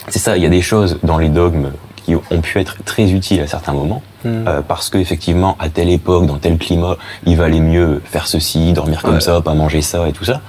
c'est 0.07 0.19
ça. 0.19 0.37
Il 0.37 0.43
y 0.43 0.45
a 0.45 0.49
des 0.49 0.61
choses 0.61 0.99
dans 1.03 1.17
les 1.17 1.29
dogmes 1.29 1.71
qui 2.05 2.15
ont 2.15 2.41
pu 2.41 2.57
être 2.59 2.77
très 2.85 3.11
utiles 3.11 3.41
à 3.41 3.47
certains 3.47 3.73
moments, 3.73 4.01
Mhm. 4.23 4.45
euh, 4.47 4.61
parce 4.65 4.89
que 4.89 4.97
effectivement, 4.97 5.57
à 5.59 5.67
telle 5.67 5.89
époque, 5.89 6.25
dans 6.25 6.37
tel 6.37 6.57
climat, 6.57 6.95
il 7.25 7.35
valait 7.35 7.59
mieux 7.59 8.01
faire 8.05 8.27
ceci, 8.27 8.71
dormir 8.71 9.01
comme 9.01 9.15
Ouais. 9.15 9.19
ça, 9.21 9.41
pas 9.41 9.53
manger 9.55 9.81
ça 9.81 10.07
et 10.07 10.13
tout 10.13 10.23
ça. 10.23 10.39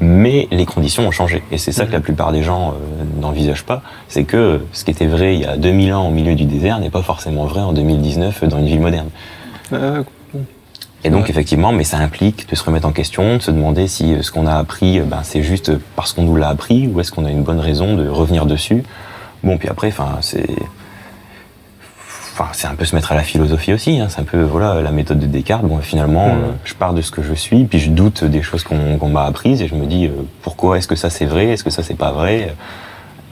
Mais 0.00 0.48
les 0.50 0.64
conditions 0.64 1.06
ont 1.06 1.10
changé. 1.10 1.42
Et 1.52 1.58
c'est 1.58 1.72
ça 1.72 1.84
que 1.84 1.92
la 1.92 2.00
plupart 2.00 2.32
des 2.32 2.42
gens 2.42 2.70
euh, 2.70 3.20
n'envisagent 3.20 3.64
pas. 3.64 3.82
C'est 4.08 4.24
que 4.24 4.64
ce 4.72 4.84
qui 4.84 4.90
était 4.90 5.06
vrai 5.06 5.34
il 5.34 5.40
y 5.42 5.44
a 5.44 5.56
2000 5.58 5.92
ans 5.92 6.08
au 6.08 6.10
milieu 6.10 6.34
du 6.34 6.46
désert 6.46 6.78
n'est 6.78 6.88
pas 6.90 7.02
forcément 7.02 7.44
vrai 7.44 7.60
en 7.60 7.72
2019 7.74 8.44
dans 8.44 8.58
une 8.58 8.66
ville 8.66 8.80
moderne. 8.80 9.08
Ouais, 9.70 9.78
Et 11.04 11.10
donc 11.10 11.24
Ouais. 11.24 11.30
effectivement, 11.30 11.72
mais 11.72 11.84
ça 11.84 11.98
implique 11.98 12.48
de 12.48 12.56
se 12.56 12.64
remettre 12.64 12.86
en 12.88 12.92
question, 12.92 13.36
de 13.36 13.42
se 13.42 13.50
demander 13.50 13.86
si 13.88 14.14
euh, 14.14 14.22
ce 14.22 14.32
qu'on 14.32 14.46
a 14.46 14.54
appris, 14.54 14.98
euh, 15.00 15.04
ben, 15.04 15.20
c'est 15.22 15.42
juste 15.42 15.72
parce 15.96 16.12
qu'on 16.14 16.22
nous 16.22 16.36
l'a 16.36 16.48
appris 16.48 16.88
ou 16.88 16.98
est-ce 17.00 17.12
qu'on 17.12 17.26
a 17.26 17.30
une 17.30 17.42
bonne 17.42 17.60
raison 17.60 17.94
de 17.94 18.08
revenir 18.08 18.46
dessus. 18.46 18.82
Bon, 19.44 19.58
puis 19.58 19.68
après, 19.68 19.88
enfin, 19.88 20.16
c'est, 20.22 20.46
enfin, 22.32 22.48
c'est 22.52 22.66
un 22.66 22.74
peu 22.74 22.84
se 22.84 22.94
mettre 22.94 23.12
à 23.12 23.14
la 23.14 23.22
philosophie 23.22 23.72
aussi. 23.72 23.98
Hein. 24.00 24.06
C'est 24.08 24.20
un 24.20 24.24
peu 24.24 24.42
voilà 24.42 24.80
la 24.80 24.90
méthode 24.90 25.18
de 25.18 25.26
Descartes. 25.26 25.64
Bon, 25.64 25.78
finalement, 25.78 26.28
Mhm. 26.28 26.32
euh, 26.42 26.52
je 26.64 26.74
pars 26.74 26.94
de 26.94 27.02
ce 27.02 27.10
que 27.10 27.22
je 27.22 27.34
suis, 27.34 27.64
puis 27.64 27.78
je 27.78 27.90
doute 27.90 28.24
des 28.24 28.42
choses 28.42 28.62
qu'on 28.64 29.08
m'a 29.08 29.24
apprises 29.24 29.62
et 29.62 29.68
je 29.68 29.74
me 29.74 29.86
dis 29.86 30.06
euh, 30.06 30.10
pourquoi 30.42 30.78
est-ce 30.78 30.88
que 30.88 30.96
ça 30.96 31.10
c'est 31.10 31.26
vrai, 31.26 31.46
est-ce 31.48 31.64
que 31.64 31.70
ça 31.70 31.82
c'est 31.82 31.94
pas 31.94 32.12
vrai? 32.12 32.54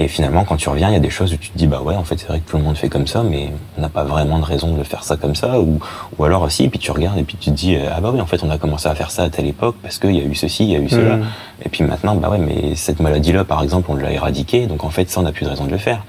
Et 0.00 0.06
finalement, 0.06 0.44
quand 0.44 0.54
tu 0.54 0.68
reviens, 0.68 0.90
il 0.90 0.92
y 0.92 0.96
a 0.96 1.00
des 1.00 1.10
choses 1.10 1.32
où 1.32 1.36
tu 1.36 1.50
te 1.50 1.58
dis, 1.58 1.66
bah 1.66 1.80
ouais, 1.82 1.96
en 1.96 2.04
fait, 2.04 2.16
c'est 2.20 2.28
vrai 2.28 2.38
que 2.38 2.48
tout 2.48 2.56
le 2.56 2.62
monde 2.62 2.76
fait 2.76 2.88
comme 2.88 3.08
ça, 3.08 3.24
mais 3.24 3.50
on 3.76 3.80
n'a 3.80 3.88
pas 3.88 4.04
vraiment 4.04 4.38
de 4.38 4.44
raison 4.44 4.72
de 4.76 4.84
faire 4.84 5.02
ça 5.02 5.16
comme 5.16 5.34
ça. 5.34 5.58
Ou, 5.58 5.80
ou 6.16 6.24
alors 6.24 6.42
aussi, 6.42 6.68
puis 6.68 6.78
tu 6.78 6.92
regardes 6.92 7.18
et 7.18 7.24
puis 7.24 7.36
tu 7.36 7.50
te 7.50 7.54
dis, 7.56 7.74
euh, 7.74 7.88
ah 7.92 8.00
bah 8.00 8.12
oui, 8.14 8.20
en 8.20 8.26
fait, 8.26 8.44
on 8.44 8.50
a 8.50 8.58
commencé 8.58 8.88
à 8.88 8.94
faire 8.94 9.10
ça 9.10 9.24
à 9.24 9.28
telle 9.28 9.46
époque 9.48 9.74
parce 9.82 9.98
qu'il 9.98 10.14
y 10.14 10.20
a 10.20 10.22
eu 10.22 10.36
ceci, 10.36 10.66
il 10.66 10.70
y 10.70 10.76
a 10.76 10.78
eu 10.78 10.88
cela. 10.88 11.16
Mhm. 11.16 11.24
Et 11.64 11.68
puis 11.68 11.82
maintenant, 11.82 12.14
bah 12.14 12.28
ouais, 12.30 12.38
mais 12.38 12.76
cette 12.76 13.00
maladie-là, 13.00 13.42
par 13.42 13.60
exemple, 13.60 13.90
on 13.90 13.96
l'a 13.96 14.12
éradiquée, 14.12 14.66
donc 14.68 14.84
en 14.84 14.90
fait, 14.90 15.10
ça, 15.10 15.18
on 15.18 15.24
n'a 15.24 15.32
plus 15.32 15.44
de 15.46 15.50
raison 15.50 15.64
de 15.64 15.72
le 15.72 15.78
faire. 15.78 16.04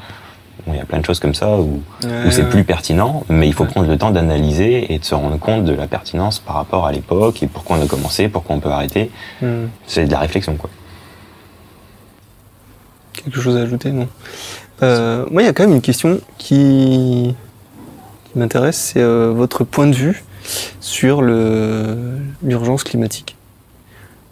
Bon, 0.69 0.75
il 0.75 0.77
y 0.77 0.81
a 0.81 0.85
plein 0.85 0.99
de 0.99 1.05
choses 1.05 1.19
comme 1.19 1.33
ça 1.33 1.57
où, 1.57 1.81
Ouais, 2.03 2.27
où 2.27 2.31
c'est 2.31 2.43
ouais. 2.43 2.49
plus 2.49 2.63
pertinent, 2.63 3.23
mais 3.27 3.47
il 3.47 3.53
faut 3.53 3.63
Ouais. 3.63 3.71
prendre 3.71 3.87
le 3.89 3.97
temps 3.97 4.11
d'analyser 4.11 4.93
et 4.93 4.99
de 4.99 5.03
se 5.03 5.15
rendre 5.15 5.39
compte 5.39 5.65
de 5.65 5.73
la 5.73 5.87
pertinence 5.87 6.37
par 6.37 6.55
rapport 6.57 6.85
à 6.85 6.91
l'époque 6.91 7.41
et 7.41 7.47
pourquoi 7.47 7.77
on 7.77 7.81
a 7.83 7.87
commencé, 7.87 8.29
pourquoi 8.29 8.55
on 8.55 8.59
peut 8.59 8.69
arrêter. 8.69 9.09
Hmm. 9.41 9.65
C'est 9.87 10.05
de 10.05 10.11
la 10.11 10.19
réflexion, 10.19 10.55
quoi. 10.57 10.69
Quelque 13.13 13.41
chose 13.41 13.57
à 13.57 13.61
ajouter, 13.61 13.91
non 13.91 14.07
Euh, 14.83 15.25
Moi, 15.31 15.41
il 15.41 15.45
y 15.45 15.49
a 15.49 15.53
quand 15.53 15.63
même 15.63 15.73
une 15.75 15.81
question 15.81 16.19
qui, 16.37 17.33
qui 18.31 18.37
m'intéresse, 18.39 18.77
c'est 18.77 19.01
euh, 19.01 19.31
votre 19.35 19.63
point 19.63 19.87
de 19.87 19.95
vue 19.95 20.23
sur 20.81 21.21
l'urgence 21.23 22.83
climatique. 22.83 23.35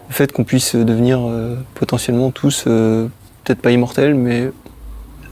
Le 0.10 0.14
fait 0.14 0.32
qu'on 0.32 0.44
puisse 0.44 0.76
devenir 0.76 1.20
euh, 1.22 1.56
potentiellement 1.74 2.30
tous, 2.30 2.64
peut-être 2.64 3.60
pas 3.62 3.72
immortels, 3.72 4.14
mais 4.14 4.52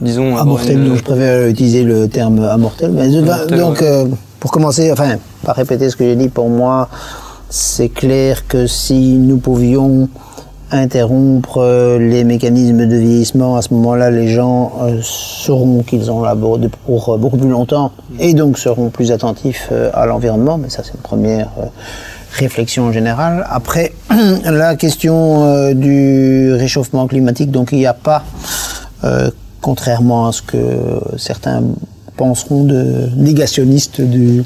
disons... 0.02 0.36
Amortel, 0.38 0.78
une- 0.78 0.89
donc 0.89 0.98
je 0.98 1.04
préfère 1.04 1.48
utiliser 1.48 1.84
le 1.84 2.08
terme 2.08 2.43
amortel. 2.43 2.91
Mais 2.91 3.10
de- 3.10 3.20
Amortel, 3.22 3.60
donc, 3.60 3.82
ouais. 3.82 3.88
euh, 3.88 4.06
pour 4.39 4.52
commencer, 4.52 4.91
enfin, 4.91 5.16
pas 5.43 5.54
répéter 5.54 5.89
ce 5.89 5.96
que 5.96 6.04
j'ai 6.04 6.16
dit, 6.16 6.30
pour 6.30 6.50
moi, 6.50 6.89
c'est 7.50 7.89
clair 7.89 8.48
que 8.48 8.68
si 8.68 9.14
nous 9.18 9.38
pouvions 9.38 10.10
interrompre 10.72 11.60
euh, 11.62 12.00
les 12.00 12.24
mécanismes 12.24 12.88
de 12.88 12.96
vieillissement, 12.96 13.56
à 13.56 13.62
ce 13.62 13.74
moment-là, 13.76 14.10
les 14.10 14.28
gens 14.28 14.74
euh, 14.82 15.00
sauront 15.04 15.84
qu'ils 15.84 16.12
ont 16.12 16.24
labordé 16.24 16.70
pour 16.86 17.10
euh, 17.14 17.18
beaucoup 17.18 17.38
plus 17.38 17.50
longtemps 17.50 17.91
et 18.20 18.34
donc 18.34 18.58
seront 18.58 18.89
plus 18.89 19.12
attentifs 19.12 19.70
euh, 19.72 19.91
à 19.93 20.06
l'environnement. 20.08 20.58
Mais 20.58 20.70
ça, 20.70 20.82
c'est 20.84 20.93
une 20.96 21.02
première 21.02 21.50
euh, 21.60 21.66
réflexion 22.34 22.91
générale. 22.91 23.46
Après, 23.50 23.93
la 24.43 24.76
question 24.76 25.72
du 25.74 26.52
réchauffement 26.54 27.08
climatique, 27.08 27.52
donc 27.52 27.70
il 27.72 27.78
n'y 27.78 27.86
a 27.86 27.93
pas, 27.93 28.24
contrairement 29.66 30.28
à 30.28 30.32
ce 30.32 30.43
que 30.43 30.59
certains 31.18 31.63
penseront 32.18 32.66
de 32.66 33.09
négationnistes 33.16 33.99
du, 33.99 34.43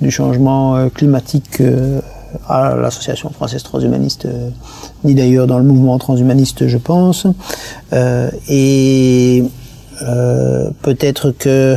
du 0.00 0.10
changement 0.10 0.76
euh, 0.76 0.88
climatique 0.88 1.60
euh, 1.60 2.00
à 2.48 2.74
l'Association 2.74 3.28
française 3.28 3.62
transhumaniste, 3.62 4.24
euh, 4.24 4.48
ni 5.04 5.14
d'ailleurs 5.14 5.46
dans 5.46 5.58
le 5.58 5.64
mouvement 5.64 5.98
transhumaniste, 5.98 6.68
je 6.68 6.78
pense. 6.78 7.26
Euh, 7.92 8.30
et 8.48 9.44
euh, 10.08 10.70
peut-être 10.80 11.32
que 11.32 11.76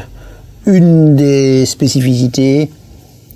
une 0.66 1.18
des 1.18 1.66
spécificités 1.66 2.72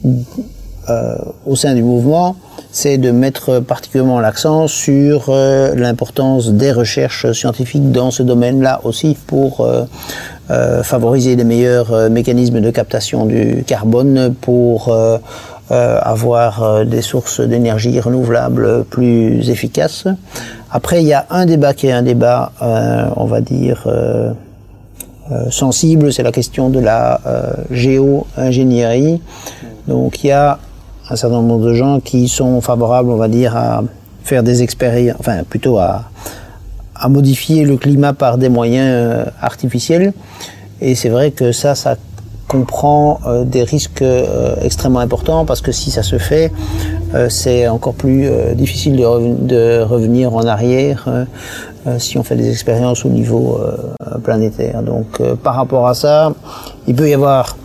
euh, 0.05 1.17
au 1.45 1.57
sein 1.57 1.75
du 1.75 1.83
mouvement, 1.83 2.37
c'est 2.71 2.97
de 2.97 3.11
mettre 3.11 3.59
particulièrement 3.59 4.19
l'accent 4.19 4.67
sur 4.67 5.25
euh, 5.29 5.73
l'importance 5.75 6.51
des 6.51 6.71
recherches 6.71 7.31
scientifiques 7.31 7.91
dans 7.91 8.11
ce 8.11 8.21
domaine-là 8.21 8.81
aussi 8.83 9.17
pour 9.27 9.61
euh, 9.61 9.85
euh, 10.51 10.83
favoriser 10.83 11.35
les 11.35 11.43
meilleurs 11.43 12.09
mécanismes 12.09 12.61
de 12.61 12.69
captation 12.69 13.25
du 13.25 13.63
carbone, 13.65 14.33
pour 14.39 14.93
avoir 15.69 16.83
des 16.83 17.03
sources 17.03 17.41
d'énergie 17.41 17.99
renouvelables 17.99 18.85
plus 18.85 19.51
efficaces. 19.51 20.07
Après, 20.71 21.03
il 21.03 21.07
y 21.07 21.13
a 21.13 21.27
un 21.29 21.45
débat 21.45 21.75
qui 21.75 21.85
est 21.85 21.91
un 21.91 22.01
débat, 22.01 22.51
on 22.61 23.25
va 23.25 23.41
dire, 23.41 23.87
sensible, 25.51 26.11
c'est 26.11 26.23
la 26.23 26.31
question 26.31 26.69
de 26.71 26.79
la 26.79 27.21
géo-ingénierie. 27.69 29.21
Donc 29.87 30.23
il 30.23 30.27
y 30.27 30.31
a 30.31 30.57
un 31.09 31.15
certain 31.15 31.41
nombre 31.41 31.65
de 31.65 31.73
gens 31.73 31.99
qui 31.99 32.27
sont 32.27 32.61
favorables, 32.61 33.09
on 33.09 33.17
va 33.17 33.27
dire, 33.27 33.55
à 33.55 33.83
faire 34.23 34.43
des 34.43 34.61
expériences, 34.61 35.17
enfin 35.19 35.43
plutôt 35.43 35.77
à, 35.79 36.03
à 36.95 37.09
modifier 37.09 37.63
le 37.63 37.77
climat 37.77 38.13
par 38.13 38.37
des 38.37 38.49
moyens 38.49 38.89
euh, 38.91 39.25
artificiels. 39.41 40.13
Et 40.81 40.95
c'est 40.95 41.09
vrai 41.09 41.31
que 41.31 41.51
ça, 41.51 41.73
ça 41.75 41.95
comprend 42.47 43.19
euh, 43.25 43.43
des 43.43 43.63
risques 43.63 44.01
euh, 44.01 44.55
extrêmement 44.61 44.99
importants 44.99 45.45
parce 45.45 45.61
que 45.61 45.71
si 45.71 45.91
ça 45.91 46.03
se 46.03 46.17
fait, 46.17 46.51
c'est 47.29 47.67
encore 47.67 47.95
plus 47.95 48.29
difficile 48.53 48.95
de, 48.95 49.33
de 49.47 49.81
revenir 49.81 50.35
en 50.35 50.43
arrière 50.43 51.09
si 51.97 52.19
on 52.19 52.23
fait 52.23 52.35
des 52.35 52.51
expériences 52.51 53.03
au 53.03 53.09
niveau 53.09 53.59
planétaire. 54.23 54.83
Donc 54.83 55.19
par 55.41 55.55
rapport 55.55 55.87
à 55.87 55.95
ça, 55.95 56.31
il 56.85 56.93
peut 56.93 57.09
y 57.09 57.15
avoir 57.15 57.57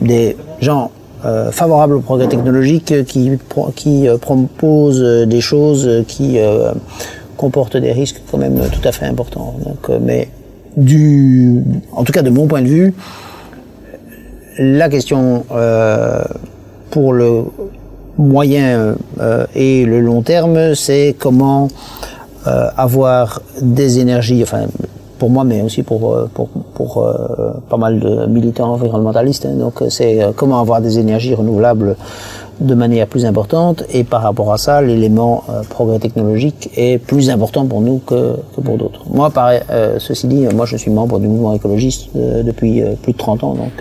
des 0.00 0.36
gens 0.60 0.90
euh, 1.24 1.50
favorables 1.50 1.94
au 1.94 2.00
progrès 2.00 2.28
technologique 2.28 2.92
euh, 2.92 3.02
qui, 3.02 3.30
qui 3.74 4.08
euh, 4.08 4.18
proposent 4.18 5.02
euh, 5.02 5.26
des 5.26 5.40
choses 5.40 6.04
qui 6.06 6.38
comportent 7.36 7.76
des 7.76 7.92
risques 7.92 8.22
quand 8.30 8.38
même 8.38 8.60
tout 8.70 8.86
à 8.86 8.92
fait 8.92 9.06
importants. 9.06 9.54
Donc, 9.64 9.98
mais 10.00 10.28
du, 10.76 11.62
en 11.92 12.04
tout 12.04 12.12
cas 12.12 12.22
de 12.22 12.30
mon 12.30 12.46
point 12.46 12.62
de 12.62 12.66
vue, 12.66 12.94
la 14.58 14.88
question 14.88 15.44
pour 16.90 17.12
le 17.12 17.44
moyen 18.16 18.94
et 19.54 19.84
le 19.84 20.00
long 20.00 20.22
terme, 20.22 20.74
c'est 20.74 21.14
comment 21.18 21.68
avoir 22.44 23.42
des 23.60 23.98
énergies, 23.98 24.42
enfin 24.42 24.66
pour 25.18 25.30
moi, 25.30 25.44
mais 25.44 25.62
aussi 25.62 25.82
pour 25.82 26.12
euh, 26.12 26.28
pour, 26.32 26.48
pour 26.74 26.98
euh, 26.98 27.52
pas 27.68 27.76
mal 27.76 28.00
de 28.00 28.26
militants 28.26 28.72
environnementalistes. 28.72 29.46
hein. 29.46 29.56
donc 29.58 29.82
euh, 29.82 29.90
c'est 29.90 30.22
euh, 30.22 30.32
comment 30.34 30.60
avoir 30.60 30.80
des 30.80 30.98
énergies 30.98 31.34
renouvelables 31.34 31.96
de 32.60 32.74
manière 32.74 33.06
plus 33.06 33.26
importante 33.26 33.84
et 33.92 34.02
par 34.02 34.22
rapport 34.22 34.50
à 34.52 34.56
ça, 34.56 34.80
l'élément 34.80 35.44
progrès 35.68 35.98
technologique 35.98 36.70
est 36.74 36.96
plus 36.96 37.28
important 37.28 37.66
pour 37.66 37.82
nous 37.82 37.98
que, 37.98 38.36
que 38.54 38.62
pour 38.62 38.78
d'autres. 38.78 39.02
Moi, 39.10 39.28
pareil, 39.28 39.60
ceci 39.98 40.26
dit, 40.26 40.46
moi 40.54 40.64
je 40.64 40.78
suis 40.78 40.90
membre 40.90 41.18
du 41.18 41.28
mouvement 41.28 41.52
écologiste 41.52 42.08
depuis 42.14 42.82
plus 43.02 43.12
de 43.12 43.18
30 43.18 43.44
ans, 43.44 43.54
donc 43.56 43.72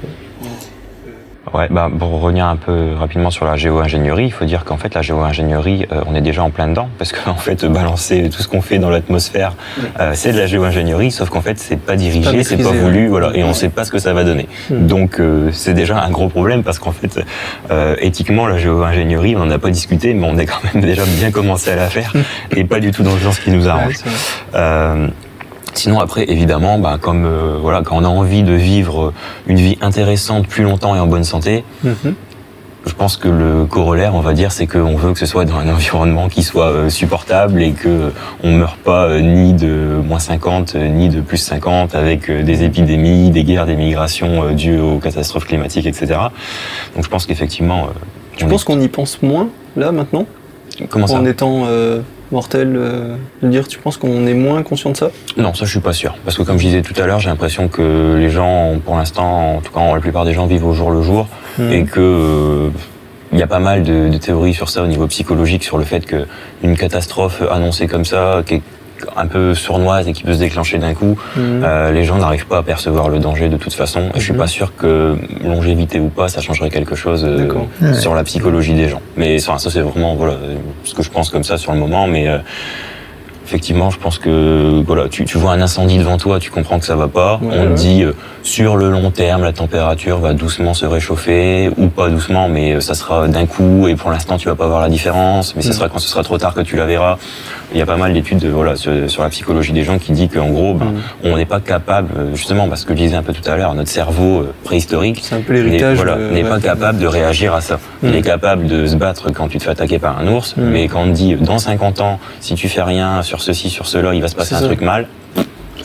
Ouais, 1.55 1.67
bah, 1.69 1.89
pour 1.97 2.19
revenir 2.19 2.47
un 2.47 2.57
peu 2.57 2.95
rapidement 2.99 3.31
sur 3.31 3.45
la 3.45 3.55
géo-ingénierie, 3.55 4.25
il 4.25 4.31
faut 4.33 4.43
dire 4.43 4.65
qu'en 4.65 4.75
fait, 4.75 4.93
la 4.93 5.01
géo-ingénierie, 5.01 5.85
euh, 5.89 6.01
on 6.05 6.13
est 6.13 6.19
déjà 6.19 6.43
en 6.43 6.49
plein 6.49 6.67
dedans, 6.67 6.89
parce 6.97 7.13
qu'en 7.13 7.35
fait, 7.45 7.63
balancer 7.63 8.29
tout 8.29 8.41
ce 8.41 8.49
qu'on 8.49 8.61
fait 8.61 8.77
dans 8.77 8.89
l'atmosphère, 8.89 9.53
euh, 10.01 10.11
c'est 10.15 10.33
de 10.33 10.37
la 10.37 10.47
géo-ingénierie, 10.47 11.11
sauf 11.11 11.29
qu'en 11.29 11.39
fait, 11.39 11.57
c'est 11.57 11.79
pas 11.79 11.95
dirigé, 11.95 12.43
c'est 12.43 12.57
pas 12.57 12.71
voulu, 12.71 13.07
voilà, 13.07 13.31
et 13.35 13.45
on 13.45 13.53
sait 13.53 13.69
pas 13.69 13.85
ce 13.85 13.91
que 13.91 13.99
ça 13.99 14.11
va 14.11 14.25
donner. 14.25 14.49
Donc, 14.69 15.21
euh, 15.21 15.49
c'est 15.53 15.73
déjà 15.73 16.01
un 16.03 16.09
gros 16.09 16.27
problème, 16.27 16.61
parce 16.61 16.77
qu'en 16.77 16.91
fait, 16.91 17.21
euh, 17.71 17.95
éthiquement, 18.01 18.47
la 18.47 18.57
géo-ingénierie, 18.57 19.37
on 19.37 19.45
n'en 19.45 19.51
a 19.51 19.59
pas 19.59 19.69
discuté, 19.69 20.13
mais 20.13 20.27
on 20.29 20.37
a 20.37 20.45
quand 20.45 20.61
même 20.73 20.83
déjà 20.85 21.03
bien 21.05 21.31
commencé 21.31 21.71
à 21.71 21.77
la 21.77 21.87
faire, 21.87 22.11
et 22.53 22.65
pas 22.65 22.81
du 22.81 22.91
tout 22.91 23.03
dans 23.03 23.13
le 23.13 23.21
sens 23.21 23.39
qui 23.39 23.51
nous 23.51 23.69
arrange. 23.69 23.95
Euh, 25.75 25.79
Sinon 25.79 25.99
après 25.99 26.23
évidemment 26.29 26.79
bah, 26.79 26.97
comme 26.99 27.25
euh, 27.25 27.57
voilà 27.61 27.81
quand 27.83 27.97
on 27.97 28.03
a 28.03 28.07
envie 28.07 28.43
de 28.43 28.53
vivre 28.53 29.13
une 29.47 29.57
vie 29.57 29.77
intéressante 29.81 30.47
plus 30.47 30.63
longtemps 30.63 30.95
et 30.95 30.99
en 30.99 31.07
bonne 31.07 31.23
santé, 31.25 31.63
Mhm. 31.83 32.15
je 32.85 32.93
pense 32.93 33.17
que 33.17 33.27
le 33.27 33.65
corollaire 33.65 34.15
on 34.15 34.21
va 34.21 34.33
dire 34.33 34.51
c'est 34.53 34.67
qu'on 34.67 34.95
veut 34.95 35.11
que 35.13 35.19
ce 35.19 35.25
soit 35.25 35.43
dans 35.45 35.55
un 35.57 35.67
environnement 35.73 36.29
qui 36.29 36.43
soit 36.43 36.67
euh, 36.69 36.89
supportable 36.89 37.61
et 37.61 37.71
que 37.73 38.11
on 38.43 38.53
meurt 38.53 38.77
pas 38.77 39.05
euh, 39.05 39.19
ni 39.21 39.53
de 39.53 39.99
moins 40.03 40.19
50 40.19 40.75
euh, 40.75 40.87
ni 40.87 41.09
de 41.09 41.19
plus 41.21 41.37
50 41.37 41.93
avec 41.93 42.29
euh, 42.29 42.41
des 42.43 42.63
épidémies, 42.63 43.29
des 43.31 43.43
guerres, 43.43 43.65
des 43.65 43.75
migrations 43.75 44.43
euh, 44.43 44.51
dues 44.53 44.79
aux 44.79 44.99
catastrophes 44.99 45.45
climatiques 45.45 45.85
etc. 45.87 46.19
Donc 46.95 47.03
je 47.03 47.09
pense 47.09 47.25
qu'effectivement 47.25 47.87
euh, 48.41 48.47
penses 48.47 48.61
est- 48.61 48.65
qu'on 48.65 48.79
y 48.79 48.87
pense 48.87 49.21
moins, 49.21 49.49
là, 49.75 49.91
maintenant 49.91 50.25
comment 50.89 51.07
ça 51.07 51.15
En 51.15 51.25
étant 51.25 51.63
euh, 51.67 52.01
mortel, 52.31 52.75
euh, 52.75 53.15
de 53.41 53.47
dire, 53.49 53.67
tu 53.67 53.79
penses 53.79 53.97
qu'on 53.97 54.25
est 54.27 54.33
moins 54.33 54.63
conscient 54.63 54.91
de 54.91 54.97
ça? 54.97 55.11
Non, 55.37 55.53
ça 55.53 55.65
je 55.65 55.71
suis 55.71 55.79
pas 55.79 55.93
sûr. 55.93 56.15
Parce 56.25 56.37
que 56.37 56.43
comme 56.43 56.57
je 56.57 56.65
disais 56.65 56.81
tout 56.81 56.99
à 57.01 57.05
l'heure, 57.05 57.19
j'ai 57.19 57.29
l'impression 57.29 57.67
que 57.67 58.15
les 58.17 58.29
gens, 58.29 58.73
pour 58.83 58.95
l'instant, 58.95 59.57
en 59.57 59.61
tout 59.61 59.71
cas 59.71 59.93
la 59.93 59.99
plupart 59.99 60.25
des 60.25 60.33
gens 60.33 60.45
vivent 60.47 60.65
au 60.65 60.73
jour 60.73 60.91
le 60.91 61.01
jour 61.01 61.27
Mhm. 61.57 61.71
et 61.71 61.83
que 61.85 61.99
euh, 62.01 62.69
il 63.31 63.39
y 63.39 63.43
a 63.43 63.47
pas 63.47 63.59
mal 63.59 63.83
de, 63.83 64.09
de 64.09 64.17
théories 64.17 64.53
sur 64.53 64.69
ça 64.69 64.81
au 64.83 64.87
niveau 64.87 65.07
psychologique, 65.07 65.63
sur 65.63 65.77
le 65.77 65.83
fait 65.85 66.05
que 66.05 66.25
une 66.63 66.75
catastrophe 66.77 67.41
annoncée 67.51 67.87
comme 67.87 68.05
ça, 68.05 68.43
qui 68.45 68.55
est 68.55 68.61
un 69.15 69.27
peu 69.27 69.53
sournoise 69.53 70.07
et 70.07 70.13
qui 70.13 70.23
peut 70.23 70.33
se 70.33 70.39
déclencher 70.39 70.77
d'un 70.77 70.93
coup, 70.93 71.17
Mhm. 71.35 71.61
euh, 71.63 71.91
les 71.91 72.03
gens 72.03 72.17
n'arrivent 72.17 72.47
pas 72.47 72.57
à 72.59 72.63
percevoir 72.63 73.09
le 73.09 73.19
danger 73.19 73.49
de 73.49 73.57
toute 73.57 73.73
façon. 73.73 74.01
Et 74.15 74.19
je 74.19 74.23
suis 74.23 74.33
Mhm. 74.33 74.39
pas 74.39 74.47
sûr 74.47 74.75
que 74.75 75.15
longévité 75.43 75.99
ou 75.99 76.09
pas, 76.09 76.27
ça 76.27 76.41
changerait 76.41 76.69
quelque 76.69 76.95
chose 76.95 77.23
euh, 77.25 77.93
sur 77.93 78.13
la 78.15 78.23
psychologie 78.23 78.73
des 78.73 78.89
gens. 78.89 79.01
Mais 79.17 79.37
enfin, 79.41 79.57
ça 79.57 79.69
c'est 79.69 79.81
vraiment 79.81 80.15
voilà 80.15 80.35
ce 80.83 80.93
que 80.93 81.03
je 81.03 81.09
pense 81.09 81.29
comme 81.29 81.43
ça 81.43 81.57
sur 81.57 81.71
le 81.73 81.79
moment, 81.79 82.07
mais 82.07 82.27
euh, 82.27 82.37
Effectivement, 83.47 83.91
je 83.91 83.99
pense 83.99 84.17
que 84.17 84.81
voilà, 84.87 85.07
tu, 85.07 85.23
tu 85.25 85.37
vois 85.37 85.51
un 85.51 85.61
incendie 85.61 85.99
devant 85.99 86.17
toi, 86.17 86.39
tu 86.39 86.49
comprends 86.49 86.79
que 86.79 86.85
ça 86.87 86.95
va 86.95 87.07
pas. 87.07 87.39
Ouais, 87.43 87.49
On 87.59 87.65
te 87.67 87.73
dit 87.79 88.01
euh, 88.03 88.13
sur 88.45 88.77
le 88.77 88.91
long 88.91 89.09
terme, 89.09 89.43
la 89.43 89.53
température 89.53 90.19
va 90.19 90.33
doucement 90.33 90.75
se 90.75 90.85
réchauffer 90.85 91.71
ou 91.77 91.87
pas 91.87 92.09
doucement, 92.09 92.47
mais 92.47 92.73
euh, 92.75 92.79
ça 92.79 92.93
sera 92.93 93.27
d'un 93.27 93.47
coup 93.47 93.87
et 93.87 93.95
pour 93.95 94.11
l'instant 94.11 94.37
tu 94.37 94.47
vas 94.47 94.53
pas 94.53 94.67
voir 94.67 94.81
la 94.81 94.87
différence. 94.89 95.55
Mais 95.55 95.63
ce 95.63 95.69
Mm. 95.69 95.73
sera 95.73 95.89
quand 95.89 95.97
ce 95.97 96.07
sera 96.07 96.21
trop 96.21 96.37
tard 96.37 96.53
que 96.53 96.61
tu 96.61 96.75
la 96.75 96.85
verras. 96.85 97.17
Il 97.73 97.79
y 97.79 97.81
a 97.81 97.87
pas 97.87 97.97
mal 97.97 98.13
d'études 98.13 98.43
euh, 98.45 98.51
voilà 98.53 98.75
sur, 98.75 98.91
sur 99.09 99.23
la 99.23 99.29
psychologie 99.29 99.73
des 99.73 99.83
gens 99.83 99.97
qui 99.97 100.11
dit 100.11 100.29
qu'en 100.29 100.49
gros, 100.49 100.75
ben, 100.75 100.85
Mm. 100.85 101.01
on 101.23 101.37
n'est 101.37 101.47
pas 101.47 101.59
capable 101.59 102.09
euh, 102.17 102.35
justement 102.35 102.67
parce 102.69 102.85
que 102.85 102.93
je 102.93 102.99
disais 103.01 103.15
un 103.15 103.23
peu 103.23 103.33
tout 103.33 103.49
à 103.49 103.55
l'heure, 103.57 103.73
notre 103.73 103.89
cerveau 103.89 104.45
préhistorique 104.63 105.23
n'est 105.49 105.93
voilà, 105.95 106.15
de- 106.15 106.47
pas 106.47 106.59
capable 106.59 106.99
de 106.99 107.07
réagir 107.07 107.55
à 107.55 107.61
ça. 107.61 107.79
Mm. 108.03 108.07
Il 108.09 108.15
est 108.15 108.21
capable 108.21 108.67
de 108.67 108.85
se 108.85 108.95
battre 108.95 109.31
quand 109.31 109.47
tu 109.47 109.57
te 109.57 109.63
fais 109.63 109.71
attaquer 109.71 109.97
par 109.97 110.19
un 110.19 110.27
ours, 110.27 110.55
Mm. 110.55 110.61
mais 110.65 110.87
quand 110.87 111.01
on 111.01 111.05
te 111.07 111.11
dit 111.15 111.33
dans 111.33 111.57
50 111.57 111.99
ans, 111.99 112.19
si 112.41 112.53
tu 112.53 112.69
fais 112.69 112.83
rien 112.83 113.23
sur 113.23 113.41
ceci, 113.41 113.71
sur 113.71 113.87
cela, 113.87 114.13
il 114.13 114.21
va 114.21 114.27
se 114.27 114.35
passer 114.35 114.53
un 114.53 114.59
ça. 114.59 114.65
truc 114.67 114.81
mal, 114.81 115.07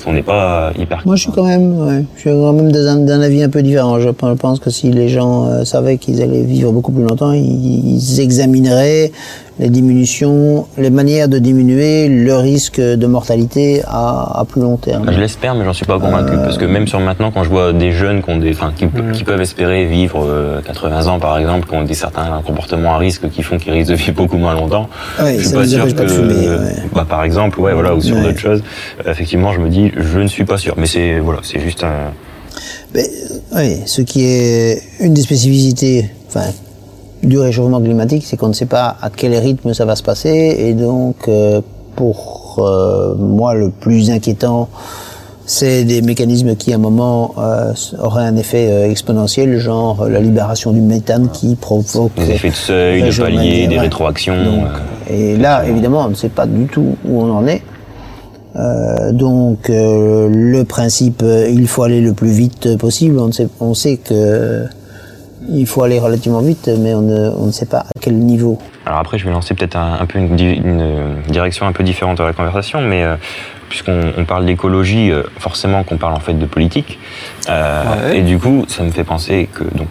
on 0.07 0.13
n'est 0.13 0.23
pas 0.23 0.73
hyper. 0.79 1.03
Moi, 1.05 1.17
je 1.17 1.23
suis 1.23 1.33
quand 1.33 1.45
même, 1.45 1.79
ouais, 1.87 2.05
je 2.17 2.21
suis 2.21 2.31
quand 2.31 2.53
même 2.53 2.71
d'un 2.73 3.21
avis 3.21 3.43
un 3.43 3.49
peu 3.49 3.63
différent. 3.63 3.99
Je 4.01 4.11
pe- 4.11 4.35
pense 4.35 4.59
que 4.61 4.71
si 4.71 4.91
les 4.91 5.09
gens 5.09 5.47
euh, 5.47 5.65
savaient 5.65 5.99
qu'ils 5.99 6.23
allaient 6.23 6.43
vivre 6.43 6.73
beaucoup 6.73 6.93
plus 6.93 7.03
longtemps, 7.05 7.33
ils 7.33 8.21
examineraient 8.21 9.13
les 9.59 9.69
diminutions, 9.69 10.67
les 10.79 10.89
manières 10.91 11.29
de 11.29 11.39
diminuer 11.39 12.09
le 12.09 12.35
risque 12.37 12.81
de 12.81 13.07
mortalité 13.07 13.83
à, 13.87 14.41
à 14.41 14.45
plus 14.47 14.63
long 14.63 14.77
terme. 14.79 15.11
Je 15.13 15.19
l'espère, 15.21 15.55
mais 15.55 15.65
j'en 15.65 15.73
suis 15.75 15.85
pas 15.85 15.99
convaincu. 15.99 16.33
Parce 16.37 16.57
que 16.57 16.65
même 16.65 16.87
sur 16.87 16.99
maintenant, 17.01 17.31
quand 17.31 17.45
je 17.45 17.51
vois 17.51 17.73
des 17.73 17.93
jeunes 17.93 18.23
qui, 18.23 18.31
ont 18.31 18.39
des, 18.39 18.53
enfin, 18.53 18.73
qui, 18.77 18.87
Mm. 18.87 19.13
qui 19.13 19.25
peuvent 19.25 19.41
espérer 19.41 19.85
vivre 19.87 20.25
euh, 20.27 20.61
80 20.63 21.07
ans, 21.09 21.19
par 21.19 21.39
exemple, 21.39 21.69
qui 21.69 21.75
ont 21.75 21.83
des 21.85 21.95
certains 21.95 22.41
comportements 22.47 22.95
à 22.95 22.99
risque 22.99 23.29
qui 23.31 23.43
font 23.43 23.59
qu'ils 23.59 23.73
risquent 23.73 23.91
de 23.91 23.97
vivre 23.97 24.15
beaucoup 24.15 24.39
moins 24.39 24.55
longtemps, 24.55 24.89
Ouais, 25.23 25.37
je 25.39 25.47
suis 25.47 25.55
pas 25.57 25.67
sûr 25.67 25.87
que, 25.87 25.93
pas 25.93 26.09
fumer, 26.09 26.49
ouais. 26.49 26.75
bah, 26.95 27.07
par 27.09 27.23
exemple, 27.25 27.61
ouais, 27.61 27.75
voilà, 27.75 27.95
ou 27.95 28.01
sur 28.01 28.17
Ouais. 28.17 28.23
d'autres 28.23 28.39
choses, 28.39 28.63
euh, 29.07 29.11
effectivement, 29.11 29.53
je 29.53 29.61
me 29.61 29.69
dis, 29.69 29.93
je 29.97 30.19
ne 30.21 30.27
suis 30.27 30.45
pas 30.45 30.57
sûr. 30.59 30.75
Mais 30.79 30.87
c'est, 30.87 31.19
voilà, 31.19 31.41
c'est 31.43 31.61
juste 31.61 31.85
un. 31.85 32.13
Mais, 32.95 33.09
oui, 33.55 33.77
ce 33.87 34.03
qui 34.03 34.25
est 34.25 34.83
une 35.01 35.15
des 35.15 35.23
spécificités 35.23 36.11
enfin, 36.29 36.47
du 37.23 37.39
réchauffement 37.39 37.81
climatique, 37.81 38.25
c'est 38.27 38.37
qu'on 38.37 38.49
ne 38.49 38.55
sait 38.55 38.67
pas 38.67 38.97
à 39.01 39.11
quel 39.11 39.35
rythme 39.35 39.75
ça 39.75 39.85
va 39.85 39.97
se 39.97 40.03
passer. 40.03 40.57
Et 40.59 40.75
donc, 40.75 41.17
euh, 41.29 41.61
pour 41.97 42.57
euh, 42.59 43.15
moi, 43.15 43.55
le 43.55 43.71
plus 43.71 44.11
inquiétant, 44.11 44.69
c'est 45.47 45.85
des 45.85 46.01
mécanismes 46.01 46.55
qui, 46.55 46.73
à 46.73 46.77
un 46.77 46.79
moment, 46.79 47.35
euh, 47.39 47.73
auraient 48.01 48.25
un 48.25 48.37
effet 48.37 48.69
euh, 48.71 48.91
exponentiel, 48.91 49.59
genre 49.59 50.07
la 50.09 50.21
libération 50.21 50.71
du 50.73 50.81
méthane 50.81 51.29
qui 51.33 51.57
provoque... 51.57 52.15
Des 52.17 52.31
effets 52.31 52.51
de 52.51 52.55
seuil, 52.55 53.03
de 53.03 53.21
palier, 53.21 53.67
des 53.67 53.75
ouais. 53.75 53.81
rétroactions. 53.81 54.37
Donc, 54.37 54.65
euh, 55.11 55.13
et 55.13 55.37
là, 55.37 55.67
évidemment, 55.67 56.05
on 56.07 56.11
ne 56.11 56.15
sait 56.15 56.29
pas 56.29 56.47
du 56.47 56.67
tout 56.67 56.95
où 57.05 57.21
on 57.21 57.31
en 57.33 57.47
est. 57.47 57.63
Euh, 58.57 59.13
donc, 59.13 59.71
euh, 59.71 60.29
le 60.29 60.65
principe, 60.65 61.23
euh, 61.23 61.49
il 61.51 61.67
faut 61.67 61.83
aller 61.83 62.01
le 62.01 62.13
plus 62.13 62.31
vite 62.31 62.77
possible. 62.79 63.19
On 63.19 63.33
sait, 63.33 63.49
on 63.61 63.75
sait 63.75 63.97
que 63.97 64.65
il 65.51 65.67
faut 65.67 65.83
aller 65.83 65.99
relativement 65.99 66.41
vite, 66.41 66.71
mais 66.79 66.95
on 66.95 67.03
ne, 67.03 67.31
on 67.31 67.47
ne 67.47 67.51
sait 67.51 67.67
pas 67.67 67.81
à 67.81 68.01
quel 68.01 68.15
niveau. 68.15 68.59
Alors 68.87 68.99
après, 68.99 69.19
je 69.19 69.25
vais 69.25 69.31
lancer 69.31 69.55
peut-être 69.55 69.77
un, 69.77 69.99
un 70.01 70.07
peu 70.07 70.19
une, 70.19 70.37
euh, 70.81 71.15
direction 71.29 71.67
un 71.67 71.73
peu 71.73 71.83
différente 71.83 72.19
de 72.19 72.23
la 72.23 72.33
conversation, 72.33 72.81
mais 72.81 73.03
euh, 73.03 73.17
puisqu'on 73.69 74.13
on 74.17 74.25
parle 74.25 74.47
d'écologie, 74.47 75.11
euh, 75.11 75.23
forcément 75.39 75.83
qu'on 75.85 75.97
parle 75.97 76.15
en 76.15 76.21
fait 76.21 76.35
de 76.35 76.47
politique. 76.47 76.99
Euh, 77.49 77.83
Ouais. 78.09 78.19
Et 78.19 78.23
du 78.23 78.39
coup, 78.39 78.65
ça 78.69 78.83
me 78.83 78.91
fait 78.91 79.05
penser 79.05 79.49
que 79.53 79.65
donc 79.65 79.89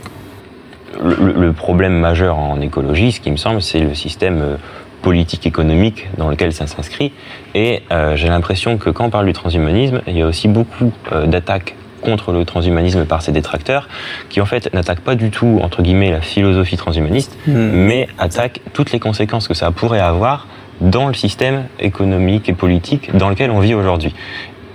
le, 1.03 1.53
problème 1.53 1.93
majeur 1.93 2.37
en 2.37 2.59
écologie, 2.61 3.11
ce 3.11 3.19
qui 3.19 3.31
me 3.31 3.37
semble, 3.37 3.61
c'est 3.61 3.79
le 3.79 3.95
système 3.95 4.57
politique 5.01 5.45
économique 5.45 6.07
dans 6.17 6.29
lequel 6.29 6.53
ça 6.53 6.67
s'inscrit. 6.67 7.11
Et 7.55 7.83
euh, 7.91 8.15
j'ai 8.15 8.27
l'impression 8.27 8.77
que 8.77 8.89
quand 8.89 9.05
on 9.05 9.09
parle 9.09 9.25
du 9.25 9.33
transhumanisme, 9.33 10.01
il 10.07 10.17
y 10.17 10.21
a 10.21 10.27
aussi 10.27 10.47
beaucoup 10.47 10.91
euh, 11.11 11.25
d'attaques 11.25 11.75
contre 11.99 12.31
le 12.31 12.45
transhumanisme 12.45 13.05
par 13.05 13.21
ses 13.21 13.31
détracteurs, 13.31 13.87
qui 14.29 14.41
en 14.41 14.45
fait 14.45 14.73
n'attaquent 14.73 15.01
pas 15.01 15.15
du 15.15 15.29
tout, 15.29 15.59
entre 15.61 15.81
guillemets, 15.81 16.11
la 16.11 16.21
philosophie 16.21 16.77
transhumaniste, 16.77 17.37
mais 17.47 18.07
attaquent 18.17 18.61
toutes 18.73 18.91
les 18.91 18.99
conséquences 18.99 19.47
que 19.47 19.53
ça 19.53 19.71
pourrait 19.71 19.99
avoir 19.99 20.47
dans 20.81 21.07
le 21.07 21.13
système 21.13 21.65
économique 21.79 22.49
et 22.49 22.53
politique 22.53 23.15
dans 23.15 23.29
lequel 23.29 23.51
on 23.51 23.59
vit 23.59 23.73
aujourd'hui. 23.73 24.13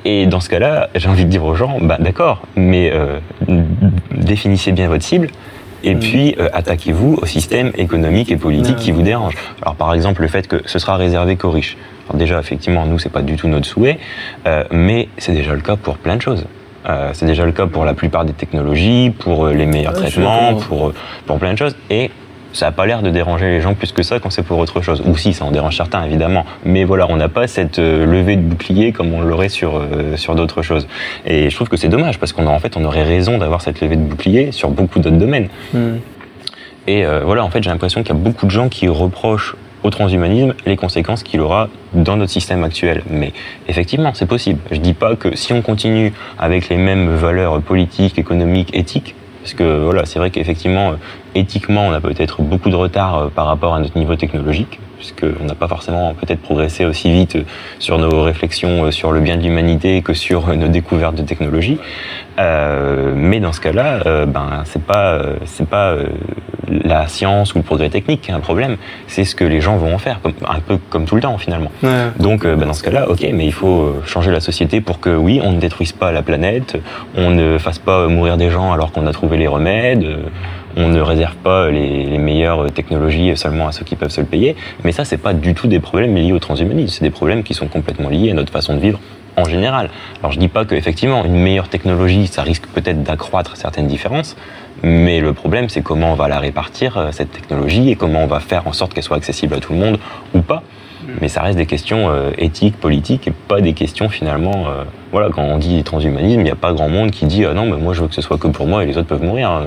Et 0.05 0.27
dans 0.27 0.41
ce 0.41 0.51
cas-là, 0.51 0.91
j'ai 0.95 1.09
envie 1.09 1.25
de 1.25 1.31
dire 1.31 1.45
aux 1.45 1.55
gens, 1.55 1.79
bah, 1.81 1.97
d'accord, 1.99 2.43
mais 2.57 2.91
euh, 2.93 3.19
définissez 4.11 4.73
bien 4.73 4.89
votre 4.89 5.05
cible. 5.05 5.29
Et 5.83 5.95
puis, 5.95 6.35
euh, 6.39 6.49
attaquez-vous 6.53 7.19
au 7.21 7.27
système 7.27 7.71
économique 7.77 8.31
et 8.31 8.37
politique 8.37 8.77
qui 8.77 8.91
vous 8.91 9.03
dérange. 9.03 9.35
Alors, 9.63 9.75
par 9.75 9.93
exemple, 9.93 10.23
le 10.23 10.29
fait 10.29 10.47
que 10.49 10.63
ce 10.67 10.79
sera 10.79 10.97
réservé 10.97 11.37
qu'aux 11.37 11.51
riches. 11.51 11.77
Alors 12.09 12.19
déjà, 12.19 12.39
effectivement, 12.39 12.87
nous, 12.87 12.99
c'est 12.99 13.11
pas 13.11 13.23
du 13.23 13.37
tout 13.37 13.49
notre 13.49 13.67
souhait, 13.67 13.99
euh, 14.47 14.65
mais 14.71 15.09
c'est 15.19 15.33
déjà 15.33 15.55
le 15.55 15.61
cas 15.61 15.77
pour 15.77 15.97
plein 15.99 16.17
de 16.17 16.23
choses. 16.23 16.45
Euh, 16.87 17.11
c'est 17.13 17.27
déjà 17.27 17.45
le 17.45 17.53
cas 17.53 17.67
pour 17.67 17.85
la 17.85 17.95
plupart 17.95 18.25
des 18.25 18.33
technologies, 18.33 19.13
pour 19.19 19.47
euh, 19.47 19.55
les 19.55 19.67
meilleurs 19.67 19.95
traitements, 19.95 20.55
pour, 20.57 20.89
euh, 20.89 20.95
pour 21.27 21.39
plein 21.39 21.53
de 21.53 21.59
choses. 21.59 21.77
Et 21.91 22.11
ça 22.55 22.67
n'a 22.67 22.73
pas 22.73 22.87
l'air 22.87 23.03
de 23.03 23.11
déranger 23.11 23.47
les 23.47 23.61
gens 23.61 23.75
plus 23.75 23.93
que 23.93 24.03
ça 24.03 24.21
quand 24.21 24.31
c'est 24.31 24.45
pour 24.45 24.59
autre 24.59 24.81
chose. 24.81 25.03
Ou 25.05 25.17
si, 25.17 25.33
ça 25.33 25.45
en 25.45 25.51
dérange 25.51 25.77
certains, 25.77 26.05
évidemment. 26.05 26.47
Mais 26.65 26.85
voilà, 26.85 27.07
on 27.11 27.17
n'a 27.17 27.29
pas 27.29 27.47
cette 27.49 27.79
levée 27.79 28.37
de 28.37 28.43
bouclier 28.43 28.93
comme 28.93 29.13
on 29.13 29.21
l'aurait 29.21 29.49
sur, 29.49 29.77
euh, 29.77 30.17
sur 30.17 30.35
d'autres 30.37 30.63
choses. 30.63 30.87
Et 31.27 31.51
je 31.51 31.55
trouve 31.55 31.69
que 31.69 31.77
c'est 31.77 31.89
dommage, 31.89 32.19
parce 32.19 32.33
qu'en 32.33 32.59
fait, 32.61 32.77
on 32.77 32.85
aurait 32.85 33.03
raison 33.03 33.39
d'avoir 33.39 33.61
cette 33.61 33.81
levée 33.81 33.97
de 33.97 34.03
bouclier 34.03 34.53
sur 34.53 34.71
beaucoup 34.71 35.01
d'autres 35.01 35.17
domaines. 35.17 35.49
Hmm. 35.73 35.97
Et 36.87 37.05
euh, 37.05 37.23
voilà, 37.25 37.45
en 37.45 37.51
fait, 37.51 37.63
j'ai 37.63 37.71
l'impression 37.71 38.03
qu'il 38.03 38.15
y 38.15 38.19
a 38.19 38.21
beaucoup 38.21 38.47
de 38.47 38.51
gens 38.51 38.69
qui 38.69 38.89
reprochent 38.89 39.57
au 39.85 39.91
transhumanisme 39.91 40.55
les 40.67 40.77
conséquences 40.77 41.23
qu'il 41.23 41.41
aura 41.41 41.69
dans 41.93 42.17
notre 42.17 42.33
système 42.33 42.65
actuel. 42.65 43.03
Mais 43.09 43.33
effectivement, 43.69 44.13
c'est 44.15 44.27
possible. 44.27 44.59
Je 44.73 44.79
dis 44.79 44.95
pas 44.95 45.15
que 45.15 45.37
si 45.37 45.53
on 45.53 45.63
continue 45.63 46.13
avec 46.39 46.69
les 46.69 46.77
mêmes 46.77 47.15
valeurs 47.15 47.61
politiques, 47.61 48.19
économiques, 48.19 48.71
éthiques, 48.75 49.15
parce 49.43 49.55
que 49.55 49.85
voilà, 49.85 50.07
c'est 50.07 50.19
vrai 50.19 50.31
qu'effectivement, 50.31 50.93
euh, 50.93 50.95
éthiquement, 51.35 51.87
on 51.87 51.93
a 51.93 52.01
peut-être 52.01 52.41
beaucoup 52.41 52.71
de 52.71 52.77
retard 52.77 53.19
euh, 53.19 53.29
par 53.29 53.47
rapport 53.47 53.75
à 53.75 53.79
notre 53.79 53.99
niveau 53.99 54.17
technologique, 54.17 54.81
puisqu'on 55.05 55.45
n'a 55.45 55.55
pas 55.55 55.69
forcément 55.69 56.15
peut-être 56.15 56.41
progressé 56.41 56.85
aussi 56.85 57.11
vite 57.13 57.37
sur 57.79 57.99
nos 57.99 58.23
réflexions 58.23 58.85
euh, 58.85 58.91
sur 58.91 59.13
le 59.13 59.21
bien 59.21 59.37
de 59.37 59.43
l'humanité 59.43 60.03
que 60.03 60.15
sur 60.15 60.49
euh, 60.49 60.55
nos 60.55 60.69
découvertes 60.69 61.15
de 61.15 61.23
technologie. 61.23 61.79
Euh, 62.39 63.13
mais 63.15 63.39
dans 63.39 63.53
ce 63.53 63.61
cas-là, 63.61 64.01
euh, 64.07 64.27
ben 64.27 64.63
c'est 64.65 64.83
pas 64.83 65.23
c'est 65.45 65.69
pas 65.69 65.95
la 66.69 67.07
science 67.07 67.55
ou 67.55 67.59
le 67.59 67.65
progrès 67.65 67.91
technique 67.91 68.23
qui 68.23 68.31
est 68.31 68.35
un 68.35 68.41
problème, 68.41 68.77
c'est 69.07 69.25
ce 69.25 69.35
que 69.35 69.45
les 69.45 69.61
gens 69.61 69.77
vont 69.77 69.95
en 69.95 69.99
faire, 69.99 70.21
comme, 70.21 70.33
un 70.49 70.61
peu 70.61 70.79
comme 70.91 71.05
tout 71.05 71.15
le 71.15 71.21
temps 71.21 71.39
finalement. 71.39 71.71
Ouais. 71.83 72.09
Donc 72.19 72.45
ben, 72.45 72.67
dans 72.67 72.73
ce 72.73 72.83
cas-là, 72.83 73.09
ok, 73.09 73.25
mais 73.33 73.45
il 73.45 73.53
faut 73.53 73.97
changer 74.07 74.31
la 74.31 74.41
société 74.41 74.81
pour 74.81 74.99
que 74.99 75.11
oui, 75.11 75.41
on 75.45 75.53
ne 75.53 75.61
détruise 75.61 75.93
pas 75.93 76.11
la 76.11 76.23
planète, 76.23 76.77
on 77.17 77.31
ne 77.31 77.59
fasse 77.59 77.79
pas 77.79 78.09
mourir 78.09 78.37
des 78.37 78.51
gens 78.51 78.73
alors 78.73 78.91
qu'on 78.91 79.07
a 79.07 79.13
trouvé 79.13 79.37
les 79.37 79.47
remèdes. 79.47 80.07
On 80.77 80.89
ne 80.89 81.01
réserve 81.01 81.37
pas 81.37 81.71
les, 81.71 82.19
meilleures 82.19 82.73
technologies 82.73 83.37
seulement 83.37 83.69
à 83.69 83.73
ceux 83.73 83.85
qui 83.85 83.97
peuvent 83.97 84.11
se 84.11 84.21
le 84.21 84.27
payer, 84.27 84.57
mais 84.83 84.93
ça, 84.93 85.05
c'est 85.05 85.19
pas 85.19 85.35
du 85.35 85.55
tout 85.55 85.67
des 85.67 85.81
problèmes 85.81 86.15
liés 86.15 86.33
au 86.33 86.39
transhumanisme, 86.39 86.89
c'est 86.89 87.05
des 87.05 87.11
problèmes 87.11 87.43
qui 87.43 87.55
sont 87.55 87.67
complètement 87.67 88.09
liés 88.09 88.31
à 88.31 88.35
notre 88.35 88.53
façon 88.53 88.75
de 88.75 88.81
vivre 88.81 89.01
en 89.37 89.45
général. 89.45 89.91
Alors 90.21 90.33
je 90.33 90.39
dis 90.39 90.49
pas 90.49 90.65
qu'effectivement, 90.65 91.25
une 91.25 91.37
meilleure 91.37 91.69
technologie, 91.69 92.27
ça 92.27 92.43
risque 92.43 92.67
peut-être 92.67 93.03
d'accroître 93.03 93.57
certaines 93.57 93.87
différences, 93.87 94.37
mais 94.83 95.21
le 95.21 95.33
problème, 95.33 95.69
c'est 95.69 95.83
comment 95.83 96.13
on 96.13 96.15
va 96.15 96.29
la 96.29 96.39
répartir, 96.39 96.97
euh, 96.99 97.09
cette 97.11 97.33
technologie, 97.33 97.91
et 97.91 97.97
comment 97.97 98.23
on 98.23 98.27
va 98.27 98.41
faire 98.41 98.67
en 98.67 98.73
sorte 98.73 98.95
qu'elle 98.95 99.03
soit 99.03 99.17
accessible 99.17 99.55
à 99.55 99.61
tout 99.61 99.73
le 99.73 99.79
monde 99.79 99.99
ou 100.35 100.41
pas. 100.41 100.63
Mais 101.21 101.29
ça 101.29 101.43
reste 101.43 101.59
des 101.59 101.67
questions 101.67 102.09
euh, 102.09 102.31
éthiques, 102.39 102.77
politiques, 102.77 103.29
et 103.29 103.33
pas 103.49 103.61
des 103.61 103.75
questions 103.75 104.09
finalement. 104.09 104.67
euh, 104.69 104.85
voilà, 105.13 105.29
quand 105.31 105.43
on 105.43 105.59
dit 105.59 105.83
transhumanisme, 105.85 106.41
il 106.41 106.45
n'y 106.45 106.51
a 106.51 106.57
pas 106.57 106.73
grand 106.73 106.89
monde 106.89 107.11
qui 107.11 107.27
dit 107.27 107.43
non, 107.43 107.67
mais 107.67 107.77
moi 107.77 107.93
je 107.95 108.03
veux 108.03 108.09
que 108.09 108.15
ce 108.15 108.23
soit 108.23 108.39
que 108.39 108.49
pour 108.49 108.67
moi 108.67 108.83
et 108.83 108.87
les 108.87 108.97
autres 108.97 109.09
peuvent 109.09 109.23
mourir. 109.23 109.63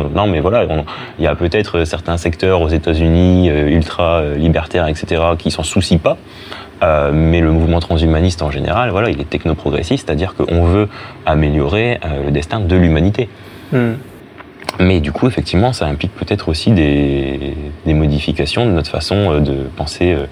Euh, 0.00 0.06
on- 0.06 0.08
non, 0.16 0.26
mais 0.26 0.40
voilà, 0.40 0.66
il 1.18 1.24
y 1.24 1.26
a 1.26 1.34
peut-être 1.34 1.84
certains 1.84 2.16
secteurs 2.16 2.60
aux 2.60 2.68
États-Unis 2.68 3.50
euh, 3.50 3.68
ultra 3.68 4.18
euh, 4.20 4.36
libertaires, 4.36 4.86
etc., 4.88 5.22
qui 5.38 5.50
s'en 5.50 5.62
soucient 5.62 5.98
pas. 5.98 6.16
Euh, 6.82 7.10
mais 7.12 7.40
le 7.40 7.52
mouvement 7.52 7.80
transhumaniste 7.80 8.42
en 8.42 8.50
général, 8.50 8.90
voilà, 8.90 9.08
il 9.08 9.18
est 9.20 9.30
technoprogressiste, 9.30 10.06
c'est-à-dire 10.06 10.34
qu'on 10.34 10.64
veut 10.64 10.88
améliorer 11.24 11.98
euh, 12.04 12.26
le 12.26 12.30
destin 12.30 12.60
de 12.60 12.76
l'humanité. 12.76 13.28
Hmm. 13.72 13.94
Mais 14.78 15.00
du 15.00 15.10
coup, 15.10 15.26
effectivement, 15.26 15.72
ça 15.72 15.86
implique 15.86 16.14
peut-être 16.14 16.48
aussi 16.50 16.72
des, 16.72 17.54
des 17.86 17.94
modifications 17.94 18.66
de 18.66 18.72
notre 18.72 18.90
façon 18.90 19.32
euh, 19.32 19.40
de 19.40 19.54
penser 19.74 20.12
euh, 20.12 20.26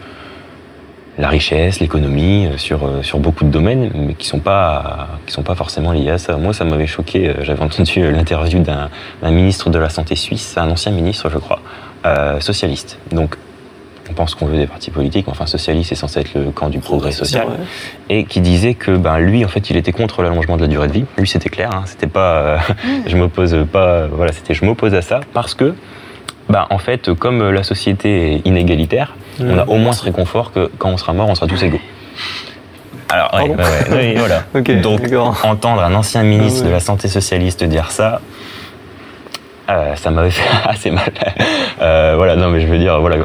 la 1.18 1.28
richesse, 1.28 1.78
l'économie, 1.80 2.46
euh, 2.46 2.58
sur, 2.58 2.84
euh, 2.86 3.02
sur 3.02 3.18
beaucoup 3.20 3.44
de 3.44 3.50
domaines, 3.50 3.90
mais 3.94 4.14
qui 4.14 4.26
sont 4.26 4.40
pas 4.40 5.08
qui 5.26 5.32
sont 5.32 5.42
pas 5.44 5.54
forcément 5.54 5.92
liés 5.92 6.10
à 6.10 6.18
ça. 6.18 6.36
Moi, 6.36 6.52
ça 6.52 6.64
m'avait 6.64 6.86
choqué. 6.88 7.28
euh, 7.28 7.34
J'avais 7.42 7.62
entendu 7.62 8.10
l'interview 8.10 8.60
d'un 8.60 8.88
d'un 9.22 9.30
ministre 9.30 9.70
de 9.70 9.78
la 9.78 9.90
santé 9.90 10.16
suisse, 10.16 10.56
un 10.58 10.70
ancien 10.70 10.90
ministre, 10.92 11.28
je 11.30 11.38
crois, 11.38 11.60
euh, 12.04 12.40
socialiste. 12.40 12.98
Donc, 13.12 13.36
on 14.10 14.12
pense 14.12 14.34
qu'on 14.34 14.44
veut 14.46 14.58
des 14.58 14.66
partis 14.66 14.90
politiques, 14.90 15.26
mais 15.26 15.30
enfin, 15.32 15.46
socialiste 15.46 15.92
est 15.92 15.94
censé 15.94 16.20
être 16.20 16.34
le 16.34 16.50
camp 16.50 16.68
du 16.68 16.78
progrès 16.78 17.10
social 17.12 17.46
Ouais. 17.48 17.54
et 18.10 18.24
qui 18.24 18.40
disait 18.42 18.74
que 18.74 18.94
ben 18.96 19.18
lui 19.18 19.42
en 19.46 19.48
fait 19.48 19.70
il 19.70 19.78
était 19.78 19.92
contre 19.92 20.20
l'allongement 20.20 20.56
de 20.56 20.62
la 20.62 20.68
durée 20.68 20.88
de 20.88 20.92
vie. 20.92 21.04
Lui 21.16 21.26
c'était 21.26 21.48
clair, 21.48 21.70
hein, 21.74 21.84
c'était 21.86 22.06
pas 22.06 22.34
euh, 22.36 22.58
je 23.06 23.16
m'oppose 23.16 23.56
pas 23.72 24.06
voilà 24.08 24.32
c'était 24.32 24.52
je 24.52 24.62
m'oppose 24.66 24.92
à 24.94 25.00
ça 25.00 25.20
parce 25.32 25.54
que 25.54 25.74
ben 26.48 26.66
en 26.70 26.78
fait 26.78 27.12
comme 27.14 27.40
euh, 27.42 27.50
la 27.52 27.62
société 27.62 28.34
est 28.34 28.46
inégalitaire, 28.46 29.14
on 29.40 29.58
a 29.58 29.64
au 29.64 29.76
moins 29.76 29.92
ce 29.92 30.04
réconfort 30.04 30.52
que 30.52 30.70
quand 30.78 30.90
on 30.90 30.96
sera 30.96 31.12
mort 31.12 31.28
on 31.28 31.34
sera 31.34 31.46
tous 31.46 31.62
égaux. 31.62 31.80
Alors 33.10 33.34
ouais, 33.34 33.48
Pardon 33.56 33.92
ouais, 33.94 34.14
voilà. 34.18 34.44
Donc 34.82 35.02
entendre 35.44 35.82
un 35.82 35.94
ancien 35.94 36.22
ministre 36.22 36.64
Ah 36.64 36.66
de 36.66 36.70
la 36.70 36.80
santé 36.80 37.08
socialiste 37.08 37.62
dire 37.64 37.90
ça. 37.90 38.20
euh, 39.70 39.94
ça 39.96 40.10
m'avait 40.10 40.30
fait 40.30 40.48
assez 40.68 40.90
mal. 40.90 41.10
Euh, 41.80 42.14
voilà, 42.16 42.36
non, 42.36 42.50
mais 42.50 42.60
je 42.60 42.66
veux 42.66 42.78
dire, 42.78 43.00
voilà, 43.00 43.16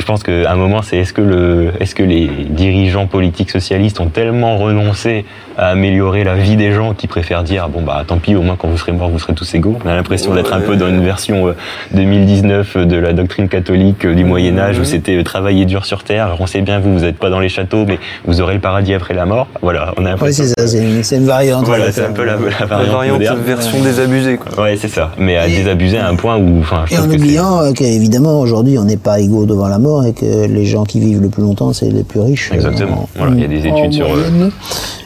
je 0.00 0.06
pense 0.06 0.22
qu'à 0.22 0.50
un 0.50 0.56
moment, 0.56 0.82
c'est 0.82 0.96
est-ce 0.98 1.12
que, 1.12 1.20
le, 1.22 1.70
est-ce 1.78 1.94
que 1.94 2.02
les 2.02 2.26
dirigeants 2.48 3.06
politiques 3.06 3.50
socialistes 3.50 4.00
ont 4.00 4.06
tellement 4.08 4.56
renoncé 4.58 5.24
à 5.58 5.68
améliorer 5.68 6.24
la 6.24 6.34
vie 6.36 6.56
des 6.56 6.72
gens 6.72 6.94
qu'ils 6.94 7.08
préfèrent 7.08 7.42
dire 7.42 7.68
bon 7.68 7.82
bah 7.82 8.02
tant 8.06 8.16
pis, 8.18 8.34
au 8.34 8.40
moins 8.42 8.56
quand 8.56 8.68
vous 8.68 8.78
serez 8.78 8.92
morts, 8.92 9.10
vous 9.10 9.18
serez 9.18 9.34
tous 9.34 9.54
égaux. 9.54 9.76
On 9.84 9.88
a 9.88 9.94
l'impression 9.94 10.34
d'être 10.34 10.52
un 10.54 10.60
peu 10.60 10.76
dans 10.76 10.88
une 10.88 11.04
version 11.04 11.48
euh, 11.48 11.52
2019 11.92 12.76
de 12.78 12.96
la 12.96 13.12
doctrine 13.12 13.48
catholique 13.48 14.04
euh, 14.06 14.14
du 14.14 14.24
Moyen 14.24 14.58
Âge 14.58 14.78
où 14.78 14.84
c'était 14.84 15.16
euh, 15.18 15.22
travailler 15.22 15.66
dur 15.66 15.84
sur 15.84 16.02
terre. 16.02 16.26
Alors, 16.26 16.40
on 16.40 16.46
sait 16.46 16.62
bien 16.62 16.78
vous, 16.80 16.94
vous 16.94 17.04
n'êtes 17.04 17.18
pas 17.18 17.28
dans 17.30 17.40
les 17.40 17.48
châteaux, 17.50 17.84
mais 17.86 17.98
vous 18.26 18.40
aurez 18.40 18.54
le 18.54 18.60
paradis 18.60 18.94
après 18.94 19.12
la 19.14 19.26
mort. 19.26 19.48
Voilà, 19.60 19.92
on 19.98 20.06
a 20.06 20.14
Oui, 20.16 20.32
c'est 20.32 20.46
ça, 20.46 20.66
c'est 20.66 20.78
une, 20.78 21.02
c'est 21.02 21.16
une 21.16 21.26
variante. 21.26 21.66
Voilà, 21.66 21.92
c'est 21.92 22.06
un 22.06 22.12
peu 22.12 22.24
la, 22.24 22.36
la 22.36 22.38
La 22.60 22.66
variante, 22.66 22.92
variante 22.92 23.18
moderne. 23.18 23.40
version 23.44 23.82
désabusée, 23.82 24.38
quoi. 24.38 24.64
Ouais, 24.64 24.76
c'est 24.76 24.88
ça. 24.88 25.10
Mais 25.18 25.36
à 25.36 25.46
Et- 25.46 25.56
désabuser 25.56 25.98
à 25.98 26.08
un 26.08 26.14
point 26.16 26.36
où, 26.36 26.60
enfin, 26.60 26.84
je 26.86 26.94
Et 26.94 26.98
en 26.98 27.04
oubliant 27.10 27.60
euh, 27.62 27.72
qu'évidemment, 27.72 28.40
aujourd'hui, 28.40 28.78
on 28.78 28.84
n'est 28.84 28.96
pas 28.96 29.20
égaux 29.20 29.44
devant 29.44 29.68
la 29.68 29.78
mort 29.78 29.89
et 30.06 30.12
que 30.12 30.46
les 30.46 30.64
gens 30.64 30.84
qui 30.84 31.00
vivent 31.00 31.20
le 31.20 31.28
plus 31.28 31.42
longtemps, 31.42 31.72
c'est 31.72 31.90
les 31.90 32.02
plus 32.04 32.20
riches. 32.20 32.50
euh, 32.50 32.54
Exactement. 32.54 33.02
en- 33.02 33.08
Voilà, 33.16 33.32
il 33.34 33.40
y 33.40 33.44
a 33.44 33.48
des 33.48 33.68
en 33.70 33.76
études 33.76 33.92
sur, 33.94 34.06
euh, 34.06 34.48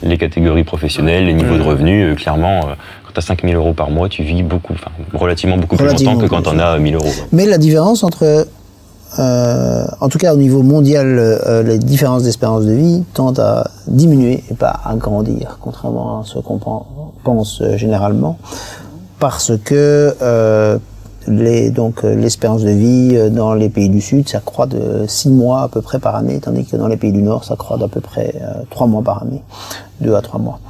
les 0.02 0.18
catégories 0.18 0.64
professionnelles, 0.64 1.26
les 1.26 1.32
niveaux 1.34 1.56
de 1.56 1.62
revenus, 1.62 2.12
euh, 2.12 2.14
clairement, 2.14 2.58
euh, 2.60 2.74
quand 3.04 3.12
tu 3.14 3.18
as 3.18 3.22
5000 3.22 3.54
euros 3.56 3.72
par 3.72 3.90
mois, 3.90 4.08
tu 4.08 4.22
vis 4.22 4.42
beaucoup, 4.42 4.74
enfin, 4.74 4.90
relativement 5.14 5.56
beaucoup 5.56 5.76
plus 5.76 5.86
longtemps 5.86 6.16
que 6.18 6.26
quand 6.26 6.42
plus, 6.42 6.50
on 6.56 6.58
a 6.58 6.78
1000 6.78 6.94
euros. 6.96 7.08
Mais 7.32 7.46
la 7.46 7.58
différence 7.58 8.04
entre, 8.04 8.46
euh, 9.18 9.84
en 10.00 10.08
tout 10.08 10.18
cas 10.18 10.34
au 10.34 10.36
niveau 10.36 10.62
mondial, 10.62 11.06
euh, 11.18 11.62
les 11.62 11.78
différences 11.78 12.24
d'espérance 12.24 12.64
de 12.64 12.72
vie 12.72 13.04
tendent 13.14 13.38
à 13.40 13.70
diminuer 13.86 14.42
et 14.50 14.54
pas 14.54 14.80
à 14.84 14.94
grandir, 14.96 15.58
contrairement 15.60 16.20
à 16.20 16.24
ce 16.24 16.38
qu'on 16.38 16.58
pen- 16.58 16.80
pense 17.22 17.60
euh, 17.62 17.76
généralement, 17.76 18.38
parce 19.20 19.52
que 19.64 20.14
euh, 20.20 20.78
les, 21.26 21.70
donc 21.70 22.04
euh, 22.04 22.14
l'espérance 22.14 22.62
de 22.62 22.70
vie 22.70 23.12
euh, 23.14 23.30
dans 23.30 23.54
les 23.54 23.68
pays 23.68 23.88
du 23.88 24.00
Sud, 24.00 24.28
ça 24.28 24.40
croît 24.40 24.66
de 24.66 25.04
6 25.06 25.30
mois 25.30 25.62
à 25.62 25.68
peu 25.68 25.80
près 25.80 25.98
par 25.98 26.16
année, 26.16 26.40
tandis 26.40 26.64
que 26.64 26.76
dans 26.76 26.88
les 26.88 26.96
pays 26.96 27.12
du 27.12 27.22
Nord, 27.22 27.44
ça 27.44 27.56
croît 27.56 27.78
d'à 27.78 27.88
peu 27.88 28.00
près 28.00 28.34
3 28.70 28.86
mois 28.86 29.02
par 29.02 29.22
année, 29.22 29.42
2 30.00 30.14
à 30.14 30.22
3 30.22 30.40
mois. 30.40 30.60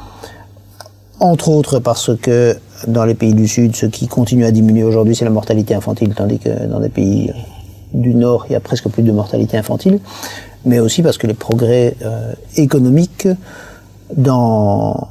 entre 1.20 1.48
autres 1.48 1.78
parce 1.78 2.14
que 2.16 2.56
dans 2.89 3.05
les 3.05 3.14
pays 3.14 3.35
du 3.35 3.48
Sud, 3.48 3.74
ce 3.76 3.86
qui 3.86 4.09
continue 4.09 4.44
à 4.44 4.51
diminuer 4.51 4.85
aujourd'hui, 4.85 5.14
c'est 5.16 5.24
la 5.24 5.31
mortalité 5.31 5.74
infantile, 5.74 6.14
tandis 6.14 6.39
que 6.39 6.66
dans 6.66 6.78
les 6.78 6.89
pays 6.89 7.32
du 7.93 8.14
Nord, 8.14 8.47
il 8.48 8.52
y 8.52 8.56
a 8.56 8.60
presque 8.60 8.89
plus 8.89 9.02
de 9.02 9.12
mortalité 9.12 9.56
infantile, 9.56 10.01
mais 10.64 10.81
aussi 10.81 11.02
parce 11.02 11.18
que 11.18 11.26
les 11.26 11.35
progrès 11.35 11.97
euh, 12.02 12.32
économiques 12.56 13.28
dans 14.16 15.09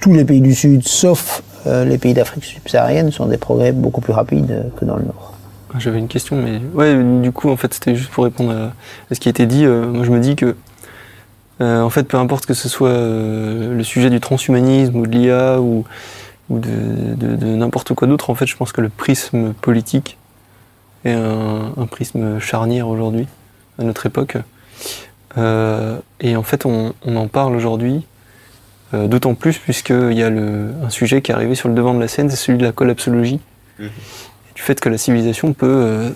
tous 0.00 0.12
les 0.12 0.24
pays 0.24 0.40
du 0.40 0.54
Sud, 0.54 0.86
sauf 0.86 1.42
euh, 1.42 1.49
les 1.66 1.98
pays 1.98 2.14
d'Afrique 2.14 2.44
subsaharienne, 2.44 3.10
sont 3.12 3.26
des 3.26 3.38
progrès 3.38 3.72
beaucoup 3.72 4.00
plus 4.00 4.12
rapides 4.12 4.70
que 4.76 4.84
dans 4.84 4.96
le 4.96 5.04
Nord. 5.04 5.34
Ah, 5.72 5.78
J'avais 5.78 5.98
une 5.98 6.08
question, 6.08 6.36
mais 6.36 6.60
ouais, 6.74 7.00
du 7.20 7.30
coup, 7.30 7.48
en 7.48 7.56
fait, 7.56 7.72
c'était 7.72 7.94
juste 7.94 8.10
pour 8.10 8.24
répondre 8.24 8.52
à, 8.52 9.14
ce 9.14 9.20
qui 9.20 9.28
a 9.28 9.30
été 9.30 9.46
dit. 9.46 9.64
Euh, 9.64 9.86
moi, 9.86 10.04
je 10.04 10.10
me 10.10 10.18
dis 10.18 10.34
que, 10.34 10.56
euh, 11.60 11.80
en 11.80 11.90
fait, 11.90 12.04
peu 12.04 12.16
importe 12.16 12.46
que 12.46 12.54
ce 12.54 12.68
soit 12.68 12.88
euh, 12.88 13.76
le 13.76 13.84
sujet 13.84 14.10
du 14.10 14.18
transhumanisme 14.18 14.96
ou 14.96 15.06
de 15.06 15.12
l'IA 15.12 15.60
ou, 15.60 15.84
de, 16.48 17.44
n'importe 17.44 17.94
quoi 17.94 18.08
d'autre, 18.08 18.30
en 18.30 18.34
fait, 18.34 18.46
je 18.46 18.56
pense 18.56 18.72
que 18.72 18.80
le 18.80 18.88
prisme 18.88 19.52
politique 19.52 20.18
est 21.04 21.12
un, 21.12 21.86
prisme 21.88 22.40
charnière 22.40 22.88
aujourd'hui, 22.88 23.28
à 23.78 23.84
notre 23.84 24.06
époque. 24.06 24.38
Euh, 25.38 25.98
et 26.18 26.34
en 26.34 26.42
fait, 26.42 26.66
on 26.66 26.92
en 27.06 27.28
parle 27.28 27.54
aujourd'hui, 27.54 28.04
euh, 28.92 29.06
d'autant 29.06 29.34
plus 29.34 29.58
puisqu'il 29.58 30.12
y 30.12 30.22
a 30.22 30.30
le, 30.30 30.70
un 30.84 30.90
sujet 30.90 31.22
qui 31.22 31.30
est 31.30 31.34
arrivé 31.34 31.54
sur 31.54 31.68
le 31.68 31.74
devant 31.74 31.94
de 31.94 32.00
la 32.00 32.08
scène, 32.08 32.30
c'est 32.30 32.36
celui 32.36 32.58
de 32.58 32.64
la 32.64 32.72
collapsologie 32.72 33.40
du 33.80 34.62
fait 34.62 34.78
que 34.80 34.88
la 34.88 34.98
civilisation 34.98 35.52
peut 35.52 35.66
euh, 35.68 36.10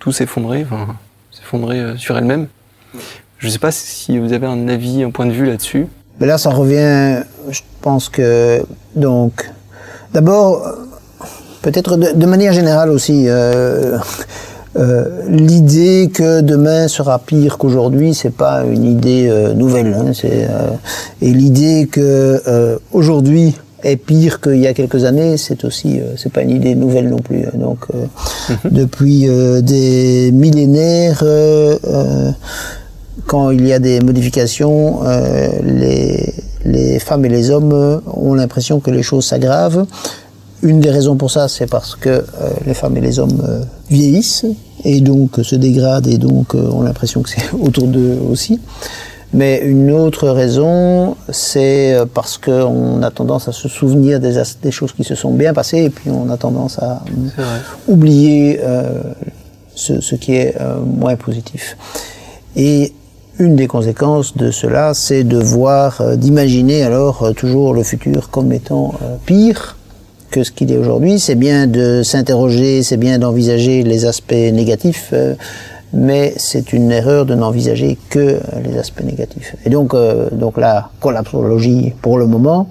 tout 0.00 0.12
s'effondrer, 0.12 0.66
enfin, 0.68 0.96
s'effondrer 1.30 1.80
euh, 1.80 1.96
sur 1.96 2.18
elle-même. 2.18 2.48
Je 3.38 3.46
ne 3.46 3.52
sais 3.52 3.58
pas 3.58 3.70
si 3.70 4.18
vous 4.18 4.32
avez 4.32 4.46
un 4.46 4.68
avis, 4.68 5.02
un 5.02 5.10
point 5.10 5.26
de 5.26 5.32
vue 5.32 5.46
là-dessus. 5.46 5.86
Mais 6.20 6.26
là, 6.26 6.38
ça 6.38 6.50
revient, 6.50 7.22
je 7.50 7.60
pense 7.80 8.08
que, 8.08 8.64
donc, 8.94 9.50
d'abord, 10.12 10.62
peut-être 11.62 11.96
de, 11.96 12.12
de 12.12 12.26
manière 12.26 12.52
générale 12.52 12.90
aussi, 12.90 13.26
euh, 14.76 15.22
l'idée 15.28 16.10
que 16.12 16.40
demain 16.40 16.88
sera 16.88 17.18
pire 17.18 17.58
qu'aujourd'hui, 17.58 18.14
c'est 18.14 18.30
pas 18.34 18.64
une 18.64 18.84
idée 18.84 19.28
euh, 19.30 19.54
nouvelle. 19.54 19.94
hein, 19.94 20.12
c'est, 20.12 20.44
euh, 20.50 20.70
et 21.22 21.32
l'idée 21.32 21.88
que 21.90 22.42
euh, 22.48 22.76
aujourd'hui 22.92 23.54
est 23.82 23.96
pire 23.96 24.40
qu'il 24.40 24.56
y 24.58 24.66
a 24.66 24.72
quelques 24.74 25.04
années, 25.04 25.36
c'est 25.36 25.64
aussi, 25.64 26.00
euh, 26.00 26.14
c'est 26.16 26.32
pas 26.32 26.42
une 26.42 26.50
idée 26.50 26.74
nouvelle 26.74 27.08
non 27.08 27.18
plus. 27.18 27.44
hein. 27.46 27.52
Donc, 27.58 27.80
euh, 27.94 28.06
depuis 28.70 29.28
euh, 29.28 29.60
des 29.60 30.30
millénaires. 30.32 31.22
quand 33.26 33.50
il 33.50 33.66
y 33.66 33.72
a 33.72 33.78
des 33.78 34.00
modifications, 34.00 35.00
euh, 35.04 35.48
les, 35.64 36.34
les 36.64 36.98
femmes 36.98 37.24
et 37.24 37.28
les 37.28 37.50
hommes 37.50 38.00
ont 38.12 38.34
l'impression 38.34 38.80
que 38.80 38.90
les 38.90 39.02
choses 39.02 39.24
s'aggravent. 39.26 39.86
Une 40.64 40.80
des 40.80 40.90
raisons 40.90 41.16
pour 41.16 41.30
ça, 41.30 41.46
c'est 41.48 41.66
parce 41.66 41.94
que 41.94 42.08
euh, 42.08 42.22
les 42.66 42.74
femmes 42.74 42.96
et 42.96 43.00
les 43.00 43.18
hommes 43.18 43.42
euh, 43.46 43.62
vieillissent 43.90 44.46
et 44.84 45.00
donc 45.00 45.38
se 45.42 45.54
dégradent 45.54 46.06
et 46.06 46.18
donc 46.18 46.54
euh, 46.54 46.70
ont 46.70 46.82
l'impression 46.82 47.22
que 47.22 47.30
c'est 47.30 47.52
autour 47.60 47.86
d'eux 47.86 48.18
aussi. 48.30 48.60
Mais 49.32 49.60
une 49.64 49.90
autre 49.90 50.28
raison, 50.28 51.16
c'est 51.28 51.94
euh, 51.94 52.06
parce 52.06 52.38
qu'on 52.38 53.02
a 53.02 53.10
tendance 53.10 53.48
à 53.48 53.52
se 53.52 53.68
souvenir 53.68 54.20
des, 54.20 54.70
choses 54.70 54.92
qui 54.92 55.04
se 55.04 55.14
sont 55.14 55.34
bien 55.34 55.52
passées 55.52 55.84
et 55.84 55.90
puis 55.90 56.10
on 56.10 56.30
a 56.30 56.36
tendance 56.36 56.78
à 56.78 57.02
oublier 57.88 58.60
euh, 58.62 59.02
ce, 59.74 60.00
ce 60.00 60.14
qui 60.14 60.34
est 60.34 60.56
euh, 60.60 60.76
moins 60.80 61.16
positif. 61.16 61.76
Et 62.56 62.92
une 63.38 63.56
des 63.56 63.66
conséquences 63.66 64.36
de 64.36 64.50
cela, 64.50 64.94
c'est 64.94 65.24
de 65.24 65.38
voir, 65.38 66.00
euh, 66.00 66.16
d'imaginer 66.16 66.84
alors 66.84 67.24
euh, 67.24 67.32
toujours 67.32 67.74
le 67.74 67.82
futur 67.82 68.30
comme 68.30 68.52
étant 68.52 68.94
euh, 69.02 69.16
pire 69.26 69.76
que 70.34 70.42
ce 70.42 70.50
qu'il 70.50 70.72
est 70.72 70.76
aujourd'hui. 70.84 71.20
C'est 71.20 71.36
bien 71.36 71.68
de 71.68 72.02
s'interroger, 72.02 72.82
c'est 72.82 72.96
bien 72.96 73.20
d'envisager 73.20 73.84
les 73.84 74.04
aspects 74.04 74.32
négatifs, 74.60 75.10
euh, 75.12 75.34
mais 75.92 76.34
c'est 76.36 76.72
une 76.72 76.90
erreur 76.90 77.24
de 77.24 77.34
n'envisager 77.36 77.96
que 78.10 78.40
les 78.66 78.76
aspects 78.82 79.04
négatifs. 79.04 79.54
Et 79.64 79.70
donc, 79.70 79.94
euh, 79.94 80.28
donc 80.32 80.58
la 80.58 80.88
collapsologie, 81.00 81.92
pour 82.02 82.18
le 82.18 82.26
moment, 82.26 82.66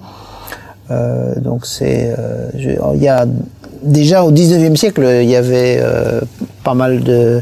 euh, 0.91 1.39
donc 1.39 1.65
c'est, 1.65 2.13
je- 2.57 2.75
il 2.95 3.01
y 3.01 3.07
a 3.07 3.25
déjà 3.81 4.25
au 4.25 4.31
19e 4.31 4.75
siècle, 4.75 5.03
il 5.23 5.29
y 5.29 5.37
avait 5.37 5.79
pas 6.65 6.73
mal 6.73 7.01
de 7.01 7.41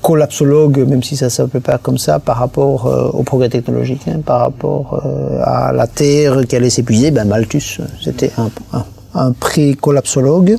collapsologues, 0.00 0.78
même 0.86 1.02
si 1.02 1.16
ça 1.16 1.28
s'appelait 1.28 1.60
pas 1.70 1.78
comme 1.78 1.98
ça, 1.98 2.18
par 2.20 2.36
rapport 2.36 2.80
au 3.18 3.22
progrès 3.24 3.48
technologique, 3.48 4.02
hein, 4.06 4.20
par 4.24 4.40
rapport 4.40 5.02
à 5.42 5.72
la 5.72 5.86
Terre 5.88 6.42
qui 6.48 6.54
allait 6.54 6.70
s'épuiser. 6.70 7.10
Ben 7.10 7.24
Malthus, 7.26 7.78
c'était 8.04 8.30
un, 8.36 8.50
un, 8.78 8.84
un 9.14 9.32
pré-collapsologue. 9.32 10.58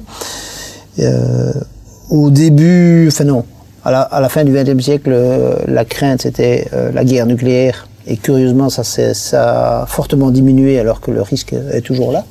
Euh, 0.99 1.52
au 2.10 2.30
début, 2.30 3.07
enfin 3.07 3.23
non, 3.23 3.44
à 3.84 3.91
la, 3.91 4.02
à 4.02 4.19
la 4.19 4.30
fin 4.30 4.44
du 4.44 4.52
XXe 4.52 4.84
siècle, 4.84 5.10
euh, 5.11 5.56
la 5.68 5.86
crainte 5.86 6.23
c'était 6.23 6.68
euh, 6.73 6.91
la 6.91 7.03
guerre 7.03 7.26
nucléaire. 7.26 7.88
Et 8.07 8.18
curieusement, 8.18 8.69
ça, 8.69 8.84
ça 8.84 9.82
a 9.82 9.86
fortement 9.88 10.30
diminué 10.30 10.80
alors 10.80 11.02
que 11.02 11.10
le 11.10 11.23
risque 11.23 11.53
est 11.53 11.82
toujours 11.82 12.11
là. 12.11 12.23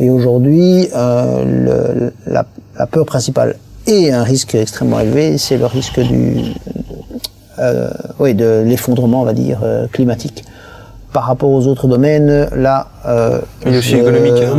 Et 0.00 0.10
aujourd'hui, 0.10 0.88
euh, 0.96 2.10
la, 2.26 2.44
la 2.76 2.86
peur 2.86 3.06
principale 3.06 3.56
et 3.86 4.12
un 4.12 4.24
risque 4.24 4.56
extrêmement 4.56 4.98
élevé, 4.98 5.38
c'est 5.38 5.58
le 5.58 5.66
risque 5.66 6.00
du, 6.00 6.38
oui, 8.18 8.34
de 8.34 8.64
l'effondrement, 8.66 9.22
on 9.22 9.24
va 9.24 9.32
dire, 9.32 9.60
climatique. 9.92 10.44
Par 11.14 11.24
rapport 11.24 11.50
aux 11.50 11.66
autres 11.68 11.88
domaines, 11.88 12.48
là, 12.56 12.88
euh, 13.06 13.40
aussi 13.66 13.94
économique, 13.94 14.34
hein. 14.42 14.58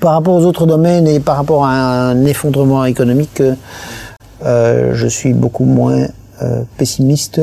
par 0.00 0.12
rapport 0.12 0.36
aux 0.36 0.44
autres 0.46 0.64
domaines 0.64 1.06
et 1.06 1.20
par 1.20 1.36
rapport 1.36 1.66
à 1.66 1.72
un 2.10 2.24
effondrement 2.24 2.84
économique, 2.86 3.42
euh, 4.46 4.92
je 4.94 5.06
suis 5.08 5.34
beaucoup 5.34 5.64
moins 5.64 6.06
euh, 6.40 6.62
pessimiste. 6.76 7.40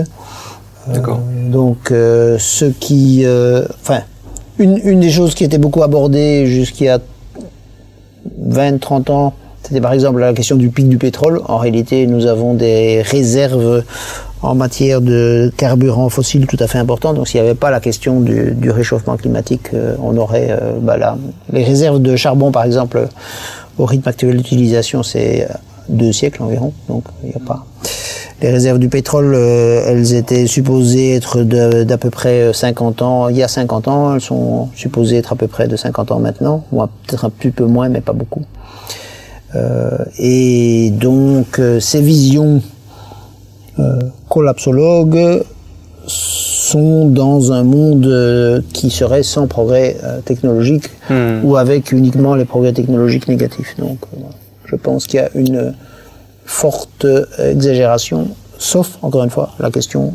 D'accord. 0.87 1.19
Euh, 1.19 1.51
donc, 1.51 1.91
euh, 1.91 2.37
ce 2.39 2.63
qui, 2.63 3.25
enfin, 3.81 4.03
une, 4.57 4.79
une 4.85 5.01
des 5.01 5.09
choses 5.09 5.35
qui 5.35 5.43
était 5.43 5.57
beaucoup 5.57 5.83
abordée 5.83 6.45
jusqu'il 6.47 6.85
y 6.85 6.89
a 6.89 6.99
20-30 8.49 9.11
ans, 9.11 9.33
c'était 9.63 9.81
par 9.81 9.91
exemple 9.91 10.21
la 10.21 10.33
question 10.33 10.55
du 10.55 10.69
pic 10.69 10.87
du 10.87 10.97
pétrole. 10.97 11.41
En 11.49 11.57
réalité, 11.57 12.07
nous 12.07 12.25
avons 12.25 12.53
des 12.53 13.01
réserves 13.01 13.83
en 14.41 14.55
matière 14.55 15.01
de 15.01 15.51
carburant 15.57 16.09
fossile 16.09 16.47
tout 16.47 16.57
à 16.59 16.67
fait 16.67 16.77
importantes. 16.77 17.15
Donc, 17.15 17.27
s'il 17.27 17.41
n'y 17.41 17.47
avait 17.47 17.55
pas 17.55 17.71
la 17.71 17.79
question 17.79 18.21
du, 18.21 18.51
du 18.51 18.69
réchauffement 18.69 19.17
climatique, 19.17 19.69
euh, 19.73 19.95
on 20.01 20.17
aurait 20.17 20.49
euh, 20.49 20.73
bah, 20.81 20.97
là, 20.97 21.17
les 21.51 21.63
réserves 21.63 22.01
de 22.01 22.15
charbon, 22.15 22.51
par 22.51 22.63
exemple, 22.63 23.07
au 23.77 23.85
rythme 23.85 24.07
actuel 24.07 24.37
d'utilisation, 24.37 25.03
c'est 25.03 25.43
euh, 25.49 25.53
deux 25.89 26.11
siècles 26.11 26.43
environ. 26.43 26.73
Donc, 26.87 27.05
il 27.23 27.29
n'y 27.29 27.35
a 27.35 27.39
pas. 27.39 27.65
Les 28.41 28.51
réserves 28.51 28.79
du 28.79 28.89
pétrole, 28.89 29.33
euh, 29.33 29.85
elles 29.87 30.13
étaient 30.13 30.45
supposées 30.45 31.15
être 31.15 31.41
d'à 31.41 31.97
peu 31.97 32.09
près 32.09 32.51
50 32.53 33.01
ans. 33.01 33.29
Il 33.29 33.37
y 33.37 33.43
a 33.43 33.47
50 33.47 33.87
ans, 33.87 34.15
elles 34.15 34.21
sont 34.21 34.69
supposées 34.75 35.17
être 35.17 35.33
à 35.33 35.35
peu 35.35 35.47
près 35.47 35.67
de 35.67 35.75
50 35.75 36.11
ans 36.11 36.19
maintenant. 36.19 36.65
Moi, 36.71 36.89
peut-être 37.07 37.25
un 37.25 37.29
petit 37.29 37.51
peu 37.51 37.65
moins, 37.65 37.87
mais 37.87 38.01
pas 38.01 38.13
beaucoup. 38.13 38.43
Euh, 39.55 39.97
et 40.17 40.91
donc, 40.91 41.59
euh, 41.59 41.79
ces 41.79 42.01
visions 42.01 42.55
euh, 42.55 42.59
collapsologues 44.29 45.43
sont 46.07 47.07
dans 47.07 47.51
un 47.51 47.63
monde 47.63 48.05
euh, 48.05 48.61
qui 48.73 48.89
serait 48.89 49.23
sans 49.23 49.47
progrès 49.47 49.97
euh, 50.03 50.19
technologique 50.21 50.89
Hmm. 51.09 51.41
ou 51.43 51.55
avec 51.55 51.91
uniquement 51.91 52.33
les 52.33 52.45
progrès 52.45 52.73
technologiques 52.73 53.27
négatifs. 53.27 53.75
Donc, 53.77 53.99
euh, 54.13 54.17
je 54.65 54.75
pense 54.75 55.05
qu'il 55.05 55.19
y 55.19 55.23
a 55.23 55.29
une 55.35 55.73
forte 56.45 57.05
exagération, 57.39 58.29
sauf, 58.57 58.97
encore 59.03 59.23
une 59.23 59.29
fois, 59.29 59.51
la 59.59 59.69
question 59.69 60.13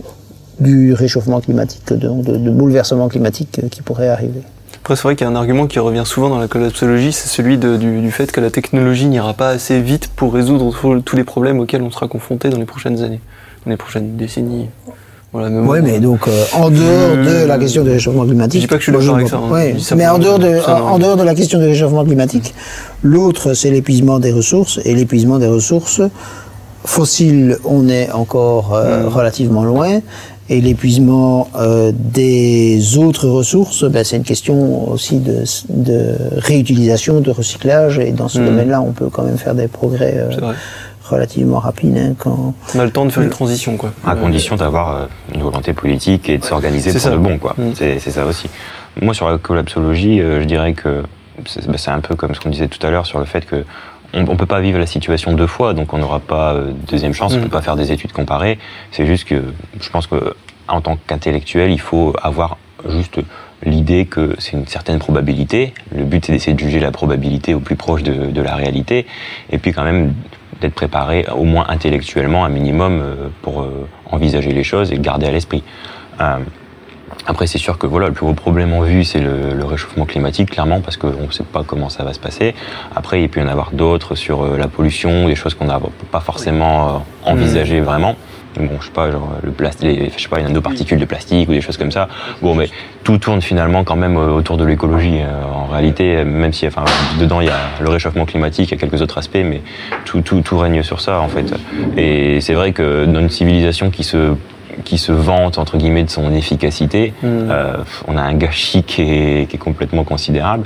du 0.58 0.92
réchauffement 0.94 1.40
climatique, 1.40 1.82
de, 1.92 1.96
de, 1.96 2.36
de 2.36 2.50
bouleversement 2.50 3.08
climatique 3.08 3.60
euh, 3.62 3.68
qui 3.68 3.82
pourrait 3.82 4.08
arriver. 4.08 4.42
Après, 4.82 4.96
c'est 4.96 5.02
vrai 5.02 5.14
qu'il 5.14 5.24
y 5.26 5.28
a 5.28 5.32
un 5.32 5.36
argument 5.36 5.66
qui 5.68 5.78
revient 5.78 6.02
souvent 6.04 6.28
dans 6.28 6.38
la 6.38 6.48
collapsologie, 6.48 7.12
c'est 7.12 7.28
celui 7.28 7.56
de- 7.58 7.76
du, 7.76 8.00
du 8.00 8.10
fait 8.10 8.32
que 8.32 8.40
la 8.40 8.50
technologie 8.50 9.06
n'ira 9.06 9.34
pas 9.34 9.50
assez 9.50 9.80
vite 9.80 10.08
pour 10.16 10.32
résoudre 10.34 10.72
tous 11.04 11.16
les 11.16 11.24
problèmes 11.24 11.60
auxquels 11.60 11.82
on 11.82 11.90
sera 11.90 12.08
confronté 12.08 12.48
dans 12.48 12.58
les 12.58 12.64
prochaines 12.64 13.02
années, 13.02 13.20
dans 13.64 13.70
les 13.70 13.76
prochaines 13.76 14.16
décennies. 14.16 14.68
Voilà, 15.32 15.48
Oui, 15.60 15.78
mais 15.82 16.00
donc 16.00 16.26
euh, 16.26 16.44
en 16.54 16.70
dehors 16.70 17.16
de 17.16 17.46
la 17.46 17.56
question 17.56 17.84
du 17.84 17.90
réchauffement 17.90 18.24
climatique. 18.24 18.62
Je 18.62 18.66
dis 18.66 18.68
pas 18.68 18.76
que 18.76 18.82
je 18.82 18.90
suis 18.90 18.92
d'accord 18.92 19.14
avec 19.14 19.28
ça, 19.28 19.36
hein. 19.36 19.50
Ouais, 19.50 19.76
ça 19.78 19.94
mais 19.94 20.08
en 20.08 20.18
dehors, 20.18 20.40
de, 20.40 20.58
ça, 20.58 20.82
en, 20.82 20.98
dehors 20.98 21.16
de 21.16 21.22
la 21.22 21.36
question 21.36 21.60
du 21.60 21.66
réchauffement 21.66 22.04
climatique, 22.04 22.52
l'autre 23.04 23.54
c'est 23.54 23.70
l'épuisement 23.70 24.18
des 24.18 24.32
ressources 24.32 24.80
et 24.84 24.92
l'épuisement 24.94 25.38
des 25.38 25.46
ressources 25.46 26.00
fossiles, 26.84 27.58
on 27.64 27.88
est 27.88 28.10
encore 28.10 28.74
euh, 28.74 29.08
relativement 29.08 29.62
loin. 29.64 30.00
Et 30.52 30.60
l'épuisement 30.60 31.46
euh, 31.56 31.92
des 31.94 32.98
autres 32.98 33.28
ressources, 33.28 33.84
ben, 33.84 34.02
c'est 34.02 34.16
une 34.16 34.24
question 34.24 34.90
aussi 34.90 35.18
de, 35.20 35.44
de 35.68 36.16
réutilisation, 36.38 37.20
de 37.20 37.30
recyclage. 37.30 38.00
Et 38.00 38.10
dans 38.10 38.26
ce 38.26 38.40
Mm. 38.40 38.46
domaine-là, 38.46 38.80
on 38.82 38.90
peut 38.90 39.10
quand 39.12 39.22
même 39.22 39.38
faire 39.38 39.54
des 39.54 39.68
progrès 39.68 40.14
euh, 40.16 40.30
C'est 40.34 40.40
vrai. 40.40 40.54
Relativement 41.10 41.58
rapides. 41.58 41.96
hein, 41.96 42.14
quand... 42.18 42.54
On 42.74 42.78
a 42.78 42.84
le 42.84 42.90
temps 42.90 43.04
de 43.04 43.10
faire 43.10 43.22
une 43.22 43.30
transition, 43.30 43.76
quoi. 43.76 43.92
À 44.06 44.14
condition 44.16 44.56
d'avoir 44.56 44.96
euh, 44.96 45.06
une 45.34 45.42
volonté 45.42 45.72
politique 45.72 46.28
et 46.28 46.38
de 46.38 46.44
s'organiser 46.44 46.90
C'est 46.90 46.98
pour 46.98 47.02
ça. 47.02 47.10
de 47.10 47.16
bon, 47.16 47.38
quoi. 47.38 47.54
Mm. 47.58 47.72
C'est 47.74 47.98
c'est 47.98 48.10
ça 48.10 48.24
aussi. 48.26 48.48
Moi, 49.00 49.14
sur 49.14 49.28
la 49.30 49.38
collapsologie, 49.38 50.20
euh, 50.20 50.40
je 50.40 50.46
dirais 50.46 50.72
que 50.72 51.02
c'est 51.46 51.66
bah, 51.66 51.78
c'est 51.78 51.90
un 51.90 52.00
peu 52.00 52.14
comme 52.16 52.34
ce 52.34 52.40
qu'on 52.40 52.50
disait 52.50 52.68
tout 52.68 52.84
à 52.86 52.90
l'heure 52.90 53.06
sur 53.06 53.18
le 53.18 53.24
fait 53.24 53.44
que 53.46 53.64
on, 54.12 54.22
on 54.28 54.36
peut 54.36 54.46
pas 54.46 54.60
vivre 54.60 54.78
la 54.78 54.86
situation 54.86 55.32
deux 55.34 55.46
fois, 55.46 55.72
donc 55.74 55.92
on 55.94 55.98
n'aura 55.98 56.18
pas 56.20 56.54
euh, 56.54 56.72
deuxième 56.90 57.12
chance, 57.14 57.32
on 57.34 57.38
Mm. 57.38 57.42
peut 57.42 57.48
pas 57.48 57.62
faire 57.62 57.76
des 57.76 57.92
études 57.92 58.12
comparées. 58.12 58.58
C'est 58.92 59.06
juste 59.06 59.24
que 59.28 59.42
je 59.80 59.90
pense 59.90 60.06
que 60.06 60.34
en 60.68 60.80
tant 60.80 60.96
qu'intellectuel, 61.06 61.70
il 61.70 61.80
faut 61.80 62.14
avoir 62.22 62.56
juste 62.88 63.20
l'idée 63.64 64.06
que 64.06 64.34
c'est 64.38 64.52
une 64.52 64.66
certaine 64.66 64.98
probabilité. 64.98 65.74
Le 65.94 66.04
but, 66.04 66.24
c'est 66.24 66.32
d'essayer 66.32 66.54
de 66.54 66.60
juger 66.60 66.80
la 66.80 66.90
probabilité 66.92 67.52
au 67.54 67.60
plus 67.60 67.76
proche 67.76 68.02
de, 68.02 68.30
de 68.30 68.40
la 68.40 68.54
réalité, 68.54 69.06
et 69.50 69.58
puis 69.58 69.72
quand 69.72 69.84
même 69.84 70.14
d'être 70.60 70.74
préparé 70.74 71.26
au 71.34 71.44
moins 71.44 71.66
intellectuellement, 71.68 72.44
un 72.44 72.48
minimum, 72.48 73.00
euh, 73.00 73.28
pour 73.42 73.62
euh, 73.62 73.86
envisager 74.10 74.52
les 74.52 74.64
choses 74.64 74.92
et 74.92 74.96
le 74.96 75.02
garder 75.02 75.26
à 75.26 75.30
l'esprit. 75.30 75.62
Euh, 76.20 76.38
après, 77.26 77.46
c'est 77.46 77.58
sûr 77.58 77.78
que 77.78 77.86
voilà, 77.86 78.08
le 78.08 78.12
plus 78.12 78.24
gros 78.24 78.34
problème 78.34 78.72
en 78.72 78.80
vue, 78.80 79.04
c'est 79.04 79.20
le, 79.20 79.52
le 79.54 79.64
réchauffement 79.64 80.06
climatique, 80.06 80.50
clairement, 80.50 80.80
parce 80.80 80.96
qu'on 80.96 81.26
ne 81.26 81.30
sait 81.30 81.44
pas 81.44 81.62
comment 81.64 81.88
ça 81.88 82.02
va 82.02 82.12
se 82.12 82.18
passer. 82.18 82.54
Après, 82.94 83.22
il 83.22 83.28
peut 83.28 83.40
y 83.40 83.42
en 83.42 83.48
avoir 83.48 83.72
d'autres 83.72 84.14
sur 84.14 84.42
euh, 84.42 84.56
la 84.56 84.68
pollution, 84.68 85.26
des 85.26 85.34
choses 85.34 85.54
qu'on 85.54 85.66
n'a 85.66 85.80
pas 86.10 86.20
forcément 86.20 86.88
euh, 86.88 86.92
envisagées 87.24 87.80
vraiment. 87.80 88.16
Bon, 88.56 88.68
je 88.80 88.86
sais 88.86 88.92
pas, 88.92 89.10
genre 89.10 89.32
le 89.42 89.52
plastique, 89.52 90.12
je 90.16 90.22
sais 90.22 90.28
pas, 90.28 90.38
les 90.38 90.42
nanoparticules 90.44 90.98
de 90.98 91.04
plastique 91.04 91.48
ou 91.48 91.52
des 91.52 91.60
choses 91.60 91.76
comme 91.76 91.92
ça. 91.92 92.08
Bon, 92.42 92.54
mais 92.54 92.68
tout 93.04 93.18
tourne 93.18 93.40
finalement 93.40 93.84
quand 93.84 93.96
même 93.96 94.16
euh, 94.16 94.30
autour 94.32 94.56
de 94.56 94.64
l'écologie. 94.64 95.20
euh, 95.20 95.44
en 95.44 95.66
réalité, 95.66 96.24
même 96.24 96.52
si, 96.52 96.66
enfin, 96.66 96.84
dedans 97.20 97.40
il 97.40 97.46
y 97.46 97.50
a 97.50 97.58
le 97.80 97.88
réchauffement 97.88 98.24
climatique, 98.26 98.70
il 98.70 98.74
y 98.74 98.76
a 98.76 98.80
quelques 98.80 99.00
autres 99.02 99.18
aspects, 99.18 99.38
mais 99.44 99.60
tout, 100.04 100.20
tout, 100.22 100.40
tout 100.40 100.58
règne 100.58 100.82
sur 100.82 101.00
ça 101.00 101.20
en 101.20 101.28
fait. 101.28 101.46
Et 101.96 102.40
c'est 102.40 102.54
vrai 102.54 102.72
que 102.72 103.04
dans 103.06 103.20
une 103.20 103.30
civilisation 103.30 103.90
qui 103.90 104.02
se 104.04 104.34
qui 104.84 104.98
se 104.98 105.12
vante 105.12 105.58
entre 105.58 105.76
guillemets 105.76 106.04
de 106.04 106.10
son 106.10 106.32
efficacité, 106.32 107.12
Mm. 107.22 107.26
euh, 107.50 107.76
on 108.08 108.16
a 108.16 108.22
un 108.22 108.34
gâchis 108.34 108.82
qui 108.82 109.02
est, 109.02 109.48
qui 109.48 109.56
est 109.56 109.58
complètement 109.58 110.04
considérable. 110.04 110.64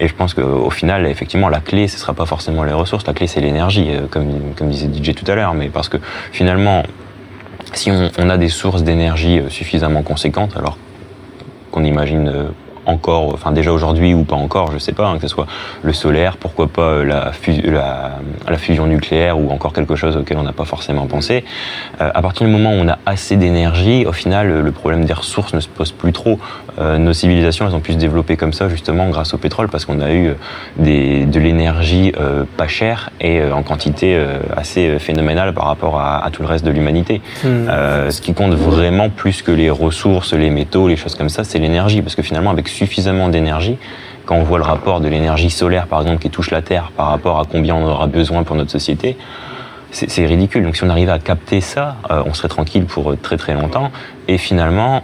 Et 0.00 0.08
je 0.08 0.14
pense 0.14 0.34
qu'au 0.34 0.70
final, 0.70 1.06
effectivement, 1.06 1.48
la 1.48 1.60
clé, 1.60 1.86
ce 1.86 1.96
sera 1.96 2.12
pas 2.12 2.26
forcément 2.26 2.64
les 2.64 2.72
ressources. 2.72 3.06
La 3.06 3.12
clé, 3.12 3.26
c'est 3.28 3.40
l'énergie, 3.40 3.86
euh, 3.90 4.06
comme, 4.10 4.26
comme 4.56 4.68
disait 4.68 4.88
DJ 4.92 5.14
tout 5.14 5.30
à 5.30 5.34
l'heure. 5.36 5.54
Mais 5.54 5.68
parce 5.68 5.88
que 5.88 5.98
finalement, 6.32 6.82
si 7.74 7.90
on, 7.90 8.30
a 8.30 8.38
des 8.38 8.48
sources 8.48 8.82
d'énergie 8.82 9.38
euh, 9.38 9.48
suffisamment 9.48 10.02
conséquentes, 10.02 10.56
alors 10.56 10.78
qu'on 11.70 11.84
imagine 11.84 12.28
euh, 12.28 12.48
encore, 12.86 13.32
enfin 13.34 13.52
déjà 13.52 13.72
aujourd'hui 13.72 14.14
ou 14.14 14.24
pas 14.24 14.36
encore, 14.36 14.72
je 14.72 14.78
sais 14.78 14.92
pas, 14.92 15.06
hein, 15.06 15.16
que 15.16 15.22
ce 15.22 15.28
soit 15.28 15.46
le 15.82 15.92
solaire, 15.92 16.36
pourquoi 16.36 16.66
pas 16.68 16.82
euh, 16.82 17.04
la, 17.04 17.32
fu- 17.32 17.60
la, 17.62 18.18
la 18.48 18.58
fusion 18.58 18.86
nucléaire 18.86 19.38
ou 19.38 19.50
encore 19.50 19.72
quelque 19.72 19.96
chose 19.96 20.16
auquel 20.16 20.36
on 20.38 20.42
n'a 20.42 20.52
pas 20.52 20.64
forcément 20.64 21.06
pensé. 21.06 21.44
Euh, 22.00 22.10
à 22.14 22.22
partir 22.22 22.46
du 22.46 22.52
moment 22.52 22.70
où 22.70 22.78
on 22.80 22.88
a 22.88 22.98
assez 23.06 23.36
d'énergie, 23.36 24.04
au 24.06 24.12
final, 24.12 24.62
le 24.62 24.72
problème 24.72 25.04
des 25.04 25.12
ressources 25.12 25.54
ne 25.54 25.60
se 25.60 25.68
pose 25.68 25.92
plus 25.92 26.12
trop. 26.12 26.38
Euh, 26.78 26.98
nos 26.98 27.12
civilisations, 27.12 27.66
elles 27.68 27.74
ont 27.74 27.80
pu 27.80 27.92
se 27.92 27.98
développer 27.98 28.36
comme 28.36 28.52
ça 28.52 28.68
justement 28.68 29.08
grâce 29.10 29.34
au 29.34 29.38
pétrole 29.38 29.68
parce 29.68 29.84
qu'on 29.84 30.00
a 30.00 30.12
eu 30.12 30.34
des, 30.76 31.26
de 31.26 31.38
l'énergie 31.38 32.12
euh, 32.18 32.44
pas 32.56 32.66
chère 32.68 33.10
et 33.20 33.42
en 33.44 33.62
quantité 33.62 34.18
assez 34.56 34.98
phénoménale 34.98 35.52
par 35.54 35.66
rapport 35.66 36.00
à, 36.00 36.24
à 36.24 36.30
tout 36.30 36.42
le 36.42 36.48
reste 36.48 36.64
de 36.64 36.70
l'humanité. 36.70 37.20
Mm. 37.44 37.46
Euh, 37.46 38.10
ce 38.10 38.20
qui 38.20 38.34
compte 38.34 38.54
vraiment 38.54 39.10
plus 39.10 39.42
que 39.42 39.52
les 39.52 39.70
ressources, 39.70 40.32
les 40.32 40.50
métaux, 40.50 40.88
les 40.88 40.96
choses 40.96 41.14
comme 41.14 41.28
ça, 41.28 41.44
c'est 41.44 41.58
l'énergie. 41.58 42.02
Parce 42.02 42.14
que 42.14 42.22
finalement, 42.22 42.50
avec 42.50 42.68
suffisamment 42.72 43.28
d'énergie, 43.28 43.78
quand 44.26 44.36
on 44.36 44.44
voit 44.44 44.58
le 44.58 44.64
rapport 44.64 45.00
de 45.00 45.08
l'énergie 45.08 45.50
solaire, 45.50 45.86
par 45.86 46.00
exemple, 46.00 46.20
qui 46.20 46.30
touche 46.30 46.50
la 46.50 46.62
Terre 46.62 46.92
par 46.96 47.08
rapport 47.08 47.38
à 47.40 47.44
combien 47.44 47.74
on 47.74 47.86
aura 47.86 48.06
besoin 48.06 48.44
pour 48.44 48.56
notre 48.56 48.70
société, 48.70 49.16
c'est 49.90 50.24
ridicule. 50.26 50.62
Donc 50.64 50.76
si 50.76 50.84
on 50.84 50.88
arrivait 50.88 51.12
à 51.12 51.18
capter 51.18 51.60
ça, 51.60 51.96
euh, 52.10 52.22
on 52.24 52.32
serait 52.32 52.48
tranquille 52.48 52.86
pour 52.86 53.12
euh, 53.12 53.18
très 53.20 53.36
très 53.36 53.54
longtemps. 53.54 53.90
Et 54.26 54.38
finalement, 54.38 55.02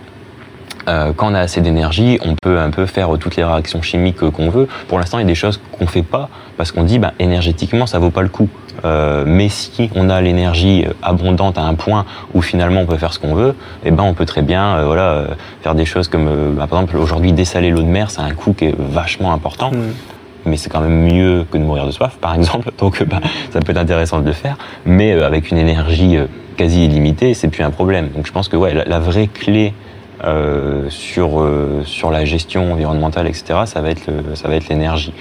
euh, 0.89 1.13
quand 1.15 1.31
on 1.31 1.35
a 1.35 1.41
assez 1.41 1.61
d'énergie, 1.61 2.19
on 2.25 2.35
peut 2.35 2.59
un 2.59 2.71
peu 2.71 2.87
faire 2.87 3.11
toutes 3.21 3.37
les 3.37 3.45
réactions 3.45 3.83
chimiques 3.83 4.29
qu'on 4.31 4.51
veut. 4.51 4.69
Pour 4.89 4.99
l'instant, 4.99 5.19
il 5.19 5.23
y 5.23 5.25
a 5.25 5.29
des 5.29 5.35
choses 5.35 5.61
qu'on 5.73 5.87
fait 5.87 6.03
pas 6.03 6.29
parce 6.57 6.73
qu'on 6.73 6.83
dit, 6.83 6.99
bah, 6.99 7.13
énergétiquement, 7.19 7.87
ça 7.87 7.99
vaut 7.99 8.11
pas 8.11 8.23
le 8.23 8.29
coup. 8.29 8.49
Euh, 8.85 9.25
mais 9.27 9.49
si 9.49 9.91
on 9.95 10.09
a 10.09 10.21
l'énergie 10.21 10.85
abondante 11.03 11.59
à 11.59 11.63
un 11.63 11.75
point 11.75 12.05
où 12.33 12.43
finalement 12.43 12.83
on 12.83 12.87
peut 12.87 12.97
faire 12.97 13.13
ce 13.13 13.19
qu'on 13.19 13.35
veut, 13.35 13.55
eh 13.85 13.91
ben 13.91 14.05
on 14.05 14.15
peut 14.15 14.25
très 14.25 14.43
bien, 14.43 14.77
euh, 14.77 14.85
voilà, 14.87 15.11
euh, 15.11 15.27
faire 15.63 15.75
des 15.75 15.85
choses 15.85 16.09
comme, 16.09 16.55
bah, 16.57 16.67
par 16.69 16.81
exemple, 16.81 16.97
aujourd'hui 16.97 17.33
dessaler 17.33 17.71
l'eau 17.71 17.83
de 17.83 17.89
mer, 17.89 18.11
c'est 18.11 18.21
un 18.21 18.31
coût 18.31 18.53
qui 18.53 18.67
est 18.67 18.75
vachement 18.79 19.33
important 19.33 19.73
Mm. 19.73 20.51
mais 20.51 20.57
c'est 20.57 20.71
quand 20.71 20.81
même 20.81 21.03
mieux 21.13 21.45
que 21.51 21.59
de 21.59 21.63
mourir 21.63 21.87
de 21.87 21.91
soif, 21.91 22.17
par 22.21 22.35
exemple. 22.35 22.71
Donc, 22.79 23.03
bah, 23.05 23.21
ça 23.51 23.61
peut 23.61 23.73
être 23.73 23.79
intéressant 23.79 24.21
de 24.21 24.27
le 24.27 24.33
faire. 24.33 24.57
Mais 24.87 25.13
euh, 25.13 25.27
avec 25.27 25.51
une 25.51 25.59
énergie 25.59 26.17
quasi 26.57 26.87
illimitée, 26.87 27.35
c'est 27.35 27.49
plus 27.49 27.65
un 27.65 27.71
problème. 27.71 28.09
Donc, 28.15 28.27
je 28.27 28.33
pense 28.33 28.49
que 28.49 28.57
ouais, 28.57 28.73
la, 28.73 28.85
la 28.85 28.99
vraie 28.99 29.27
clé 29.27 29.75
euh, 30.25 30.87
sur 30.91 31.41
euh, 31.41 31.83
sur 31.85 32.11
la 32.11 32.25
gestion 32.25 32.73
environnementale, 32.73 33.27
etc., 33.27 33.61
ça 33.67 33.81
va 33.81 33.91
être 33.91 34.07
le- 34.07 34.35
ça 34.35 34.49
va 34.49 34.55
être 34.57 34.69
l'énergie. 34.69 35.13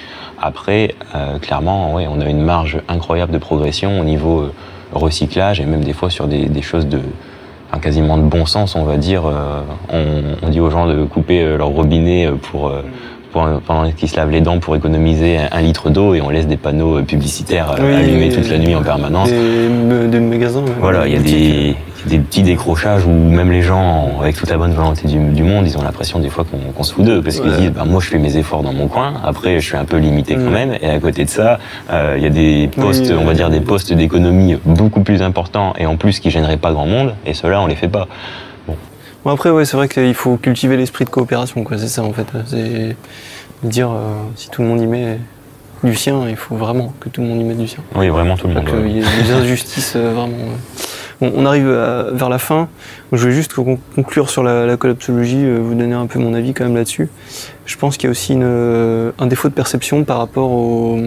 Après, 0.41 0.95
euh, 1.15 1.37
clairement, 1.39 1.93
ouais, 1.93 2.07
on 2.09 2.19
a 2.21 2.25
une 2.25 2.41
marge 2.41 2.79
incroyable 2.87 3.31
de 3.31 3.37
progression 3.37 3.99
au 3.99 4.03
niveau 4.03 4.41
euh, 4.41 4.51
recyclage 4.93 5.59
et 5.59 5.65
même 5.65 5.83
des 5.83 5.93
fois 5.93 6.09
sur 6.09 6.27
des, 6.27 6.45
des 6.45 6.61
choses 6.61 6.87
de 6.87 6.99
enfin, 7.69 7.79
quasiment 7.79 8.17
de 8.17 8.23
bon 8.23 8.45
sens, 8.45 8.75
on 8.75 8.83
va 8.83 8.97
dire. 8.97 9.23
euh, 9.25 9.61
on, 9.91 10.45
on 10.45 10.49
dit 10.49 10.59
aux 10.59 10.69
gens 10.69 10.87
de 10.87 11.03
couper 11.05 11.43
leur 11.57 11.67
robinet 11.69 12.29
pour, 12.41 12.71
pour- 13.31 13.47
pendant 13.65 13.91
qu'ils 13.91 14.09
se 14.09 14.15
lavent 14.15 14.31
les 14.31 14.41
dents 14.41 14.59
pour 14.59 14.75
économiser 14.75 15.37
un, 15.37 15.49
un 15.51 15.61
litre 15.61 15.89
d'eau 15.89 16.13
et 16.15 16.21
on 16.21 16.29
laisse 16.29 16.47
des 16.47 16.57
panneaux 16.57 17.01
publicitaires 17.03 17.75
Oui, 17.79 17.93
allumés 17.93 18.29
toute 18.29 18.49
la 18.49 18.57
nuit 18.57 18.73
en 18.75 18.81
permanence. 18.83 19.29
Des, 19.29 20.07
des 20.07 20.19
magasins. 20.19 20.63
Voilà, 20.79 21.07
il 21.07 21.13
y 21.13 21.17
a 21.17 21.19
des, 21.19 21.75
des 22.07 22.19
petits 22.19 22.43
décrochages 22.43 23.05
où 23.05 23.11
même 23.11 23.51
les 23.51 23.61
gens, 23.61 24.19
avec 24.21 24.35
toute 24.35 24.49
la 24.49 24.57
bonne 24.57 24.73
volonté 24.73 25.07
du, 25.07 25.17
du 25.17 25.43
monde, 25.43 25.65
ils 25.67 25.77
ont 25.77 25.81
l'impression 25.83 26.19
des 26.19 26.29
fois 26.29 26.45
qu'on 26.73 26.83
se 26.83 26.93
fout 26.93 27.05
d'eux 27.05 27.21
parce 27.21 27.39
qu'ils 27.39 27.49
Ouais. 27.51 27.57
disent 27.57 27.71
bah, 27.71 27.85
moi 27.85 28.01
je 28.01 28.07
fais 28.09 28.17
mes 28.17 28.35
efforts 28.37 28.63
dans 28.63 28.73
mon 28.73 28.87
coin, 28.87 29.13
après 29.23 29.59
je 29.59 29.65
suis 29.65 29.77
un 29.77 29.85
peu 29.85 29.97
limité 29.97 30.35
quand 30.35 30.49
Mm. 30.49 30.53
même, 30.53 30.73
et 30.81 30.89
à 30.89 30.99
côté 30.99 31.25
de 31.25 31.29
ça, 31.29 31.59
euh, 31.91 32.15
il 32.17 32.23
y 32.23 32.25
a 32.25 32.29
des 32.29 32.69
postes, 32.75 33.07
Oui, 33.09 33.17
on 33.19 33.25
va 33.25 33.33
dire 33.33 33.49
des 33.49 33.61
postes 33.61 33.93
d'économie 33.93 34.57
beaucoup 34.65 35.01
plus 35.01 35.21
importants 35.21 35.73
et 35.77 35.85
en 35.85 35.97
plus 35.97 36.19
qui 36.19 36.31
gêneraient 36.31 36.57
pas 36.57 36.71
grand 36.71 36.85
monde, 36.87 37.13
et 37.25 37.33
ceux-là 37.33 37.61
on 37.61 37.67
les 37.67 37.75
fait 37.75 37.87
pas. 37.89 38.07
Bon, 39.25 39.31
après, 39.31 39.49
ouais, 39.49 39.65
c'est 39.65 39.75
vrai 39.75 39.89
qu'il 39.89 40.13
faut 40.13 40.37
cultiver 40.37 40.77
l'esprit 40.77 41.03
de 41.03 41.09
coopération, 41.09 41.63
quoi. 41.65 41.77
C'est 41.77 41.87
ça, 41.89 42.01
en 42.03 42.13
fait. 42.13 42.27
C'est 42.45 42.95
dire, 43.61 43.89
euh, 43.89 44.13
si 44.35 44.49
tout 44.49 44.61
le 44.61 44.69
monde 44.69 44.79
y 44.81 44.87
met 44.87 45.17
du 45.83 45.95
sien, 45.95 46.27
il 46.29 46.35
faut 46.35 46.55
vraiment 46.55 46.93
que 46.99 47.09
tout 47.09 47.21
le 47.21 47.27
monde 47.27 47.41
y 47.41 47.43
mette 47.43 47.57
du 47.57 47.67
sien. 47.67 47.83
Oui, 47.95 48.07
vraiment 48.09 48.35
tout 48.37 48.47
le 48.47 48.53
monde. 48.55 48.65
qu'il 48.65 48.91
y 48.91 48.99
ait 48.99 49.23
des 49.23 49.31
injustices, 49.31 49.93
euh, 49.95 50.11
vraiment. 50.13 50.35
Bon, 51.19 51.31
on 51.35 51.45
arrive 51.47 51.67
à- 51.69 52.11
vers 52.11 52.29
la 52.29 52.37
fin. 52.37 52.67
Je 53.11 53.27
vais 53.27 53.33
juste 53.33 53.53
con- 53.55 53.79
conclure 53.95 54.29
sur 54.29 54.43
la, 54.43 54.65
la 54.67 54.77
collapsologie, 54.77 55.43
euh, 55.45 55.57
vous 55.59 55.73
donner 55.73 55.95
un 55.95 56.05
peu 56.05 56.19
mon 56.19 56.33
avis 56.35 56.53
quand 56.53 56.63
même 56.65 56.75
là-dessus. 56.75 57.09
Je 57.65 57.75
pense 57.75 57.97
qu'il 57.97 58.05
y 58.05 58.07
a 58.07 58.11
aussi 58.11 58.33
une, 58.33 58.43
euh, 58.43 59.11
un 59.17 59.25
défaut 59.25 59.49
de 59.49 59.53
perception 59.53 60.03
par 60.03 60.19
rapport 60.19 60.51
au. 60.51 60.97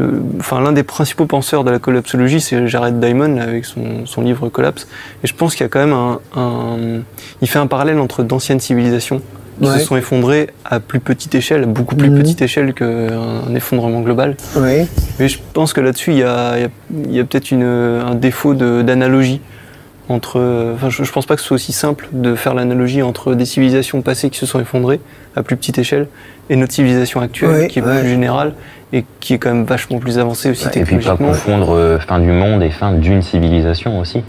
euh, 0.00 0.20
Enfin, 0.38 0.60
l'un 0.60 0.72
des 0.72 0.82
principaux 0.82 1.24
penseurs 1.26 1.64
de 1.64 1.70
la 1.70 1.78
collapsologie, 1.78 2.40
c'est 2.42 2.68
Jared 2.68 3.00
Diamond 3.00 3.34
là, 3.36 3.44
avec 3.44 3.64
son, 3.64 4.04
son 4.06 4.20
livre 4.20 4.48
Collapse. 4.50 4.86
Et 5.24 5.26
je 5.26 5.34
pense 5.34 5.54
qu'il 5.54 5.64
y 5.64 5.66
a 5.66 5.68
quand 5.70 5.80
même 5.80 5.92
un, 5.94 6.20
un- 6.36 7.00
Il 7.40 7.48
fait 7.48 7.58
un 7.58 7.66
parallèle 7.66 7.98
entre 8.00 8.22
d'anciennes 8.22 8.60
civilisations 8.60 9.22
qui 9.60 9.68
Ouais. 9.68 9.78
se 9.78 9.84
sont 9.86 9.96
effondrées 9.96 10.48
à 10.64 10.80
plus 10.80 11.00
petite 11.00 11.34
échelle, 11.34 11.66
beaucoup 11.66 11.96
plus 11.96 12.10
Mhm. 12.10 12.18
petite 12.22 12.42
échelle 12.42 12.74
qu'un 12.74 13.54
effondrement 13.54 14.00
global. 14.00 14.36
Oui. 14.56 14.86
Mais 15.18 15.28
je 15.28 15.38
pense 15.52 15.72
que 15.72 15.80
là-dessus, 15.80 16.12
il 16.12 16.18
y 16.18 16.22
a, 16.22 16.68
peut-être 17.24 17.52
un 17.52 18.14
défaut 18.14 18.54
d'analogie 18.54 19.40
entre. 20.08 20.72
Enfin, 20.74 20.88
je, 20.90 21.02
je 21.04 21.12
pense 21.12 21.26
pas 21.26 21.34
que 21.36 21.40
ce 21.42 21.48
soit 21.48 21.54
aussi 21.56 21.72
simple 21.72 22.08
de 22.12 22.34
faire 22.34 22.54
l'analogie 22.54 23.02
entre 23.02 23.34
des 23.34 23.44
civilisations 23.44 24.00
passées 24.02 24.30
qui 24.30 24.38
se 24.38 24.46
sont 24.46 24.60
effondrées 24.60 25.00
à 25.36 25.42
plus 25.42 25.56
petite 25.56 25.78
échelle 25.78 26.06
et 26.50 26.56
notre 26.56 26.72
civilisation 26.72 27.20
actuelle 27.20 27.50
Ouais, 27.50 27.66
qui 27.68 27.78
est 27.78 27.82
ouais. 27.82 28.00
plus 28.00 28.08
générale 28.08 28.54
et 28.90 29.04
qui 29.20 29.34
est 29.34 29.38
quand 29.38 29.50
même 29.52 29.64
vachement 29.66 29.98
plus 29.98 30.18
avancée 30.18 30.48
aussi 30.50 30.64
Et 30.66 30.70
puis 30.70 30.80
pas 30.80 30.86
technologiquement. 30.86 31.28
confondre 31.28 31.74
euh, 31.76 31.98
fin 31.98 32.18
du 32.20 32.30
monde 32.32 32.62
et 32.62 32.70
fin 32.70 32.92
d'une 32.92 33.20
civilisation 33.20 34.00
aussi. 34.00 34.22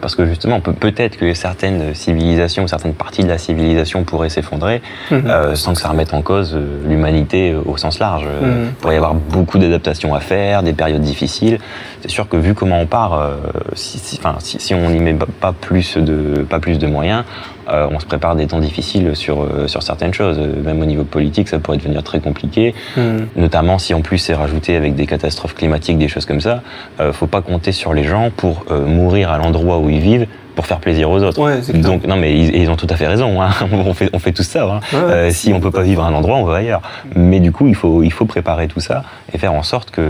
Parce 0.00 0.14
que 0.14 0.26
justement, 0.26 0.60
peut- 0.60 0.72
peut-être 0.72 1.16
que 1.16 1.34
certaines 1.34 1.92
civilisations 1.92 2.62
ou 2.62 2.68
certaines 2.68 2.94
parties 2.94 3.24
de 3.24 3.28
la 3.28 3.38
civilisation 3.38 4.04
pourraient 4.04 4.28
s'effondrer 4.28 4.80
Mhm. 5.10 5.22
euh, 5.26 5.54
sans 5.56 5.74
que 5.74 5.80
ça 5.80 5.88
remette 5.88 6.14
en 6.14 6.22
cause 6.22 6.54
euh, 6.54 6.64
l'humanité 6.88 7.56
au 7.66 7.76
sens 7.76 7.98
large. 7.98 8.26
Mhm. 8.26 8.66
Il 8.68 8.72
pourrait 8.74 8.94
y 8.94 8.98
avoir 8.98 9.14
beaucoup 9.14 9.58
d'adaptations 9.58 10.14
à 10.14 10.20
faire, 10.20 10.62
des 10.62 10.72
périodes 10.72 11.02
difficiles. 11.02 11.58
C'est 12.00 12.10
sûr 12.10 12.28
que 12.28 12.36
vu 12.36 12.54
comment 12.54 12.80
on 12.80 12.86
part, 12.86 13.14
euh, 13.14 13.34
si, 13.74 13.98
si- 13.98 14.18
enfin, 14.20 14.36
si, 14.38 14.60
si 14.60 14.72
on 14.72 14.88
n'y 14.88 15.00
met 15.00 15.14
pas- 15.14 15.26
pas 15.40 15.52
plus 15.52 15.96
de, 15.96 16.42
pas 16.48 16.60
plus 16.60 16.78
de 16.78 16.86
moyens, 16.86 17.24
euh, 17.68 17.86
on 17.90 17.98
se 17.98 18.06
prépare 18.06 18.36
des 18.36 18.46
temps 18.46 18.60
difficiles 18.60 19.14
sur, 19.14 19.42
euh, 19.42 19.66
sur 19.68 19.82
certaines 19.82 20.14
choses. 20.14 20.38
Euh, 20.38 20.62
Même 20.62 20.80
au 20.80 20.86
niveau 20.86 21.04
politique, 21.04 21.48
ça 21.48 21.58
pourrait 21.58 21.78
devenir 21.78 22.02
très 22.02 22.20
compliqué 22.20 22.74
Mhm. 22.96 23.26
notamment 23.36 23.78
si 23.78 23.94
en 23.94 24.00
plus 24.00 24.18
c'est 24.18 24.34
rajouté 24.34 24.76
avec 24.76 24.94
des 24.94 25.06
catastrophes 25.06 25.54
climatiques, 25.54 25.98
des 25.98 26.08
choses 26.08 26.26
comme 26.26 26.40
ça, 26.40 26.62
euh, 27.00 27.12
faut 27.12 27.26
pas 27.26 27.42
compter 27.42 27.72
sur 27.72 27.92
les 27.94 28.04
gens 28.04 28.30
pour 28.36 28.64
euh, 28.70 28.86
mourir 28.86 29.30
à 29.30 29.38
l'endroit 29.38 29.78
où 29.78 29.88
ils 29.90 30.00
vivent 30.00 30.26
pour 30.54 30.66
faire 30.66 30.78
plaisir 30.80 31.10
aux 31.10 31.22
autres. 31.22 31.38
Ouais. 31.42 31.60
Donc 31.82 32.06
non 32.06 32.16
mais 32.16 32.32
ils, 32.32 32.56
ils 32.56 32.70
ont 32.70 32.76
tout 32.76 32.86
à 32.88 32.96
fait 32.96 33.06
raison. 33.06 33.42
hein. 33.42 33.50
on 33.72 33.92
fait 33.92 34.08
on 34.14 34.18
fait 34.18 34.32
tout 34.32 34.42
ça. 34.42 34.64
hein. 34.64 34.80
Ouais. 34.92 34.98
Euh, 35.12 35.30
si 35.30 35.52
on 35.52 35.60
peut 35.60 35.70
pas 35.70 35.82
vivre 35.82 36.02
à 36.02 36.06
un 36.08 36.14
endroit, 36.14 36.36
on 36.36 36.44
va 36.44 36.56
ailleurs. 36.56 36.80
Mais 37.14 37.40
du 37.40 37.52
coup, 37.52 37.68
il 37.68 37.74
faut 37.74 38.02
il 38.02 38.10
faut 38.12 38.24
préparer 38.24 38.66
tout 38.66 38.80
ça 38.80 39.02
et 39.34 39.38
faire 39.38 39.52
en 39.52 39.62
sorte 39.62 39.90
que 39.90 40.02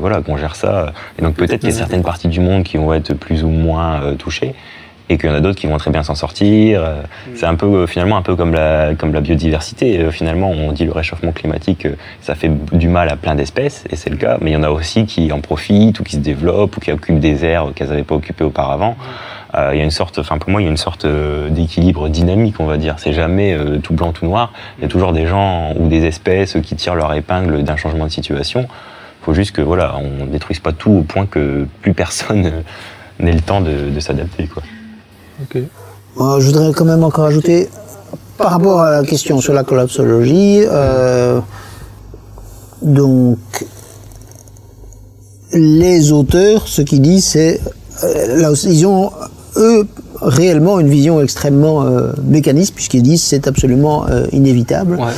voilà 0.00 0.22
qu'on 0.22 0.38
gère 0.38 0.56
ça. 0.56 0.92
Et 1.18 1.22
donc 1.22 1.34
peut-être 1.34 1.60
qu'il 1.60 1.68
y 1.68 1.72
a 1.72 1.76
certaines 1.76 2.02
parties 2.02 2.28
du 2.28 2.40
monde 2.40 2.62
qui 2.62 2.78
vont 2.78 2.94
être 2.94 3.12
plus 3.12 3.44
ou 3.44 3.48
moins 3.48 4.00
euh, 4.02 4.14
touchées. 4.14 4.54
Et 5.10 5.18
qu'il 5.18 5.28
y 5.28 5.32
en 5.32 5.34
a 5.34 5.40
d'autres 5.40 5.58
qui 5.58 5.66
vont 5.66 5.76
très 5.76 5.90
bien 5.90 6.02
s'en 6.02 6.14
sortir. 6.14 6.82
Euh, 6.82 7.02
C'est 7.34 7.44
un 7.46 7.56
peu 7.56 7.66
euh, 7.66 7.86
finalement 7.86 8.16
un 8.16 8.22
peu 8.22 8.36
comme 8.36 8.54
la 8.54 8.94
comme 8.94 9.12
la 9.12 9.20
biodiversité. 9.20 9.98
Euh, 9.98 10.10
Finalement, 10.10 10.50
on 10.50 10.72
dit 10.72 10.84
le 10.84 10.92
réchauffement 10.92 11.32
climatique, 11.32 11.86
ça 12.22 12.34
fait 12.34 12.50
du 12.72 12.88
mal 12.88 13.08
à 13.08 13.16
plein 13.16 13.34
d'espèces 13.34 13.84
et 13.90 13.96
c'est 13.96 14.10
le 14.10 14.16
cas. 14.16 14.38
Mais 14.40 14.50
il 14.50 14.54
y 14.54 14.56
en 14.56 14.62
a 14.62 14.70
aussi 14.70 15.04
qui 15.06 15.32
en 15.32 15.40
profitent 15.40 15.98
ou 16.00 16.04
qui 16.04 16.16
se 16.16 16.20
développent 16.20 16.76
ou 16.76 16.80
qui 16.80 16.92
occupent 16.92 17.20
des 17.20 17.44
aires 17.44 17.66
qu'elles 17.74 17.88
n'avaient 17.88 18.04
pas 18.04 18.14
occupées 18.14 18.44
auparavant. 18.44 18.96
Euh, 19.56 19.70
il 19.72 19.78
y 19.78 19.80
a 19.80 19.84
une 19.84 19.90
sorte, 19.90 20.18
enfin 20.18 20.38
pour 20.38 20.50
moi, 20.50 20.60
il 20.60 20.64
y 20.64 20.68
a 20.68 20.70
une 20.70 20.76
sorte 20.76 21.06
d'équilibre 21.50 22.08
dynamique, 22.08 22.56
on 22.60 22.66
va 22.66 22.76
dire. 22.76 22.94
C'est 22.98 23.12
jamais 23.12 23.52
euh, 23.52 23.78
tout 23.78 23.94
blanc, 23.94 24.12
tout 24.12 24.26
noir. 24.26 24.52
Il 24.78 24.82
y 24.82 24.84
a 24.84 24.88
toujours 24.88 25.12
des 25.12 25.26
gens 25.26 25.72
ou 25.76 25.88
des 25.88 26.04
espèces 26.04 26.56
qui 26.62 26.76
tirent 26.76 26.94
leur 26.94 27.12
épingle 27.14 27.64
d'un 27.64 27.76
changement 27.76 28.04
de 28.04 28.10
situation. 28.10 28.66
Il 28.68 29.24
faut 29.24 29.34
juste 29.34 29.52
que 29.52 29.62
voilà, 29.62 29.96
on 29.96 30.26
détruise 30.26 30.60
pas 30.60 30.72
tout 30.72 30.92
au 30.92 31.02
point 31.02 31.26
que 31.26 31.66
plus 31.82 31.94
personne 31.94 32.62
n'ait 33.18 33.32
le 33.32 33.40
temps 33.40 33.60
de, 33.60 33.90
de 33.90 34.00
s'adapter. 34.00 34.46
Quoi. 34.46 34.62
Euh, 36.18 36.40
je 36.40 36.46
voudrais 36.46 36.72
quand 36.72 36.84
même 36.84 37.04
encore 37.04 37.26
ajouter, 37.26 37.68
par 38.36 38.52
rapport 38.52 38.80
à 38.80 38.90
la 38.90 39.04
question 39.04 39.40
sur 39.40 39.52
la 39.52 39.64
collapsologie, 39.64 40.62
euh, 40.66 41.40
donc 42.82 43.38
les 45.52 46.12
auteurs, 46.12 46.66
ce 46.66 46.82
qu'ils 46.82 47.02
disent, 47.02 47.26
c'est 47.26 47.60
euh, 48.02 48.40
là 48.40 48.50
aussi, 48.50 48.70
ils 48.70 48.86
ont 48.86 49.10
eux 49.56 49.86
réellement 50.22 50.80
une 50.80 50.88
vision 50.88 51.20
extrêmement 51.20 51.82
euh, 51.82 52.12
mécaniste 52.24 52.74
puisqu'ils 52.74 53.02
disent 53.02 53.22
c'est 53.22 53.46
absolument 53.46 54.06
inévitable. 54.32 54.96
Ouais. 54.96 55.12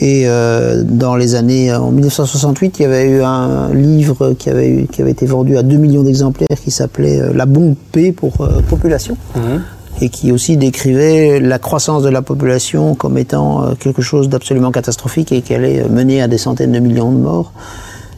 Et 0.00 0.24
euh, 0.26 0.82
dans 0.84 1.14
les 1.14 1.34
années, 1.36 1.72
en 1.72 1.90
1968, 1.92 2.78
il 2.78 2.82
y 2.82 2.84
avait 2.84 3.08
eu 3.08 3.22
un 3.22 3.72
livre 3.72 4.32
qui 4.38 4.50
avait, 4.50 4.68
eu- 4.68 4.86
qui 4.86 5.00
avait 5.02 5.12
été 5.12 5.24
vendu 5.26 5.56
à 5.56 5.62
2 5.62 5.76
millions 5.76 6.02
d'exemplaires 6.02 6.48
qui 6.62 6.70
s'appelait 6.72 7.20
euh, 7.20 7.32
La 7.32 7.46
bombe 7.46 7.74
P 7.92 8.10
pour 8.12 8.40
euh, 8.40 8.60
population 8.68 9.16
Mhm. 9.36 9.62
et 10.02 10.08
qui 10.08 10.32
aussi 10.32 10.56
décrivait 10.56 11.38
la 11.38 11.60
croissance 11.60 12.02
de 12.02 12.08
la 12.08 12.22
population 12.22 12.96
comme 12.96 13.16
étant 13.18 13.62
euh, 13.62 13.74
quelque 13.78 14.02
chose 14.02 14.28
d'absolument 14.28 14.72
catastrophique 14.72 15.30
et 15.30 15.42
qui 15.42 15.54
allait 15.54 15.82
euh, 15.82 15.88
mener 15.88 16.20
à 16.22 16.26
des 16.28 16.38
centaines 16.38 16.72
de 16.72 16.80
millions 16.80 17.12
de 17.12 17.18
morts. 17.18 17.52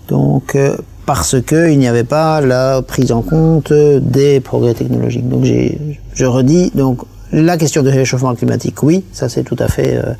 Donc, 0.08 0.54
euh, 0.54 0.76
parce 1.04 1.36
qu'il 1.42 1.78
n'y 1.78 1.86
avait 1.88 2.04
pas 2.04 2.40
la 2.40 2.80
prise 2.82 3.12
en 3.12 3.20
compte 3.22 3.70
euh, 3.70 4.00
des 4.02 4.40
progrès 4.40 4.72
technologiques. 4.74 5.28
Donc, 5.28 5.44
j'ai, 5.44 5.78
je 6.14 6.24
redis, 6.24 6.72
donc, 6.74 7.00
la 7.32 7.56
question 7.56 7.82
du 7.82 7.88
réchauffement 7.88 8.34
climatique, 8.34 8.82
oui, 8.82 9.04
ça 9.12 9.28
c'est 9.28 9.42
tout 9.42 9.56
à 9.58 9.68
fait 9.68 9.96
euh, 9.96 10.12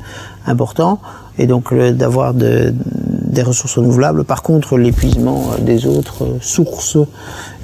important. 0.45 0.99
Et 1.39 1.45
donc, 1.45 1.71
d'avoir 1.73 2.33
de- 2.33 2.73
des 2.75 3.43
ressources 3.43 3.77
renouvelables. 3.77 4.23
Par 4.23 4.41
contre, 4.41 4.75
l'épuisement 4.77 5.43
euh, 5.53 5.61
des 5.61 5.85
autres 5.85 6.23
euh, 6.23 6.37
sources 6.41 6.97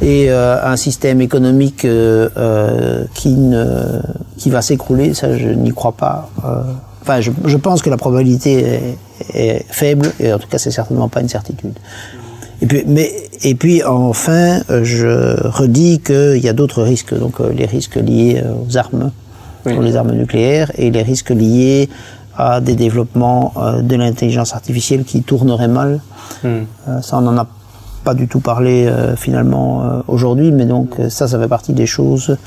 et 0.02 0.30
euh, 0.30 0.64
un 0.64 0.76
système 0.78 1.22
économique 1.22 1.84
euh, 1.86 2.30
euh, 2.38 3.03
qui, 3.15 3.30
ne, 3.34 3.99
qui 4.38 4.52
va 4.52 4.61
s'écrouler, 4.61 5.15
ça 5.15 5.36
je 5.38 5.48
n'y 5.49 5.72
crois 5.72 5.94
pas. 5.94 6.30
Enfin, 7.02 7.20
je, 7.20 7.32
je 7.45 7.57
pense 7.57 7.82
que 7.82 7.90
la 7.90 7.98
probabilité 7.98 8.64
est, 8.64 8.98
est 9.34 9.65
faible 9.70 10.11
et 10.20 10.32
en 10.32 10.38
tout 10.40 10.48
cas 10.48 10.57
c'est 10.60 10.72
certainement 10.72 11.10
pas 11.10 11.22
une 11.22 11.30
certitude. 11.30 11.74
Et 12.61 12.65
puis, 12.68 12.84
mais, 12.88 13.11
et 13.41 13.56
puis 13.56 13.84
enfin, 13.84 14.61
je 14.84 15.36
redis 15.48 15.99
qu'il 15.99 16.38
y 16.44 16.48
a 16.48 16.53
d'autres 16.53 16.84
risques, 16.84 17.18
donc 17.18 17.40
les 17.40 17.65
risques 17.65 17.95
liés 17.95 18.41
aux 18.45 18.78
armes, 18.78 19.11
Oui. 19.65 19.77
aux 19.77 19.95
armes 19.95 20.11
nucléaires, 20.11 20.72
et 20.77 20.91
les 20.91 21.03
risques 21.03 21.30
liés 21.30 21.90
à 22.38 22.61
des 22.61 22.76
développements 22.76 23.53
euh, 23.57 23.81
de 23.81 23.95
l'intelligence 23.95 24.53
artificielle 24.53 25.03
qui 25.03 25.22
tourneraient 25.23 25.68
mal. 25.68 26.02
Hmm. 26.44 26.64
Euh, 26.88 27.02
ça, 27.02 27.18
on 27.18 27.22
n'en 27.22 27.38
a 27.38 27.48
pas 28.03 28.14
du 28.14 28.27
tout 28.27 28.40
parlé 28.40 28.85
euh, 28.85 29.15
finalement 29.15 30.03
aujourd'hui, 30.07 30.52
mais 30.52 30.65
donc 30.65 30.95
ça, 31.10 31.27
ça 31.27 31.40
fait 31.40 31.48
partie 31.48 31.73
des 31.73 31.85
choses 31.85 32.38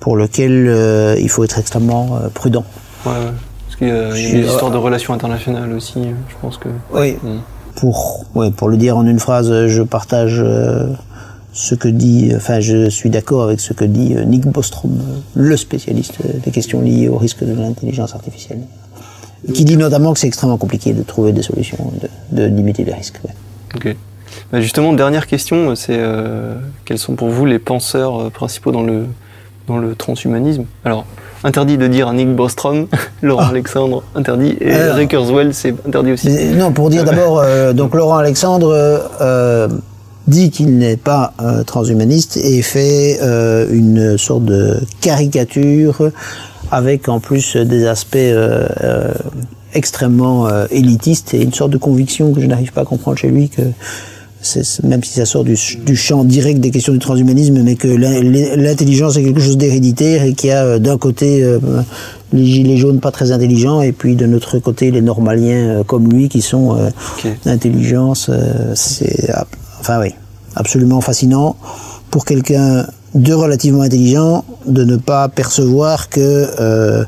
pour 0.00 0.18
lesquelles 0.18 1.16
il 1.18 1.30
faut 1.30 1.42
être 1.44 1.58
extrêmement 1.58 2.18
prudent. 2.34 2.64
Ouais, 3.06 3.12
ouais. 3.12 3.32
Parce 3.64 3.76
qu'il 3.76 3.88
y 3.88 3.90
a, 3.90 4.18
y 4.18 4.42
des 4.42 4.46
histoires 4.46 4.70
de 4.70 4.76
relations 4.76 5.14
internationales 5.14 5.72
aussi, 5.72 6.02
je 6.28 6.34
pense 6.42 6.58
que. 6.58 6.68
Oui. 6.92 7.16
Mm. 7.22 7.38
Pour, 7.76 8.26
ouais, 8.34 8.50
pour 8.50 8.68
le 8.68 8.76
dire 8.76 8.98
en 8.98 9.06
une 9.06 9.18
phrase, 9.18 9.66
je 9.66 9.82
partage 9.82 10.44
ce 11.56 11.74
que 11.74 11.88
dit, 11.88 12.32
enfin, 12.36 12.60
je 12.60 12.90
suis 12.90 13.08
d'accord 13.08 13.42
avec 13.42 13.60
ce 13.60 13.72
que 13.72 13.84
dit 13.86 14.14
euh, 14.14 14.24
Nick 14.24 14.46
Bostrom, 14.46 14.92
euh, 14.92 15.18
le 15.34 15.56
spécialiste 15.56 16.18
euh, 16.24 16.38
des 16.44 16.50
questions 16.50 16.82
liées 16.82 17.08
au 17.08 17.16
risque 17.16 17.42
de 17.42 17.54
l'intelligence 17.54 18.14
artificielle, 18.14 18.60
qui 19.54 19.64
dit 19.64 19.78
notamment 19.78 20.12
que 20.12 20.18
c'est 20.18 20.26
extrêmement 20.26 20.58
compliqué 20.58 20.92
de 20.92 21.02
trouver 21.02 21.32
des 21.32 21.42
solutions, 21.42 21.92
de, 22.30 22.42
de 22.42 22.46
limiter 22.46 22.84
les 22.84 22.92
risques. 22.92 23.20
ouais. 23.24 23.34
Ok. 23.74 23.96
Bah, 24.52 24.60
justement, 24.60 24.92
dernière 24.92 25.26
question, 25.26 25.74
c'est 25.74 25.96
euh, 25.98 26.56
quels 26.84 26.98
sont 26.98 27.14
pour 27.14 27.28
vous 27.30 27.46
les 27.46 27.58
penseurs 27.58 28.20
euh, 28.20 28.30
principaux 28.30 28.70
dans 28.70 28.82
le, 28.82 29.06
dans 29.66 29.78
le 29.78 29.94
transhumanisme? 29.94 30.66
Alors, 30.84 31.06
interdit 31.42 31.78
de 31.78 31.86
dire 31.86 32.12
Nick 32.12 32.28
Bostrom, 32.36 32.86
Laurent 33.22 33.48
Alexandre, 33.48 34.02
interdit, 34.14 34.58
et 34.60 35.06
Kurzweil, 35.08 35.54
c'est 35.54 35.74
interdit 35.86 36.12
aussi. 36.12 36.28
Non, 36.54 36.70
pour 36.72 36.90
dire 36.90 37.04
d'abord, 37.04 37.38
euh, 37.40 37.72
donc 37.72 37.94
Laurent 37.94 38.18
Alexandre 38.18 39.08
euh, 39.20 39.68
dit 40.28 40.50
qu'il 40.50 40.76
n'est 40.78 40.96
pas 40.96 41.32
euh, 41.40 41.62
transhumaniste 41.64 42.36
et 42.36 42.62
fait 42.62 43.18
euh, 43.22 43.66
une 43.72 44.18
sorte 44.18 44.44
de 44.44 44.78
caricature 45.00 46.10
avec 46.70 47.08
en 47.08 47.20
plus 47.20 47.56
des 47.56 47.86
aspects 47.86 48.16
euh, 48.16 48.66
euh, 48.82 49.12
extrêmement 49.74 50.48
euh, 50.48 50.66
élitistes 50.70 51.34
et 51.34 51.42
une 51.42 51.52
sorte 51.52 51.70
de 51.70 51.78
conviction 51.78 52.32
que 52.32 52.40
je 52.40 52.46
n'arrive 52.46 52.72
pas 52.72 52.80
à 52.82 52.84
comprendre 52.84 53.18
chez 53.18 53.28
lui 53.28 53.48
que 53.48 53.62
même 54.84 55.02
si 55.02 55.14
ça 55.14 55.26
sort 55.26 55.42
du, 55.42 55.56
du 55.84 55.96
champ 55.96 56.22
direct 56.22 56.60
des 56.60 56.70
questions 56.70 56.92
du 56.92 57.00
transhumanisme, 57.00 57.62
mais 57.62 57.74
que 57.74 57.88
l'in- 57.88 58.22
l'intelligence 58.56 59.16
est 59.16 59.24
quelque 59.24 59.40
chose 59.40 59.56
d'héréditaire 59.56 60.22
et 60.22 60.34
qu'il 60.34 60.50
y 60.50 60.52
a 60.52 60.78
d'un 60.78 60.98
côté 60.98 61.42
euh, 61.42 61.58
les 62.32 62.46
gilets 62.46 62.76
jaunes 62.76 63.00
pas 63.00 63.10
très 63.10 63.32
intelligents 63.32 63.80
et 63.82 63.90
puis 63.92 64.14
de 64.14 64.24
notre 64.26 64.58
côté 64.60 64.90
les 64.92 65.00
normaliens 65.00 65.78
euh, 65.78 65.82
comme 65.84 66.08
lui 66.12 66.28
qui 66.28 66.42
sont 66.42 66.76
euh, 66.76 66.90
Ok. 67.18 67.26
d'intelligence. 67.44 68.28
euh, 68.28 68.72
c'est 68.76 69.30
ab- 69.30 69.46
enfin 69.80 70.00
oui, 70.00 70.14
absolument 70.54 71.00
fascinant 71.00 71.56
pour 72.10 72.24
quelqu'un 72.24 72.86
de 73.14 73.32
relativement 73.32 73.82
intelligent 73.82 74.44
de 74.66 74.84
ne 74.84 74.96
pas 74.96 75.28
percevoir 75.28 76.08
que 76.08 76.46
euh, 76.60 77.04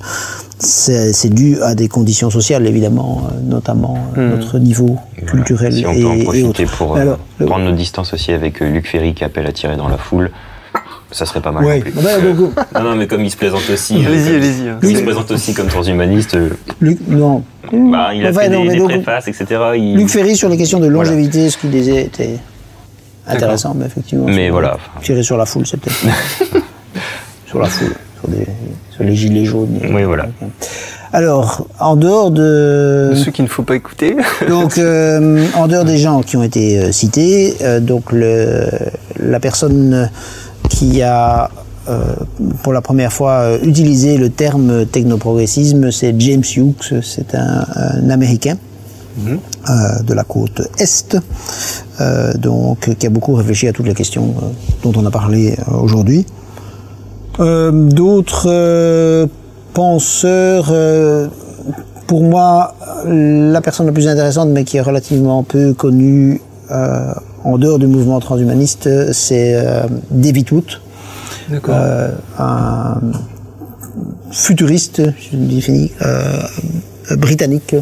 c'est 0.58 1.28
dû 1.32 1.60
à 1.62 1.74
des 1.74 1.88
conditions 1.88 2.30
sociales 2.30 2.66
évidemment, 2.66 3.22
euh, 3.30 3.40
notamment 3.48 3.96
euh, 4.16 4.26
Hmm. 4.28 4.36
notre 4.36 4.58
niveau 4.58 4.96
Voilà. 5.16 5.30
culturel 5.32 5.72
Si 5.74 5.86
on 5.86 5.92
et, 5.92 6.00
peut 6.00 6.06
en 6.08 6.12
et 6.14 6.22
profiter 6.24 6.64
autres. 6.64 6.76
pour 6.76 6.94
Mais 6.94 7.00
euh, 7.00 7.02
alors, 7.02 7.18
le- 7.38 7.46
prendre 7.46 7.64
nos 7.64 7.72
distances 7.76 8.12
aussi 8.14 8.32
avec 8.32 8.60
Luc 8.60 8.88
Ferry 8.88 9.14
qui 9.14 9.24
appelle 9.24 9.46
à 9.46 9.52
tirer 9.52 9.76
dans 9.76 9.88
la 9.88 9.98
foule, 9.98 10.30
ça 11.12 11.26
serait 11.26 11.40
pas 11.40 11.52
mal. 11.52 11.64
Ouais. 11.64 11.76
non 11.76 11.80
plus. 11.82 11.92
Ah 11.98 12.02
bah, 12.02 12.10
Euh, 12.22 12.34
non, 12.82 12.90
non, 12.90 12.96
mais 12.96 13.06
comme 13.06 13.22
il 13.22 13.30
se 13.30 13.36
présente 13.36 13.62
aussi, 13.72 13.96
euh, 13.96 14.06
Allez-y, 14.08 14.68
hein. 14.68 14.78
il 14.82 14.96
se 14.96 15.02
présente 15.02 15.30
aussi 15.30 15.54
comme 15.54 15.68
transhumaniste, 15.68 16.36
Luc, 16.80 16.98
non. 17.06 17.42
bah, 17.72 18.14
il 18.14 18.26
a 18.26 18.32
fait 18.32 18.48
non, 18.48 18.64
des, 18.64 18.76
des 18.78 18.80
préfaces, 18.80 19.28
etc. 19.28 19.46
Il- 19.76 19.96
Luc 19.96 20.08
Ferry 20.08 20.36
sur 20.36 20.48
les 20.48 20.56
questions 20.56 20.80
de 20.80 20.88
Voilà. 20.88 21.10
longévité, 21.10 21.50
ce 21.50 21.56
qu'il 21.58 21.70
disait 21.70 22.02
était 22.04 22.38
intéressant, 23.28 23.74
mais 23.76 23.86
effectivement. 23.86 24.26
Mais 24.26 24.44
sur- 24.46 24.52
voilà. 24.52 24.76
Tirer 25.02 25.22
sur 25.22 25.36
la 25.36 25.46
foule, 25.46 25.66
c'est 25.66 25.76
peut-être. 25.80 26.04
sur 27.46 27.58
la 27.58 27.66
foule, 27.68 27.94
sur, 28.20 28.28
des- 28.28 28.46
sur 28.90 29.04
les 29.04 29.14
gilets 29.14 29.44
jaunes. 29.44 29.78
Oui, 29.90 30.04
voilà. 30.04 30.26
Alors, 31.12 31.66
en 31.80 31.96
dehors 31.96 32.30
de. 32.30 33.08
De 33.10 33.14
ceux 33.16 33.30
qu'il 33.30 33.44
ne 33.44 33.48
faut 33.50 33.62
pas 33.62 33.76
écouter. 33.76 34.16
Donc, 34.48 34.76
euh, 34.78 35.44
en 35.56 35.66
dehors 35.66 35.84
des 35.84 35.98
gens 35.98 36.20
qui 36.22 36.36
ont 36.36 36.42
été 36.42 36.78
euh, 36.78 36.92
cités, 36.92 37.54
euh, 37.62 37.80
donc 37.80 38.12
le, 38.12 38.66
la 39.18 39.40
personne 39.40 40.10
qui 40.68 41.02
a 41.02 41.50
pour 42.62 42.74
la 42.74 42.82
première 42.82 43.10
fois 43.14 43.30
euh, 43.40 43.58
utilisé 43.62 44.18
le 44.18 44.28
terme 44.28 44.84
technoprogressisme, 44.84 45.90
c'est 45.90 46.14
James 46.20 46.42
Hughes, 46.54 47.00
c'est 47.02 47.34
un, 47.34 47.64
un 47.74 48.10
Américain 48.10 48.58
euh, 49.68 50.02
de 50.02 50.14
la 50.14 50.24
côte 50.24 50.62
Est, 50.78 51.16
euh, 52.00 52.32
donc 52.34 52.94
qui 52.98 53.06
a 53.06 53.10
beaucoup 53.10 53.34
réfléchi 53.34 53.68
à 53.68 53.72
toutes 53.72 53.86
les 53.86 53.94
questions 53.94 54.34
euh, 54.36 54.46
dont 54.82 54.92
on 55.00 55.06
a 55.06 55.10
parlé 55.10 55.56
aujourd'hui. 55.70 56.26
D'autres 57.38 59.28
penseurs, 59.72 60.72
pour 62.08 62.22
moi, 62.24 62.74
la 63.06 63.60
personne 63.60 63.86
la 63.86 63.92
plus 63.92 64.08
intéressante, 64.08 64.48
mais 64.48 64.64
qui 64.64 64.76
est 64.76 64.80
relativement 64.80 65.44
peu 65.44 65.72
connue 65.72 66.40
en 66.68 67.58
dehors 67.58 67.78
du 67.78 67.86
mouvement 67.86 68.18
transhumaniste, 68.18 69.12
c'est 69.12 69.56
David 70.10 70.50
Wood, 70.50 70.80
euh, 71.50 72.10
un 72.38 73.00
futuriste, 74.30 75.02
je 75.32 75.88
euh, 76.02 77.16
britannique, 77.16 77.74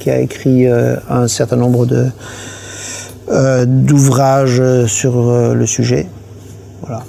qui 0.00 0.10
a 0.10 0.18
écrit 0.18 0.66
euh, 0.66 0.96
un 1.08 1.28
certain 1.28 1.56
nombre 1.56 1.86
de 1.86 2.06
euh, 3.30 3.64
d'ouvrages 3.66 4.62
sur 4.86 5.16
euh, 5.16 5.54
le 5.54 5.66
sujet. 5.66 6.06
Voilà. 6.80 7.04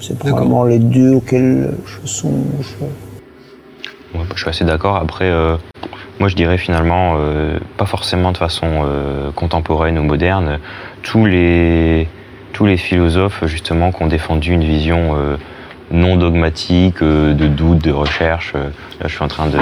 C'est 0.00 0.18
probablement 0.18 0.64
les 0.64 0.78
deux 0.78 1.14
auxquels 1.14 1.70
je 1.86 2.06
songe. 2.06 2.76
Ouais, 2.82 4.20
bah, 4.20 4.34
je 4.34 4.40
suis 4.40 4.50
assez 4.50 4.64
d'accord. 4.64 4.96
Après, 4.96 5.30
euh, 5.30 5.56
moi, 6.20 6.28
je 6.28 6.36
dirais 6.36 6.58
finalement, 6.58 7.14
euh, 7.16 7.58
pas 7.78 7.86
forcément 7.86 8.30
de 8.32 8.36
façon 8.36 8.66
euh, 8.84 9.30
contemporaine 9.30 9.98
ou 9.98 10.02
moderne, 10.02 10.58
tous 11.02 11.24
les 11.24 12.08
tous 12.52 12.66
les 12.66 12.76
philosophes 12.76 13.44
justement 13.46 13.90
qui 13.90 14.02
ont 14.02 14.06
défendu 14.06 14.52
une 14.52 14.62
vision 14.62 15.16
non 15.90 16.14
dogmatique, 16.16 17.02
de 17.02 17.48
doute, 17.48 17.82
de 17.82 17.90
recherche. 17.90 18.54
Là, 18.54 19.06
je 19.06 19.12
suis 19.12 19.24
en 19.24 19.28
train 19.28 19.48
de, 19.48 19.58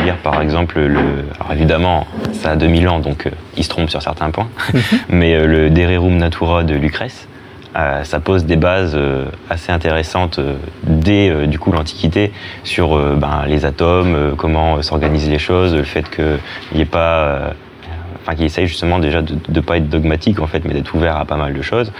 lire, 0.00 0.16
par 0.16 0.40
exemple, 0.42 0.80
le. 0.80 1.24
Alors 1.38 1.52
évidemment, 1.52 2.06
ça 2.32 2.50
a 2.50 2.56
2000 2.56 2.88
ans, 2.88 3.00
donc 3.00 3.26
euh, 3.26 3.30
il 3.56 3.64
se 3.64 3.68
trompe 3.68 3.90
sur 3.90 4.02
certains 4.02 4.30
points, 4.30 4.48
mais 5.08 5.34
euh, 5.34 5.46
le 5.46 5.70
De 5.70 5.82
Rerum 5.82 6.16
Natura 6.16 6.64
de 6.64 6.74
Lucrèce. 6.74 7.28
euh, 7.76 8.02
ça 8.04 8.20
pose 8.20 8.44
des 8.44 8.56
bases 8.56 8.98
assez 9.48 9.72
intéressantes 9.72 10.40
dès 10.82 11.46
du 11.46 11.58
coup 11.58 11.70
l'Antiquité 11.72 12.32
sur 12.64 12.98
ben, 13.16 13.44
les 13.46 13.64
atomes, 13.64 14.34
comment 14.36 14.82
s'organisent 14.82 15.30
les 15.30 15.38
choses, 15.38 15.74
le 15.74 15.84
fait 15.84 16.08
qu'il 16.10 16.38
n'y 16.74 16.80
ait 16.80 16.84
pas, 16.84 17.52
enfin 18.22 18.34
qu'il 18.34 18.44
essaye 18.44 18.66
justement 18.66 18.98
déjà 18.98 19.22
de 19.22 19.36
ne 19.48 19.60
pas 19.60 19.76
être 19.76 19.88
dogmatique 19.88 20.40
en 20.40 20.46
fait, 20.46 20.64
mais 20.64 20.74
d'être 20.74 20.94
ouvert 20.94 21.16
à 21.16 21.24
pas 21.24 21.36
mal 21.36 21.52
de 21.52 21.62
choses. 21.62 21.92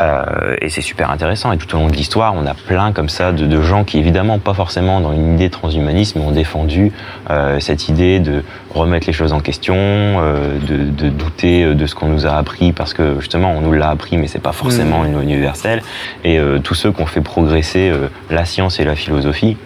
Euh, 0.00 0.56
et 0.60 0.68
c'est 0.70 0.80
super 0.80 1.10
intéressant. 1.10 1.52
Et 1.52 1.58
tout 1.58 1.74
au 1.74 1.78
long 1.78 1.88
de 1.88 1.92
l'histoire, 1.92 2.34
on 2.34 2.46
a 2.46 2.54
plein 2.54 2.92
comme 2.92 3.08
ça 3.08 3.32
de, 3.32 3.46
de 3.46 3.60
gens 3.60 3.84
qui, 3.84 3.98
évidemment, 3.98 4.38
pas 4.38 4.54
forcément 4.54 5.00
dans 5.00 5.12
une 5.12 5.34
idée 5.34 5.50
transhumanisme, 5.50 6.18
mais 6.18 6.24
ont 6.24 6.32
défendu 6.32 6.92
euh, 7.30 7.60
cette 7.60 7.88
idée 7.88 8.20
de 8.20 8.42
remettre 8.74 9.06
les 9.06 9.12
choses 9.12 9.32
en 9.32 9.40
question, 9.40 9.74
euh, 9.76 10.58
de, 10.58 10.90
de 10.90 11.08
douter 11.08 11.64
euh, 11.64 11.74
de 11.74 11.86
ce 11.86 11.94
qu'on 11.94 12.08
nous 12.08 12.26
a 12.26 12.32
appris, 12.32 12.72
parce 12.72 12.94
que 12.94 13.20
justement, 13.20 13.52
on 13.52 13.60
nous 13.60 13.72
l'a 13.72 13.90
appris, 13.90 14.16
mais 14.16 14.26
c'est 14.26 14.38
pas 14.38 14.52
forcément 14.52 15.04
une 15.04 15.12
loi 15.12 15.22
universelle. 15.22 15.82
Et 16.24 16.38
euh, 16.38 16.58
tous 16.58 16.74
ceux 16.74 16.92
qui 16.92 17.02
ont 17.02 17.06
fait 17.06 17.20
progresser 17.20 17.90
euh, 17.90 18.08
la 18.30 18.44
science 18.44 18.80
et 18.80 18.84
la 18.84 18.94
philosophie, 18.94 19.56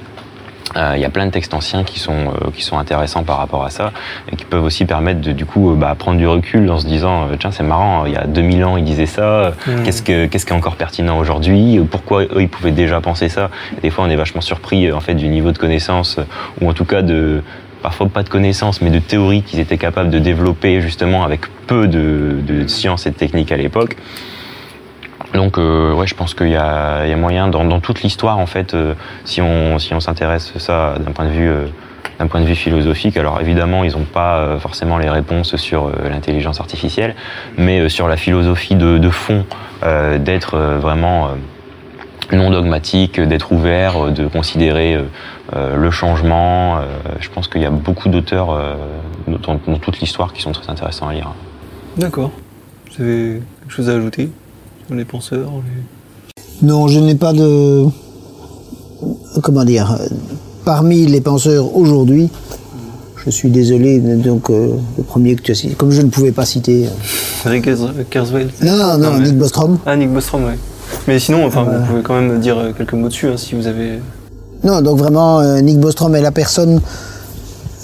euh, 0.75 0.95
il 0.97 1.01
y 1.01 1.05
a 1.05 1.11
plein 1.11 1.27
de 1.27 1.31
textes 1.31 1.55
anciens 1.55 1.85
qui 1.85 1.99
sont, 2.01 2.13
euh, 2.13 2.51
qui 2.55 2.63
sont 2.63 2.79
intéressants 2.79 3.23
par 3.23 3.39
rapport 3.39 3.65
à 3.65 3.71
ça 3.71 3.93
et 4.33 4.37
qui 4.37 4.45
peuvent 4.45 4.65
aussi 4.65 4.85
permettre 4.85 5.21
de 5.21 5.33
du 5.33 5.45
coup 5.47 5.71
euh, 5.71 5.77
bah, 5.77 5.95
prendre 5.97 6.19
du 6.19 6.27
recul 6.27 6.69
en 6.71 6.79
se 6.79 6.87
disant 6.87 7.29
euh, 7.29 7.37
tiens 7.39 7.53
c'est 7.53 7.63
marrant 7.63 8.05
il 8.07 8.13
y 8.13 8.17
a 8.17 8.27
2000 8.27 8.65
ans 8.65 8.77
ils 8.77 8.85
disaient 8.85 9.07
ça 9.07 9.53
Mm. 9.67 9.83
qu'est-ce 9.85 10.03
que 10.03 10.27
qu'est-ce 10.27 10.47
qui 10.47 10.53
est 10.53 10.57
encore 10.57 10.77
pertinent 10.77 11.19
aujourd'hui 11.19 11.81
pourquoi 11.91 12.23
eux 12.25 12.41
ils 12.41 12.49
pouvaient 12.49 12.71
déjà 12.71 13.01
penser 13.01 13.29
ça 13.29 13.51
et 13.77 13.81
des 13.81 13.91
fois 13.91 14.05
on 14.05 14.11
est 14.11 14.17
vachement 14.17 14.41
surpris 14.41 14.87
euh, 14.87 14.97
en 14.97 15.01
fait 15.01 15.15
du 15.15 15.29
niveau 15.29 15.53
de 15.53 15.59
connaissance 15.59 16.19
euh, 16.19 16.25
ou 16.61 16.69
en 16.69 16.73
tout 16.73 16.85
cas 16.85 17.03
de 17.03 17.43
parfois 17.83 18.09
pas 18.09 18.23
de 18.23 18.29
connaissances 18.29 18.81
mais 18.83 18.91
de 18.91 18.99
théories 18.99 19.43
qu'ils 19.43 19.61
étaient 19.61 19.79
capables 19.79 20.11
de 20.11 20.19
développer 20.19 20.81
justement 20.81 21.25
avec 21.25 21.43
peu 21.67 21.87
de, 21.89 22.37
de 22.47 22.67
sciences 22.67 23.07
et 23.07 23.11
de 23.11 23.17
techniques 23.17 23.53
à 23.53 23.57
l'époque 23.57 23.97
donc 25.35 25.59
euh, 25.59 25.93
ouais, 25.93 26.07
je 26.07 26.15
pense 26.15 26.35
qu'il 26.35 26.49
y 26.49 26.57
a, 26.57 27.17
moyen 27.17 27.49
dans, 27.49 27.81
toute 27.81 28.03
l'histoire 28.03 28.39
en 28.39 28.47
fait, 28.47 28.75
euh, 28.75 28.95
si 29.25 29.41
on 29.41 29.79
si 29.79 29.95
on 29.95 30.01
s'intéresse 30.01 30.53
à 30.55 30.59
ça 30.59 30.95
d'un 30.99 31.13
point 31.13 31.25
de 31.25 31.31
vue 31.31 31.49
euh, 31.49 31.67
d'un 32.19 32.27
point 32.27 32.41
de 32.41 32.47
vue 32.47 32.55
philosophique. 32.55 33.17
Alors 33.17 33.41
évidemment, 33.41 33.85
ils 33.85 33.93
n'ont 33.93 34.05
pas 34.05 34.39
euh, 34.39 34.59
forcément 34.59 34.99
les 34.99 35.11
réponses 35.11 35.57
sur 35.57 35.91
l'intelligence 36.09 36.61
artificielle, 36.61 37.15
mais 37.59 37.89
sur 37.89 38.09
la 38.09 38.17
philosophie 38.17 38.75
de, 38.75 39.11
fond, 39.11 39.45
d'être 39.83 40.57
vraiment 40.57 41.31
non 42.33 42.51
dogmatique, 42.51 43.21
d'être 43.21 43.53
ouvert, 43.53 44.11
de 44.11 44.27
considérer 44.29 44.99
le 45.55 45.91
changement. 45.91 46.81
je 47.21 47.29
pense 47.29 47.49
qu'il 47.49 47.61
y 47.61 47.67
a 47.67 47.71
beaucoup 47.71 48.09
d'auteurs 48.09 48.59
dans, 49.27 49.59
toute 49.59 50.01
l'histoire 50.01 50.33
qui 50.33 50.41
sont 50.41 50.53
très 50.53 50.71
intéressants 50.71 51.09
à 51.09 51.13
lire. 51.13 51.33
D'accord. 51.99 52.31
Vous 52.97 53.05
avez 53.05 53.43
quelque 53.61 53.73
chose 53.73 53.91
à 53.91 53.93
ajouter? 53.93 54.31
Les 54.95 55.05
penseurs 55.05 55.51
les- 56.63 56.67
Non, 56.67 56.89
je 56.89 56.99
n'ai 57.01 57.15
pas 57.15 57.33
de. 57.33 57.85
Comment 59.43 59.65
dire 59.65 59.99
Parmi 60.65 61.07
les 61.07 61.21
penseurs 61.21 61.77
aujourd'hui, 61.77 62.29
je 63.25 63.31
suis 63.31 63.51
désolé, 63.51 64.01
donc 64.01 64.51
euh, 64.51 64.71
le 64.97 65.03
premier 65.05 65.37
que 65.37 65.43
tu 65.43 65.53
as 65.53 65.55
cité, 65.55 65.75
comme 65.75 65.91
je 65.91 66.01
ne 66.03 66.09
pouvais 66.09 66.33
pas 66.33 66.45
citer. 66.47 66.87
euh, 66.87 67.49
Eric 67.51 67.69
Kerswell 68.11 68.49
Non, 68.63 68.77
non, 68.77 68.99
non, 68.99 69.19
Nick 69.21 69.37
Bostrom. 69.37 69.79
Ah, 69.87 69.97
Nick 69.97 70.13
Bostrom, 70.13 70.45
ouais. 70.45 70.59
Mais 71.07 71.19
sinon, 71.19 71.45
enfin, 71.45 71.65
Voilà. 71.65 71.81
vous 71.81 71.87
pouvez 71.87 72.03
quand 72.03 72.15
même 72.21 72.41
dire 72.41 72.59
euh, 72.59 72.73
quelques 72.77 72.95
mots 72.95 73.09
dessus 73.09 73.29
hein, 73.29 73.37
si 73.37 73.55
vous 73.55 73.67
avez. 73.67 74.01
Non, 74.65 74.81
donc 74.81 74.99
vraiment, 74.99 75.41
euh, 75.41 75.61
Nick 75.61 75.79
Bostrom 75.79 76.15
est 76.17 76.23
la 76.23 76.33
personne. 76.33 76.81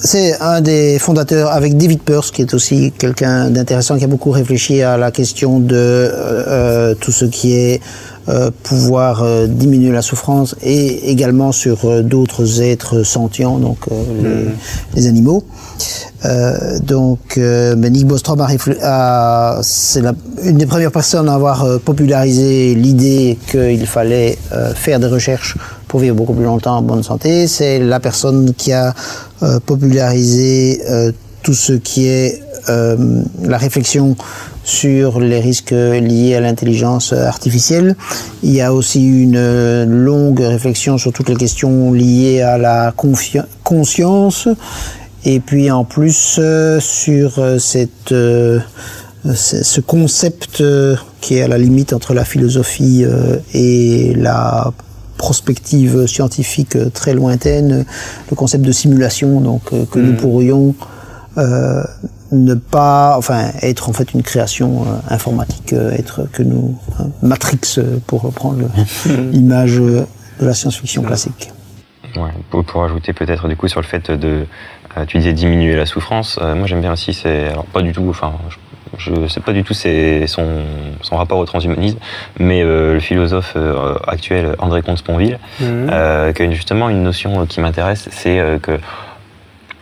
C'est 0.05 0.37
un 0.41 0.61
des 0.61 0.99
fondateurs 0.99 1.53
avec 1.53 1.77
David 1.77 2.03
Peirce, 2.03 2.33
qui 2.33 2.43
est 2.43 2.55
aussi 2.55 2.93
quelqu'un 2.99 3.51
d'intéressant, 3.51 3.97
qui 3.97 4.03
a 4.03 4.09
beaucoup 4.09 4.33
réfléchi 4.33 4.83
à 4.83 4.97
la 4.97 5.13
question 5.13 5.61
de 5.61 5.77
euh, 5.77 6.11
euh, 6.49 6.95
tout 6.97 7.13
ce 7.13 7.25
qui 7.25 7.53
est 7.53 7.81
pouvoir 8.63 9.23
euh, 9.23 9.47
diminuer 9.47 9.91
la 9.93 10.03
souffrance 10.03 10.55
et 10.63 11.11
également 11.11 11.53
sur 11.53 11.85
euh, 11.85 12.03
d'autres 12.03 12.63
êtres 12.63 13.03
sentients, 13.03 13.59
donc 13.59 13.79
euh, 13.91 13.95
les, 14.95 15.01
les 15.01 15.09
animaux. 15.09 15.45
Euh, 16.25 16.79
donc, 16.79 17.37
euh, 17.37 17.75
ben, 17.75 17.93
Nick 17.93 18.07
Bostrom 18.07 18.41
a, 18.41 19.59
c'est 19.63 20.03
une 20.45 20.57
des 20.57 20.67
premières 20.67 20.93
personnes 20.93 21.29
à 21.29 21.35
avoir 21.35 21.65
euh, 21.65 21.79
popularisé 21.79 22.75
l'idée 22.75 23.39
qu'il 23.51 23.87
fallait 23.87 24.39
euh, 24.53 24.73
faire 24.73 25.01
des 25.01 25.09
recherches 25.09 25.57
pour 25.89 26.01
vivre 26.01 26.15
beaucoup 26.15 26.35
plus 26.35 26.45
longtemps 26.45 26.77
en 26.77 26.83
bonne 26.83 27.03
santé. 27.03 27.49
C'est 27.49 27.81
la 27.81 27.99
personne 27.99 28.55
qui 28.55 28.73
a 28.73 28.95
euh, 29.43 29.59
popularisé 29.59 30.81
euh, 30.89 31.11
tout 31.43 31.55
ce 31.55 31.73
qui 31.73 32.07
est 32.07 32.41
euh, 32.69 33.23
la 33.43 33.59
réflexion 33.59 34.17
sur 34.65 35.21
les 35.21 35.41
risques 35.41 35.73
liés 35.73 36.35
à 36.35 36.41
l'intelligence 36.41 37.13
artificielle. 37.13 37.97
Il 38.43 38.53
y 38.53 38.61
a 38.61 38.73
aussi 38.73 39.07
une 39.07 39.37
euh, 39.37 39.85
longue 39.85 40.41
réflexion 40.41 40.99
sur 40.99 41.13
toutes 41.13 41.29
les 41.29 41.37
questions 41.37 41.93
liées 41.93 42.43
à 42.43 42.59
la 42.59 42.93
conscience 43.65 44.49
et 45.25 45.41
puis 45.41 45.71
en 45.71 45.85
plus 45.85 46.37
euh, 46.39 46.81
sur 46.81 47.39
euh, 47.39 47.59
cette, 47.59 48.11
ce 48.11 48.61
ce 49.25 49.81
concept 49.81 50.63
qui 51.21 51.37
est 51.37 51.43
à 51.43 51.49
la 51.49 51.59
limite 51.59 51.93
entre 51.93 52.13
la 52.13 52.25
philosophie 52.25 53.05
et 53.55 54.15
la 54.17 54.73
prospective 55.17 56.07
scientifique 56.09 56.77
très 56.93 57.15
lointaine, 57.15 57.85
le 58.29 58.37
concept 58.37 58.65
de 58.65 58.73
simulation, 58.73 59.41
donc 59.41 59.71
que 59.91 59.99
nous 60.01 60.15
pourrions 60.15 60.75
euh, 61.39 61.83
ne 62.33 62.55
pas, 62.55 63.15
enfin, 63.19 63.51
être 63.63 63.89
en 63.89 63.93
fait 63.93 64.15
une 64.15 64.23
création 64.23 64.83
euh, 64.83 65.15
informatique, 65.15 65.73
euh, 65.73 65.93
être 65.93 66.23
que 66.33 66.43
nous, 66.43 66.77
hein, 66.99 67.07
Matrix 67.23 67.61
euh, 67.79 67.99
pour 68.07 68.23
reprendre 68.23 68.69
l'image 69.33 69.77
de 69.77 70.07
la 70.41 70.55
science-fiction 70.55 71.03
classique. 71.03 71.51
Ouais, 72.17 72.31
pour, 72.51 72.65
pour 72.65 72.85
ajouter 72.85 73.13
peut-être 73.13 73.49
du 73.49 73.57
coup 73.57 73.69
sur 73.69 73.81
le 73.81 73.87
fait 73.87 74.11
de, 74.11 74.47
euh, 74.97 75.05
tu 75.07 75.19
disais 75.19 75.33
diminuer 75.33 75.77
la 75.77 75.87
souffrance. 75.87 76.39
euh, 76.43 76.55
moi 76.55 76.67
j'aime 76.67 76.81
bien 76.81 76.93
aussi, 76.93 77.15
c'est 77.15 77.49
alors 77.49 77.65
pas 77.67 77.81
du 77.83 77.93
tout, 77.93 78.07
enfin 78.11 78.33
je, 78.99 79.11
je 79.15 79.27
sais 79.29 79.41
pas 79.41 79.53
du 79.53 79.63
tout 79.65 79.73
c'est 79.73 80.27
son, 80.27 80.47
son 81.01 81.17
rapport 81.17 81.39
au 81.39 81.47
transhumanisme, 81.47 81.99
mais 82.39 82.63
euh, 82.63 82.95
le 82.95 83.01
philosophe 83.01 83.55
euh, 83.57 83.95
actuel 84.07 84.55
André 84.59 84.83
Comte-Sponville, 84.83 85.39
Mhm. 85.61 85.89
euh, 85.91 86.33
qui 86.33 86.43
a 86.43 86.45
une- 86.45 86.53
justement 86.53 86.89
une 86.91 87.03
notion 87.03 87.47
qui 87.47 87.61
m'intéresse, 87.61 88.09
c'est 88.11 88.39
euh, 88.41 88.59
que 88.59 88.73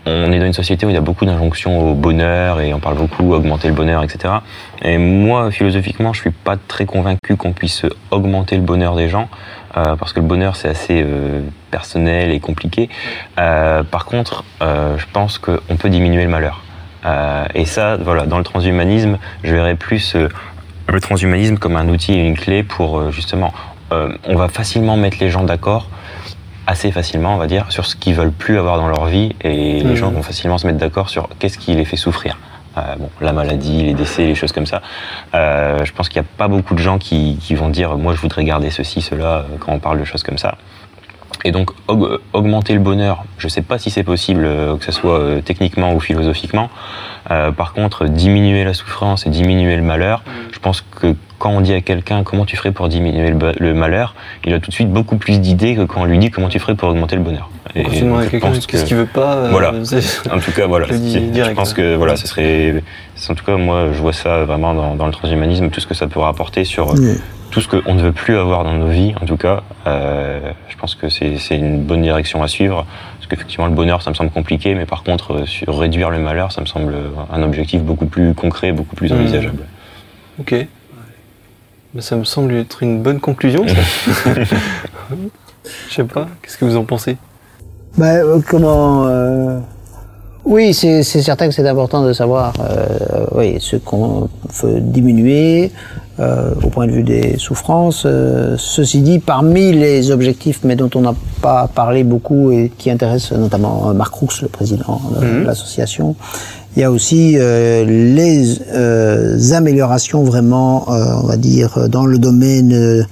on 0.06 0.32
est 0.32 0.38
dans 0.38 0.46
une 0.46 0.52
société 0.52 0.86
où 0.86 0.90
il 0.90 0.94
y 0.94 0.98
a 0.98 1.02
beaucoup 1.02 1.24
d'injonctions 1.26 1.90
au 1.90 1.94
bonheur 1.94 2.60
et 2.60 2.72
on 2.72 2.80
parle 2.80 2.96
beaucoup 2.96 3.32
augmenter 3.32 3.68
le 3.68 3.74
bonheur, 3.74 4.02
etc. 4.02 4.34
Et 4.82 4.98
moi, 4.98 5.50
philosophiquement, 5.50 6.12
je 6.12 6.20
suis 6.20 6.30
pas 6.30 6.56
très 6.56 6.86
convaincu 6.86 7.36
qu'on 7.36 7.52
puisse 7.52 7.84
augmenter 8.10 8.56
le 8.56 8.62
bonheur 8.62 8.96
des 8.96 9.08
gens, 9.08 9.28
euh, 9.76 9.96
parce 9.96 10.12
que 10.12 10.20
le 10.20 10.26
bonheur 10.26 10.56
c'est 10.56 10.68
assez 10.68 11.02
euh, 11.04 11.42
personnel 11.70 12.30
et 12.30 12.40
compliqué. 12.40 12.88
Euh, 13.38 13.82
par 13.82 14.04
contre, 14.04 14.44
euh, 14.62 14.96
je 14.98 15.06
pense 15.12 15.38
qu'on 15.38 15.76
peut 15.78 15.90
diminuer 15.90 16.24
le 16.24 16.30
malheur. 16.30 16.62
Euh, 17.04 17.44
et 17.54 17.64
ça, 17.64 17.96
voilà, 17.96 18.26
dans 18.26 18.38
le 18.38 18.44
transhumanisme, 18.44 19.18
je 19.42 19.54
verrais 19.54 19.76
plus 19.76 20.14
euh, 20.16 20.28
le 20.88 21.00
transhumanisme 21.00 21.56
comme 21.56 21.76
un 21.76 21.88
outil 21.88 22.14
et 22.14 22.26
une 22.26 22.36
clé 22.36 22.62
pour 22.62 23.10
justement, 23.12 23.52
on 23.92 24.36
va 24.36 24.48
facilement 24.48 24.96
mettre 24.96 25.18
les 25.20 25.30
gens 25.30 25.42
d'accord 25.42 25.88
assez 26.70 26.92
facilement, 26.92 27.34
on 27.34 27.38
va 27.38 27.46
dire, 27.48 27.66
sur 27.70 27.84
ce 27.84 27.96
qu'ils 27.96 28.14
veulent 28.14 28.30
plus 28.32 28.56
avoir 28.58 28.76
dans 28.78 28.86
leur 28.88 29.06
vie, 29.06 29.34
et 29.42 29.80
les 29.80 29.84
Mhm. 29.84 29.94
gens 29.96 30.10
vont 30.10 30.22
facilement 30.22 30.56
se 30.56 30.66
mettre 30.66 30.78
d'accord 30.78 31.08
sur 31.08 31.28
qu'est-ce 31.38 31.58
qui 31.58 31.74
les 31.74 31.84
fait 31.84 31.96
souffrir. 31.96 32.38
Euh, 32.78 32.94
bon, 32.96 33.10
la 33.20 33.32
maladie, 33.32 33.82
les 33.82 33.94
décès, 33.94 34.24
les 34.26 34.36
choses 34.36 34.52
comme 34.52 34.66
ça. 34.66 34.80
Euh, 35.34 35.84
je 35.84 35.92
pense 35.92 36.08
qu'il 36.08 36.20
n'y 36.22 36.26
a 36.28 36.30
pas 36.38 36.46
beaucoup 36.46 36.74
de 36.74 36.78
gens 36.78 36.98
qui, 36.98 37.36
qui 37.40 37.56
vont 37.56 37.68
dire 37.68 37.96
moi 37.98 38.14
je 38.14 38.20
voudrais 38.20 38.44
garder 38.44 38.70
ceci, 38.70 39.00
cela 39.02 39.24
euh, 39.38 39.42
quand 39.58 39.72
on 39.72 39.80
parle 39.80 39.98
de 39.98 40.04
choses 40.04 40.22
comme 40.22 40.38
ça. 40.38 40.54
Et 41.44 41.50
donc 41.50 41.70
aug- 41.88 42.18
augmenter 42.32 42.74
le 42.74 42.78
bonheur, 42.80 43.24
je 43.38 43.46
ne 43.46 43.50
sais 43.50 43.62
pas 43.62 43.78
si 43.80 43.90
c'est 43.90 44.04
possible, 44.04 44.44
euh, 44.44 44.76
que 44.76 44.84
ce 44.84 44.92
soit 44.92 45.42
techniquement 45.44 45.92
ou 45.94 46.00
philosophiquement. 46.00 46.70
Par 47.56 47.72
contre, 47.74 48.06
diminuer 48.06 48.64
la 48.64 48.74
souffrance 48.74 49.24
et 49.26 49.30
diminuer 49.30 49.76
le 49.76 49.82
malheur, 49.82 50.22
je 50.52 50.58
pense 50.58 50.80
que 50.80 51.14
quand 51.40 51.50
on 51.50 51.60
dit 51.62 51.72
à 51.72 51.80
quelqu'un 51.80 52.22
comment 52.22 52.44
tu 52.44 52.56
ferais 52.56 52.70
pour 52.70 52.88
diminuer 52.88 53.32
le, 53.58 53.74
malheur, 53.74 54.14
il 54.44 54.52
a 54.54 54.60
tout 54.60 54.68
de 54.70 54.74
suite 54.74 54.90
beaucoup 54.90 55.16
plus 55.16 55.40
d'idées 55.40 55.74
que 55.74 55.82
quand 55.82 56.02
on 56.02 56.04
lui 56.04 56.18
dit 56.18 56.30
comment 56.30 56.48
tu 56.48 56.58
ferais 56.60 56.74
pour 56.76 56.88
augmenter 56.90 57.16
le 57.16 57.22
bonheur. 57.22 57.50
Et 57.74 57.82
Quand 57.82 57.90
tu 57.90 58.00
demandes 58.02 58.22
à 58.22 58.26
quelqu'un 58.26 58.52
qu'est-ce 58.52 58.66
que- 58.68 58.86
qu'il 58.86 58.96
veut 58.96 59.06
pas, 59.06 59.34
euh, 59.36 59.48
Voilà. 59.50 59.72
en 60.32 60.38
tout 60.38 60.52
cas, 60.52 60.66
voilà. 60.66 60.86
Je 60.88 61.52
pense 61.54 61.72
hein. 61.72 61.74
que 61.74 61.94
voilà, 61.96 62.16
ce 62.16 62.26
serait. 62.28 62.82
En 63.28 63.34
tout 63.34 63.44
cas, 63.44 63.56
moi, 63.56 63.88
je 63.92 63.98
vois 64.00 64.12
ça 64.12 64.44
vraiment 64.44 64.74
dans, 64.74 64.94
dans 64.94 65.06
le 65.06 65.12
transhumanisme, 65.12 65.70
tout 65.70 65.80
ce 65.80 65.86
que 65.86 65.94
ça 65.94 66.06
peut 66.06 66.22
apporter 66.22 66.64
sur 66.64 66.90
euh, 66.90 66.94
Oui. 66.98 67.18
tout 67.50 67.60
ce 67.60 67.68
qu'on 67.68 67.94
ne 67.94 68.00
veut 68.02 68.12
plus 68.12 68.36
avoir 68.36 68.62
dans 68.64 68.74
nos 68.74 68.88
vies. 68.88 69.14
En 69.22 69.26
tout 69.26 69.36
cas, 69.36 69.62
euh, 69.86 70.40
je 70.68 70.76
pense 70.76 70.94
que 70.94 71.08
c'est 71.08 71.56
une 71.56 71.82
bonne 71.82 72.02
direction 72.02 72.42
à 72.42 72.48
suivre. 72.48 72.84
Parce 73.18 73.28
qu'effectivement, 73.28 73.66
le 73.66 73.72
bonheur, 73.74 74.02
ça 74.02 74.10
me 74.10 74.14
semble 74.16 74.30
compliqué, 74.30 74.74
mais 74.74 74.84
par 74.86 75.02
contre, 75.04 75.32
euh, 75.34 75.46
sur 75.46 75.78
réduire 75.78 76.10
le 76.10 76.18
malheur, 76.18 76.52
ça 76.52 76.60
me 76.60 76.66
semble 76.66 76.94
un 77.32 77.42
objectif 77.42 77.80
beaucoup 77.82 78.06
plus 78.06 78.34
concret, 78.34 78.72
beaucoup 78.72 78.96
plus 78.96 79.10
Mhm. 79.12 79.20
envisageable. 79.20 79.62
Ok. 80.40 80.54
Ben, 81.94 82.00
ça 82.00 82.16
me 82.16 82.24
semble 82.24 82.54
être 82.54 82.82
une 82.82 83.02
bonne 83.02 83.20
conclusion, 83.20 83.66
ça. 83.66 84.30
Je 85.88 85.94
sais 85.94 86.04
pas, 86.04 86.28
qu'est-ce 86.42 86.56
que 86.56 86.64
vous 86.64 86.76
en 86.76 86.84
pensez? 86.84 87.16
Bah, 87.98 88.06
euh, 88.14 88.40
comment 88.48 89.06
euh, 89.06 89.58
Oui, 90.44 90.72
c'est 90.72 91.02
certain 91.02 91.48
que 91.48 91.54
c'est 91.54 91.66
important 91.68 92.04
de 92.04 92.12
savoir 92.12 92.52
euh, 92.60 93.26
oui, 93.34 93.56
ce 93.60 93.76
qu'on 93.76 94.28
veut 94.62 94.80
diminuer 94.80 95.72
euh, 96.20 96.52
au 96.62 96.68
point 96.68 96.86
de 96.86 96.92
vue 96.92 97.02
des 97.02 97.36
souffrances. 97.38 98.04
Euh, 98.06 98.54
ceci 98.56 99.02
dit, 99.02 99.18
parmi 99.18 99.72
les 99.72 100.12
objectifs, 100.12 100.60
mais 100.62 100.76
dont 100.76 100.90
on 100.94 101.00
n'a 101.00 101.14
pas 101.42 101.68
parlé 101.74 102.04
beaucoup 102.04 102.52
et 102.52 102.70
qui 102.78 102.90
intéressent 102.90 103.36
notamment 103.38 103.92
Marc 103.94 104.14
Roux, 104.14 104.28
le 104.42 104.48
président 104.48 105.00
de 105.20 105.24
Mhm. 105.26 105.44
l'association, 105.44 106.14
il 106.76 106.82
y 106.82 106.84
a 106.84 106.90
aussi 106.90 107.34
euh, 107.36 107.84
les 107.84 108.60
euh, 108.72 109.52
améliorations 109.52 110.22
vraiment, 110.22 110.86
euh, 110.88 111.04
on 111.22 111.26
va 111.26 111.36
dire, 111.36 111.88
dans 111.88 112.06
le 112.06 112.18
domaine 112.18 113.06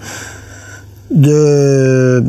de 1.11 2.25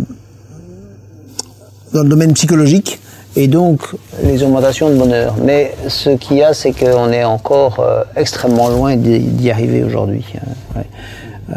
dans 1.93 2.03
le 2.03 2.09
domaine 2.09 2.33
psychologique 2.33 2.99
et 3.35 3.47
donc 3.47 3.81
les 4.23 4.41
augmentations 4.41 4.89
de 4.89 4.95
bonheur. 4.95 5.35
Mais 5.43 5.75
ce 5.87 6.09
qu'il 6.11 6.37
y 6.37 6.43
a, 6.43 6.53
c'est 6.53 6.71
qu'on 6.71 7.11
est 7.11 7.23
encore 7.23 7.83
extrêmement 8.15 8.69
loin 8.69 8.95
d'y 8.95 9.51
arriver 9.51 9.83
aujourd'hui. 9.83 10.25
hein, 10.35 11.55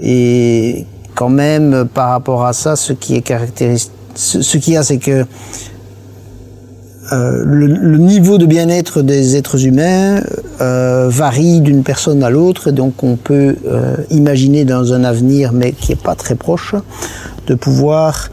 et 0.00 0.86
quand 1.14 1.28
même, 1.28 1.88
par 1.92 2.10
rapport 2.10 2.44
à 2.44 2.52
ça, 2.52 2.76
ce 2.76 2.92
qui 2.92 3.16
est 3.16 3.22
caractéristique, 3.22 3.92
ce 4.14 4.58
qu'il 4.58 4.74
y 4.74 4.76
a, 4.76 4.82
c'est 4.82 4.98
que 4.98 5.26
euh, 7.12 7.42
le, 7.44 7.96
niveau 7.96 8.36
de 8.36 8.44
bien-être 8.44 9.00
des 9.00 9.36
êtres 9.36 9.64
humains 9.64 10.20
euh, 10.60 11.08
varie 11.08 11.60
d'une 11.60 11.82
personne 11.82 12.22
à 12.22 12.28
l'autre, 12.28 12.70
donc 12.70 13.02
on 13.02 13.16
peut 13.16 13.56
euh, 13.66 13.96
imaginer 14.10 14.66
dans 14.66 14.92
un 14.92 15.04
avenir, 15.04 15.52
mais 15.52 15.72
qui 15.72 15.92
est 15.92 16.02
pas 16.02 16.14
très 16.14 16.34
proche, 16.34 16.74
de 17.46 17.54
pouvoir, 17.54 18.28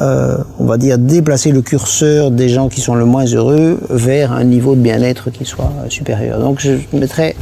on 0.00 0.64
va 0.64 0.78
dire, 0.78 0.98
déplacer 0.98 1.52
le 1.52 1.60
curseur 1.60 2.30
des 2.30 2.48
gens 2.48 2.68
qui 2.68 2.80
sont 2.80 2.94
le 2.94 3.04
moins 3.04 3.26
heureux 3.26 3.78
vers 3.90 4.32
un 4.32 4.44
niveau 4.44 4.74
de 4.74 4.80
bien-être 4.80 5.30
qui 5.30 5.44
soit 5.44 5.72
supérieur. 5.88 6.40
Donc 6.40 6.60
je 6.60 6.72
mettrais, 6.94 7.36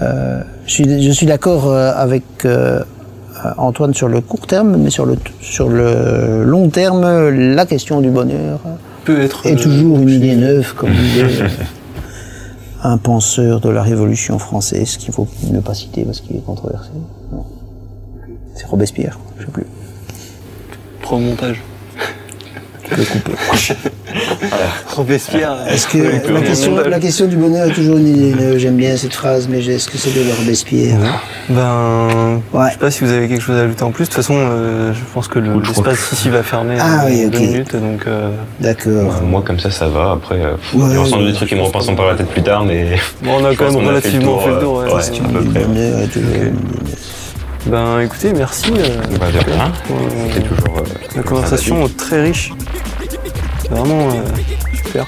je 0.00 0.42
suis, 0.66 1.02
je 1.02 1.10
suis 1.10 1.26
d'accord 1.26 1.74
avec 1.74 2.24
Antoine 3.56 3.94
sur 3.94 4.08
le 4.08 4.20
court 4.20 4.46
terme, 4.46 4.76
mais 4.76 4.90
sur 4.90 5.06
le, 5.06 5.16
sur 5.40 5.70
le 5.70 6.44
long 6.44 6.68
terme, 6.68 7.30
la 7.30 7.64
question 7.64 8.02
du 8.02 8.10
bonheur 8.10 8.60
Peut 9.04 9.20
être. 9.20 9.46
est 9.46 9.52
euh, 9.52 9.62
toujours 9.62 9.98
une 9.98 10.08
idée 10.08 10.36
neuve, 10.36 10.74
comme 10.74 10.92
disait 10.92 11.46
un 12.82 12.96
penseur 12.98 13.60
de 13.60 13.68
la 13.68 13.82
Révolution 13.82 14.38
française 14.38 14.96
qu'il 14.96 15.12
faut 15.12 15.28
ne 15.50 15.60
pas 15.60 15.74
citer 15.74 16.04
parce 16.04 16.20
qu'il 16.20 16.36
est 16.36 16.44
controversé. 16.44 16.90
C'est 18.54 18.66
Robespierre, 18.66 19.18
je 19.38 19.44
sais 19.46 19.50
plus. 19.50 19.66
Trop 21.02 21.18
montage. 21.18 21.62
Couper. 22.90 23.32
Robespierre. 24.88 25.56
Est-ce 25.68 25.86
que 25.86 25.98
Ouais, 25.98 26.22
la, 26.26 26.32
ouais, 26.40 26.46
question, 26.46 26.70
montage. 26.72 26.88
la 26.90 26.98
question 27.00 27.26
du 27.26 27.36
bonheur 27.36 27.68
est 27.70 27.72
toujours 27.74 27.96
une 27.98 28.58
J'aime 28.58 28.76
bien 28.76 28.96
cette 28.96 29.14
phrase, 29.14 29.48
mais 29.48 29.64
est-ce 29.64 29.88
que 29.88 29.96
c'est 29.98 30.10
de 30.12 30.20
Robespierre 30.38 30.96
Ben, 31.48 32.40
Ouais. 32.52 32.66
je 32.68 32.72
sais 32.72 32.78
pas 32.78 32.90
si 32.90 33.04
vous 33.04 33.12
avez 33.12 33.28
quelque 33.28 33.42
chose 33.42 33.56
à 33.56 33.62
ajouter 33.62 33.82
en 33.84 33.90
plus. 33.92 34.04
De 34.04 34.08
toute 34.08 34.16
façon, 34.16 34.34
euh, 34.36 34.92
je 34.92 35.00
pense 35.14 35.28
que 35.28 35.38
le- 35.38 35.60
l'espace 35.60 36.12
ici 36.12 36.28
va 36.28 36.42
fermer 36.42 36.76
Ah 36.80 36.98
dans 36.98 37.06
oui, 37.06 37.28
deux 37.30 37.38
minutes, 37.38 37.72
donc 37.76 38.06
euh, 38.06 38.30
D'accord. 38.60 39.22
Moi, 39.22 39.42
comme 39.46 39.60
ça, 39.60 39.70
ça 39.70 39.88
va. 39.88 40.12
Après, 40.12 40.36
euh, 40.36 40.52
Ouais, 40.74 40.86
il 40.88 40.92
y 40.92 40.96
a 40.96 41.00
ensemble 41.00 41.22
ouais, 41.24 41.30
des 41.30 41.34
trucs 41.36 41.48
qui 41.48 41.54
me 41.54 41.62
repasseront 41.62 41.94
par 41.94 42.06
la 42.08 42.14
tête 42.16 42.28
plus 42.28 42.42
tard, 42.42 42.64
mais. 42.64 42.96
bon, 43.22 43.38
on 43.40 43.44
a 43.44 43.54
quand 43.54 43.70
même 43.72 43.76
relativement 43.86 44.38
fait 44.40 44.48
le 44.48 44.54
euh, 44.56 44.60
tour. 44.60 44.74
ouais. 44.78 44.92
ouais, 44.92 45.00
à 45.02 46.06
peu 46.08 46.20
près. 46.20 46.52
Ben, 47.66 48.00
écoutez, 48.00 48.32
merci. 48.32 48.72
euh, 48.76 49.02
Bah, 49.18 49.30
de 49.30 49.38
rien. 49.38 49.72
pour, 49.86 49.96
euh, 49.96 50.28
C'est 50.32 50.42
toujours. 50.42 50.78
euh, 50.78 50.82
la 51.16 51.22
conversation 51.22 51.88
très 51.88 52.22
riche. 52.22 52.52
C'est 53.62 53.70
vraiment 53.70 54.08
euh, 54.10 54.22
super. 54.84 55.06